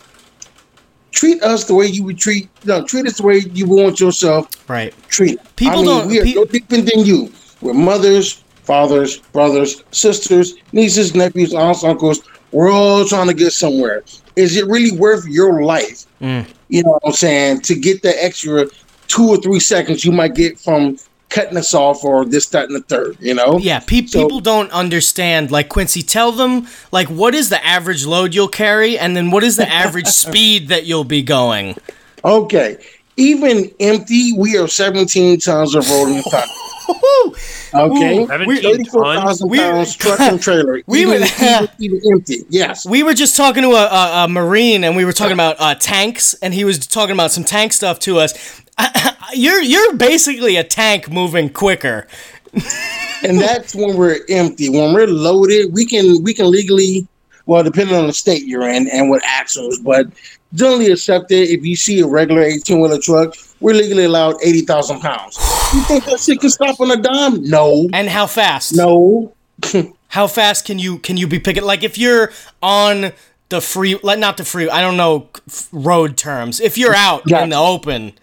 treat 1.12 1.42
us 1.44 1.66
the 1.66 1.76
way 1.76 1.86
you 1.86 2.04
would 2.04 2.18
treat. 2.18 2.50
No, 2.66 2.84
treat 2.84 3.06
us 3.06 3.18
the 3.18 3.24
way 3.24 3.38
you 3.54 3.68
want 3.68 4.00
yourself 4.00 4.48
right. 4.68 4.94
Treat 5.10 5.40
People 5.56 5.74
I 5.74 5.76
mean, 5.78 5.86
don't- 5.86 6.08
We 6.08 6.20
are 6.20 6.24
pe- 6.26 6.34
no 6.34 6.46
different 6.46 6.90
than 6.92 7.06
you. 7.06 7.32
We're 7.62 7.76
mothers, 7.76 8.44
fathers, 8.64 9.20
brothers, 9.32 9.84
sisters, 9.92 10.56
nieces, 10.72 11.14
nephews, 11.14 11.54
aunts, 11.54 11.84
uncles. 11.84 12.22
We're 12.52 12.72
all 12.72 13.06
trying 13.06 13.28
to 13.28 13.34
get 13.36 13.54
somewhere. 13.54 14.04
Is 14.36 14.58
it 14.58 14.66
really 14.66 14.98
worth 14.98 15.26
your 15.28 15.64
life? 15.64 16.06
Mm. 16.20 16.48
You 16.70 16.84
know 16.84 16.92
what 16.94 17.02
I'm 17.06 17.14
saying? 17.14 17.62
To 17.62 17.76
get 17.76 18.02
that 18.02 18.16
extra 18.24 18.66
two 19.08 19.30
or 19.30 19.38
three 19.38 19.60
seconds 19.60 20.04
you 20.04 20.12
might 20.12 20.34
get 20.34 20.60
from 20.60 20.98
cutting 21.34 21.58
us 21.58 21.74
off 21.74 22.04
or 22.04 22.24
this, 22.26 22.48
that, 22.50 22.68
and 22.70 22.76
the 22.76 22.82
third. 22.82 23.18
You 23.20 23.34
know? 23.34 23.58
Yeah, 23.58 23.80
pe- 23.80 24.06
So- 24.06 24.22
people 24.24 24.40
don't 24.40 24.72
understand. 24.72 25.52
Like 25.52 25.68
Quincy, 25.70 26.02
tell 26.02 26.32
them 26.32 26.68
like 26.92 27.08
what 27.10 27.36
is 27.36 27.50
the 27.50 27.64
average 27.66 28.06
load 28.06 28.34
you'll 28.34 28.48
carry, 28.48 28.98
and 28.98 29.18
then 29.18 29.32
what 29.32 29.44
is 29.44 29.58
the 29.58 29.68
average 29.70 30.08
speed 30.24 30.70
that 30.70 30.86
you'll 30.86 31.04
be 31.04 31.22
going. 31.22 31.76
Okay. 32.24 32.78
Even 33.18 33.70
empty, 33.80 34.34
we 34.38 34.58
are 34.58 34.68
17 34.68 35.40
tons 35.40 35.76
of 35.76 35.88
rolling 35.90 36.22
stock. 36.28 36.48
Okay. 36.90 38.20
Ooh, 38.20 38.28
17 38.28 38.62
34,000 38.62 39.50
We- 39.50 39.58
pounds 39.58 39.96
truck 39.96 40.20
and 40.20 40.42
trailer. 40.42 40.82
We 40.88 41.02
even, 41.02 41.22
would- 41.22 41.32
even, 41.42 41.70
even 41.80 42.02
empty. 42.12 42.38
Yes. 42.50 42.86
We 42.86 43.04
were 43.04 43.14
just 43.14 43.36
talking 43.38 43.64
to 43.64 43.70
a, 43.70 43.86
a, 43.86 44.24
a 44.26 44.28
marine, 44.28 44.84
and 44.84 44.96
we 44.96 45.06
were 45.06 45.14
talking 45.14 45.34
about 45.34 45.56
uh, 45.60 45.76
tanks, 45.76 46.34
and 46.36 46.54
he 46.54 46.66
was 46.66 46.86
talking 46.86 47.14
about 47.14 47.32
some 47.32 47.44
tank 47.44 47.74
stuff 47.74 48.00
to 48.00 48.20
us. 48.20 48.62
you're 49.34 49.62
you're 49.62 49.96
basically 49.96 50.58
a 50.58 50.64
tank 50.64 51.10
moving 51.10 51.50
quicker. 51.50 52.08
and 53.24 53.40
that's 53.40 53.74
when 53.74 53.96
we're 53.98 54.20
empty. 54.30 54.70
When 54.70 54.94
we're 54.94 55.08
loaded, 55.08 55.74
we 55.74 55.86
can 55.86 56.22
we 56.24 56.34
can 56.34 56.50
legally, 56.52 57.08
well, 57.46 57.64
depending 57.64 57.96
on 57.96 58.08
the 58.08 58.14
state 58.14 58.46
you're 58.46 58.68
in 58.68 58.88
and 58.90 59.10
what 59.10 59.22
axles, 59.26 59.80
but 59.80 60.08
generally 60.54 60.92
accepted. 60.92 61.50
If 61.50 61.66
you 61.66 61.76
see 61.76 62.00
a 62.02 62.08
regular 62.08 62.44
18 62.44 62.80
wheeler 62.80 63.00
truck, 63.00 63.36
we're 63.64 63.74
legally 63.74 64.04
allowed 64.06 64.36
80,000 64.44 65.00
pounds. 65.00 65.38
You 65.74 65.82
think 65.84 66.06
that 66.06 66.20
shit 66.20 66.40
can 66.40 66.50
stop 66.50 66.80
on 66.80 66.92
a 66.92 66.98
dime? 66.98 67.44
No. 67.50 67.90
And 67.94 68.08
how 68.10 68.28
fast? 68.28 68.76
No. 68.76 69.34
How 70.10 70.28
fast 70.28 70.66
can 70.66 70.78
you 70.78 71.00
can 71.00 71.18
you 71.18 71.26
be 71.26 71.40
picking? 71.40 71.64
Like 71.64 71.84
if 71.84 71.98
you're 71.98 72.32
on 72.62 73.14
the 73.50 73.60
free, 73.62 73.98
like 74.04 74.20
not 74.20 74.38
the 74.38 74.46
free. 74.46 74.70
I 74.70 74.80
don't 74.82 74.96
know 74.96 75.28
road 75.72 76.18
terms. 76.18 76.60
If 76.60 76.78
you're 76.78 76.94
out 76.94 77.24
Yeah. 77.26 77.44
in 77.44 77.50
the 77.50 77.56
open, 77.58 78.14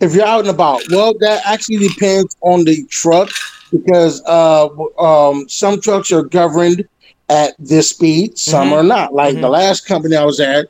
If 0.00 0.14
you're 0.14 0.24
out 0.24 0.40
and 0.40 0.48
about, 0.48 0.80
well, 0.90 1.12
that 1.20 1.42
actually 1.44 1.86
depends 1.88 2.34
on 2.40 2.64
the 2.64 2.84
truck 2.84 3.28
because 3.70 4.22
uh, 4.26 4.68
um, 4.98 5.46
some 5.48 5.78
trucks 5.80 6.10
are 6.10 6.22
governed 6.22 6.88
at 7.28 7.52
this 7.58 7.90
speed, 7.90 8.38
some 8.38 8.70
Mhm. 8.70 8.72
are 8.72 8.82
not. 8.82 9.12
Like 9.14 9.34
the 9.34 9.40
Mhm. 9.48 9.50
last 9.50 9.86
company 9.86 10.16
I 10.16 10.24
was 10.24 10.40
at, 10.40 10.68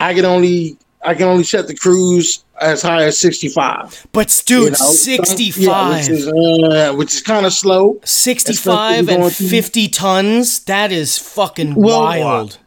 I 0.00 0.12
can 0.12 0.24
only 0.26 0.76
I 1.02 1.14
can 1.14 1.24
only 1.28 1.44
set 1.44 1.68
the 1.68 1.74
cruise 1.74 2.44
as 2.60 2.82
high 2.82 3.04
as 3.04 3.18
65. 3.18 4.06
but 4.12 4.42
dude, 4.46 4.62
you 4.64 4.70
know? 4.70 4.76
Some- 4.76 4.94
sixty 4.94 5.44
yeah, 5.56 5.96
which 5.98 6.08
is, 6.08 6.26
uh, 6.26 6.94
which 6.96 7.14
is 7.14 7.20
kind 7.22 7.46
of 7.46 7.52
slow. 7.52 8.00
65 8.04 9.08
and 9.08 9.18
going 9.20 9.30
through- 9.30 9.48
50 9.48 9.88
tons 9.88 10.60
that 10.60 10.90
is 10.92 11.18
fucking 11.18 11.74
Well, 11.74 12.00
wild 12.00 12.58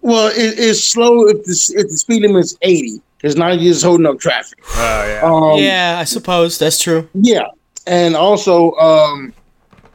Well, 0.00 0.28
it, 0.28 0.58
it's 0.58 0.82
slow 0.82 1.26
if 1.28 1.44
the 1.44 1.74
if 1.76 1.88
the 1.88 1.96
speed 1.96 2.22
limit 2.22 2.44
is 2.44 2.58
80 2.62 3.00
because 3.18 3.36
now 3.36 3.48
you're 3.48 3.72
just 3.72 3.84
holding 3.84 4.06
up 4.06 4.18
traffic. 4.18 4.58
Oh 4.76 5.04
yeah. 5.06 5.20
Um, 5.22 5.58
yeah 5.58 5.96
i 6.00 6.04
suppose 6.04 6.58
that's 6.58 6.78
true 6.78 7.08
Yeah, 7.14 7.46
and 7.86 8.16
also 8.16 8.72
um, 8.72 9.32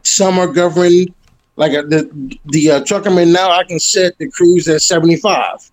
some 0.04 0.40
are 0.40 0.48
governed. 0.48 1.14
Like 1.56 1.74
uh, 1.74 1.82
the 1.82 2.38
the 2.46 2.72
uh, 2.72 2.86
truck 2.86 3.06
I'm 3.06 3.18
in 3.18 3.34
now, 3.34 3.52
I 3.52 3.64
can 3.66 3.80
set 3.80 4.18
the 4.18 4.30
cruise 4.32 4.68
at 4.70 4.82
75. 4.82 5.70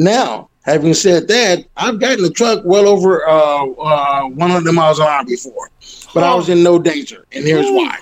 Now, 0.00 0.48
having 0.62 0.94
said 0.94 1.28
that, 1.28 1.66
I've 1.76 2.00
gotten 2.00 2.22
the 2.22 2.30
truck 2.30 2.62
well 2.64 2.88
over 2.88 3.28
uh, 3.28 3.66
uh, 3.66 4.28
100 4.28 4.72
miles 4.72 4.98
an 4.98 5.06
hour 5.06 5.26
before, 5.26 5.70
but 6.14 6.22
I 6.22 6.34
was 6.34 6.48
in 6.48 6.62
no 6.62 6.78
danger, 6.78 7.26
and 7.32 7.44
here's 7.44 7.66
why. 7.66 7.98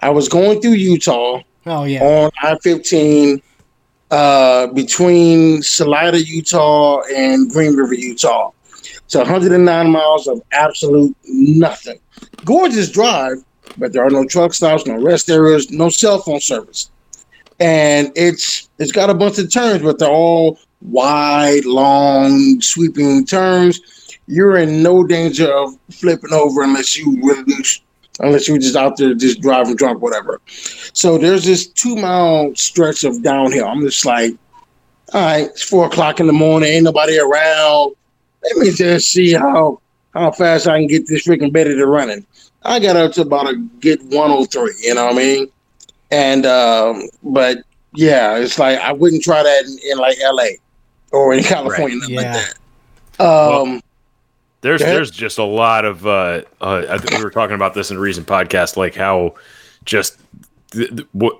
I 0.00 0.08
was 0.08 0.30
going 0.30 0.62
through 0.62 0.72
Utah 0.72 1.42
oh 1.66 1.84
yeah 1.84 2.02
on 2.02 2.30
I-15 2.42 3.42
uh, 4.10 4.68
between 4.68 5.60
Salina, 5.60 6.16
Utah, 6.16 7.02
and 7.14 7.50
Green 7.50 7.76
River, 7.76 7.92
Utah. 7.92 8.52
It's 9.04 9.14
109 9.14 9.90
miles 9.90 10.26
of 10.26 10.40
absolute 10.52 11.14
nothing. 11.24 12.00
Gorgeous 12.46 12.90
drive, 12.90 13.44
but 13.76 13.92
there 13.92 14.06
are 14.06 14.10
no 14.10 14.24
truck 14.24 14.54
stops, 14.54 14.86
no 14.86 14.98
rest 14.98 15.28
areas, 15.28 15.70
no 15.70 15.90
cell 15.90 16.18
phone 16.20 16.40
service, 16.40 16.90
and 17.60 18.10
it's 18.16 18.70
it's 18.78 18.90
got 18.90 19.10
a 19.10 19.14
bunch 19.14 19.38
of 19.38 19.52
turns, 19.52 19.82
but 19.82 19.98
they're 19.98 20.08
all 20.08 20.58
wide, 20.80 21.64
long, 21.64 22.60
sweeping 22.60 23.26
turns. 23.26 23.80
You're 24.26 24.58
in 24.58 24.82
no 24.82 25.04
danger 25.04 25.52
of 25.52 25.76
flipping 25.90 26.32
over 26.32 26.62
unless 26.62 26.96
you 26.96 27.20
really 27.22 27.62
unless 28.20 28.48
you're 28.48 28.58
just 28.58 28.76
out 28.76 28.96
there 28.96 29.14
just 29.14 29.40
driving 29.40 29.76
drunk, 29.76 30.02
whatever. 30.02 30.40
So 30.92 31.18
there's 31.18 31.44
this 31.44 31.66
two 31.66 31.96
mile 31.96 32.54
stretch 32.54 33.04
of 33.04 33.22
downhill. 33.22 33.66
I'm 33.66 33.80
just 33.80 34.04
like, 34.04 34.32
all 35.12 35.22
right, 35.22 35.46
it's 35.46 35.62
four 35.62 35.86
o'clock 35.86 36.20
in 36.20 36.26
the 36.26 36.32
morning, 36.32 36.70
ain't 36.70 36.84
nobody 36.84 37.18
around. 37.18 37.94
Let 38.44 38.56
me 38.56 38.70
just 38.70 39.10
see 39.10 39.32
how 39.32 39.80
how 40.14 40.30
fast 40.32 40.66
I 40.66 40.78
can 40.78 40.86
get 40.86 41.06
this 41.06 41.26
freaking 41.26 41.52
Betty 41.52 41.74
to 41.74 41.86
running. 41.86 42.26
I 42.62 42.78
got 42.78 42.96
up 42.96 43.12
to 43.12 43.22
about 43.22 43.48
a 43.48 43.56
get 43.80 44.02
103, 44.02 44.74
you 44.80 44.94
know 44.94 45.06
what 45.06 45.14
I 45.14 45.16
mean? 45.16 45.48
And 46.10 46.46
um, 46.46 47.08
but 47.22 47.58
yeah, 47.94 48.36
it's 48.36 48.58
like 48.58 48.78
I 48.78 48.92
wouldn't 48.92 49.22
try 49.22 49.42
that 49.42 49.64
in, 49.64 49.78
in 49.90 49.98
like 49.98 50.16
LA 50.22 50.58
or 51.12 51.34
in 51.34 51.42
California, 51.42 51.96
nothing 51.98 52.14
Yeah. 52.14 52.32
like 52.34 52.54
that. 53.18 53.24
Um, 53.24 53.82
There's 54.62 54.80
there's 54.80 55.10
just 55.10 55.38
a 55.38 55.44
lot 55.44 55.84
of 55.84 56.06
uh, 56.06 56.42
uh 56.60 56.84
I 56.88 56.98
think 56.98 57.18
we 57.18 57.24
were 57.24 57.30
talking 57.30 57.54
about 57.54 57.74
this 57.74 57.90
in 57.90 57.96
a 57.96 58.00
recent 58.00 58.26
podcast, 58.26 58.76
like 58.76 58.94
how 58.94 59.34
just 59.84 60.18
th- 60.72 60.90
th- 60.90 61.08
what 61.12 61.38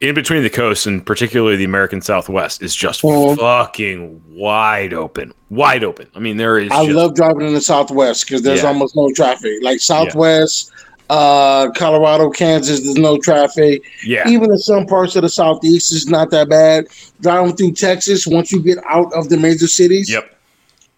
in 0.00 0.14
between 0.14 0.42
the 0.42 0.50
coasts 0.50 0.86
and 0.86 1.04
particularly 1.04 1.56
the 1.56 1.64
American 1.64 2.00
Southwest 2.00 2.62
is 2.62 2.74
just 2.74 3.02
Mhm. 3.02 3.38
fucking 3.38 4.22
wide 4.30 4.92
open, 4.92 5.32
wide 5.50 5.82
open. 5.82 6.06
I 6.14 6.18
mean, 6.18 6.36
there 6.36 6.58
is. 6.58 6.70
I 6.70 6.84
just, 6.84 6.96
love 6.96 7.14
driving 7.14 7.46
in 7.46 7.54
the 7.54 7.60
Southwest 7.60 8.26
because 8.26 8.42
there's 8.42 8.62
Yeah. 8.62 8.68
almost 8.68 8.94
no 8.96 9.10
traffic. 9.12 9.52
Like 9.62 9.80
Southwest, 9.80 10.70
uh, 11.10 11.70
Colorado, 11.72 12.30
Kansas, 12.30 12.80
there's 12.82 12.96
no 12.96 13.18
traffic. 13.18 13.82
yeah, 14.04 14.28
Even 14.28 14.50
in 14.50 14.58
some 14.58 14.86
parts 14.86 15.16
of 15.16 15.22
the 15.22 15.28
Southeast, 15.28 15.92
it's 15.92 16.06
not 16.06 16.30
that 16.30 16.48
bad. 16.48 16.86
Driving 17.20 17.54
through 17.56 17.72
Texas, 17.72 18.26
once 18.26 18.50
you 18.52 18.62
get 18.62 18.78
out 18.88 19.12
of 19.12 19.28
the 19.28 19.36
major 19.36 19.66
cities, 19.66 20.10
yep, 20.10 20.36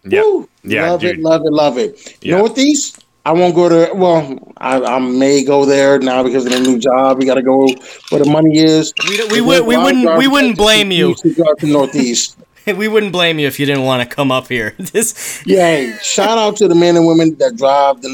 yep. 0.05 0.23
woo, 0.23 0.49
Yeah, 0.63 0.91
love 0.91 1.01
dude. 1.01 1.17
it, 1.17 1.21
love 1.21 1.41
it, 1.45 1.51
love 1.51 1.77
it. 1.77 2.17
Yeah. 2.21 2.37
Northeast, 2.37 3.03
I 3.25 3.33
won't 3.33 3.53
go 3.55 3.67
to. 3.67 3.93
Well, 3.93 4.53
I, 4.57 4.79
I 4.81 4.99
may 4.99 5.43
go 5.43 5.65
there 5.65 5.99
now 5.99 6.23
because 6.23 6.45
of 6.45 6.53
the 6.53 6.59
new 6.61 6.79
job. 6.79 7.17
We 7.17 7.25
got 7.25 7.35
to 7.35 7.41
go 7.41 7.67
where 8.09 8.23
the 8.23 8.29
money 8.29 8.57
is. 8.57 8.93
we, 9.09 9.17
don't- 9.17 9.31
we, 9.31 9.41
would, 9.41 9.65
we 9.65 9.75
wouldn't. 9.77 10.17
we 10.17 10.27
wouldn't 10.27 10.55
blame 10.57 10.91
you 10.91 11.13
to 11.15 11.33
drive 11.33 11.57
to 11.57 11.67
Northeast. 11.67 12.37
we 12.77 12.87
wouldn't 12.87 13.11
blame 13.11 13.37
you 13.39 13.47
if 13.47 13.59
you 13.59 13.65
didn't 13.65 13.83
want 13.83 14.07
to 14.09 14.15
come 14.15 14.29
up 14.31 14.47
here 14.47 14.75
this 14.79 15.41
yeah, 15.45 15.57
hey, 15.57 15.97
shout 16.01 16.37
out 16.37 16.55
to 16.57 16.67
the 16.67 16.75
men 16.75 16.95
and 16.97 17.05
women 17.07 17.33
that 17.37 17.55
drive 17.57 18.01
the 18.01 18.09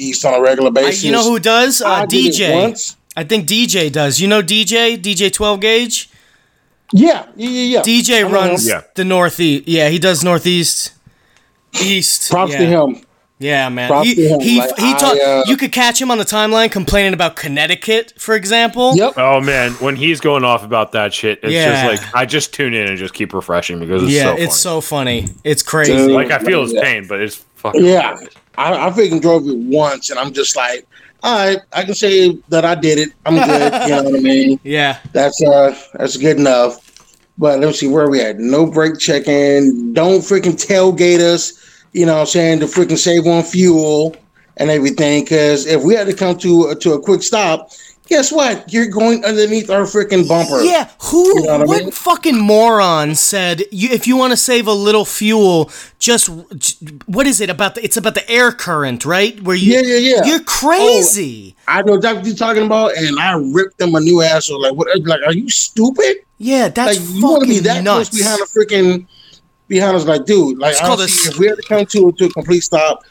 Northeast 0.00 0.24
on 0.24 0.34
a 0.34 0.40
regular 0.40 0.70
I, 0.70 0.72
basis. 0.72 1.04
you 1.04 1.12
know 1.12 1.22
who 1.22 1.38
does 1.38 1.82
uh, 1.82 1.88
I 1.88 2.06
dj 2.06 2.96
i 3.16 3.24
think 3.24 3.46
dj 3.46 3.92
does 3.92 4.18
you 4.20 4.28
know 4.28 4.42
dj 4.42 4.96
dj 4.96 5.30
12 5.32 5.60
gauge 5.60 6.08
Yeah, 6.92 7.26
yeah, 7.36 7.48
yeah, 7.50 7.62
yeah. 7.76 7.82
dj 7.82 8.22
know 8.22 8.30
runs. 8.30 8.66
Yeah. 8.66 8.82
the 8.94 9.04
northeast 9.04 9.68
yeah 9.68 9.88
he 9.90 9.98
does 9.98 10.24
northeast 10.24 10.92
east 11.82 12.30
Props 12.30 12.52
yeah. 12.52 12.58
to 12.60 12.66
him. 12.66 13.04
Yeah, 13.42 13.70
man. 13.70 13.88
Props 13.88 14.06
he 14.08 14.14
to 14.16 14.28
him. 14.28 14.40
he, 14.40 14.58
Like, 14.58 14.76
he 14.78 14.92
talk, 14.94 15.14
I, 15.16 15.20
uh, 15.20 15.44
You 15.46 15.56
could 15.56 15.72
catch 15.72 15.98
him 16.02 16.10
on 16.10 16.18
the 16.18 16.24
timeline 16.26 16.70
complaining 16.70 17.14
about 17.14 17.36
Connecticut, 17.36 18.12
for 18.18 18.34
example. 18.34 18.94
Yep. 18.96 19.14
Oh 19.16 19.40
man, 19.40 19.72
when 19.74 19.96
he's 19.96 20.20
going 20.20 20.44
off 20.44 20.62
about 20.64 20.92
that 20.92 21.14
shit, 21.14 21.38
it's 21.42 21.52
Yeah. 21.52 21.88
just 21.88 22.02
like 22.04 22.14
I 22.14 22.26
just 22.26 22.52
tune 22.52 22.74
in 22.74 22.86
and 22.88 22.98
just 22.98 23.14
keep 23.14 23.32
refreshing 23.32 23.78
because 23.80 24.02
it's 24.02 24.12
yeah, 24.12 24.24
so 24.24 24.32
it's 24.32 24.40
funny. 24.40 24.50
so 24.50 24.80
funny. 24.80 25.28
It's 25.44 25.62
crazy. 25.62 25.96
Dude. 25.96 26.10
like 26.10 26.30
I 26.32 26.38
feel 26.40 26.62
his 26.62 26.72
Yeah. 26.74 26.82
pain, 26.82 27.06
but 27.06 27.20
it's 27.20 27.36
fucking 27.54 27.84
Yeah, 27.84 28.16
I, 28.60 28.86
I 28.86 28.90
freaking 28.90 29.20
drove 29.22 29.48
it 29.48 29.56
once, 29.56 30.10
and 30.10 30.18
I'm 30.18 30.32
just 30.32 30.54
like, 30.54 30.86
all 31.22 31.34
right, 31.34 31.58
I 31.72 31.84
can 31.84 31.94
say 31.94 32.36
that 32.48 32.64
I 32.64 32.74
did 32.74 32.98
it. 32.98 33.14
I'm 33.24 33.34
good. 33.34 33.72
you 33.82 33.88
know 33.88 34.02
what 34.04 34.14
I 34.16 34.22
mean? 34.22 34.60
yeah. 34.62 34.98
That's 35.12 35.42
uh, 35.42 35.76
that's 35.94 36.16
good 36.16 36.38
enough. 36.38 36.86
But 37.38 37.60
let's 37.60 37.80
see 37.80 37.88
where 37.88 38.10
we 38.10 38.20
at. 38.20 38.38
No 38.38 38.66
brake 38.70 38.98
checking. 38.98 39.94
Don't 39.94 40.20
freaking 40.20 40.62
tailgate 40.62 41.20
us. 41.20 41.54
You 41.92 42.04
know 42.06 42.14
what 42.14 42.20
I'm 42.20 42.26
saying 42.26 42.60
to 42.60 42.66
freaking 42.66 42.98
save 42.98 43.26
on 43.26 43.42
fuel 43.42 44.14
and 44.58 44.70
everything. 44.70 45.24
Because 45.24 45.66
if 45.66 45.82
we 45.82 45.94
had 45.94 46.06
to 46.06 46.14
come 46.14 46.36
to 46.38 46.74
to 46.74 46.92
a 46.92 47.00
quick 47.00 47.22
stop, 47.22 47.70
guess 48.10 48.30
what? 48.30 48.70
You're 48.72 48.88
going 48.88 49.24
underneath 49.24 49.70
our 49.70 49.84
freaking 49.84 50.28
bumper. 50.28 50.60
Yeah, 50.60 50.90
who? 51.00 51.26
You 51.26 51.46
know 51.46 51.58
what 51.60 51.80
I 51.80 51.82
mean? 51.84 51.90
fucking 51.90 52.38
moron 52.38 53.14
said? 53.14 53.62
You, 53.70 53.88
if 53.90 54.06
you 54.06 54.16
want 54.16 54.32
to 54.32 54.36
save 54.36 54.66
a 54.66 54.72
little 54.72 55.06
fuel, 55.06 55.70
just 55.98 56.28
what 57.06 57.26
is 57.26 57.40
it 57.40 57.48
about? 57.48 57.76
The, 57.76 57.84
it's 57.84 57.96
about 57.96 58.14
the 58.14 58.28
air 58.30 58.52
current, 58.52 59.06
right? 59.06 59.40
Where 59.42 59.56
you? 59.56 59.74
Yeah, 59.74 59.80
yeah, 59.80 59.96
yeah. 59.96 60.24
You're 60.24 60.40
oh, 60.40 60.44
crazy. 60.44 61.56
I 61.66 61.80
know 61.82 61.94
exactly 61.94 62.20
what 62.20 62.26
you're 62.26 62.36
talking 62.36 62.66
about, 62.66 62.96
and 62.96 63.18
I 63.18 63.32
ripped 63.32 63.78
them 63.78 63.94
a 63.94 64.00
new 64.00 64.20
asshole. 64.20 64.60
Like, 64.60 64.74
what? 64.74 64.88
Like, 65.06 65.20
are 65.24 65.32
you 65.32 65.48
stupid? 65.48 66.16
yeah, 66.40 66.70
that's 66.70 66.98
like 66.98 67.08
you 67.14 67.22
want 67.22 67.42
to 67.42 67.48
fucking 67.48 67.62
be 67.62 67.68
that 67.68 67.84
nuts. 67.84 68.08
close 68.08 68.22
behind 68.22 68.40
a 68.40 68.44
freaking 68.44 69.06
behind 69.68 69.94
us 69.96 70.04
like 70.04 70.24
dude 70.24 70.58
like 70.58 70.72
It's 70.72 70.80
called 70.80 70.98
a 70.98 71.02
honestly, 71.04 71.30
if 71.30 71.38
we 71.38 71.46
had 71.46 71.56
to 71.56 71.62
come 71.62 71.86
to 71.86 72.12
to 72.12 72.24
a 72.24 72.30
complete 72.30 72.62
stop 72.62 73.04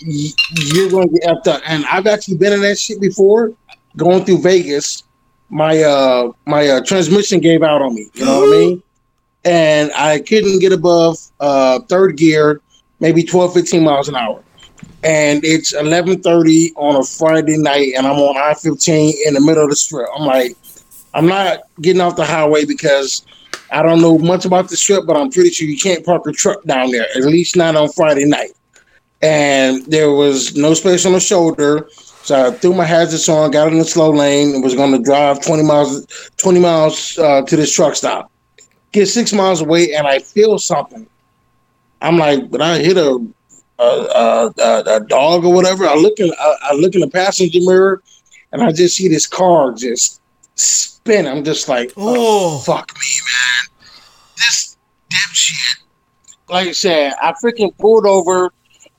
you're 0.00 0.88
going 0.88 1.08
to 1.08 1.18
get 1.18 1.28
effed 1.28 1.46
up 1.46 1.62
and 1.66 1.84
i've 1.86 2.06
actually 2.06 2.38
been 2.38 2.54
in 2.54 2.62
that 2.62 2.78
shit 2.78 3.00
before 3.00 3.52
going 3.96 4.24
through 4.24 4.40
vegas 4.40 5.04
my 5.48 5.82
uh 5.82 6.30
my 6.46 6.68
uh, 6.68 6.80
transmission 6.84 7.40
gave 7.40 7.62
out 7.62 7.82
on 7.82 7.94
me 7.94 8.08
you 8.14 8.24
know 8.24 8.40
what 8.40 8.48
i 8.48 8.58
mean 8.58 8.82
and 9.44 9.90
i 9.96 10.18
couldn't 10.20 10.58
get 10.60 10.72
above 10.72 11.16
uh 11.40 11.78
third 11.88 12.16
gear 12.16 12.60
maybe 13.00 13.22
12 13.22 13.52
15 13.52 13.82
miles 13.82 14.08
an 14.08 14.16
hour 14.16 14.42
and 15.02 15.44
it's 15.44 15.72
11:30 15.72 16.72
on 16.76 16.96
a 16.96 17.04
Friday 17.04 17.56
night, 17.56 17.92
and 17.96 18.06
I'm 18.06 18.18
on 18.18 18.36
I-15 18.36 19.14
in 19.26 19.34
the 19.34 19.40
middle 19.40 19.64
of 19.64 19.70
the 19.70 19.76
strip. 19.76 20.08
I'm 20.14 20.26
like, 20.26 20.56
I'm 21.14 21.26
not 21.26 21.60
getting 21.80 22.02
off 22.02 22.16
the 22.16 22.24
highway 22.24 22.64
because 22.64 23.24
I 23.70 23.82
don't 23.82 24.02
know 24.02 24.18
much 24.18 24.44
about 24.44 24.68
the 24.68 24.76
strip, 24.76 25.06
but 25.06 25.16
I'm 25.16 25.30
pretty 25.30 25.50
sure 25.50 25.66
you 25.66 25.78
can't 25.78 26.04
park 26.04 26.26
a 26.26 26.32
truck 26.32 26.62
down 26.64 26.90
there, 26.90 27.06
at 27.16 27.24
least 27.24 27.56
not 27.56 27.76
on 27.76 27.90
Friday 27.92 28.26
night. 28.26 28.52
And 29.22 29.84
there 29.86 30.12
was 30.12 30.56
no 30.56 30.74
space 30.74 31.06
on 31.06 31.12
the 31.12 31.20
shoulder, 31.20 31.88
so 32.22 32.46
I 32.46 32.50
threw 32.50 32.74
my 32.74 32.84
hazards 32.84 33.28
on, 33.28 33.50
got 33.50 33.72
in 33.72 33.78
the 33.78 33.84
slow 33.84 34.10
lane, 34.10 34.54
and 34.54 34.62
was 34.62 34.74
going 34.74 34.92
to 34.92 35.02
drive 35.02 35.40
20 35.44 35.62
miles, 35.62 36.06
20 36.36 36.60
miles 36.60 37.18
uh, 37.18 37.42
to 37.42 37.56
this 37.56 37.74
truck 37.74 37.94
stop. 37.96 38.30
Get 38.92 39.06
six 39.06 39.32
miles 39.32 39.60
away, 39.60 39.94
and 39.94 40.06
I 40.06 40.18
feel 40.18 40.58
something. 40.58 41.06
I'm 42.02 42.18
like, 42.18 42.50
but 42.50 42.60
I 42.60 42.78
hit 42.78 42.96
a 42.96 43.24
a, 43.78 43.82
a, 43.82 44.54
a, 44.58 44.96
a 44.96 45.00
dog 45.00 45.44
or 45.44 45.54
whatever. 45.54 45.86
I 45.86 45.94
look 45.94 46.18
in 46.18 46.30
I, 46.38 46.56
I 46.62 46.74
look 46.74 46.94
in 46.94 47.00
the 47.00 47.08
passenger 47.08 47.60
mirror, 47.62 48.02
and 48.52 48.62
I 48.62 48.72
just 48.72 48.96
see 48.96 49.08
this 49.08 49.26
car 49.26 49.72
just 49.72 50.20
spin. 50.56 51.26
I'm 51.26 51.44
just 51.44 51.68
like, 51.68 51.92
Oh. 51.96 52.14
oh 52.16 52.58
fuck 52.60 52.92
me, 52.94 53.08
man! 53.24 53.76
This 54.36 54.76
dipshit 55.08 55.80
like 56.50 56.68
I 56.68 56.72
said, 56.72 57.12
I 57.22 57.32
freaking 57.32 57.76
pulled 57.78 58.06
over 58.06 58.52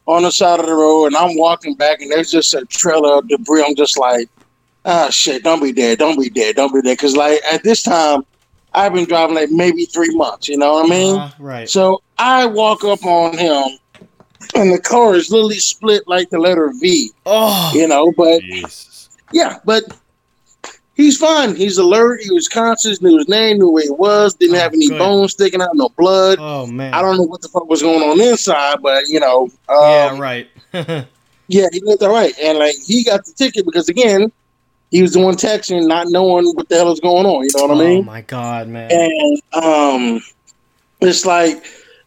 on 0.08 0.24
the 0.24 0.32
side 0.32 0.60
of 0.60 0.66
the 0.66 0.74
road, 0.74 1.08
and 1.08 1.16
I'm 1.16 1.38
walking 1.38 1.76
back, 1.76 2.02
and 2.02 2.12
there's 2.12 2.32
just 2.32 2.54
a 2.54 2.66
trailer 2.66 3.18
of 3.20 3.28
debris. 3.28 3.64
I'm 3.66 3.76
just 3.76 3.98
like, 3.98 4.28
ah, 4.86 5.10
shit, 5.10 5.44
don't 5.44 5.62
be 5.62 5.72
dead, 5.72 6.00
don't 6.00 6.20
be 6.20 6.30
dead, 6.30 6.56
don't 6.56 6.74
be 6.74 6.82
dead, 6.82 6.98
because 6.98 7.16
like 7.16 7.40
at 7.52 7.64
this 7.64 7.84
time, 7.84 8.24
I've 8.74 8.94
been 8.94 9.06
driving 9.06 9.36
like 9.36 9.52
maybe 9.52 9.86
three 9.86 10.14
months. 10.16 10.48
You 10.48 10.58
know 10.58 10.74
what 10.74 10.86
I 10.86 10.90
mean? 10.90 11.18
Uh, 11.18 11.32
right. 11.40 11.70
So 11.70 12.02
I 12.18 12.46
walk 12.46 12.84
up 12.84 13.06
on 13.06 13.38
him, 13.38 13.64
and 14.56 14.72
the 14.74 14.80
car 14.80 15.16
is 15.16 15.30
literally 15.30 15.60
split 15.60 16.08
like 16.08 16.30
the 16.30 16.40
letter 16.40 16.72
V. 16.80 17.12
oh, 17.26 17.72
You 17.76 17.88
know, 17.88 18.12
but 18.18 18.42
yeah, 19.32 19.60
but 19.66 19.84
he's 20.96 21.18
fine. 21.18 21.56
He's 21.56 21.78
alert. 21.78 22.22
He 22.22 22.32
was 22.32 22.48
conscious. 22.48 23.02
Knew 23.02 23.18
his 23.18 23.28
name. 23.28 23.58
Knew 23.60 23.70
where 23.70 23.84
he 23.84 23.90
was. 23.90 24.34
Didn't 24.36 24.56
Oh, 24.56 24.60
have 24.60 24.74
any 24.74 24.88
good. 24.90 25.00
bones 25.00 25.32
sticking 25.34 25.62
out. 25.62 25.70
No 25.74 25.90
blood. 25.90 26.38
oh 26.42 26.68
man. 26.68 26.94
I 26.94 27.02
don't 27.02 27.18
know 27.18 27.24
what 27.24 27.42
the 27.42 27.48
fuck 27.50 27.68
was 27.70 27.82
going 27.82 28.02
on 28.02 28.20
inside, 28.22 28.78
but 28.82 29.08
you 29.08 29.20
know, 29.20 29.44
um, 29.70 29.80
yeah, 29.82 30.20
right. 30.20 30.48
yeah, 31.48 31.68
he 31.72 31.82
looked 31.82 32.04
all 32.04 32.14
right, 32.14 32.34
and 32.42 32.58
like 32.60 32.76
he 32.86 33.04
got 33.04 33.26
the 33.26 33.34
ticket 33.34 33.66
because 33.66 33.90
again, 33.90 34.32
he 34.92 35.02
was 35.02 35.14
the 35.14 35.20
one 35.20 35.36
texting, 35.36 35.88
not 35.88 36.08
knowing 36.10 36.46
what 36.56 36.68
the 36.70 36.76
hell 36.76 36.90
was 36.90 37.00
going 37.00 37.26
on. 37.26 37.44
You 37.44 37.50
know 37.58 37.68
what 37.74 37.78
I 37.84 37.88
mean? 37.88 38.00
Oh 38.00 38.04
my 38.04 38.22
god, 38.22 38.68
man. 38.68 38.92
And 38.92 39.42
um, 39.64 40.22
it's 41.02 41.26
like 41.26 41.64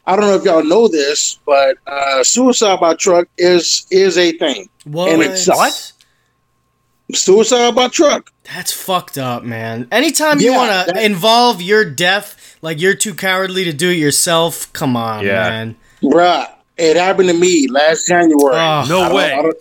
I 0.07 0.17
don't 0.17 0.27
know 0.27 0.35
if 0.35 0.45
y'all 0.45 0.63
know 0.63 0.87
this, 0.89 1.39
but 1.47 1.79
uh, 1.87 2.23
suicide 2.23 2.79
by 2.81 2.95
truck 2.95 3.27
is 3.39 3.87
is 3.91 4.19
a 4.19 4.33
thing. 4.33 4.69
what? 4.85 5.11
and 5.11 5.23
it's- 5.23 5.49
what? 5.49 5.93
Suicide 7.13 7.75
by 7.75 7.89
truck. 7.89 8.31
That's 8.53 8.73
fucked 8.73 9.17
up, 9.17 9.43
man. 9.43 9.89
Anytime 9.91 10.41
you 10.41 10.53
want 10.53 10.89
to 10.89 11.03
involve 11.05 11.63
your 11.63 11.85
death, 11.85 12.57
like 12.61 12.81
you're 12.81 12.95
too 12.95 13.15
cowardly 13.15 13.65
to 13.65 13.73
do 13.73 13.91
it 13.91 13.95
yourself, 13.95 14.71
come 14.73 14.97
on, 14.97 15.25
Yeah. 15.25 15.49
man. 15.49 15.77
Bruh, 16.03 16.49
it 16.77 16.97
happened 16.97 17.29
to 17.31 17.35
me 17.35 17.69
last 17.69 18.07
January. 18.07 18.55
Oh, 18.57 18.85
No 18.89 19.01
I 19.01 19.09
don't- 19.09 19.15
way. 19.15 19.33
I 19.33 19.43
don't- 19.43 19.57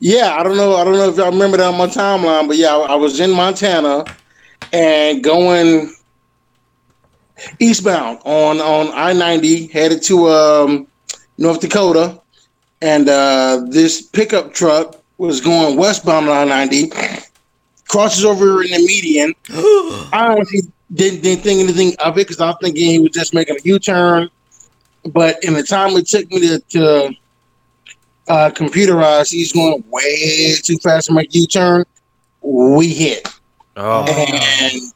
yeah, 0.00 0.36
I 0.38 0.42
don't 0.42 0.56
know. 0.56 0.76
I 0.76 0.84
don't 0.84 0.92
know 0.94 1.08
if 1.08 1.16
y'all 1.16 1.30
remember 1.32 1.56
that 1.56 1.66
on 1.68 1.76
my 1.78 1.86
timeline, 1.86 2.46
but 2.48 2.56
yeah, 2.58 2.76
I, 2.76 2.92
I 2.92 2.94
was 2.96 3.18
in 3.18 3.30
Montana 3.32 4.04
and 4.72 5.24
going 5.24 5.94
eastbound 7.58 8.18
on 8.24 8.60
on 8.60 8.90
I 8.94 9.12
ninety, 9.12 9.66
headed 9.68 10.02
to 10.04 10.28
um, 10.28 10.86
North 11.38 11.60
Dakota, 11.60 12.20
and 12.82 13.08
uh, 13.08 13.62
this 13.68 14.02
pickup 14.02 14.52
truck 14.54 14.96
was 15.18 15.40
going 15.40 15.76
westbound 15.76 16.28
on 16.28 16.36
I 16.36 16.44
ninety, 16.44 16.92
crosses 17.88 18.24
over 18.24 18.62
in 18.62 18.70
the 18.70 18.78
median. 18.78 19.34
I 20.12 20.32
honestly 20.32 20.60
didn't, 20.92 21.22
didn't 21.22 21.42
think 21.42 21.60
anything 21.60 21.94
of 21.98 22.16
it 22.16 22.26
because 22.26 22.40
I'm 22.40 22.56
thinking 22.62 22.90
he 22.90 22.98
was 22.98 23.10
just 23.10 23.34
making 23.34 23.56
a 23.56 23.60
U 23.64 23.78
turn. 23.78 24.28
But 25.04 25.42
in 25.44 25.54
the 25.54 25.62
time 25.62 25.96
it 25.96 26.06
took 26.06 26.30
me 26.30 26.40
to, 26.40 26.58
to 26.60 27.14
uh, 28.28 28.50
computerize, 28.50 29.30
he's 29.30 29.52
going 29.52 29.82
way 29.90 30.54
too 30.62 30.76
fast 30.78 31.06
to 31.08 31.14
make 31.14 31.34
U 31.34 31.46
turn. 31.46 31.84
We 32.42 32.88
hit, 32.88 33.28
Oh, 33.76 34.04
and 34.08 34.92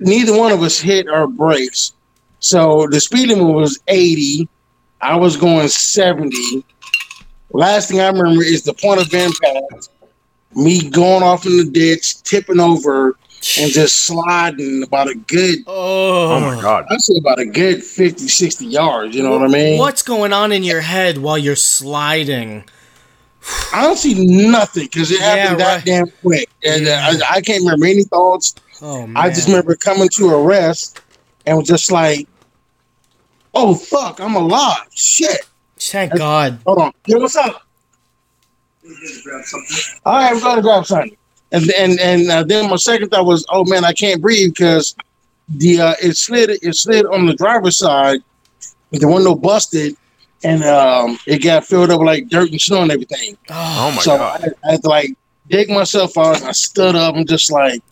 neither 0.00 0.36
one 0.36 0.52
of 0.52 0.62
us 0.62 0.78
hit 0.80 1.08
our 1.08 1.26
brakes. 1.26 1.92
So 2.40 2.86
the 2.90 3.00
speed 3.00 3.28
limit 3.28 3.54
was 3.54 3.78
80. 3.88 4.48
I 5.00 5.16
was 5.16 5.36
going 5.36 5.68
70. 5.68 6.64
Last 7.50 7.90
thing 7.90 8.00
I 8.00 8.08
remember 8.08 8.42
is 8.42 8.62
the 8.62 8.74
point 8.74 9.00
of 9.00 9.12
impact, 9.12 9.88
me 10.54 10.88
going 10.90 11.22
off 11.22 11.46
in 11.46 11.56
the 11.56 11.64
ditch, 11.64 12.22
tipping 12.22 12.60
over, 12.60 13.16
and 13.60 13.70
just 13.72 14.04
sliding 14.06 14.82
about 14.82 15.08
a 15.08 15.14
good, 15.14 15.58
oh, 15.66 16.32
oh 16.36 16.40
my 16.40 16.60
god. 16.60 16.86
I'd 16.90 17.00
say 17.00 17.14
about 17.18 17.38
a 17.38 17.46
good 17.46 17.82
50, 17.84 18.26
60 18.26 18.66
yards. 18.66 19.14
You 19.14 19.22
know 19.22 19.30
what 19.32 19.42
I 19.42 19.46
mean? 19.48 19.78
What's 19.78 20.02
going 20.02 20.32
on 20.32 20.50
in 20.52 20.62
your 20.64 20.80
head 20.80 21.18
while 21.18 21.38
you're 21.38 21.54
sliding? 21.56 22.64
I 23.72 23.82
don't 23.82 23.96
see 23.96 24.26
nothing 24.26 24.84
because 24.84 25.10
it 25.10 25.20
happened 25.20 25.60
Yeah, 25.60 25.64
that 25.66 25.74
right. 25.76 25.84
damn 25.84 26.10
quick. 26.22 26.50
And 26.64 26.86
uh, 26.86 26.90
Yeah. 26.90 27.20
I, 27.30 27.36
I 27.36 27.40
can't 27.40 27.62
remember 27.62 27.86
any 27.86 28.02
thoughts. 28.04 28.54
Oh 28.82 29.06
man. 29.06 29.16
I 29.16 29.28
just 29.30 29.46
remember 29.48 29.76
coming 29.76 30.08
to 30.14 30.30
a 30.30 30.42
rest 30.42 31.00
and 31.46 31.56
was 31.56 31.68
just 31.68 31.90
like, 31.92 32.26
oh, 33.54 33.74
fuck, 33.74 34.20
I'm 34.20 34.34
alive. 34.34 34.86
Shit. 34.94 35.46
Thank 35.78 36.16
God. 36.16 36.58
Hold 36.66 36.78
on. 36.78 36.92
Yo, 37.06 37.18
what's 37.18 37.36
up? 37.36 37.62
All 40.04 40.12
right, 40.14 40.34
we're 40.34 40.40
gonna 40.40 40.62
grab 40.62 40.86
something. 40.86 41.16
And 41.52 41.70
and 41.72 41.98
and 42.00 42.30
uh, 42.30 42.42
then 42.44 42.68
my 42.68 42.76
second 42.76 43.08
thought 43.10 43.24
was, 43.26 43.44
oh 43.48 43.64
man, 43.64 43.84
I 43.84 43.92
can't 43.92 44.20
breathe 44.20 44.52
because 44.54 44.94
the 45.48 45.80
uh, 45.80 45.94
it 46.02 46.16
slid 46.16 46.50
it 46.50 46.74
slid 46.74 47.06
on 47.06 47.26
the 47.26 47.34
driver's 47.34 47.78
side, 47.78 48.20
the 48.90 49.08
window 49.08 49.34
busted, 49.34 49.96
and 50.44 50.62
um, 50.64 51.18
it 51.26 51.38
got 51.42 51.64
filled 51.64 51.90
up 51.90 52.00
with 52.00 52.06
like 52.06 52.28
dirt 52.28 52.50
and 52.50 52.60
snow 52.60 52.82
and 52.82 52.92
everything. 52.92 53.36
Oh 53.50 53.92
my 53.96 54.02
so 54.02 54.18
god. 54.18 54.44
I, 54.64 54.68
I 54.68 54.72
had 54.72 54.82
to 54.82 54.88
like 54.88 55.10
dig 55.48 55.70
myself 55.70 56.16
out. 56.18 56.36
And 56.40 56.44
I 56.48 56.52
stood 56.52 56.94
up 56.94 57.16
and 57.16 57.26
just 57.26 57.50
like, 57.50 57.82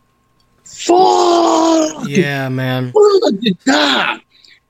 fuck, 0.64 2.06
Yeah, 2.09 2.48
man. 2.48 2.93
fuck, 2.93 3.32
God. 3.64 4.20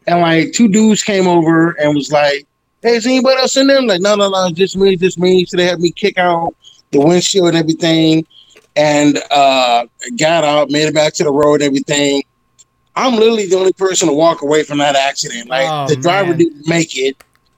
And 0.06 0.20
like 0.20 0.52
two 0.52 0.68
dudes 0.68 1.02
came 1.02 1.26
over 1.26 1.72
and 1.80 1.94
was 1.94 2.12
like, 2.12 2.46
"Hey, 2.82 2.96
is 2.96 3.06
anybody 3.06 3.38
else 3.40 3.56
in 3.56 3.66
there?" 3.66 3.78
I'm 3.78 3.86
like, 3.86 4.00
no, 4.00 4.14
no, 4.14 4.28
no, 4.28 4.50
just 4.50 4.76
me, 4.76 4.96
just 4.96 5.18
me. 5.18 5.44
So 5.46 5.56
they 5.56 5.64
had 5.66 5.80
me 5.80 5.90
kick 5.90 6.18
out 6.18 6.54
the 6.92 7.00
windshield 7.00 7.48
and 7.48 7.56
everything, 7.56 8.26
and 8.76 9.18
uh, 9.30 9.86
got 10.18 10.44
out, 10.44 10.70
made 10.70 10.88
it 10.88 10.94
back 10.94 11.14
to 11.14 11.24
the 11.24 11.32
road 11.32 11.54
and 11.54 11.64
everything. 11.64 12.22
I'm 12.94 13.14
literally 13.14 13.46
the 13.46 13.56
only 13.56 13.72
person 13.74 14.08
to 14.08 14.14
walk 14.14 14.40
away 14.42 14.62
from 14.62 14.78
that 14.78 14.96
accident. 14.96 15.48
Like 15.50 15.66
Oh, 15.68 15.86
the 15.88 15.96
driver 15.96 16.30
man. 16.30 16.38
didn't 16.38 16.66
make 16.66 16.96
it. 16.96 17.16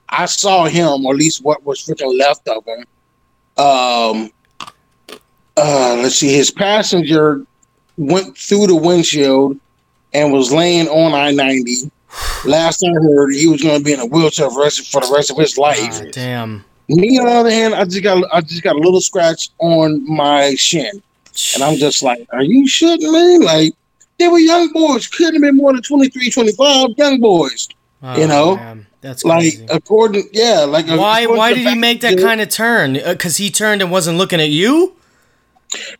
I 0.09 0.25
saw 0.25 0.65
him, 0.65 1.05
or 1.05 1.13
at 1.13 1.19
least 1.19 1.43
what 1.43 1.63
was 1.63 1.79
freaking 1.85 2.17
left 2.19 2.47
of 2.47 2.65
him. 2.65 2.85
Um, 3.63 4.31
uh, 5.55 5.95
let's 6.01 6.15
see, 6.15 6.33
his 6.33 6.51
passenger 6.51 7.45
went 7.97 8.37
through 8.37 8.67
the 8.67 8.75
windshield 8.75 9.57
and 10.13 10.33
was 10.33 10.51
laying 10.51 10.87
on 10.87 11.13
I 11.13 11.31
ninety. 11.31 11.91
Last 12.45 12.83
I 12.83 12.91
heard, 12.91 13.33
he 13.33 13.47
was 13.47 13.61
going 13.61 13.77
to 13.77 13.83
be 13.83 13.93
in 13.93 13.99
a 13.99 14.05
wheelchair 14.05 14.49
for, 14.49 14.55
the 14.55 14.63
rest- 14.63 14.91
for 14.91 15.01
the 15.01 15.11
rest 15.13 15.29
of 15.29 15.37
his 15.37 15.57
life. 15.57 16.01
Ah, 16.01 16.05
damn. 16.11 16.63
Me, 16.87 17.19
on 17.19 17.25
the 17.25 17.31
other 17.31 17.51
hand, 17.51 17.75
I 17.75 17.83
just 17.85 18.01
got 18.01 18.23
I 18.33 18.41
just 18.41 18.63
got 18.63 18.75
a 18.75 18.79
little 18.79 19.01
scratch 19.01 19.49
on 19.59 20.03
my 20.11 20.55
shin, 20.55 21.03
and 21.53 21.63
I'm 21.63 21.75
just 21.75 22.01
like, 22.01 22.25
"Are 22.33 22.41
you 22.41 22.63
shitting 22.65 23.11
me?" 23.11 23.45
Like 23.45 23.73
they 24.17 24.27
were 24.27 24.39
young 24.39 24.73
boys, 24.73 25.05
couldn't 25.05 25.35
have 25.35 25.41
been 25.43 25.55
more 25.55 25.71
than 25.71 25.83
23, 25.83 26.31
25, 26.31 26.89
young 26.97 27.19
boys. 27.19 27.67
Oh, 28.01 28.17
You 28.19 28.27
know, 28.27 28.55
man. 28.55 28.87
That's 29.01 29.23
Like 29.23 29.53
according, 29.69 30.29
yeah, 30.33 30.61
like 30.61 30.87
why? 30.87 31.25
Why 31.27 31.53
did 31.53 31.67
he 31.67 31.75
make 31.75 32.01
that 32.01 32.17
kind 32.19 32.41
of 32.41 32.49
turn? 32.49 32.93
Because 32.93 33.37
he 33.37 33.49
turned 33.51 33.81
and 33.81 33.91
wasn't 33.91 34.17
looking 34.17 34.41
at 34.41 34.49
you. 34.49 34.93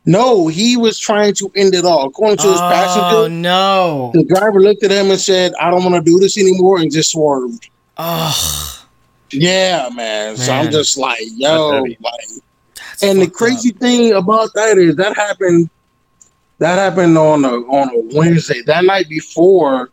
No, 0.05 0.47
he 0.47 0.77
was 0.77 0.97
trying 0.97 1.33
to 1.35 1.51
end 1.55 1.75
it 1.75 1.85
all. 1.85 2.07
According 2.07 2.37
to 2.37 2.47
his 2.47 2.59
Oh 2.59 2.69
passenger, 2.69 3.29
no! 3.29 4.11
the 4.13 4.23
driver 4.23 4.59
looked 4.61 4.83
at 4.83 4.91
him 4.91 5.11
and 5.11 5.19
said, 5.19 5.53
"I 5.59 5.69
don't 5.69 5.83
want 5.83 5.95
to 5.95 6.01
do 6.01 6.19
this 6.19 6.37
anymore," 6.37 6.79
and 6.79 6.91
just 6.91 7.11
swerved. 7.11 7.69
Oh, 7.97 8.85
Yeah, 9.31 9.89
man. 9.93 10.37
So 10.37 10.51
I'm 10.51 10.71
just 10.71 10.97
like, 10.97 11.19
yo, 11.35 11.71
heavy. 11.73 11.97
like, 12.01 12.13
and 13.03 13.19
the 13.19 13.25
fucked 13.25 13.35
crazy 13.35 13.69
thing 13.71 14.13
about 14.13 14.49
that 14.55 14.77
is 14.77 14.95
that 14.95 15.15
happened. 15.15 15.69
That 16.57 16.77
happened 16.77 17.17
on 17.17 17.45
a 17.45 17.49
on 17.49 17.89
a 17.89 18.17
Wednesday. 18.17 18.61
That 18.65 18.83
night 18.85 19.07
before, 19.07 19.89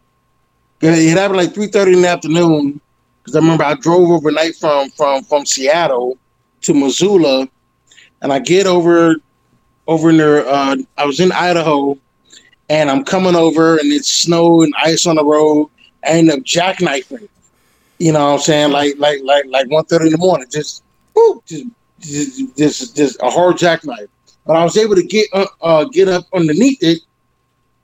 it 0.80 1.16
happened 1.18 1.36
like 1.36 1.54
three 1.54 1.68
thirty 1.68 1.92
in 1.92 2.02
the 2.02 2.08
afternoon. 2.08 2.80
Because 3.22 3.36
I 3.36 3.40
remember 3.40 3.64
I 3.64 3.74
drove 3.74 4.10
overnight 4.10 4.56
from 4.56 4.88
from 4.90 5.22
from 5.24 5.44
Seattle 5.46 6.16
to 6.62 6.74
Missoula, 6.74 7.48
and 8.22 8.32
I 8.32 8.38
get 8.38 8.66
over 8.66 9.16
over 9.86 10.10
in 10.10 10.16
there. 10.16 10.46
Uh, 10.46 10.76
I 10.96 11.04
was 11.04 11.20
in 11.20 11.32
Idaho, 11.32 11.98
and 12.68 12.90
I'm 12.90 13.04
coming 13.04 13.36
over, 13.36 13.78
and 13.78 13.92
it's 13.92 14.10
snow 14.10 14.62
and 14.62 14.74
ice 14.82 15.06
on 15.06 15.16
the 15.16 15.24
road. 15.24 15.70
I 16.04 16.10
end 16.10 16.30
up 16.30 16.40
jackknifing. 16.40 17.28
You 17.98 18.12
know 18.12 18.26
what 18.26 18.34
I'm 18.34 18.40
saying? 18.40 18.72
Like 18.72 18.94
like 18.98 19.20
like 19.22 19.46
like 19.48 19.70
one 19.70 19.84
thirty 19.84 20.06
in 20.06 20.12
the 20.12 20.18
morning. 20.18 20.46
Just, 20.50 20.82
whoo, 21.14 21.42
just 21.46 21.66
just 22.00 22.56
just 22.56 22.96
just 22.96 23.22
a 23.22 23.30
hard 23.30 23.56
jackknife. 23.56 24.08
But 24.46 24.56
I 24.56 24.64
was 24.64 24.76
able 24.76 24.94
to 24.96 25.02
get 25.02 25.28
uh, 25.32 25.46
uh 25.62 25.84
get 25.84 26.08
up 26.08 26.26
underneath 26.34 26.82
it, 26.82 27.00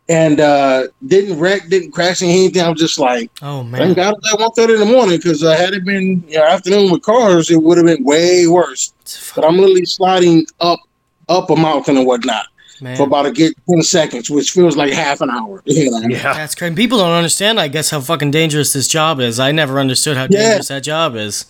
and 0.09 0.39
uh 0.39 0.89
didn't 1.07 1.39
wreck, 1.39 1.69
didn't 1.69 1.93
crash 1.93 2.23
anything. 2.23 2.62
I 2.62 2.69
was 2.69 2.79
just 2.79 2.99
like. 2.99 3.31
Oh 3.41 3.65
man. 3.65 3.81
thank 3.81 3.97
God 3.97 4.15
at 4.33 4.39
one 4.39 4.53
thirty 4.53 4.74
in 4.74 4.81
the 4.81 4.87
morning 4.87 5.16
because 5.16 5.43
uh, 5.43 5.57
had 5.57 5.73
it 5.73 5.85
been 5.85 6.23
you 6.29 6.39
know, 6.39 6.47
afternoon 6.47 6.93
with 6.93 7.03
cars, 7.03 7.51
it 7.51 7.62
would 7.62 7.79
have 7.79 7.87
been 7.87 8.05
way 8.05 8.47
worse. 8.47 8.93
But 9.35 9.47
I'm 9.47 9.57
literally 9.57 9.87
sliding 9.87 10.45
up 10.61 10.79
up 11.28 11.51
a 11.51 11.57
mountain 11.57 11.97
and 11.97 12.07
whatnot 12.07 12.47
Man. 12.81 12.97
for 12.97 13.05
about 13.05 13.27
a 13.27 13.32
good 13.32 13.55
ten 13.69 13.82
seconds, 13.82 14.28
which 14.31 14.51
feels 14.51 14.77
like 14.77 14.93
half 14.93 15.20
an 15.20 15.31
hour. 15.31 15.62
You 15.66 15.90
know? 15.90 16.01
Yeah. 16.09 16.35
That's 16.35 16.55
crazy. 16.55 16.74
People 16.74 16.99
don't 16.99 17.12
understand, 17.12 17.59
I 17.61 17.69
guess, 17.69 17.90
how 17.90 18.01
fucking 18.01 18.31
dangerous 18.31 18.73
this 18.73 18.89
job 18.89 19.20
is. 19.20 19.39
I 19.40 19.53
never 19.53 19.78
understood 19.81 20.16
how 20.16 20.24
Yeah. 20.24 20.40
dangerous 20.43 20.69
that 20.69 20.82
job 20.82 21.16
is. 21.16 21.47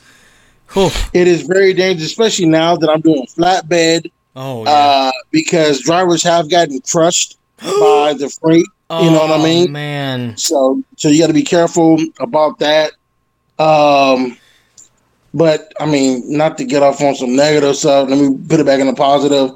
Whew. 0.73 0.91
It 1.13 1.29
is 1.29 1.43
very 1.43 1.75
dangerous, 1.75 2.11
especially 2.11 2.47
now 2.47 2.77
that 2.77 2.89
I'm 2.89 3.01
doing 3.01 3.27
flatbed. 3.27 4.11
Oh, 4.35 4.65
yeah. 4.65 4.71
uh, 4.71 5.13
because 5.31 5.81
drivers 5.81 6.23
have 6.23 6.51
gotten 6.51 6.81
crushed 6.81 7.37
by 7.59 8.15
the 8.19 8.35
freight. 8.41 8.65
you 8.91 9.11
know 9.11 9.21
what 9.21 9.31
I 9.31 9.35
Oh, 9.35 9.43
mean? 9.43 9.73
man. 9.73 10.37
So, 10.39 10.83
so 10.97 11.09
you 11.09 11.21
got 11.21 11.27
to 11.27 11.33
be 11.35 11.43
careful 11.43 11.99
about 12.21 12.59
that. 12.61 12.93
Um, 13.59 14.37
but 15.35 15.73
I 15.81 15.87
mean, 15.87 16.25
not 16.37 16.59
to 16.59 16.65
get 16.65 16.83
off 16.83 17.01
on 17.01 17.15
some 17.15 17.35
negative 17.37 17.77
stuff. 17.77 18.09
Let 18.09 18.19
me 18.19 18.39
put 18.49 18.61
it 18.61 18.67
back 18.67 18.81
in 18.81 18.87
the 18.87 18.95
positive. 18.95 19.51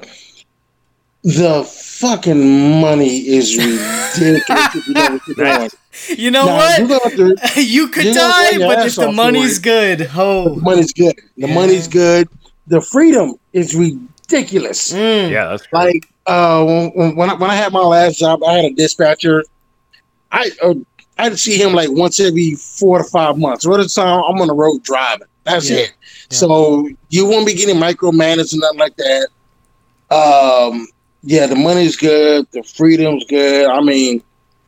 The 1.23 1.63
fucking 1.63 2.79
money 2.81 3.17
is 3.27 3.57
ridiculous. 4.17 4.87
you 4.87 4.93
know 4.93 5.09
what 5.11 5.27
you're 5.27 5.35
doing. 5.35 5.69
You 6.09 6.31
know 6.31 6.45
Now, 6.45 6.55
what? 6.57 6.79
you're 6.79 6.87
gonna 6.87 7.35
you 7.61 7.87
could 7.89 8.05
you're 8.05 8.13
gonna 8.13 8.51
die, 8.51 8.57
but 8.59 8.85
if 8.85 8.95
the 8.95 9.11
money's 9.11 9.57
for 9.57 9.63
good, 9.63 9.99
the 9.99 10.59
money's 10.61 10.93
good. 10.93 11.15
The 11.37 11.47
Yeah. 11.47 11.53
money's 11.55 11.87
good. 11.87 12.29
The 12.67 12.81
freedom 12.81 13.33
is 13.53 13.75
ridiculous. 13.75 14.93
Mm. 14.93 15.31
Yeah, 15.31 15.47
that's 15.47 15.65
great. 15.67 15.71
Like 15.95 16.07
uh, 16.27 16.63
when 16.93 17.15
when 17.15 17.29
I, 17.29 17.33
when 17.33 17.49
I 17.49 17.55
had 17.55 17.73
my 17.73 17.79
last 17.81 18.19
job, 18.19 18.43
I 18.43 18.53
had 18.53 18.65
a 18.65 18.73
dispatcher. 18.73 19.43
I 20.31 20.51
uh, 20.61 20.75
I'd 21.17 21.39
see 21.39 21.57
him 21.57 21.73
like 21.73 21.89
once 21.91 22.19
every 22.19 22.51
four 22.55 22.99
to 22.99 23.03
five 23.05 23.37
months. 23.37 23.65
What 23.65 23.77
the 23.77 23.87
time 23.89 24.21
I'm 24.23 24.39
on 24.39 24.47
the 24.47 24.53
road 24.53 24.83
driving. 24.83 25.27
That's 25.47 25.69
Yeah. 25.69 25.77
it. 25.77 25.91
So 26.29 26.89
you 27.09 27.25
won't 27.25 27.45
be 27.47 27.53
getting 27.53 27.77
micromanaged 27.77 28.51
and 28.53 28.61
nothing 28.61 28.79
like 28.79 28.95
that. 28.97 29.27
Um, 30.09 30.87
yeah, 31.23 31.47
the 31.47 31.55
money's 31.55 31.95
good. 31.95 32.45
The 32.51 32.63
freedom's 32.63 33.25
good. 33.29 33.67
I 33.69 33.81
mean, 33.81 34.21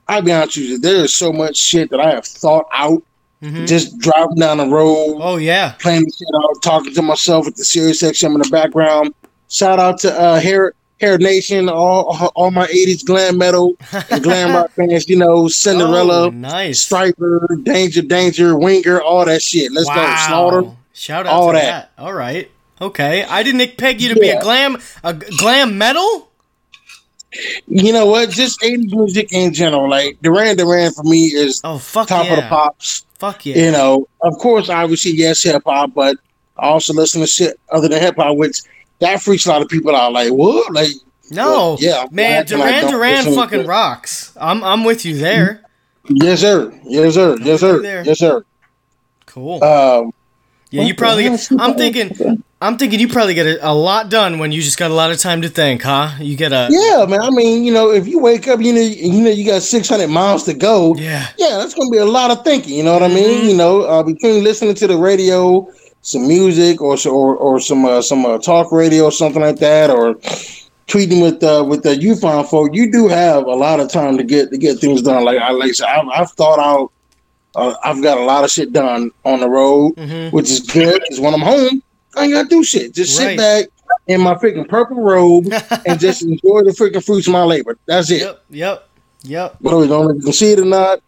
I'll 0.07 0.21
be 0.21 0.31
honest 0.31 0.57
with 0.57 0.65
you. 0.65 0.77
There 0.79 1.03
is 1.05 1.13
so 1.13 1.31
much 1.31 1.55
shit 1.57 1.89
that 1.91 1.99
I 1.99 2.11
have 2.11 2.25
thought 2.25 2.65
out 2.73 3.03
Mhm. 3.43 3.67
just 3.67 3.97
driving 3.99 4.35
down 4.35 4.57
the 4.57 4.67
road 4.67 5.19
Oh 5.21 5.37
yeah. 5.37 5.73
playing 5.79 6.03
the 6.03 6.11
shit 6.11 6.27
out, 6.43 6.61
talking 6.61 6.93
to 6.93 7.01
myself 7.01 7.45
with 7.45 7.55
the 7.55 7.63
Sirius 7.63 8.01
XM 8.03 8.33
in 8.35 8.41
the 8.41 8.49
background. 8.49 9.13
Shout 9.49 9.79
out 9.79 9.99
to 9.99 10.19
uh, 10.19 10.39
Hair 10.39 10.73
Hair 10.99 11.17
Nation, 11.19 11.69
all 11.69 12.31
all 12.35 12.51
my 12.51 12.67
'80s 12.67 13.05
glam 13.05 13.37
metal 13.37 13.75
and 14.09 14.21
glam 14.23 14.55
rock 14.55 14.71
fans. 14.75 15.07
You 15.07 15.17
know, 15.17 15.47
Cinderella, 15.47 16.27
Oh, 16.27 16.29
nice. 16.29 16.85
Stryper, 16.87 17.63
Danger, 17.63 18.01
Danger, 18.01 18.57
Winger, 18.57 19.01
all 19.01 19.25
that 19.25 19.41
shit. 19.41 19.71
Let's 19.71 19.87
go, 19.89 20.15
Slaughter. 20.27 20.71
Shout 20.93 21.25
out 21.25 21.33
all 21.33 21.47
to 21.47 21.53
that. 21.53 21.91
that. 21.95 22.03
All 22.03 22.13
right. 22.13 22.51
Okay. 22.81 23.23
I 23.23 23.43
didn't 23.43 23.77
peg 23.77 24.01
you 24.01 24.13
to 24.13 24.19
be 24.19 24.29
a 24.29 24.41
glam 24.41 24.77
a 25.03 25.13
glam 25.13 25.77
metal. 25.77 26.27
You 27.67 27.93
know 27.93 28.05
what? 28.07 28.29
Just 28.31 28.59
'80s 28.61 28.91
music 28.91 29.31
in 29.31 29.53
general. 29.53 29.89
Like 29.89 30.17
Duran 30.21 30.57
Duran 30.57 30.91
for 30.91 31.03
me 31.03 31.25
is 31.25 31.61
Oh 31.63 31.77
fuck 31.77 32.07
top 32.07 32.25
yeah. 32.25 32.31
of 32.33 32.43
the 32.43 32.49
pops. 32.49 33.05
Fuck 33.19 33.45
yeah. 33.45 33.57
You 33.65 33.71
know, 33.71 34.07
of 34.21 34.37
course, 34.39 34.69
obviously, 34.69 35.11
yes, 35.11 35.43
hip 35.43 35.61
hop, 35.65 35.93
but 35.93 36.17
I 36.57 36.67
also 36.67 36.93
listen 36.93 37.21
to 37.21 37.27
shit 37.27 37.59
other 37.71 37.87
than 37.87 38.01
hip 38.01 38.15
hop, 38.17 38.35
which 38.37 38.61
that 38.99 39.21
freaks 39.21 39.45
a 39.45 39.49
lot 39.49 39.61
of 39.61 39.67
people 39.67 39.95
out. 39.95 40.13
Like, 40.13 40.31
what? 40.31 40.73
Like, 40.73 40.91
no. 41.31 41.49
well, 41.49 41.77
yeah, 41.79 42.05
Man, 42.11 42.45
Duran 42.45 42.87
Duran 42.87 43.33
fucking 43.35 43.65
rocks. 43.65 44.33
I'm 44.39 44.63
I'm 44.63 44.83
with 44.83 45.05
you 45.05 45.17
there. 45.17 45.63
Yes, 46.09 46.41
sir. 46.41 46.73
Yes, 46.83 47.13
sir. 47.13 47.37
Yes, 47.41 47.59
sir. 47.59 48.03
Yes, 48.03 48.19
sir. 48.19 48.43
Cool. 49.25 49.63
Um, 49.63 50.11
yeah, 50.71 50.83
you 50.83 50.95
probably 50.95 51.23
get. 51.23 51.49
I'm 51.59 51.75
thinking 51.75 52.43
I'm 52.61 52.77
thinking 52.77 52.99
you 52.99 53.07
probably 53.07 53.35
get 53.35 53.45
a, 53.45 53.71
a 53.71 53.73
lot 53.73 54.09
done 54.09 54.37
when 54.37 54.51
you 54.51 54.61
just 54.61 54.77
got 54.77 54.91
a 54.91 54.93
lot 54.93 55.11
of 55.11 55.17
time 55.17 55.41
to 55.43 55.49
think, 55.49 55.81
huh? 55.81 56.11
You 56.19 56.35
get 56.35 56.51
a 56.51 56.67
yeah, 56.69 57.05
man. 57.05 57.21
I 57.21 57.29
mean, 57.29 57.63
you 57.63 57.71
know, 57.71 57.89
if 57.89 58.05
you 58.05 58.19
wake 58.19 58.49
up, 58.49 58.59
you 58.59 58.73
know, 58.73 58.81
you 58.81 59.23
know, 59.23 59.29
you 59.29 59.45
got 59.45 59.61
six 59.61 59.87
hundred 59.87 60.09
miles 60.09 60.43
to 60.43 60.53
go. 60.53 60.93
Yeah. 60.95 61.25
Yeah, 61.37 61.57
that's 61.57 61.73
gonna 61.73 61.89
be 61.89 61.97
a 61.99 62.05
lot 62.05 62.31
of 62.31 62.43
thinking. 62.43 62.75
You 62.75 62.83
know 62.83 62.93
what 62.93 63.03
I 63.03 63.07
mean? 63.07 63.43
Mhm. 63.43 63.49
You 63.49 63.55
know, 63.55 63.81
uh, 63.83 64.03
between 64.03 64.43
listening 64.43 64.75
to 64.75 64.87
the 64.87 64.97
radio, 64.97 65.71
some 66.01 66.27
music, 66.27 66.81
or 66.81 66.97
or, 67.07 67.35
or 67.35 67.59
some 67.59 67.85
uh, 67.85 68.01
some 68.01 68.25
uh, 68.25 68.37
talk 68.37 68.71
radio, 68.71 69.05
or 69.05 69.11
something 69.11 69.41
like 69.41 69.57
that, 69.59 69.89
or 69.89 70.15
tweeting 70.87 71.21
with 71.21 71.43
uh, 71.43 71.63
with 71.67 71.83
the 71.83 71.95
youth 71.95 72.23
on 72.23 72.45
folk, 72.45 72.73
you 72.73 72.91
do 72.91 73.07
have 73.07 73.43
a 73.45 73.55
lot 73.55 73.79
of 73.79 73.89
time 73.91 74.17
to 74.17 74.23
get 74.23 74.49
to 74.51 74.57
get 74.57 74.79
things 74.79 75.01
done. 75.01 75.23
Like 75.23 75.37
I 75.39 75.51
like 75.51 75.73
said, 75.73 75.87
I've, 75.87 76.07
I've 76.13 76.31
thought 76.31 76.59
out. 76.59 76.91
Uh, 77.55 77.73
I've 77.83 78.01
got 78.03 78.17
a 78.19 78.23
lot 78.23 78.43
of 78.43 78.51
shit 78.51 78.71
done 78.73 79.09
on 79.25 79.39
the 79.39 79.49
road, 79.49 79.95
Mhm. 79.95 80.31
which 80.31 80.51
is 80.51 80.59
good. 80.59 81.01
Because 81.01 81.19
when 81.19 81.33
I'm 81.33 81.41
home, 81.41 81.81
I 82.15 82.25
ain't 82.25 82.33
gotta 82.33 82.47
do 82.47 82.63
shit. 82.63 82.93
Just 82.93 83.19
Right. 83.19 83.29
sit 83.29 83.37
back 83.37 83.65
in 84.07 84.21
my 84.21 84.35
freaking 84.35 84.67
purple 84.69 85.01
robe 85.01 85.51
and 85.85 85.99
just 85.99 86.21
enjoy 86.21 86.61
the 86.61 86.71
freaking 86.77 87.03
fruits 87.03 87.25
of 87.27 87.33
my 87.33 87.43
labor. 87.43 87.75
That's 87.87 88.11
it. 88.11 88.21
Yep, 88.21 88.43
yep, 88.51 88.89
yep. 89.23 89.55
But 89.61 89.77
we 89.77 89.87
don't 89.87 90.05
know 90.05 90.09
if 90.11 90.17
you 90.17 90.23
can 90.23 90.33
see 90.33 90.51
it 90.51 90.59
or 90.59 90.65
not, 90.65 90.99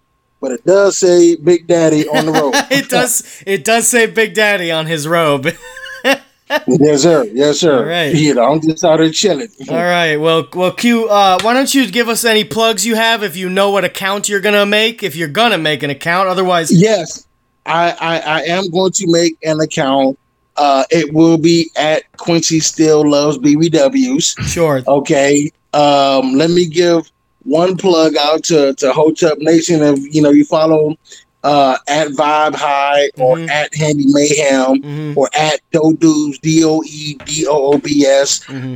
but 0.42 0.52
it 0.52 0.66
does 0.66 0.98
say 0.98 1.36
Big 1.36 1.68
Daddy 1.68 2.08
on 2.08 2.26
the 2.26 2.32
robe. 2.32 2.54
it 2.72 2.90
does 2.90 3.42
it 3.46 3.64
does 3.64 3.88
say 3.88 4.08
Big 4.08 4.34
Daddy 4.34 4.72
on 4.72 4.88
his 4.88 5.08
robe. 5.08 5.48
yes, 6.68 7.04
sir. 7.04 7.24
Yes, 7.32 7.60
sir. 7.60 7.78
All 7.78 7.86
right. 7.86 8.14
You 8.14 8.34
know, 8.34 8.52
I'm 8.52 8.62
just 8.62 8.84
out 8.84 9.00
here 9.00 9.12
chilling. 9.12 9.48
All 9.70 9.76
right. 9.78 10.18
Well, 10.18 10.48
well, 10.54 10.72
Q. 10.74 11.08
Uh, 11.08 11.40
why 11.42 11.54
don't 11.54 11.74
you 11.74 11.90
give 11.90 12.10
us 12.10 12.26
any 12.26 12.44
plugs 12.44 12.86
you 12.86 12.96
have 12.96 13.24
if 13.24 13.38
you 13.38 13.50
know 13.50 13.70
what 13.70 13.86
account 13.86 14.28
you're 14.28 14.42
gonna 14.42 14.66
make? 14.66 15.04
If 15.04 15.16
you're 15.16 15.30
gonna 15.30 15.58
make 15.58 15.84
an 15.84 15.90
account, 15.90 16.28
otherwise, 16.28 16.72
Yes, 16.72 17.26
I, 17.66 17.92
I 17.92 18.18
I 18.18 18.42
am 18.44 18.70
going 18.70 18.92
to 18.94 19.06
make 19.08 19.38
an 19.44 19.62
account. 19.62 20.18
Uh, 20.58 20.84
it 20.92 21.14
will 21.14 21.38
be 21.38 21.72
at 21.78 22.04
Quincy 22.18 22.60
Still 22.60 23.10
Loves 23.10 23.38
BBWs. 23.38 24.38
sure. 24.48 24.82
Okay. 24.88 25.50
Um, 25.74 26.34
let 26.34 26.50
me 26.50 26.66
give 26.68 27.10
one 27.44 27.78
plug 27.78 28.16
out 28.18 28.44
to 28.46 28.74
to 28.76 28.94
Hotep 28.94 29.38
Nation. 29.40 29.82
If 29.82 30.00
you 30.14 30.22
know 30.22 30.32
you 30.32 30.46
follow 30.46 30.96
uh, 31.44 31.78
at 31.88 32.10
Vibe 32.10 32.56
High 32.56 33.10
or 33.18 33.38
Mhm. 33.38 33.50
at 33.50 33.74
Handy 33.76 34.06
Mayhem 34.08 34.82
hmm 34.82 35.14
or 35.16 35.30
at 35.38 35.60
Dodoobs 35.74 36.40
D 36.42 36.64
O 36.64 36.82
E 36.84 37.20
D 37.26 37.46
O 37.48 37.74
O 37.74 37.78
B 37.80 38.06
S. 38.06 38.44
hmm 38.46 38.76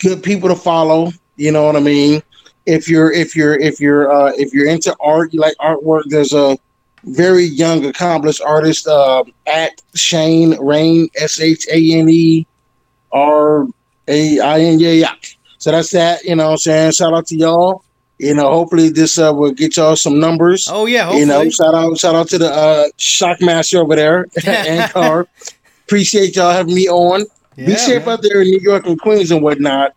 Good 0.00 0.22
people 0.22 0.48
to 0.48 0.56
follow. 0.56 1.10
You 1.36 1.52
know 1.52 1.64
what 1.64 1.76
I 1.76 1.80
mean. 1.80 2.22
If 2.66 2.88
you're 2.88 3.12
if 3.12 3.34
you're 3.36 3.54
if 3.58 3.80
you're 3.80 4.10
uh, 4.12 4.32
if 4.36 4.52
you're 4.52 4.68
into 4.68 4.94
art, 5.00 5.32
you 5.32 5.40
like 5.40 5.54
artwork. 5.60 6.02
There's 6.08 6.32
a 6.32 6.56
very 7.04 7.44
young 7.44 7.84
accomplished 7.84 8.40
artist 8.42 8.86
uh, 8.88 9.24
at 9.46 9.72
Shane 9.94 10.56
Rain 10.60 11.08
S 11.16 11.40
H 11.40 11.66
A 11.72 11.92
N 11.98 12.08
E 12.08 12.46
R 13.12 13.66
A 14.08 14.40
I 14.40 14.60
N 14.60 14.78
yeah 14.80 14.90
yeah. 14.90 15.14
So 15.58 15.70
that's 15.72 15.90
that. 15.92 16.24
You 16.24 16.36
know 16.36 16.46
what 16.46 16.50
I'm 16.52 16.58
saying. 16.58 16.92
Shout 16.92 17.14
out 17.14 17.26
to 17.28 17.36
y'all. 17.36 17.82
You 18.18 18.34
know, 18.34 18.50
hopefully 18.50 18.88
this 18.88 19.18
uh, 19.18 19.32
will 19.34 19.52
get 19.52 19.76
y'all 19.76 19.96
some 19.96 20.18
numbers. 20.18 20.68
Oh 20.70 20.86
yeah. 20.86 21.04
Hopefully. 21.04 21.20
You 21.20 21.26
know, 21.26 21.50
shout 21.50 21.74
out, 21.74 21.98
shout 21.98 22.14
out 22.14 22.28
to 22.28 22.38
the 22.38 22.50
uh, 22.50 22.88
Shockmaster 22.98 23.80
over 23.80 23.94
there 23.94 24.26
and 24.46 24.90
Car. 24.90 25.26
Appreciate 25.84 26.34
y'all 26.34 26.52
having 26.52 26.74
me 26.74 26.88
on. 26.88 27.26
Yeah, 27.56 27.66
Be 27.66 27.74
safe 27.76 28.06
man. 28.06 28.14
out 28.14 28.22
there 28.22 28.42
in 28.42 28.48
New 28.48 28.60
York 28.60 28.86
and 28.86 29.00
Queens 29.00 29.30
and 29.30 29.42
whatnot. 29.42 29.94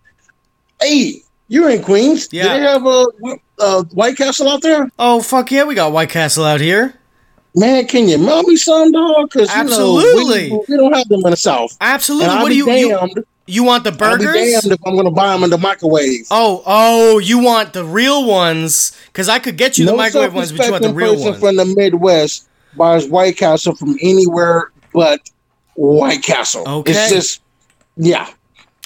Hey, 0.82 1.22
you're 1.48 1.70
in 1.70 1.82
Queens. 1.82 2.28
Yeah. 2.32 2.44
Do 2.44 2.50
they 2.50 2.60
have 2.60 2.86
a, 2.86 3.06
a 3.60 3.84
White 3.94 4.18
Castle 4.18 4.50
out 4.50 4.62
there? 4.62 4.90
Oh 5.00 5.22
fuck 5.22 5.52
yeah, 5.52 5.64
we 5.64 5.76
got 5.76 5.92
White 5.92 6.10
Castle 6.10 6.46
out 6.46 6.62
here. 6.62 6.96
Man, 7.56 7.88
can 7.88 8.08
you 8.08 8.18
mail 8.18 8.44
me 8.44 8.56
some, 8.58 8.92
dog? 8.92 9.30
Because 9.32 9.50
Absolutely. 9.50 10.46
you 10.46 10.50
know, 10.50 10.64
we, 10.68 10.76
we 10.76 10.78
don't 10.78 10.94
have 10.94 11.08
them 11.08 11.22
in 11.26 11.32
the 11.32 11.38
South. 11.38 11.76
Absolutely. 11.82 12.28
What 12.28 12.50
do 12.50 12.56
you, 12.56 12.70
you 12.72 12.90
damned. 12.90 13.14
you 13.16 13.26
want 13.64 13.84
the 13.84 13.92
I'll 13.92 14.18
be 14.18 14.26
burgers? 14.26 14.62
damned 14.62 14.74
if 14.74 14.80
I'm 14.86 14.94
going 14.94 15.06
to 15.06 15.12
buy 15.12 15.34
them 15.34 15.44
in 15.44 15.50
the 15.50 15.58
microwave. 15.58 16.28
Oh, 16.32 16.64
oh, 16.66 17.20
you 17.20 17.40
want 17.40 17.74
the 17.74 17.84
real 17.84 18.26
ones? 18.26 18.98
Because 19.08 19.30
I 19.30 19.40
could 19.40 19.58
get 19.58 19.78
you 19.78 19.86
the 19.86 19.96
microwave 19.96 20.34
ones, 20.34 20.52
but 20.52 20.66
you 20.66 20.72
want 20.72 20.84
the 20.84 20.94
real 20.94 21.14
person 21.14 21.30
ones. 21.30 21.40
from 21.40 21.56
the 21.56 21.66
Midwest 21.66 22.48
buys 22.78 23.08
White 23.08 23.38
Castle 23.38 23.76
from 23.76 23.98
anywhere 24.02 24.72
but 24.94 25.30
White 25.76 26.24
Castle. 26.24 26.68
Okay. 26.68 26.92
It's 26.92 27.10
just, 27.10 27.42
yeah. 27.98 28.30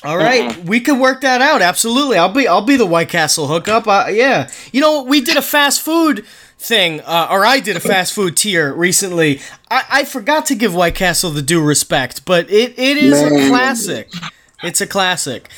All 0.03 0.17
right, 0.17 0.57
we 0.65 0.81
could 0.81 0.99
work 0.99 1.21
that 1.21 1.39
out. 1.39 1.61
Absolutely, 1.61 2.17
I'll 2.17 2.33
be 2.33 2.45
I'll 2.45 2.65
be 2.65 2.75
the 2.75 2.85
White 2.85 3.07
Castle 3.07 3.47
hookup. 3.47 3.87
Uh, 3.87 4.07
yeah, 4.09 4.49
you 4.73 4.81
know 4.81 5.03
we 5.03 5.21
did 5.21 5.37
a 5.37 5.41
fast 5.41 5.81
food 5.81 6.25
thing, 6.57 6.99
uh, 7.01 7.29
or 7.31 7.45
I 7.45 7.61
did 7.61 7.77
a 7.77 7.79
fast 7.79 8.13
food 8.13 8.35
tier 8.35 8.73
recently. 8.73 9.39
I, 9.71 9.85
I 9.89 10.03
forgot 10.03 10.45
to 10.47 10.55
give 10.55 10.75
White 10.75 10.95
Castle 10.95 11.29
the 11.29 11.41
due 11.41 11.63
respect, 11.63 12.25
but 12.25 12.49
it, 12.49 12.77
it 12.77 12.97
is 12.97 13.21
a 13.21 13.29
classic. 13.47 14.11
It's 14.63 14.81
a 14.81 14.87
classic. 14.87 15.49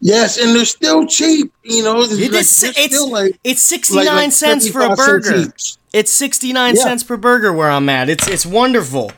Yes, 0.00 0.36
and 0.38 0.54
they're 0.54 0.64
still 0.66 1.06
cheap. 1.06 1.52
You 1.62 1.82
know, 1.82 2.02
it's, 2.02 2.12
It 2.12 2.32
like, 2.32 2.40
is. 2.42 2.62
It's 2.62 2.78
still 2.96 3.10
like, 3.10 3.38
it's 3.42 3.62
sixty 3.62 3.94
like, 3.96 4.08
like 4.08 4.32
cents 4.32 4.68
for 4.68 4.80
a 4.80 4.94
75 4.96 4.98
cents 4.98 5.28
burger. 5.28 5.52
It's 5.94 6.12
sixty 6.12 6.52
nine 6.52 6.74
Yeah. 6.76 6.82
cents 6.82 7.02
per 7.04 7.16
burger 7.16 7.52
where 7.52 7.70
I'm 7.70 7.88
at. 7.88 8.08
It's 8.10 8.28
it's 8.28 8.44
wonderful. 8.44 9.12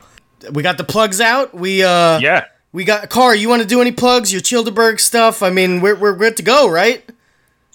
We 0.51 0.63
got 0.63 0.77
the 0.77 0.83
plugs 0.83 1.19
out. 1.19 1.53
We 1.53 1.83
uh 1.83 2.19
Yeah. 2.19 2.45
we 2.71 2.85
got 2.85 3.09
Car. 3.09 3.35
You 3.35 3.49
want 3.49 3.63
to 3.63 3.67
do 3.67 3.81
any 3.81 3.91
plugs? 3.91 4.31
Your 4.31 4.41
Childeberg 4.41 4.99
stuff. 4.99 5.41
I 5.43 5.49
mean, 5.49 5.81
we're 5.81 5.95
we're 5.95 6.15
good 6.15 6.37
to 6.37 6.43
go, 6.43 6.69
right? 6.69 7.03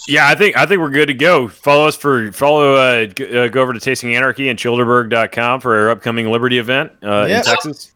Yeah, 0.08 0.26
I 0.28 0.34
think 0.34 0.56
I 0.56 0.64
think 0.66 0.80
we're 0.80 0.90
good 0.90 1.06
to 1.08 1.14
go. 1.14 1.48
Follow 1.48 1.86
us 1.88 1.96
for 1.96 2.32
follow 2.32 2.74
uh, 2.76 3.06
g- 3.06 3.36
uh 3.38 3.48
go 3.48 3.60
over 3.62 3.72
to 3.72 3.80
Tasting 3.80 4.14
Anarchy 4.16 4.48
and 4.48 4.58
Childerberg.com 4.58 5.60
for 5.60 5.76
our 5.78 5.90
upcoming 5.90 6.30
Liberty 6.30 6.58
event 6.58 6.92
uh, 7.02 7.26
Yeah. 7.28 7.38
in 7.38 7.44
Texas. 7.44 7.91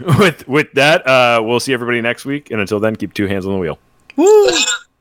with 0.18 0.46
with 0.48 0.72
that, 0.72 1.06
uh, 1.06 1.42
we'll 1.44 1.60
see 1.60 1.72
everybody 1.72 2.00
next 2.00 2.24
week, 2.24 2.50
and 2.50 2.60
until 2.60 2.80
then, 2.80 2.96
keep 2.96 3.14
two 3.14 3.26
hands 3.26 3.46
on 3.46 3.52
the 3.52 3.58
wheel. 3.58 3.78
Woo! 4.16 4.48